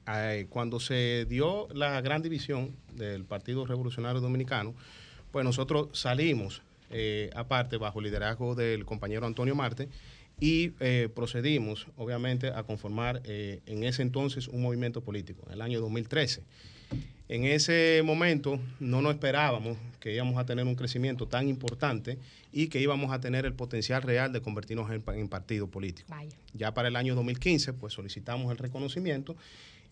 Eh, 0.08 0.48
cuando 0.50 0.80
se 0.80 1.26
dio 1.28 1.68
la 1.74 2.00
gran 2.00 2.22
división 2.22 2.74
del 2.94 3.26
Partido 3.26 3.66
Revolucionario 3.66 4.22
Dominicano, 4.22 4.74
pues 5.34 5.44
nosotros 5.44 5.90
salimos 5.92 6.62
aparte 7.36 7.76
bajo 7.78 8.00
el 8.00 8.06
liderazgo 8.06 8.54
del 8.56 8.86
compañero 8.86 9.26
Antonio 9.26 9.56
Marte 9.56 9.90
y 10.40 10.72
eh, 10.80 11.10
procedimos 11.14 11.88
obviamente 11.98 12.48
a 12.50 12.64
conformar 12.64 13.22
eh, 13.26 13.62
en 13.66 13.84
ese 13.84 14.02
entonces 14.02 14.48
un 14.48 14.62
movimiento 14.62 15.02
político, 15.02 15.44
en 15.48 15.54
el 15.54 15.62
año 15.62 15.80
2013. 15.80 16.44
En 17.30 17.46
ese 17.46 18.02
momento 18.04 18.60
no 18.80 19.02
nos 19.02 19.14
esperábamos 19.14 19.78
que 20.00 20.14
íbamos 20.14 20.38
a 20.38 20.46
tener 20.46 20.66
un 20.66 20.76
crecimiento 20.76 21.26
tan 21.28 21.48
importante 21.48 22.18
y 22.52 22.68
que 22.68 22.82
íbamos 22.82 23.12
a 23.12 23.22
tener 23.22 23.46
el 23.46 23.54
potencial 23.54 24.02
real 24.04 24.34
de 24.34 24.42
convertirnos 24.42 24.92
en, 24.92 25.02
pa- 25.02 25.16
en 25.18 25.30
partido 25.30 25.68
político. 25.68 26.10
Ya 26.54 26.74
para 26.74 26.90
el 26.90 26.96
año 26.98 27.16
2015, 27.16 27.74
pues 27.74 27.94
solicitamos 27.94 28.52
el 28.52 28.58
reconocimiento 28.58 29.38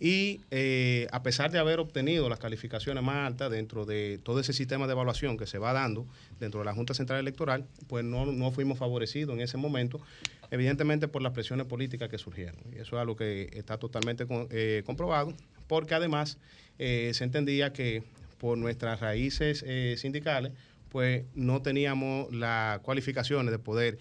Y 0.03 0.41
eh, 0.49 1.05
a 1.11 1.21
pesar 1.21 1.51
de 1.51 1.59
haber 1.59 1.79
obtenido 1.79 2.27
las 2.27 2.39
calificaciones 2.39 3.03
más 3.03 3.27
altas 3.27 3.51
dentro 3.51 3.85
de 3.85 4.19
todo 4.23 4.39
ese 4.39 4.51
sistema 4.51 4.87
de 4.87 4.93
evaluación 4.93 5.37
que 5.37 5.45
se 5.45 5.59
va 5.59 5.73
dando 5.73 6.07
dentro 6.39 6.59
de 6.59 6.65
la 6.65 6.73
Junta 6.73 6.95
Central 6.95 7.19
Electoral, 7.19 7.67
pues 7.87 8.03
no, 8.03 8.25
no 8.25 8.51
fuimos 8.51 8.79
favorecidos 8.79 9.35
en 9.35 9.41
ese 9.41 9.57
momento, 9.57 10.01
evidentemente 10.49 11.07
por 11.07 11.21
las 11.21 11.33
presiones 11.33 11.67
políticas 11.67 12.09
que 12.09 12.17
surgieron. 12.17 12.55
Y 12.73 12.79
eso 12.79 12.95
es 12.95 12.99
algo 12.99 13.15
que 13.15 13.51
está 13.53 13.77
totalmente 13.77 14.25
eh, 14.49 14.81
comprobado, 14.87 15.35
porque 15.67 15.93
además 15.93 16.39
eh, 16.79 17.11
se 17.13 17.23
entendía 17.23 17.71
que 17.71 18.01
por 18.39 18.57
nuestras 18.57 19.01
raíces 19.01 19.63
eh, 19.67 19.97
sindicales, 19.99 20.51
pues 20.89 21.25
no 21.35 21.61
teníamos 21.61 22.33
las 22.33 22.79
cualificaciones 22.79 23.51
de 23.51 23.59
poder 23.59 23.99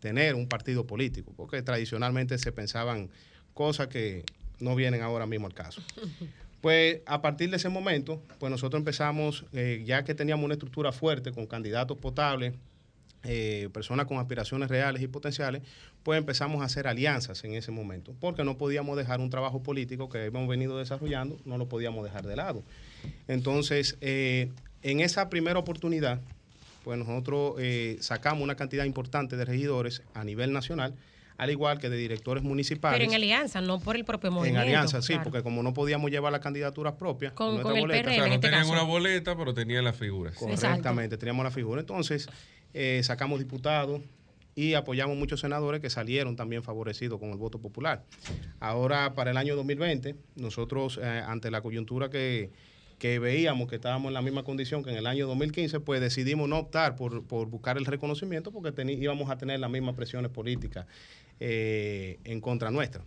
tener 0.00 0.34
un 0.34 0.48
partido 0.48 0.86
político, 0.86 1.34
porque 1.36 1.60
tradicionalmente 1.60 2.38
se 2.38 2.52
pensaban 2.52 3.10
cosas 3.52 3.88
que 3.88 4.24
no 4.62 4.74
vienen 4.74 5.02
ahora 5.02 5.26
mismo 5.26 5.46
al 5.46 5.54
caso. 5.54 5.82
Pues 6.62 7.00
a 7.06 7.20
partir 7.22 7.50
de 7.50 7.56
ese 7.56 7.68
momento, 7.68 8.22
pues 8.38 8.48
nosotros 8.48 8.78
empezamos, 8.78 9.44
eh, 9.52 9.82
ya 9.84 10.04
que 10.04 10.14
teníamos 10.14 10.44
una 10.44 10.54
estructura 10.54 10.92
fuerte 10.92 11.32
con 11.32 11.44
candidatos 11.48 11.98
potables, 11.98 12.54
eh, 13.24 13.68
personas 13.72 14.06
con 14.06 14.18
aspiraciones 14.18 14.68
reales 14.68 15.02
y 15.02 15.08
potenciales, 15.08 15.62
pues 16.02 16.18
empezamos 16.18 16.62
a 16.62 16.64
hacer 16.64 16.88
alianzas 16.88 17.44
en 17.44 17.54
ese 17.54 17.70
momento, 17.70 18.14
porque 18.20 18.42
no 18.42 18.58
podíamos 18.58 18.96
dejar 18.96 19.20
un 19.20 19.30
trabajo 19.30 19.62
político 19.62 20.08
que 20.08 20.24
hemos 20.24 20.48
venido 20.48 20.78
desarrollando, 20.78 21.38
no 21.44 21.56
lo 21.56 21.68
podíamos 21.68 22.04
dejar 22.04 22.26
de 22.26 22.34
lado. 22.34 22.64
Entonces, 23.28 23.96
eh, 24.00 24.50
en 24.82 25.00
esa 25.00 25.30
primera 25.30 25.58
oportunidad, 25.58 26.20
pues 26.82 26.98
nosotros 26.98 27.54
eh, 27.58 27.96
sacamos 28.00 28.42
una 28.42 28.56
cantidad 28.56 28.84
importante 28.84 29.36
de 29.36 29.44
regidores 29.44 30.02
a 30.14 30.24
nivel 30.24 30.52
nacional, 30.52 30.94
al 31.42 31.50
igual 31.50 31.78
que 31.78 31.90
de 31.90 31.96
directores 31.96 32.42
municipales. 32.42 32.98
Pero 32.98 33.10
en 33.10 33.16
alianza, 33.16 33.60
no 33.60 33.80
por 33.80 33.96
el 33.96 34.04
propio 34.04 34.28
En 34.28 34.34
movimiento. 34.34 34.60
alianza, 34.62 35.02
sí, 35.02 35.08
claro. 35.14 35.24
porque 35.24 35.42
como 35.42 35.62
no 35.62 35.72
podíamos 35.74 36.10
llevar 36.10 36.32
las 36.32 36.40
candidaturas 36.40 36.94
propias 36.94 37.32
Con- 37.32 37.48
nuestra 37.54 37.70
con 37.70 37.76
el 37.76 37.80
boleta, 37.82 38.02
PRM, 38.04 38.12
O 38.12 38.14
sea, 38.20 38.26
no 38.28 38.34
este 38.34 38.46
tenían 38.48 38.62
caso. 38.62 38.72
una 38.72 38.82
boleta, 38.82 39.36
pero 39.36 39.54
tenían 39.54 39.84
las 39.84 39.96
figuras. 39.96 40.36
Correctamente, 40.36 41.16
teníamos 41.18 41.44
la 41.44 41.50
figura. 41.50 41.80
Entonces, 41.80 42.28
eh, 42.74 43.00
sacamos 43.02 43.38
diputados 43.38 44.00
y 44.54 44.74
apoyamos 44.74 45.16
muchos 45.16 45.40
senadores 45.40 45.80
que 45.80 45.90
salieron 45.90 46.36
también 46.36 46.62
favorecidos 46.62 47.18
con 47.18 47.30
el 47.30 47.38
voto 47.38 47.58
popular. 47.58 48.04
Ahora, 48.60 49.14
para 49.14 49.30
el 49.30 49.36
año 49.36 49.56
2020, 49.56 50.14
nosotros, 50.36 51.00
eh, 51.02 51.22
ante 51.26 51.50
la 51.50 51.60
coyuntura 51.62 52.10
que, 52.10 52.50
que 52.98 53.18
veíamos 53.18 53.68
que 53.68 53.76
estábamos 53.76 54.08
en 54.10 54.14
la 54.14 54.22
misma 54.22 54.44
condición 54.44 54.84
que 54.84 54.90
en 54.90 54.96
el 54.96 55.06
año 55.06 55.26
2015, 55.26 55.80
pues 55.80 56.00
decidimos 56.00 56.48
no 56.48 56.58
optar 56.58 56.94
por, 56.96 57.24
por 57.24 57.48
buscar 57.48 57.76
el 57.78 57.84
reconocimiento 57.86 58.52
porque 58.52 58.72
íbamos 58.92 59.30
a 59.30 59.36
tener 59.38 59.58
las 59.58 59.70
mismas 59.70 59.94
presiones 59.96 60.30
políticas 60.30 60.86
eh, 61.40 62.18
en 62.24 62.40
contra 62.40 62.70
nuestra. 62.70 63.02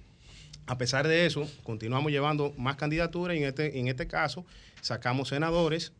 A 0.67 0.77
pesar 0.77 1.07
de 1.07 1.25
eso, 1.25 1.47
continuamos 1.63 2.11
llevando 2.11 2.53
más 2.57 2.75
candidaturas 2.75 3.37
y 3.37 3.41
en 3.41 3.45
este, 3.45 3.79
en 3.79 3.87
este 3.87 4.07
caso 4.07 4.45
sacamos 4.81 5.29
senadores 5.29 5.93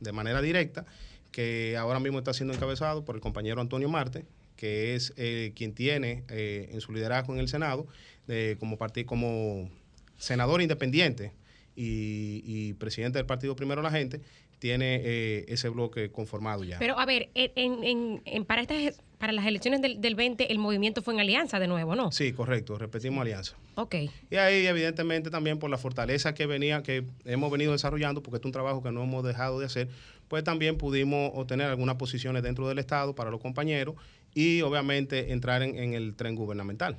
de 0.00 0.12
manera 0.12 0.42
directa, 0.42 0.84
que 1.30 1.76
ahora 1.78 1.98
mismo 1.98 2.18
está 2.18 2.34
siendo 2.34 2.52
encabezado 2.54 3.04
por 3.04 3.14
el 3.14 3.22
compañero 3.22 3.60
Antonio 3.60 3.88
Marte, 3.88 4.24
que 4.56 4.94
es 4.94 5.14
eh, 5.16 5.52
quien 5.56 5.74
tiene 5.74 6.24
eh, 6.28 6.68
en 6.72 6.80
su 6.80 6.92
liderazgo 6.92 7.32
en 7.32 7.40
el 7.40 7.48
Senado 7.48 7.86
eh, 8.28 8.56
como, 8.60 8.78
como 9.06 9.70
senador 10.18 10.62
independiente 10.62 11.32
y 11.74 12.74
presidente 12.74 13.18
del 13.18 13.26
partido 13.26 13.56
Primero 13.56 13.80
la 13.80 13.90
Gente, 13.90 14.20
tiene 14.62 15.00
eh, 15.02 15.44
ese 15.48 15.68
bloque 15.70 16.12
conformado 16.12 16.62
ya. 16.62 16.78
Pero 16.78 16.96
a 16.96 17.04
ver, 17.04 17.30
en, 17.34 17.82
en- 17.82 18.22
en- 18.24 18.44
para 18.44 18.62
estas 18.62 19.02
para 19.18 19.32
las 19.32 19.44
elecciones 19.44 19.82
del, 19.82 20.00
del 20.00 20.14
20 20.14 20.52
el 20.52 20.58
movimiento 20.60 21.02
fue 21.02 21.14
en 21.14 21.20
alianza 21.20 21.58
de 21.58 21.66
nuevo, 21.66 21.96
¿no? 21.96 22.12
Sí, 22.12 22.32
correcto, 22.32 22.78
repetimos 22.78 23.22
alianza. 23.22 23.56
Ok. 23.74 23.94
Y 24.30 24.36
ahí, 24.36 24.64
evidentemente, 24.66 25.30
también 25.30 25.58
por 25.58 25.68
la 25.68 25.78
fortaleza 25.78 26.32
que 26.34 26.46
venía, 26.46 26.82
que 26.84 27.04
hemos 27.24 27.50
venido 27.50 27.72
desarrollando, 27.72 28.22
porque 28.22 28.38
es 28.38 28.44
un 28.44 28.52
trabajo 28.52 28.84
que 28.84 28.92
no 28.92 29.02
hemos 29.02 29.24
dejado 29.24 29.58
de 29.58 29.66
hacer, 29.66 29.88
pues 30.28 30.44
también 30.44 30.76
pudimos 30.78 31.32
obtener 31.34 31.66
algunas 31.66 31.96
posiciones 31.96 32.44
dentro 32.44 32.68
del 32.68 32.78
Estado 32.78 33.14
para 33.16 33.30
los 33.32 33.40
compañeros 33.40 33.96
y 34.34 34.60
obviamente 34.62 35.32
entrar 35.32 35.62
en, 35.62 35.76
en 35.76 35.94
el 35.94 36.14
tren 36.14 36.36
gubernamental. 36.36 36.98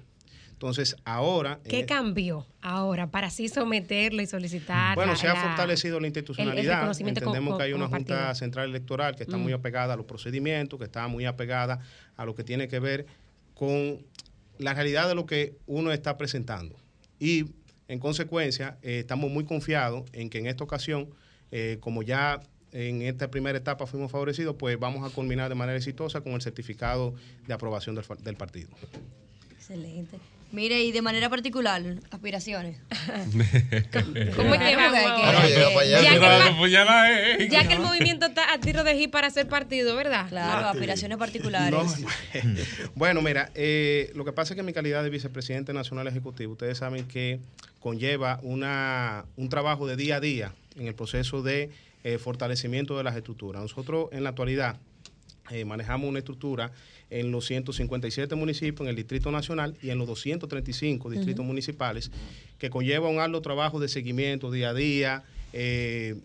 Entonces, 0.63 0.95
ahora... 1.03 1.59
¿Qué 1.67 1.79
e- 1.79 1.85
cambió 1.85 2.47
ahora 2.61 3.11
para 3.11 3.27
así 3.27 3.49
someterlo 3.49 4.21
y 4.21 4.27
solicitar? 4.27 4.95
Bueno, 4.95 5.11
la- 5.11 5.17
se 5.17 5.27
ha 5.27 5.33
la- 5.33 5.41
fortalecido 5.41 5.95
la 5.95 5.97
el- 5.97 6.03
el 6.05 6.07
institucionalidad. 6.17 6.79
como- 6.87 7.09
Entendemos 7.09 7.57
que 7.57 7.63
hay 7.63 7.73
una 7.73 7.87
Junta. 7.87 8.33
Central 8.33 8.69
Electoral 8.69 9.17
que 9.17 9.23
está 9.23 9.35
Mm. 9.37 9.41
muy 9.41 9.51
apegada 9.51 9.93
a 9.93 9.97
los 9.97 10.05
procedimientos, 10.05 10.79
que 10.79 10.85
está 10.85 11.05
muy 11.09 11.25
apegada 11.25 11.81
a 12.15 12.23
lo 12.23 12.33
que 12.33 12.45
tiene 12.45 12.69
que 12.69 12.79
ver 12.79 13.07
con 13.55 14.05
la 14.57 14.73
realidad 14.73 15.09
de 15.09 15.15
lo 15.15 15.25
que 15.25 15.57
uno 15.65 15.91
está 15.91 16.17
presentando. 16.17 16.77
Y, 17.19 17.47
en 17.89 17.99
consecuencia, 17.99 18.77
eh, 18.83 18.99
estamos 18.99 19.29
muy 19.29 19.43
confiados 19.43 20.05
en 20.13 20.29
que 20.29 20.37
en 20.37 20.47
esta 20.47 20.63
ocasión, 20.63 21.09
eh, 21.51 21.75
como 21.81 22.03
ya 22.03 22.39
en 22.71 23.01
esta 23.01 23.29
primera 23.29 23.57
etapa 23.57 23.85
fuimos 23.85 24.09
favorecidos, 24.13 24.55
pues 24.57 24.79
vamos 24.79 25.05
a 25.11 25.13
culminar 25.13 25.49
de 25.49 25.55
manera 25.55 25.77
exitosa 25.77 26.21
con 26.21 26.31
el 26.31 26.41
certificado 26.41 27.13
de 27.47 27.53
aprobación 27.53 27.95
del 28.23 28.35
partido. 28.37 28.69
Excelente. 29.51 30.17
Mire, 30.53 30.83
y 30.83 30.91
de 30.91 31.01
manera 31.01 31.31
particular, 31.31 31.81
aspiraciones. 32.11 32.77
¿Cómo 34.35 34.53
es 34.53 34.61
que 34.61 34.75
vamos. 34.75 34.99
Ya 35.89 35.99
que 36.01 36.15
el- 36.15 36.71
ya 36.71 36.85
la 36.85 37.11
es. 37.11 37.49
Ya 37.49 37.67
que 37.67 37.73
el 37.73 37.79
movimiento 37.79 38.27
está 38.27 38.53
a 38.53 38.59
tiro 38.59 38.83
de 38.83 38.95
hit 38.95 39.09
para 39.09 39.25
hacer 39.27 39.47
partido, 39.47 39.95
¿verdad? 39.95 40.29
Claro, 40.29 40.67
aspiraciones 40.67 41.17
particulares. 41.17 41.71
No, 41.71 41.83
bueno, 42.95 43.23
mira, 43.23 43.49
eh, 43.55 44.11
lo 44.13 44.23
que 44.25 44.31
pasa 44.31 44.53
es 44.53 44.55
que 44.55 44.59
en 44.59 44.67
mi 44.67 44.73
calidad 44.73 45.03
de 45.03 45.09
vicepresidente 45.09 45.73
nacional 45.73 46.07
ejecutivo, 46.07 46.51
ustedes 46.51 46.77
saben 46.77 47.07
que 47.07 47.39
conlleva 47.79 48.39
una, 48.43 49.25
un 49.35 49.49
trabajo 49.49 49.87
de 49.87 49.95
día 49.95 50.17
a 50.17 50.19
día 50.19 50.53
en 50.77 50.85
el 50.85 50.93
proceso 50.93 51.41
de 51.41 51.71
eh, 52.03 52.19
fortalecimiento 52.19 52.95
de 52.95 53.03
las 53.03 53.15
estructuras. 53.15 53.59
Nosotros 53.63 54.09
en 54.11 54.23
la 54.23 54.29
actualidad 54.29 54.77
eh, 55.53 55.65
manejamos 55.65 56.09
una 56.09 56.17
estructura 56.17 56.71
en 57.11 57.31
los 57.31 57.45
157 57.45 58.33
municipios 58.33 58.81
en 58.81 58.87
el 58.87 58.95
Distrito 58.95 59.31
Nacional 59.31 59.77
y 59.83 59.91
en 59.91 59.99
los 59.99 60.07
235 60.07 61.11
distritos 61.11 61.45
municipales, 61.45 62.09
que 62.57 62.71
conlleva 62.71 63.07
un 63.07 63.19
arduo 63.19 63.39
trabajo 63.41 63.79
de 63.79 63.87
seguimiento 63.87 64.49
día 64.49 64.69
a 64.69 64.73
día. 64.73 65.23
eh, 65.53 66.15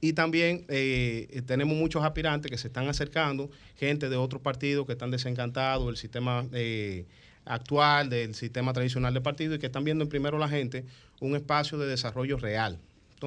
y 0.00 0.12
también 0.12 0.64
eh, 0.68 1.42
tenemos 1.44 1.76
muchos 1.76 2.04
aspirantes 2.04 2.48
que 2.52 2.56
se 2.56 2.68
están 2.68 2.88
acercando, 2.88 3.50
gente 3.76 4.08
de 4.08 4.14
otros 4.14 4.40
partidos 4.40 4.86
que 4.86 4.92
están 4.92 5.10
desencantados 5.10 5.84
del 5.86 5.96
sistema 5.96 6.46
actual, 7.44 8.08
del 8.08 8.36
sistema 8.36 8.72
tradicional 8.72 9.12
de 9.12 9.20
partido 9.20 9.56
y 9.56 9.58
que 9.58 9.66
están 9.66 9.82
viendo 9.82 10.04
en 10.04 10.08
primero 10.08 10.38
la 10.38 10.48
gente 10.48 10.84
un 11.18 11.34
espacio 11.34 11.78
de 11.78 11.88
desarrollo 11.88 12.36
real. 12.36 12.78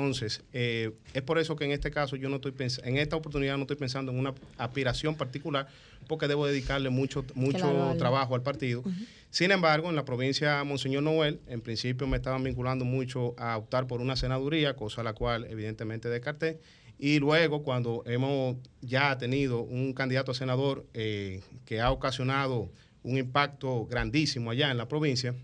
Entonces, 0.01 0.41
eh, 0.53 0.91
es 1.13 1.21
por 1.21 1.37
eso 1.37 1.57
que 1.57 1.65
en 1.65 1.71
este 1.71 1.91
caso 1.91 2.15
yo 2.15 2.29
no 2.29 2.37
estoy 2.37 2.53
pens- 2.53 2.79
en 2.85 2.95
esta 2.95 3.17
oportunidad 3.17 3.57
no 3.57 3.63
estoy 3.63 3.75
pensando 3.75 4.13
en 4.13 4.19
una 4.19 4.33
aspiración 4.57 5.15
particular, 5.15 5.67
porque 6.07 6.29
debo 6.29 6.47
dedicarle 6.47 6.89
mucho, 6.89 7.25
mucho 7.35 7.73
vale. 7.73 7.99
trabajo 7.99 8.33
al 8.33 8.41
partido. 8.41 8.83
Sin 9.31 9.51
embargo, 9.51 9.89
en 9.89 9.97
la 9.97 10.05
provincia 10.05 10.59
de 10.59 10.63
Monseñor 10.63 11.03
Noel, 11.03 11.41
en 11.47 11.59
principio 11.59 12.07
me 12.07 12.15
estaban 12.15 12.41
vinculando 12.41 12.85
mucho 12.85 13.35
a 13.37 13.57
optar 13.57 13.85
por 13.85 13.99
una 13.99 14.15
senaduría, 14.15 14.77
cosa 14.77 15.03
la 15.03 15.11
cual 15.11 15.45
evidentemente 15.49 16.07
descarté. 16.07 16.61
Y 16.97 17.19
luego, 17.19 17.61
cuando 17.61 18.03
hemos 18.05 18.55
ya 18.81 19.17
tenido 19.17 19.61
un 19.61 19.91
candidato 19.91 20.31
a 20.31 20.35
senador 20.35 20.85
eh, 20.93 21.41
que 21.65 21.81
ha 21.81 21.91
ocasionado 21.91 22.71
un 23.03 23.17
impacto 23.17 23.85
grandísimo 23.87 24.51
allá 24.51 24.71
en 24.71 24.77
la 24.77 24.87
provincia, 24.87 25.35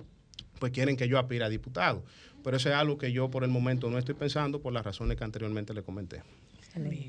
pues 0.59 0.72
quieren 0.72 0.95
que 0.98 1.08
yo 1.08 1.19
aspire 1.19 1.43
a 1.43 1.50
diputado. 1.50 2.03
Pero 2.48 2.56
eso 2.56 2.69
es 2.69 2.76
algo 2.76 2.98
que 2.98 3.11
yo 3.11 3.30
por 3.30 3.43
el 3.43 3.50
momento 3.50 3.90
no 3.90 3.98
estoy 3.98 4.16
pensando 4.16 4.61
por 4.61 4.72
las 4.72 4.85
razones 4.85 5.17
que 5.17 5.24
anteriormente 5.26 5.74
le 5.74 5.84
comenté. 5.84 6.24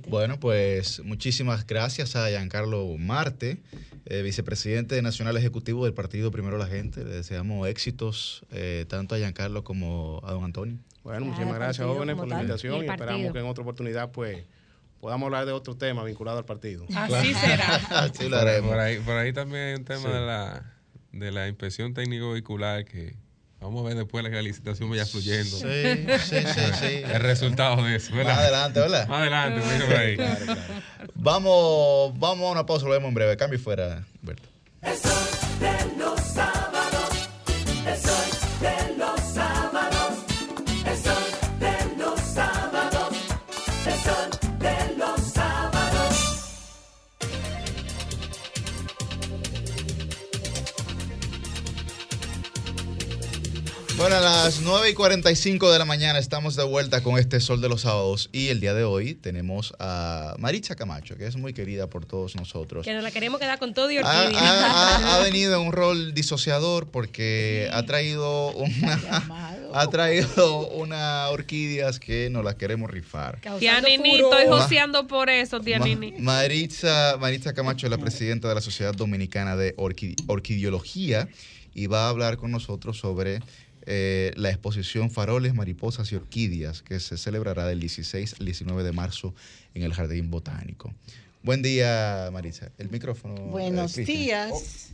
Bueno, 0.08 0.40
pues 0.40 1.00
muchísimas 1.04 1.64
gracias 1.64 2.16
a 2.16 2.28
Giancarlo 2.28 2.84
Marte, 2.98 3.58
eh, 4.06 4.22
vicepresidente 4.22 5.00
nacional 5.00 5.36
ejecutivo 5.36 5.84
del 5.84 5.94
Partido 5.94 6.32
Primero 6.32 6.58
la 6.58 6.66
Gente. 6.66 7.04
Le 7.04 7.10
deseamos 7.10 7.68
éxitos 7.68 8.44
eh, 8.50 8.84
tanto 8.88 9.14
a 9.14 9.18
Giancarlo 9.18 9.62
como 9.62 10.20
a 10.24 10.32
don 10.32 10.42
Antonio. 10.42 10.76
Bueno, 11.04 11.26
muchísimas 11.26 11.54
gracias, 11.54 11.86
jóvenes, 11.86 12.16
por 12.16 12.26
la 12.26 12.40
invitación 12.40 12.84
y, 12.84 12.88
esperamos 12.88 13.32
que 13.32 13.38
en 13.38 13.46
otra 13.46 13.62
oportunidad 13.62 14.10
pues 14.10 14.44
podamos 15.00 15.26
hablar 15.26 15.46
de 15.46 15.52
otro 15.52 15.76
tema 15.76 16.02
vinculado 16.02 16.38
al 16.38 16.46
partido. 16.46 16.84
Así 16.92 17.32
será. 17.34 17.76
Así 17.90 18.28
lo 18.28 18.38
haremos. 18.38 18.72
Por 18.72 18.80
ahí, 18.80 18.98
por 18.98 19.14
ahí 19.14 19.32
también 19.32 19.62
hay 19.68 19.74
un 19.74 19.84
tema 19.84 20.00
Sí. 20.00 20.08
de, 20.08 20.20
la, 20.20 20.74
de 21.12 21.30
la 21.30 21.46
inspección 21.46 21.94
técnico 21.94 22.32
vehicular 22.32 22.84
que 22.84 23.14
vamos 23.60 23.84
a 23.84 23.88
ver 23.88 23.96
después 23.96 24.24
la 24.24 24.42
licitación 24.42 24.90
vaya 24.90 25.06
fluyendo. 25.06 25.56
Sí, 25.56 26.06
sí, 26.24 26.36
sí, 26.54 26.60
sí. 26.80 27.02
El 27.04 27.20
resultado 27.20 27.82
de 27.82 27.96
eso, 27.96 28.14
¿verdad? 28.14 28.34
Más 28.34 28.38
adelante, 28.42 28.80
¿verdad? 28.80 29.08
Más 29.08 29.20
adelante, 29.20 29.60
mira 29.72 29.86
por 29.86 29.96
ahí. 29.96 30.16
Vamos, 31.14 32.18
vamos 32.18 32.48
a 32.48 32.52
una 32.52 32.66
pausa, 32.66 32.86
lo 32.86 32.92
vemos 32.92 33.08
en 33.08 33.14
breve. 33.14 33.36
Cambio 33.36 33.58
y 33.58 33.62
fuera, 33.62 34.04
Berto. 34.22 34.48
de 34.80 34.88
los 34.90 34.98
sábados, 35.00 36.17
Bueno, 54.10 54.24
a 54.26 54.44
las 54.44 54.62
9 54.62 54.88
y 54.88 54.94
45 54.94 55.70
de 55.70 55.78
la 55.78 55.84
mañana 55.84 56.18
estamos 56.18 56.56
de 56.56 56.64
vuelta 56.64 57.02
con 57.02 57.18
este 57.18 57.40
Sol 57.40 57.60
de 57.60 57.68
los 57.68 57.82
Sábados 57.82 58.30
y 58.32 58.48
el 58.48 58.58
día 58.58 58.72
de 58.72 58.82
hoy 58.82 59.12
tenemos 59.12 59.74
a 59.78 60.34
Maritza 60.38 60.76
Camacho, 60.76 61.18
que 61.18 61.26
es 61.26 61.36
muy 61.36 61.52
querida 61.52 61.90
por 61.90 62.06
todos 62.06 62.34
nosotros. 62.34 62.86
Que 62.86 62.94
nos 62.94 63.02
la 63.02 63.10
queremos 63.10 63.38
quedar 63.38 63.58
con 63.58 63.74
todo 63.74 63.90
y 63.90 63.98
Ha, 63.98 64.00
orquídea. 64.00 64.40
ha- 64.40 64.96
ha- 64.96 65.14
ha 65.16 65.18
venido 65.24 65.60
en 65.60 65.66
un 65.66 65.72
rol 65.74 66.14
disociador 66.14 66.88
porque 66.90 67.68
ha 67.70 67.82
traído 67.82 68.52
una, 68.52 68.98
ha 69.74 69.86
traído 69.90 70.68
una 70.68 71.28
orquídeas 71.28 72.00
que 72.00 72.30
nos 72.30 72.42
las 72.46 72.54
queremos 72.54 72.90
rifar. 72.90 73.42
Tianini, 73.58 74.20
estoy 74.20 74.46
joseando 74.48 75.06
por 75.06 75.28
eso, 75.28 75.60
Tianini. 75.60 76.12
Ma- 76.12 76.32
Maritza, 76.38 77.18
Maritza 77.20 77.52
Camacho 77.52 77.86
es 77.86 77.90
la 77.90 77.98
presidenta 77.98 78.48
de 78.48 78.54
la 78.54 78.62
Sociedad 78.62 78.94
Dominicana 78.94 79.54
de 79.54 79.76
Orquid- 79.76 80.16
Orquidiología 80.28 81.28
y 81.74 81.88
va 81.88 82.06
a 82.06 82.08
hablar 82.08 82.38
con 82.38 82.50
nosotros 82.50 82.96
sobre 82.98 83.40
eh, 83.90 84.32
la 84.36 84.50
exposición 84.50 85.10
Faroles, 85.10 85.54
Mariposas 85.54 86.12
y 86.12 86.16
Orquídeas 86.16 86.82
que 86.82 87.00
se 87.00 87.16
celebrará 87.16 87.66
del 87.66 87.80
16 87.80 88.36
al 88.38 88.44
19 88.44 88.82
de 88.84 88.92
marzo 88.92 89.34
en 89.74 89.82
el 89.82 89.94
Jardín 89.94 90.30
Botánico. 90.30 90.92
Buen 91.42 91.62
día, 91.62 92.28
Maritza. 92.32 92.70
El 92.76 92.90
micrófono. 92.90 93.34
eh, 93.36 93.40
Buenos 93.50 93.94
días. 93.94 94.90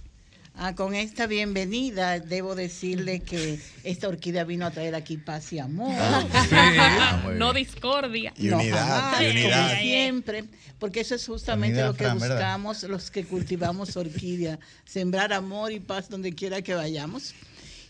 Ah, 0.57 0.77
con 0.77 0.95
esta 0.95 1.27
bienvenida 1.27 2.21
debo 2.21 2.55
decirle 2.55 3.19
que 3.19 3.59
esta 3.83 4.07
orquídea 4.07 4.45
vino 4.45 4.65
a 4.67 4.71
traer 4.71 4.95
aquí 4.95 5.17
paz 5.17 5.53
y 5.53 5.59
amor. 5.59 5.91
Ah, 5.99 7.21
muy 7.25 7.35
no 7.35 7.53
discordia. 7.53 8.33
Y 8.37 8.47
No, 8.47 8.59
unidad, 8.59 8.87
jamás, 8.87 9.23
y 9.23 9.27
unidad. 9.31 9.69
como 9.71 9.81
siempre, 9.81 10.45
porque 10.79 11.01
eso 11.01 11.17
es 11.17 11.27
justamente 11.27 11.73
Unidad, 11.79 11.87
lo 11.89 11.95
que 11.95 12.05
Fran, 12.05 12.19
¿verdad? 12.21 12.37
buscamos 12.37 12.83
los 12.85 13.11
que 13.11 13.25
cultivamos 13.25 13.97
orquídea, 13.97 14.61
sembrar 14.85 15.33
amor 15.33 15.73
y 15.73 15.81
paz 15.81 16.09
donde 16.09 16.33
quiera 16.35 16.63
que 16.63 16.75
vayamos. 16.75 17.35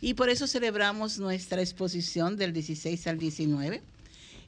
Y 0.05 0.12
por 0.12 0.28
eso 0.28 0.47
celebramos 0.47 1.18
nuestra 1.18 1.62
exposición 1.62 2.36
del 2.36 2.52
16 2.52 3.07
al 3.07 3.16
19, 3.16 3.83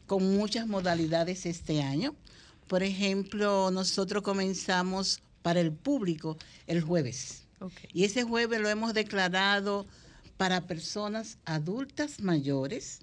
con 0.06 0.36
muchas 0.36 0.66
modalidades 0.66 1.46
este 1.46 1.80
año. 1.80 2.14
Por 2.66 2.82
ejemplo, 2.82 3.70
nosotros 3.70 4.22
comenzamos 4.22 5.22
para 5.40 5.60
el 5.60 5.72
público 5.72 6.36
el 6.66 6.82
jueves. 6.82 7.46
Y 7.94 8.04
ese 8.04 8.22
jueves 8.22 8.60
lo 8.60 8.68
hemos 8.68 8.92
declarado 8.92 9.86
para 10.36 10.66
personas 10.66 11.38
adultas 11.46 12.20
mayores, 12.20 13.00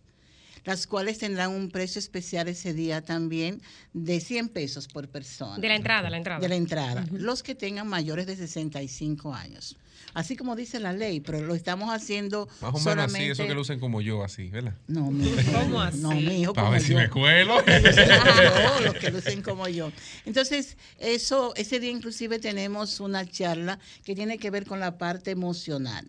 las 0.64 0.85
cuales 0.85 1.17
tendrán 1.17 1.49
un 1.49 1.72
precio 1.72 1.98
especial 1.98 2.48
ese 2.48 2.75
día 2.75 3.01
también 3.01 3.64
de 3.93 4.19
100 4.19 4.49
pesos 4.49 4.88
por 4.88 5.09
persona. 5.09 5.57
De 5.57 5.69
la 5.69 5.75
entrada, 5.75 6.07
la 6.07 6.17
entrada. 6.17 6.40
De 6.40 6.49
la 6.49 6.56
entrada. 6.56 7.03
Los 7.14 7.41
que 7.41 7.56
tengan 7.56 7.88
mayores 7.88 8.27
de 8.27 8.35
65 8.35 9.33
años. 9.33 9.75
Así 10.14 10.35
como 10.35 10.56
dice 10.56 10.80
la 10.80 10.93
ley, 10.93 11.19
pero 11.22 11.42
lo 11.42 11.56
estamos 11.56 11.90
haciendo 11.90 12.48
Más 12.48 12.56
o 12.61 12.66
menos 12.67 12.83
solamente... 12.83 13.19
así, 13.19 13.30
eso 13.32 13.48
que 13.48 13.53
lucen 13.56 13.80
como 13.80 14.01
yo, 14.01 14.24
así, 14.24 14.50
¿verdad? 14.50 14.75
No, 14.88 15.09
mi 15.11 15.27
hijo. 15.27 15.51
¿Cómo 15.51 15.82
así? 15.82 15.98
No, 16.00 16.11
mi 16.11 16.42
hijo 16.42 16.53
Para 16.53 16.69
ver 16.69 16.82
si 16.82 16.92
yo. 16.92 16.98
me 16.98 17.09
cuelo. 17.09 17.56
Los 17.66 17.66
que 17.66 17.82
lucen 17.82 18.19
como 18.22 18.38
yo, 18.43 18.85
los 18.85 18.93
que 18.95 19.11
lucen 19.11 19.42
como 19.42 19.67
yo. 19.67 19.92
Entonces, 20.25 20.77
eso, 21.00 21.53
ese 21.56 21.80
día 21.80 21.92
inclusive 21.92 22.40
tenemos 22.40 23.00
una 23.00 23.25
charla 23.25 23.80
que 24.03 24.16
tiene 24.16 24.38
que 24.38 24.50
ver 24.51 24.66
con 24.66 24.80
la 24.80 24.98
parte 24.98 25.32
emocional. 25.32 26.06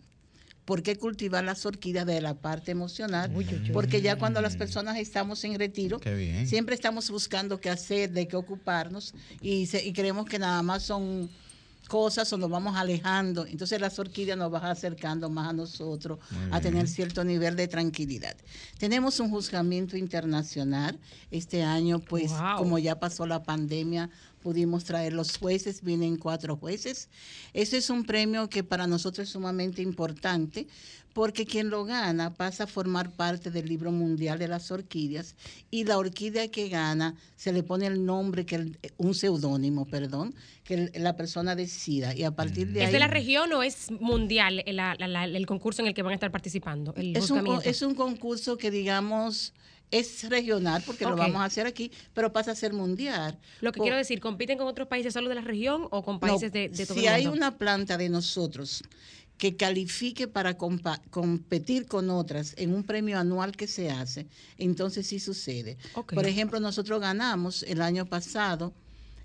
¿Por 0.64 0.82
qué 0.82 0.96
cultivar 0.96 1.44
las 1.44 1.66
orquídeas 1.66 2.06
de 2.06 2.22
la 2.22 2.34
parte 2.34 2.70
emocional? 2.72 3.30
Porque 3.72 4.00
ya 4.00 4.16
cuando 4.16 4.40
las 4.40 4.56
personas 4.56 4.96
estamos 4.96 5.44
en 5.44 5.58
retiro, 5.58 6.00
siempre 6.46 6.74
estamos 6.74 7.10
buscando 7.10 7.60
qué 7.60 7.68
hacer, 7.68 8.10
de 8.12 8.26
qué 8.28 8.36
ocuparnos 8.36 9.12
y, 9.42 9.66
se- 9.66 9.84
y 9.84 9.92
creemos 9.92 10.24
que 10.24 10.38
nada 10.38 10.62
más 10.62 10.82
son 10.82 11.28
cosas 11.88 12.32
o 12.32 12.38
nos 12.38 12.50
vamos 12.50 12.76
alejando. 12.76 13.46
Entonces 13.46 13.80
las 13.80 13.98
orquídeas 13.98 14.38
nos 14.38 14.50
van 14.50 14.64
acercando 14.64 15.28
más 15.30 15.48
a 15.48 15.52
nosotros, 15.52 16.18
a 16.50 16.60
tener 16.60 16.88
cierto 16.88 17.24
nivel 17.24 17.56
de 17.56 17.68
tranquilidad. 17.68 18.36
Tenemos 18.78 19.20
un 19.20 19.30
juzgamiento 19.30 19.96
internacional. 19.96 20.98
Este 21.30 21.62
año, 21.62 21.98
pues, 22.00 22.30
Wow. 22.32 22.56
como 22.58 22.78
ya 22.78 22.98
pasó 22.98 23.26
la 23.26 23.42
pandemia, 23.42 24.10
pudimos 24.48 24.84
traer 24.84 25.14
los 25.14 25.38
jueces, 25.38 25.82
vienen 25.82 26.16
cuatro 26.18 26.56
jueces. 26.56 27.08
Ese 27.54 27.78
es 27.78 27.88
un 27.88 28.04
premio 28.04 28.48
que 28.50 28.62
para 28.62 28.86
nosotros 28.86 29.26
es 29.26 29.32
sumamente 29.32 29.80
importante 29.80 30.66
porque 31.14 31.46
quien 31.46 31.70
lo 31.70 31.84
gana 31.84 32.34
pasa 32.34 32.64
a 32.64 32.66
formar 32.66 33.10
parte 33.12 33.50
del 33.50 33.66
libro 33.68 33.90
mundial 33.92 34.36
de 34.38 34.48
las 34.48 34.70
orquídeas 34.70 35.34
y 35.70 35.84
la 35.84 35.96
orquídea 35.96 36.48
que 36.48 36.68
gana 36.68 37.14
se 37.36 37.52
le 37.52 37.62
pone 37.62 37.86
el 37.86 38.04
nombre, 38.04 38.44
que 38.44 38.56
el- 38.56 38.78
un 38.98 39.14
seudónimo, 39.14 39.86
perdón, 39.86 40.34
que 40.64 40.74
el- 40.74 40.92
la 41.02 41.16
persona 41.16 41.54
decida 41.54 42.14
y 42.14 42.24
a 42.24 42.32
partir 42.32 42.66
de 42.72 42.80
¿Es 42.80 42.86
ahí... 42.88 42.92
de 42.92 42.98
la 42.98 43.06
región 43.06 43.50
o 43.52 43.62
es 43.62 43.90
mundial 43.92 44.62
el, 44.66 44.76
la- 44.76 44.96
la- 44.98 45.24
el 45.24 45.46
concurso 45.46 45.80
en 45.82 45.88
el 45.88 45.94
que 45.94 46.02
van 46.02 46.10
a 46.12 46.14
estar 46.16 46.32
participando? 46.32 46.92
Es 46.96 47.30
un, 47.30 47.60
es 47.64 47.80
un 47.82 47.94
concurso 47.94 48.58
que 48.58 48.70
digamos 48.72 49.54
es 49.90 50.28
regional 50.28 50.82
porque 50.86 51.04
lo 51.04 51.16
vamos 51.16 51.40
a 51.40 51.44
hacer 51.44 51.66
aquí, 51.66 51.90
pero 52.14 52.32
pasa 52.32 52.50
a 52.52 52.54
ser 52.54 52.72
mundial. 52.72 53.38
Lo 53.60 53.70
que 53.72 53.78
Por- 53.78 53.84
quiero 53.84 53.96
decir, 53.96 54.20
¿compiten 54.20 54.58
con 54.58 54.66
otros 54.66 54.88
países 54.88 55.12
solo 55.12 55.28
de 55.28 55.36
la 55.36 55.40
región 55.42 55.86
o 55.90 56.02
con 56.02 56.14
No, 56.16 56.20
países 56.20 56.50
de, 56.52 56.68
de 56.68 56.86
todo 56.86 56.98
si 56.98 57.06
el 57.06 57.12
hay 57.12 57.22
mundo? 57.26 57.36
una 57.38 57.58
planta 57.58 57.96
de 57.96 58.08
nosotros 58.08 58.82
que 59.38 59.56
califique 59.56 60.28
para 60.28 60.56
competir 60.56 61.86
con 61.86 62.08
otras 62.10 62.54
en 62.56 62.72
un 62.72 62.84
premio 62.84 63.18
anual 63.18 63.56
que 63.56 63.66
se 63.66 63.90
hace, 63.90 64.26
entonces 64.58 65.06
sí 65.08 65.18
sucede. 65.18 65.76
Por 66.14 66.26
ejemplo, 66.26 66.60
nosotros 66.60 67.00
ganamos 67.00 67.62
el 67.64 67.82
año 67.82 68.06
pasado, 68.06 68.72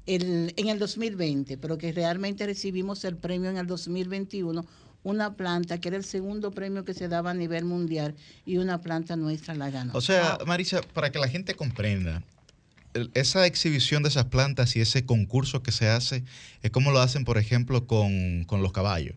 el, 0.08 0.54
en 0.58 0.68
el 0.70 0.80
2020, 0.80 1.58
pero 1.58 1.78
que 1.78 1.92
realmente 1.92 2.46
recibimos 2.46 3.04
el 3.06 3.18
premio 3.18 3.50
en 3.52 3.58
el 3.58 3.68
2021, 3.68 4.66
una 5.04 5.36
planta 5.36 5.80
que 5.80 5.88
era 5.90 5.98
el 5.98 6.04
segundo 6.04 6.52
premio 6.52 6.84
que 6.86 6.94
se 6.94 7.08
daba 7.08 7.32
a 7.32 7.34
nivel 7.34 7.66
mundial 7.66 8.16
y 8.46 8.58
una 8.58 8.82
planta 8.82 9.16
nuestra 9.16 9.56
la 9.56 9.70
ganó. 9.70 9.94
O 9.94 10.02
sea, 10.02 10.38
Marisa, 10.46 10.82
para 10.94 11.12
que 11.12 11.20
la 11.20 11.28
gente 11.28 11.54
comprenda, 11.56 12.22
esa 13.14 13.46
exhibición 13.46 14.04
de 14.04 14.10
esas 14.10 14.26
plantas 14.26 14.76
y 14.76 14.82
ese 14.82 15.06
concurso 15.06 15.62
que 15.64 15.72
se 15.72 15.88
hace 15.88 16.24
es 16.64 16.72
como 16.72 16.92
lo 16.92 17.00
hacen, 17.00 17.24
por 17.24 17.38
ejemplo, 17.38 17.86
con, 17.88 18.44
con 18.46 18.62
los 18.62 18.72
caballos. 18.72 19.16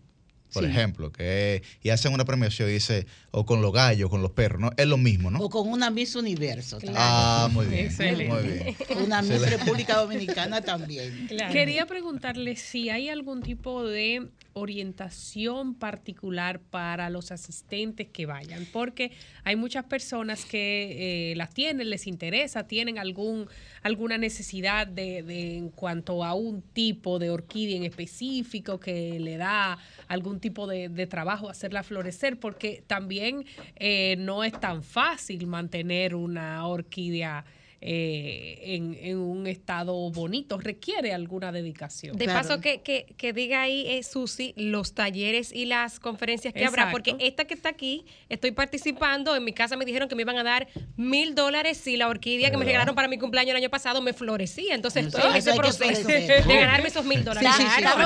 Por 0.53 0.65
Sí. 0.65 0.69
ejemplo, 0.71 1.11
que 1.11 1.63
y 1.83 1.89
hacen 1.89 2.13
una 2.13 2.27
premiación 2.27 2.69
y 2.69 2.73
dice, 2.75 3.07
o 3.31 3.47
con 3.47 3.63
los 3.63 3.73
gallos, 3.73 4.11
con 4.11 4.21
los 4.21 4.33
perros, 4.33 4.61
¿no? 4.61 4.71
Es 4.77 4.87
lo 4.87 4.99
mismo, 4.99 5.31
¿no? 5.31 5.39
O 5.39 5.49
con 5.49 5.67
una 5.67 5.89
Miss 5.89 6.15
Universo. 6.15 6.79
Ah, 6.95 7.49
muy 7.51 7.65
bien. 7.65 7.87
Excelente. 7.87 8.29
Muy 8.29 8.43
bien. 8.53 8.77
Una 9.03 9.23
Miss. 9.23 9.41
República 9.41 9.97
Dominicana 9.97 10.61
también. 10.61 11.27
Quería 11.51 11.87
preguntarle 11.87 12.57
si 12.57 12.91
hay 12.91 13.09
algún 13.09 13.41
tipo 13.43 13.83
de 13.89 14.29
orientación 14.55 15.75
particular 15.75 16.61
para 16.61 17.11
los 17.11 17.33
asistentes 17.33 18.09
que 18.09 18.27
vayan, 18.27 18.67
porque 18.73 19.13
hay 19.45 19.57
muchas 19.57 19.85
personas 19.85 20.45
que 20.45 21.31
eh, 21.33 21.37
las 21.37 21.51
tienen, 21.55 21.91
les 21.91 22.07
interesa, 22.07 22.67
tienen 22.67 22.99
algún 22.99 23.49
alguna 23.83 24.19
necesidad 24.19 24.87
de, 24.87 25.23
de 25.23 25.57
en 25.57 25.71
cuanto 25.71 26.25
a 26.25 26.35
un 26.35 26.63
tipo 26.63 27.19
de 27.19 27.31
orquídea 27.31 27.77
en 27.77 27.85
específico 27.85 28.79
que 28.79 29.19
le 29.19 29.37
da 29.37 29.79
algún 30.09 30.41
tipo 30.41 30.67
de, 30.67 30.89
de 30.89 31.07
trabajo 31.07 31.49
hacerla 31.49 31.83
florecer, 31.83 32.39
porque 32.39 32.85
también 32.87 33.45
eh, 33.77 34.17
no 34.19 34.45
es 34.45 34.59
tan 34.61 34.83
fácil 34.83 35.47
mantener 35.47 36.15
una 36.15 36.67
orquídea 36.67 37.45
eh, 37.85 38.59
en, 38.77 38.97
en 39.01 39.19
un 39.19 39.47
estado 39.47 39.93
bonito, 40.11 40.57
requiere 40.59 41.13
alguna 41.13 41.51
dedicación. 41.51 42.17
De 42.17 42.27
paso, 42.27 42.61
que, 42.61 42.81
que, 42.81 43.13
que 43.17 43.33
diga 43.33 43.63
ahí, 43.63 43.85
eh, 43.89 44.03
Susi, 44.05 44.55
los 44.57 44.95
talleres 44.95 45.53
y 45.53 45.65
las 45.67 45.99
conferencias 45.99 46.55
que 46.55 46.65
habrá, 46.65 46.91
porque 46.93 47.17
esta 47.19 47.45
que 47.45 47.55
está 47.55 47.71
aquí, 47.71 48.05
estoy 48.29 48.53
participando, 48.53 49.35
en 49.35 49.45
mi 49.45 49.53
casa 49.53 49.77
me 49.77 49.85
dijeron 49.85 50.09
que 50.09 50.15
me 50.15 50.23
iban 50.23 50.39
a 50.39 50.45
dar 50.45 50.69
mil 50.97 51.35
dólares 51.35 51.77
si 51.77 51.97
la 51.97 52.09
orquídea 52.09 52.51
que 52.51 52.57
me 52.57 52.65
regalaron 52.65 52.95
para 52.95 53.09
mi 53.09 53.19
cumpleaños 53.19 53.51
el 53.51 53.57
año 53.57 53.71
pasado 53.71 54.01
me 54.01 54.13
florecía. 54.13 54.75
Entonces 54.75 55.07
estoy 55.07 55.29
en 55.31 55.37
ese 55.37 55.53
proceso 55.55 56.07
de 56.07 56.43
ganarme 56.47 56.89
esos 56.89 57.05
mil 57.05 57.25
dólares. 57.25 57.51
No, 57.51 58.03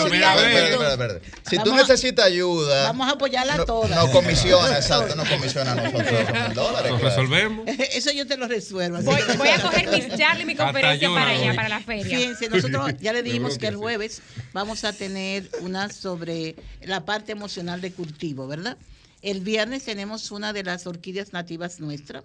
No. 0.00 1.20
Si 1.42 1.56
tú 1.56 1.70
Vamos 1.70 1.72
a- 1.72 1.82
necesitas 1.82 2.26
ayuda, 2.26 2.84
Vamos 2.84 3.08
a 3.08 3.12
apoyarla 3.12 3.54
a 3.54 3.64
todas. 3.64 3.90
no 3.90 4.10
comisiona, 4.12 4.76
exacto, 4.76 5.16
no 5.16 5.24
comisiona 5.24 5.72
a 5.72 5.74
nosotros 5.74 6.06
esos 6.12 6.32
mil 6.48 6.54
dólares. 6.54 6.90
Lo 6.92 6.98
claro. 6.98 7.16
resolvemos. 7.16 7.66
Eso 7.92 8.12
yo 8.12 8.26
te 8.26 8.36
lo 8.36 8.46
resuelvo. 8.46 8.59
Voy, 8.70 9.48
a 9.48 9.62
coger 9.62 9.88
mis 9.90 10.08
charlas 10.16 10.40
y 10.42 10.44
mi 10.44 10.54
conferencia 10.54 11.08
yo 11.08 11.14
para 11.14 11.30
allá, 11.30 11.54
para 11.54 11.68
la 11.68 11.80
feria. 11.80 12.04
Fíjense, 12.04 12.48
nosotros 12.48 12.94
ya 13.00 13.12
le 13.12 13.22
dijimos 13.22 13.54
que 13.54 13.60
que 13.60 13.66
el 13.68 13.74
sí. 13.74 13.80
jueves 13.80 14.22
vamos 14.52 14.84
a 14.84 14.92
tener 14.92 15.50
una 15.60 15.88
sobre 15.90 16.56
la 16.82 17.04
parte 17.04 17.32
emocional 17.32 17.80
de 17.80 17.92
cultivo, 17.92 18.46
¿verdad? 18.46 18.76
El 19.22 19.40
viernes 19.40 19.84
tenemos 19.84 20.30
una 20.30 20.52
de 20.52 20.62
las 20.64 20.86
orquídeas 20.86 21.32
nativas 21.32 21.80
nuestras. 21.80 22.24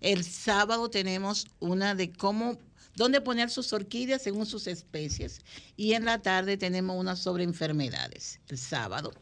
El 0.00 0.24
sábado 0.24 0.90
tenemos 0.90 1.46
una 1.60 1.94
de 1.94 2.10
cómo, 2.10 2.58
dónde 2.96 3.20
poner 3.20 3.50
sus 3.50 3.72
orquídeas 3.72 4.22
según 4.22 4.46
sus 4.46 4.66
especies. 4.66 5.40
Y 5.76 5.92
en 5.92 6.04
la 6.04 6.18
tarde 6.18 6.56
tenemos 6.56 6.98
una 6.98 7.16
sobre 7.16 7.44
enfermedades, 7.44 8.40
el 8.48 8.58
sábado. 8.58 9.12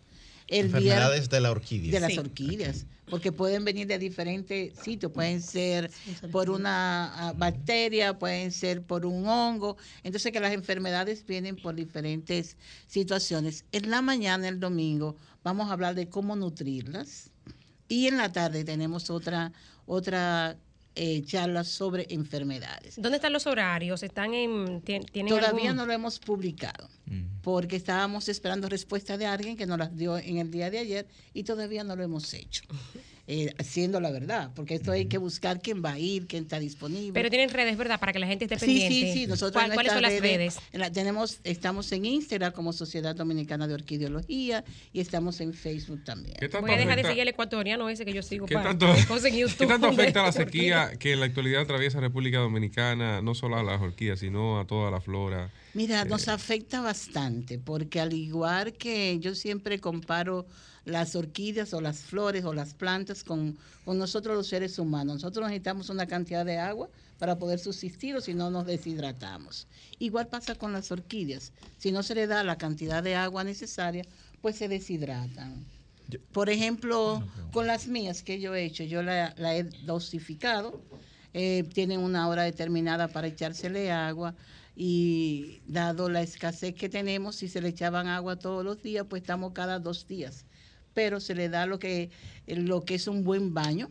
El 0.47 0.67
Enfermedades 0.67 1.11
viernes- 1.11 1.31
de 1.31 1.41
la 1.41 1.51
orquídea. 1.53 1.93
de 1.93 2.01
las 2.01 2.12
Sí. 2.12 2.19
orquídeas, 2.19 2.87
porque 3.11 3.33
pueden 3.33 3.65
venir 3.65 3.87
de 3.87 3.99
diferentes 3.99 4.79
sitios, 4.79 5.13
pueden 5.13 5.43
ser 5.43 5.91
por 6.31 6.49
una 6.49 7.29
ah, 7.29 7.33
bacteria, 7.37 8.19
pueden 8.19 8.53
ser 8.53 8.83
por 8.83 9.05
un 9.05 9.27
hongo, 9.27 9.77
entonces 10.03 10.33
que 10.33 10.41
las 10.41 10.53
enfermedades 10.53 11.27
vienen 11.27 11.57
por 11.57 11.75
diferentes 11.75 12.57
situaciones. 12.87 13.65
En 13.73 13.91
la 13.91 14.01
mañana, 14.01 14.49
el 14.49 14.61
domingo, 14.61 15.17
vamos 15.43 15.69
a 15.69 15.73
hablar 15.73 15.95
de 15.95 16.09
cómo 16.09 16.37
nutrirlas. 16.37 17.31
Y 17.89 18.07
en 18.07 18.19
la 18.19 18.31
tarde 18.31 18.65
tenemos 18.65 19.11
otra, 19.11 19.53
otra 19.85 20.57
eh, 20.94 21.23
charla 21.25 21.65
sobre 21.65 22.07
enfermedades. 22.10 22.94
¿Dónde 23.01 23.17
están 23.17 23.33
los 23.33 23.47
horarios? 23.47 24.02
¿Están 24.02 24.35
en, 24.35 24.83
tien- 24.83 25.05
tienen 25.10 25.28
Todavía 25.35 25.70
algún- 25.70 25.77
no 25.77 25.86
lo 25.86 25.93
hemos 25.93 26.19
publicado 26.19 26.89
porque 27.43 27.77
estábamos 27.77 28.28
esperando 28.28 28.69
respuesta 28.69 29.17
de 29.19 29.27
alguien 29.27 29.57
que 29.57 29.67
nos 29.67 29.78
las 29.78 29.97
dio 29.97 30.17
en 30.19 30.39
el 30.39 30.51
día 30.51 30.70
de 30.70 30.78
ayer 30.78 31.09
y 31.35 31.43
todavía 31.44 31.83
no 31.85 31.97
lo 31.97 32.02
hemos 32.05 32.33
hecho. 32.35 32.62
Eh, 33.33 33.55
siendo 33.62 34.00
la 34.00 34.10
verdad, 34.10 34.50
porque 34.57 34.75
esto 34.75 34.91
hay 34.91 35.07
que 35.07 35.17
buscar 35.17 35.60
quién 35.62 35.84
va 35.84 35.92
a 35.92 35.99
ir, 36.00 36.26
quién 36.26 36.42
está 36.42 36.59
disponible. 36.59 37.12
Pero 37.12 37.31
tienen 37.31 37.49
redes, 37.50 37.76
¿verdad? 37.76 38.00
Para 38.00 38.12
que 38.12 38.18
la 38.18 38.26
gente 38.26 38.47
esté 38.47 38.59
Sí, 38.59 38.67
pendiente. 38.67 39.12
sí, 39.12 39.12
sí. 39.20 39.26
Nosotros 39.28 39.52
¿Cuál- 39.52 39.67
en 39.70 39.75
¿Cuáles 39.75 39.92
son 39.92 40.02
las 40.02 40.20
redes? 40.20 40.59
en 40.73 40.81
la- 40.81 40.91
tenemos, 40.91 41.39
estamos 41.44 41.92
en 41.92 42.07
Instagram 42.07 42.52
como 42.52 42.73
Sociedad 42.73 43.15
Dominicana 43.15 43.68
de 43.68 43.75
Orquideología 43.75 44.65
y 44.92 44.99
estamos 44.99 45.41
en 45.41 45.55
Facebook 45.55 46.02
también. 46.02 46.34
¿Qué 46.41 46.49
tanto 46.49 46.67
Voy 46.67 46.75
a 46.75 46.78
dejar 46.78 46.97
de 46.97 47.02
afecta- 47.02 47.09
seguir 47.10 47.23
el 47.23 47.28
ecuatoriano 47.28 47.89
ese 47.89 48.05
que 48.05 48.12
yo 48.12 48.23
sigo 48.23 48.47
¿Qué 48.47 48.55
para 48.55 48.70
tanto. 48.70 48.86
¿Qué 49.59 49.67
tanto 49.68 49.86
afecta 49.86 50.23
la 50.25 50.33
sequía 50.33 50.91
que 50.99 51.12
en 51.12 51.20
la 51.20 51.26
actualidad 51.26 51.62
atraviesa 51.62 52.00
República 52.00 52.39
Dominicana, 52.39 53.23
no 53.23 53.36
solo 53.36 53.59
a 53.59 53.62
las 53.62 53.81
orquídeas, 53.81 54.18
sino 54.18 54.59
a 54.59 54.67
toda 54.67 54.91
la 54.91 55.00
flora? 55.00 55.52
Mira, 55.75 56.05
nos 56.05 56.26
afecta 56.26 56.81
bastante 56.81 57.60
porque 57.60 58.00
al 58.00 58.12
igual 58.12 58.73
que 58.73 59.18
yo 59.20 59.36
siempre 59.36 59.78
comparo 59.78 60.47
las 60.84 61.15
orquídeas 61.17 61.75
o 61.75 61.81
las 61.81 61.99
flores 62.00 62.44
o 62.44 62.55
las 62.55 62.75
plantas 62.75 63.25
con, 63.25 63.59
con 63.84 63.99
nosotros 63.99 64.36
los 64.36 64.47
seres 64.47 64.78
humanos. 64.78 65.17
Nosotros 65.17 65.47
necesitamos 65.47 65.89
una 65.91 66.07
cantidad 66.07 66.44
de 66.44 66.59
agua 66.59 66.89
para 67.18 67.39
poder 67.39 67.59
subsistir 67.59 68.17
o 68.17 68.20
si 68.20 68.34
no 68.34 68.50
nos 68.50 68.67
deshidratamos. 68.67 69.67
Igual 69.99 70.28
pasa 70.28 70.55
con 70.55 70.73
las 70.73 70.91
orquídeas. 70.91 71.52
Si 71.78 71.92
no 71.92 72.02
se 72.02 72.15
le 72.15 72.26
da 72.26 72.42
la 72.44 72.57
cantidad 72.57 73.02
de 73.02 73.15
agua 73.15 73.44
necesaria, 73.44 74.05
pues 74.41 74.57
se 74.57 74.68
deshidratan. 74.68 75.65
Por 76.33 76.50
ejemplo, 76.50 77.23
con 77.52 77.67
las 77.67 77.86
mías 77.86 78.23
que 78.23 78.41
yo 78.41 78.55
he 78.55 78.65
hecho, 78.65 78.83
yo 78.83 79.02
la, 79.02 79.34
la 79.36 79.55
he 79.55 79.65
dosificado, 79.65 80.81
eh, 81.33 81.65
tienen 81.73 82.00
una 82.00 82.26
hora 82.26 82.42
determinada 82.42 83.07
para 83.07 83.28
echársele 83.28 83.92
agua 83.92 84.34
y 84.75 85.60
dado 85.67 86.09
la 86.09 86.23
escasez 86.23 86.75
que 86.75 86.89
tenemos, 86.89 87.36
si 87.36 87.49
se 87.49 87.60
le 87.60 87.68
echaban 87.68 88.09
agua 88.09 88.36
todos 88.36 88.65
los 88.65 88.83
días, 88.83 89.07
pues 89.09 89.23
estamos 89.23 89.52
cada 89.52 89.78
dos 89.78 90.09
días. 90.09 90.47
Pero 90.94 91.20
se 91.20 91.35
le 91.35 91.49
da 91.49 91.67
lo 91.67 91.78
que, 91.78 92.10
lo 92.47 92.85
que 92.85 92.94
es 92.94 93.07
un 93.07 93.25
buen 93.25 93.55
baño 93.55 93.91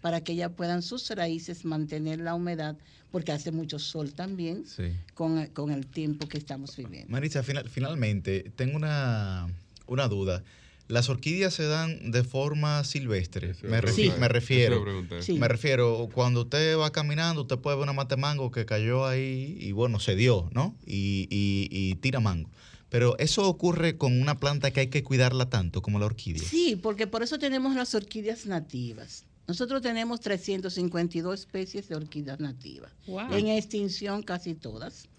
para 0.00 0.22
que 0.22 0.32
ellas 0.32 0.52
puedan 0.56 0.82
sus 0.82 1.10
raíces 1.10 1.64
mantener 1.64 2.20
la 2.20 2.34
humedad, 2.34 2.76
porque 3.10 3.32
hace 3.32 3.50
mucho 3.50 3.78
sol 3.78 4.12
también 4.12 4.64
Sí. 4.66 4.92
con, 5.14 5.46
con 5.48 5.70
el 5.72 5.86
tiempo 5.86 6.28
que 6.28 6.38
estamos 6.38 6.76
viviendo. 6.76 7.10
Maritza, 7.10 7.42
final- 7.42 7.68
finalmente, 7.68 8.52
tengo 8.54 8.76
una, 8.76 9.46
una 9.86 10.06
duda. 10.08 10.44
¿Las 10.88 11.08
orquídeas 11.08 11.52
se 11.52 11.64
dan 11.64 12.12
de 12.12 12.22
forma 12.22 12.84
silvestre? 12.84 13.54
Me, 13.62 13.82
refi- 13.82 13.92
Sí. 13.92 14.12
me 14.20 14.28
refiero. 14.28 14.84
Sí. 15.20 15.32
Me 15.32 15.48
refiero, 15.48 16.08
cuando 16.12 16.42
usted 16.42 16.78
va 16.78 16.92
caminando, 16.92 17.42
usted 17.42 17.58
puede 17.58 17.76
ver 17.76 17.82
una 17.82 17.92
mata 17.92 18.14
de 18.14 18.20
mango 18.20 18.52
que 18.52 18.64
cayó 18.66 19.04
ahí 19.04 19.56
y 19.60 19.72
bueno, 19.72 19.98
se 19.98 20.14
dio, 20.14 20.48
¿no? 20.52 20.76
Y, 20.86 21.26
y- 21.28 21.66
y 21.72 21.94
tira 21.96 22.20
mango. 22.20 22.48
Pero 22.96 23.14
eso 23.18 23.46
ocurre 23.46 23.98
con 23.98 24.18
una 24.22 24.38
planta 24.38 24.70
que 24.70 24.80
hay 24.80 24.86
que 24.86 25.04
cuidarla 25.04 25.50
tanto 25.50 25.82
como 25.82 25.98
la 25.98 26.06
orquídea. 26.06 26.42
Sí, 26.42 26.76
porque 26.82 27.06
por 27.06 27.22
eso 27.22 27.38
tenemos 27.38 27.76
las 27.76 27.94
orquídeas 27.94 28.46
nativas. 28.46 29.26
Nosotros 29.46 29.82
tenemos 29.82 30.22
352 30.22 31.40
especies 31.40 31.90
de 31.90 31.94
orquídeas 31.94 32.40
nativas. 32.40 32.90
Wow. 33.06 33.34
En 33.34 33.48
extinción 33.48 34.22
casi 34.22 34.54
todas. 34.54 35.10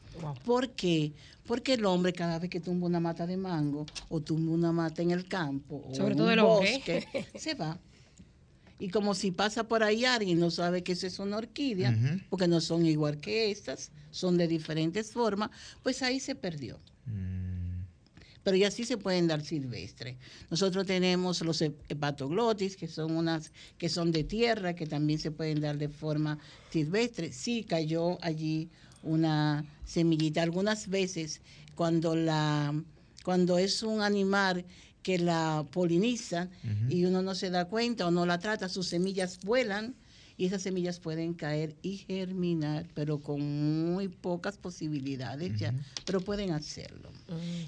¿Por 0.43 0.71
qué? 0.71 1.11
Porque 1.45 1.75
el 1.75 1.85
hombre 1.85 2.13
cada 2.13 2.39
vez 2.39 2.49
que 2.49 2.59
tumba 2.59 2.87
una 2.87 2.99
mata 2.99 3.27
de 3.27 3.37
mango 3.37 3.85
o 4.09 4.21
tumba 4.21 4.53
una 4.53 4.71
mata 4.71 5.03
en 5.03 5.11
el 5.11 5.27
campo 5.27 5.85
o 5.87 5.93
Sobre 5.93 6.13
en 6.13 6.17
todo 6.17 6.27
un 6.29 6.33
el 6.33 6.39
hombre. 6.39 6.73
bosque, 6.77 7.27
se 7.37 7.53
va. 7.53 7.77
Y 8.79 8.89
como 8.89 9.13
si 9.13 9.29
pasa 9.29 9.67
por 9.67 9.83
ahí 9.83 10.03
alguien 10.03 10.39
no 10.39 10.49
sabe 10.49 10.81
que 10.81 10.93
esa 10.93 11.05
es 11.05 11.19
una 11.19 11.37
orquídea, 11.37 11.95
porque 12.31 12.47
no 12.47 12.59
son 12.59 12.87
igual 12.87 13.19
que 13.19 13.51
estas, 13.51 13.91
son 14.09 14.35
de 14.35 14.47
diferentes 14.47 15.11
formas, 15.11 15.51
pues 15.83 16.01
ahí 16.01 16.19
se 16.19 16.33
perdió 16.33 16.79
pero 18.47 18.55
ya 18.55 18.71
sí 18.71 18.85
se 18.85 18.97
pueden 18.97 19.27
dar 19.27 19.43
silvestres. 19.43 20.15
Nosotros 20.49 20.85
tenemos 20.85 21.41
los 21.41 21.61
hep- 21.61 21.75
hepatoglotis, 21.89 22.77
que 22.77 22.87
son 22.87 23.11
unas 23.17 23.51
que 23.77 23.89
son 23.89 24.13
de 24.13 24.23
tierra, 24.23 24.73
que 24.73 24.87
también 24.87 25.19
se 25.19 25.31
pueden 25.31 25.59
dar 25.59 25.77
de 25.77 25.89
forma 25.89 26.39
silvestre. 26.71 27.33
Sí 27.33 27.65
cayó 27.67 28.17
allí 28.23 28.69
una 29.03 29.65
semillita. 29.83 30.43
Algunas 30.43 30.87
veces 30.87 31.41
cuando 31.75 32.15
la 32.15 32.73
cuando 33.25 33.57
es 33.57 33.83
un 33.83 34.01
animal 34.01 34.63
que 35.03 35.17
la 35.19 35.65
poliniza 35.69 36.47
y 36.89 37.03
uno 37.03 37.21
no 37.21 37.35
se 37.35 37.49
da 37.49 37.65
cuenta 37.65 38.07
o 38.07 38.11
no 38.11 38.25
la 38.25 38.39
trata, 38.39 38.69
sus 38.69 38.87
semillas 38.87 39.39
vuelan 39.43 39.93
y 40.37 40.45
esas 40.45 40.61
semillas 40.61 40.99
pueden 40.99 41.33
caer 41.33 41.75
y 41.81 41.97
germinar, 41.97 42.85
pero 42.93 43.19
con 43.19 43.41
muy 43.41 44.07
pocas 44.07 44.57
posibilidades 44.57 45.57
ya, 45.57 45.73
pero 46.05 46.21
pueden 46.21 46.51
hacerlo. 46.51 47.09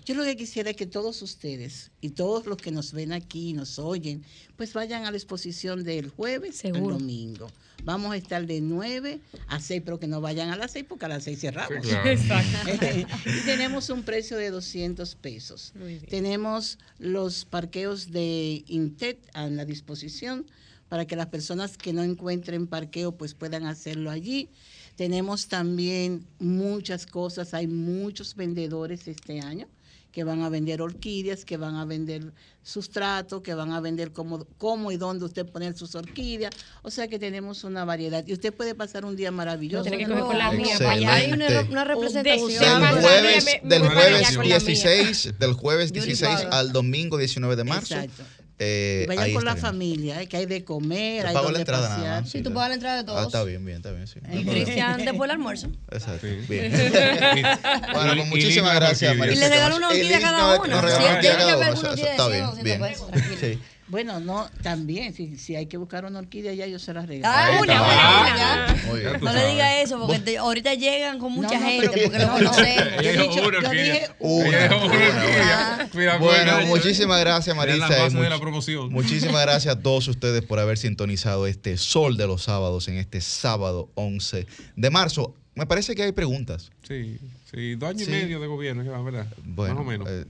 Yo 0.06 0.14
lo 0.14 0.24
que 0.24 0.38
quisiera 0.38 0.70
es 0.70 0.76
que 0.76 0.86
todos 0.86 1.22
ustedes 1.24 1.92
y 2.00 2.10
todos 2.10 2.46
los 2.46 2.58
que 2.58 2.72
nos 2.72 2.94
ven 2.94 3.12
aquí 3.12 3.50
y 3.50 3.54
nos 3.54 3.80
oyen, 3.80 4.24
pues 4.56 4.74
vayan 4.74 5.06
a 5.06 5.12
la 5.12 5.18
exposición 5.18 5.84
del 5.84 6.10
jueves 6.10 6.64
al 6.64 6.74
Seguro. 6.74 7.00
domingo. 7.00 7.48
Vamos 7.84 8.12
a 8.12 8.18
estar 8.18 8.46
de 8.46 8.62
9 8.62 9.20
a 9.48 9.60
6, 9.60 9.82
pero 9.84 10.00
que 10.00 10.08
no 10.08 10.22
vayan 10.22 10.50
a 10.50 10.56
las 10.56 10.72
6 10.72 10.86
porque 10.88 11.06
a 11.06 11.08
las 11.08 11.24
6 11.24 11.40
cerramos. 11.40 11.86
Sí, 11.86 11.96
claro. 12.28 12.48
Y 13.26 13.46
tenemos 13.46 13.90
un 13.90 14.04
precio 14.04 14.38
de 14.38 14.52
200 14.52 15.16
pesos. 15.16 15.74
Tenemos 16.10 16.78
los 17.00 17.46
parqueos 17.46 18.12
de 18.12 18.64
Intet 18.68 19.18
a 19.34 19.48
la 19.48 19.66
disposición 19.66 20.46
para 20.90 21.06
que 21.06 21.16
las 21.16 21.28
personas 21.28 21.78
que 21.78 21.94
no 21.94 22.04
encuentren 22.04 22.68
parqueo 22.68 23.14
pues 23.14 23.34
puedan 23.34 23.66
hacerlo 23.66 24.12
allí. 24.12 24.50
Tenemos 24.96 25.48
también 25.48 26.26
muchas 26.40 27.06
cosas, 27.06 27.54
hay 27.54 27.68
muchos 27.68 28.36
vendedores 28.36 29.08
este 29.08 29.40
año 29.40 29.68
que 30.12 30.24
van 30.24 30.42
a 30.42 30.50
vender 30.50 30.82
orquídeas, 30.82 31.46
que 31.46 31.58
van 31.58 31.76
a 31.76 31.86
vender 31.86 32.34
sustrato, 32.64 33.44
que 33.44 33.54
van 33.54 33.72
a 33.72 33.80
vender 33.80 34.12
cómo, 34.12 34.46
cómo 34.58 34.92
y 34.92 34.98
dónde 34.98 35.26
usted 35.26 35.46
poner 35.46 35.78
sus 35.78 35.94
orquídeas. 35.96 36.54
O 36.82 36.90
sea 36.90 37.08
que 37.08 37.20
tenemos 37.20 37.64
una 37.64 37.86
variedad. 37.86 38.26
Y 38.26 38.34
usted 38.34 38.54
puede 38.54 38.74
pasar 38.76 39.06
un 39.06 39.16
día 39.16 39.32
maravilloso. 39.32 39.84
Tiene 39.84 40.00
que 40.00 40.06
coger 40.06 40.24
con 40.24 40.38
la 40.38 40.52
mía. 40.52 40.74
Excelente. 40.74 40.84
para 40.84 40.96
allá. 40.96 41.14
Hay 41.14 41.32
una, 41.32 41.62
una 41.70 41.84
representación. 41.84 42.82
Del 42.82 43.02
jueves, 43.02 43.46
del 43.64 43.88
jueves 43.88 44.36
con 44.36 44.50
la 44.50 44.60
mía. 44.60 44.60
16, 44.60 45.40
del 45.40 45.54
jueves 45.54 45.92
Yuri 45.92 46.08
16 46.08 46.36
Pablo. 46.36 46.54
al 46.54 46.72
domingo 46.72 47.18
19 47.18 47.56
de 47.56 47.64
marzo. 47.64 47.96
Exacto. 47.96 48.24
Eh, 48.60 49.06
vayan 49.08 49.24
ahí 49.24 49.34
con 49.34 49.46
la 49.46 49.56
familia, 49.56 50.22
eh, 50.22 50.28
que 50.28 50.36
hay 50.38 50.46
de 50.46 50.64
comer, 50.66 51.24
Yo 51.24 51.28
hay 51.30 51.34
pago 51.34 51.50
la 51.52 51.60
entrada 51.60 51.88
nada 51.88 51.96
pasear. 51.96 52.22
más. 52.22 52.30
Sí, 52.30 52.42
tú 52.42 52.54
pagas 52.54 52.70
la 52.70 52.74
entrada 52.76 52.98
de 52.98 53.04
todos. 53.06 53.20
Ah, 53.22 53.26
está 53.26 53.44
bien, 53.46 53.64
bien, 53.66 53.78
está 53.78 53.92
bien, 53.92 54.06
sí. 54.06 54.20
Y 54.32 54.44
Cristian 54.46 54.98
después 54.98 55.22
del 55.22 55.32
almuerzo. 55.32 55.68
Exacto. 55.92 56.28
Sí. 56.28 56.38
Bien. 56.48 56.72
Bueno, 57.94 58.16
pues 58.16 58.28
muchísimas 58.28 58.76
gracias. 58.76 59.16
María. 59.16 59.34
Y 59.34 59.38
le 59.38 59.50
regaló 59.50 59.78
una 59.78 59.90
orquídea 59.90 60.18
a 60.18 60.22
cada 60.22 60.60
uno. 60.60 60.90
Si 60.90 61.04
él 61.04 61.20
tiene 61.22 61.38
que 61.38 61.46
ver 61.56 61.74
una 61.74 61.90
orquídea 61.90 62.12
Está 62.12 62.28
bien, 62.28 62.46
100, 62.54 62.64
bien. 62.64 62.80
200 62.80 62.88
pesos, 62.90 63.12
tranquilo. 63.12 63.38
Sí. 63.40 63.60
Bueno, 63.90 64.20
no, 64.20 64.48
también, 64.62 65.14
si, 65.14 65.36
si 65.38 65.56
hay 65.56 65.66
que 65.66 65.78
buscar 65.78 66.06
una 66.06 66.20
orquídea 66.20 66.54
ya 66.54 66.68
yo 66.68 66.78
se 66.80 66.94
las 66.94 67.08
regalo. 67.08 67.34
Ah, 67.36 67.60
una, 67.60 67.82
una, 67.82 68.78
una, 68.92 69.18
No 69.18 69.34
le 69.34 69.48
diga 69.48 69.82
eso, 69.82 70.00
porque 70.00 70.20
te- 70.20 70.38
ahorita 70.38 70.76
llegan 70.76 71.18
con 71.20 71.32
mucha 71.32 71.56
No, 71.56 71.60
no, 71.62 71.68
gente, 71.68 71.88
porque 71.90 72.20
lo 72.20 72.28
no, 72.28 72.40
no. 72.40 72.50
conocemos. 72.52 73.04
Yo 73.04 73.12
dicho- 73.12 73.72
dije 73.72 74.10
Una, 74.20 74.76
una 74.76 75.90
una, 75.94 76.18
Bueno, 76.18 76.66
muchísimas 76.68 77.20
gracias, 77.20 77.56
la 77.56 77.62
Marisa. 77.66 78.10
de 78.10 78.30
la 78.30 78.40
promoción. 78.40 78.92
Muchísimas 78.92 79.42
gracias 79.42 79.76
a 79.76 79.80
todos 79.82 80.08
ustedes 80.08 80.44
por 80.44 80.60
haber 80.60 80.78
sintonizado 80.78 81.48
este 81.48 81.78
Sol 81.78 82.16
de 82.18 82.28
los 82.28 82.44
Sábados 82.44 82.88
en 82.88 82.98
este 82.98 83.22
sábado 83.22 83.90
11 83.96 84.46
de 84.76 84.90
marzo. 84.90 85.34
Me 85.56 85.66
parece 85.66 85.96
que 85.96 86.04
hay 86.04 86.12
preguntas. 86.12 86.72
Sí, 86.88 87.18
sí, 87.52 87.76
dos 87.76 87.90
años 87.90 88.04
Sí. 88.04 88.12
y 88.12 88.16
medio 88.16 88.40
de 88.40 88.48
gobierno, 88.48 89.04
¿verdad? 89.04 89.28
Bueno, 89.44 89.76
Más 89.76 89.84
o 89.84 89.88
menos. 89.88 90.08
eh, 90.10 90.26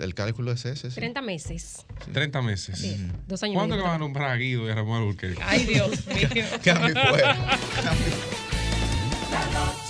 el 0.00 0.14
cálculo 0.14 0.52
es 0.52 0.64
ese. 0.64 0.90
sí. 0.90 0.94
30 0.96 1.22
meses. 1.22 1.84
30 2.12 2.42
meses. 2.42 2.78
Sí, 2.78 2.96
dos 3.28 3.42
años 3.42 3.54
y 3.54 3.56
¿Cuándo 3.56 3.76
que 3.76 3.82
van 3.82 3.94
a 3.94 3.98
nombrar 3.98 4.30
a 4.30 4.36
Guido 4.36 4.66
y 4.66 4.70
a 4.70 4.74
Ramón 4.74 5.00
Alburquerque? 5.02 5.40
Ay, 5.44 5.64
Dios 5.64 5.90
mío. 6.14 6.28
Cambio 6.64 6.94
fuera. 7.08 7.34
Noche 7.34 8.12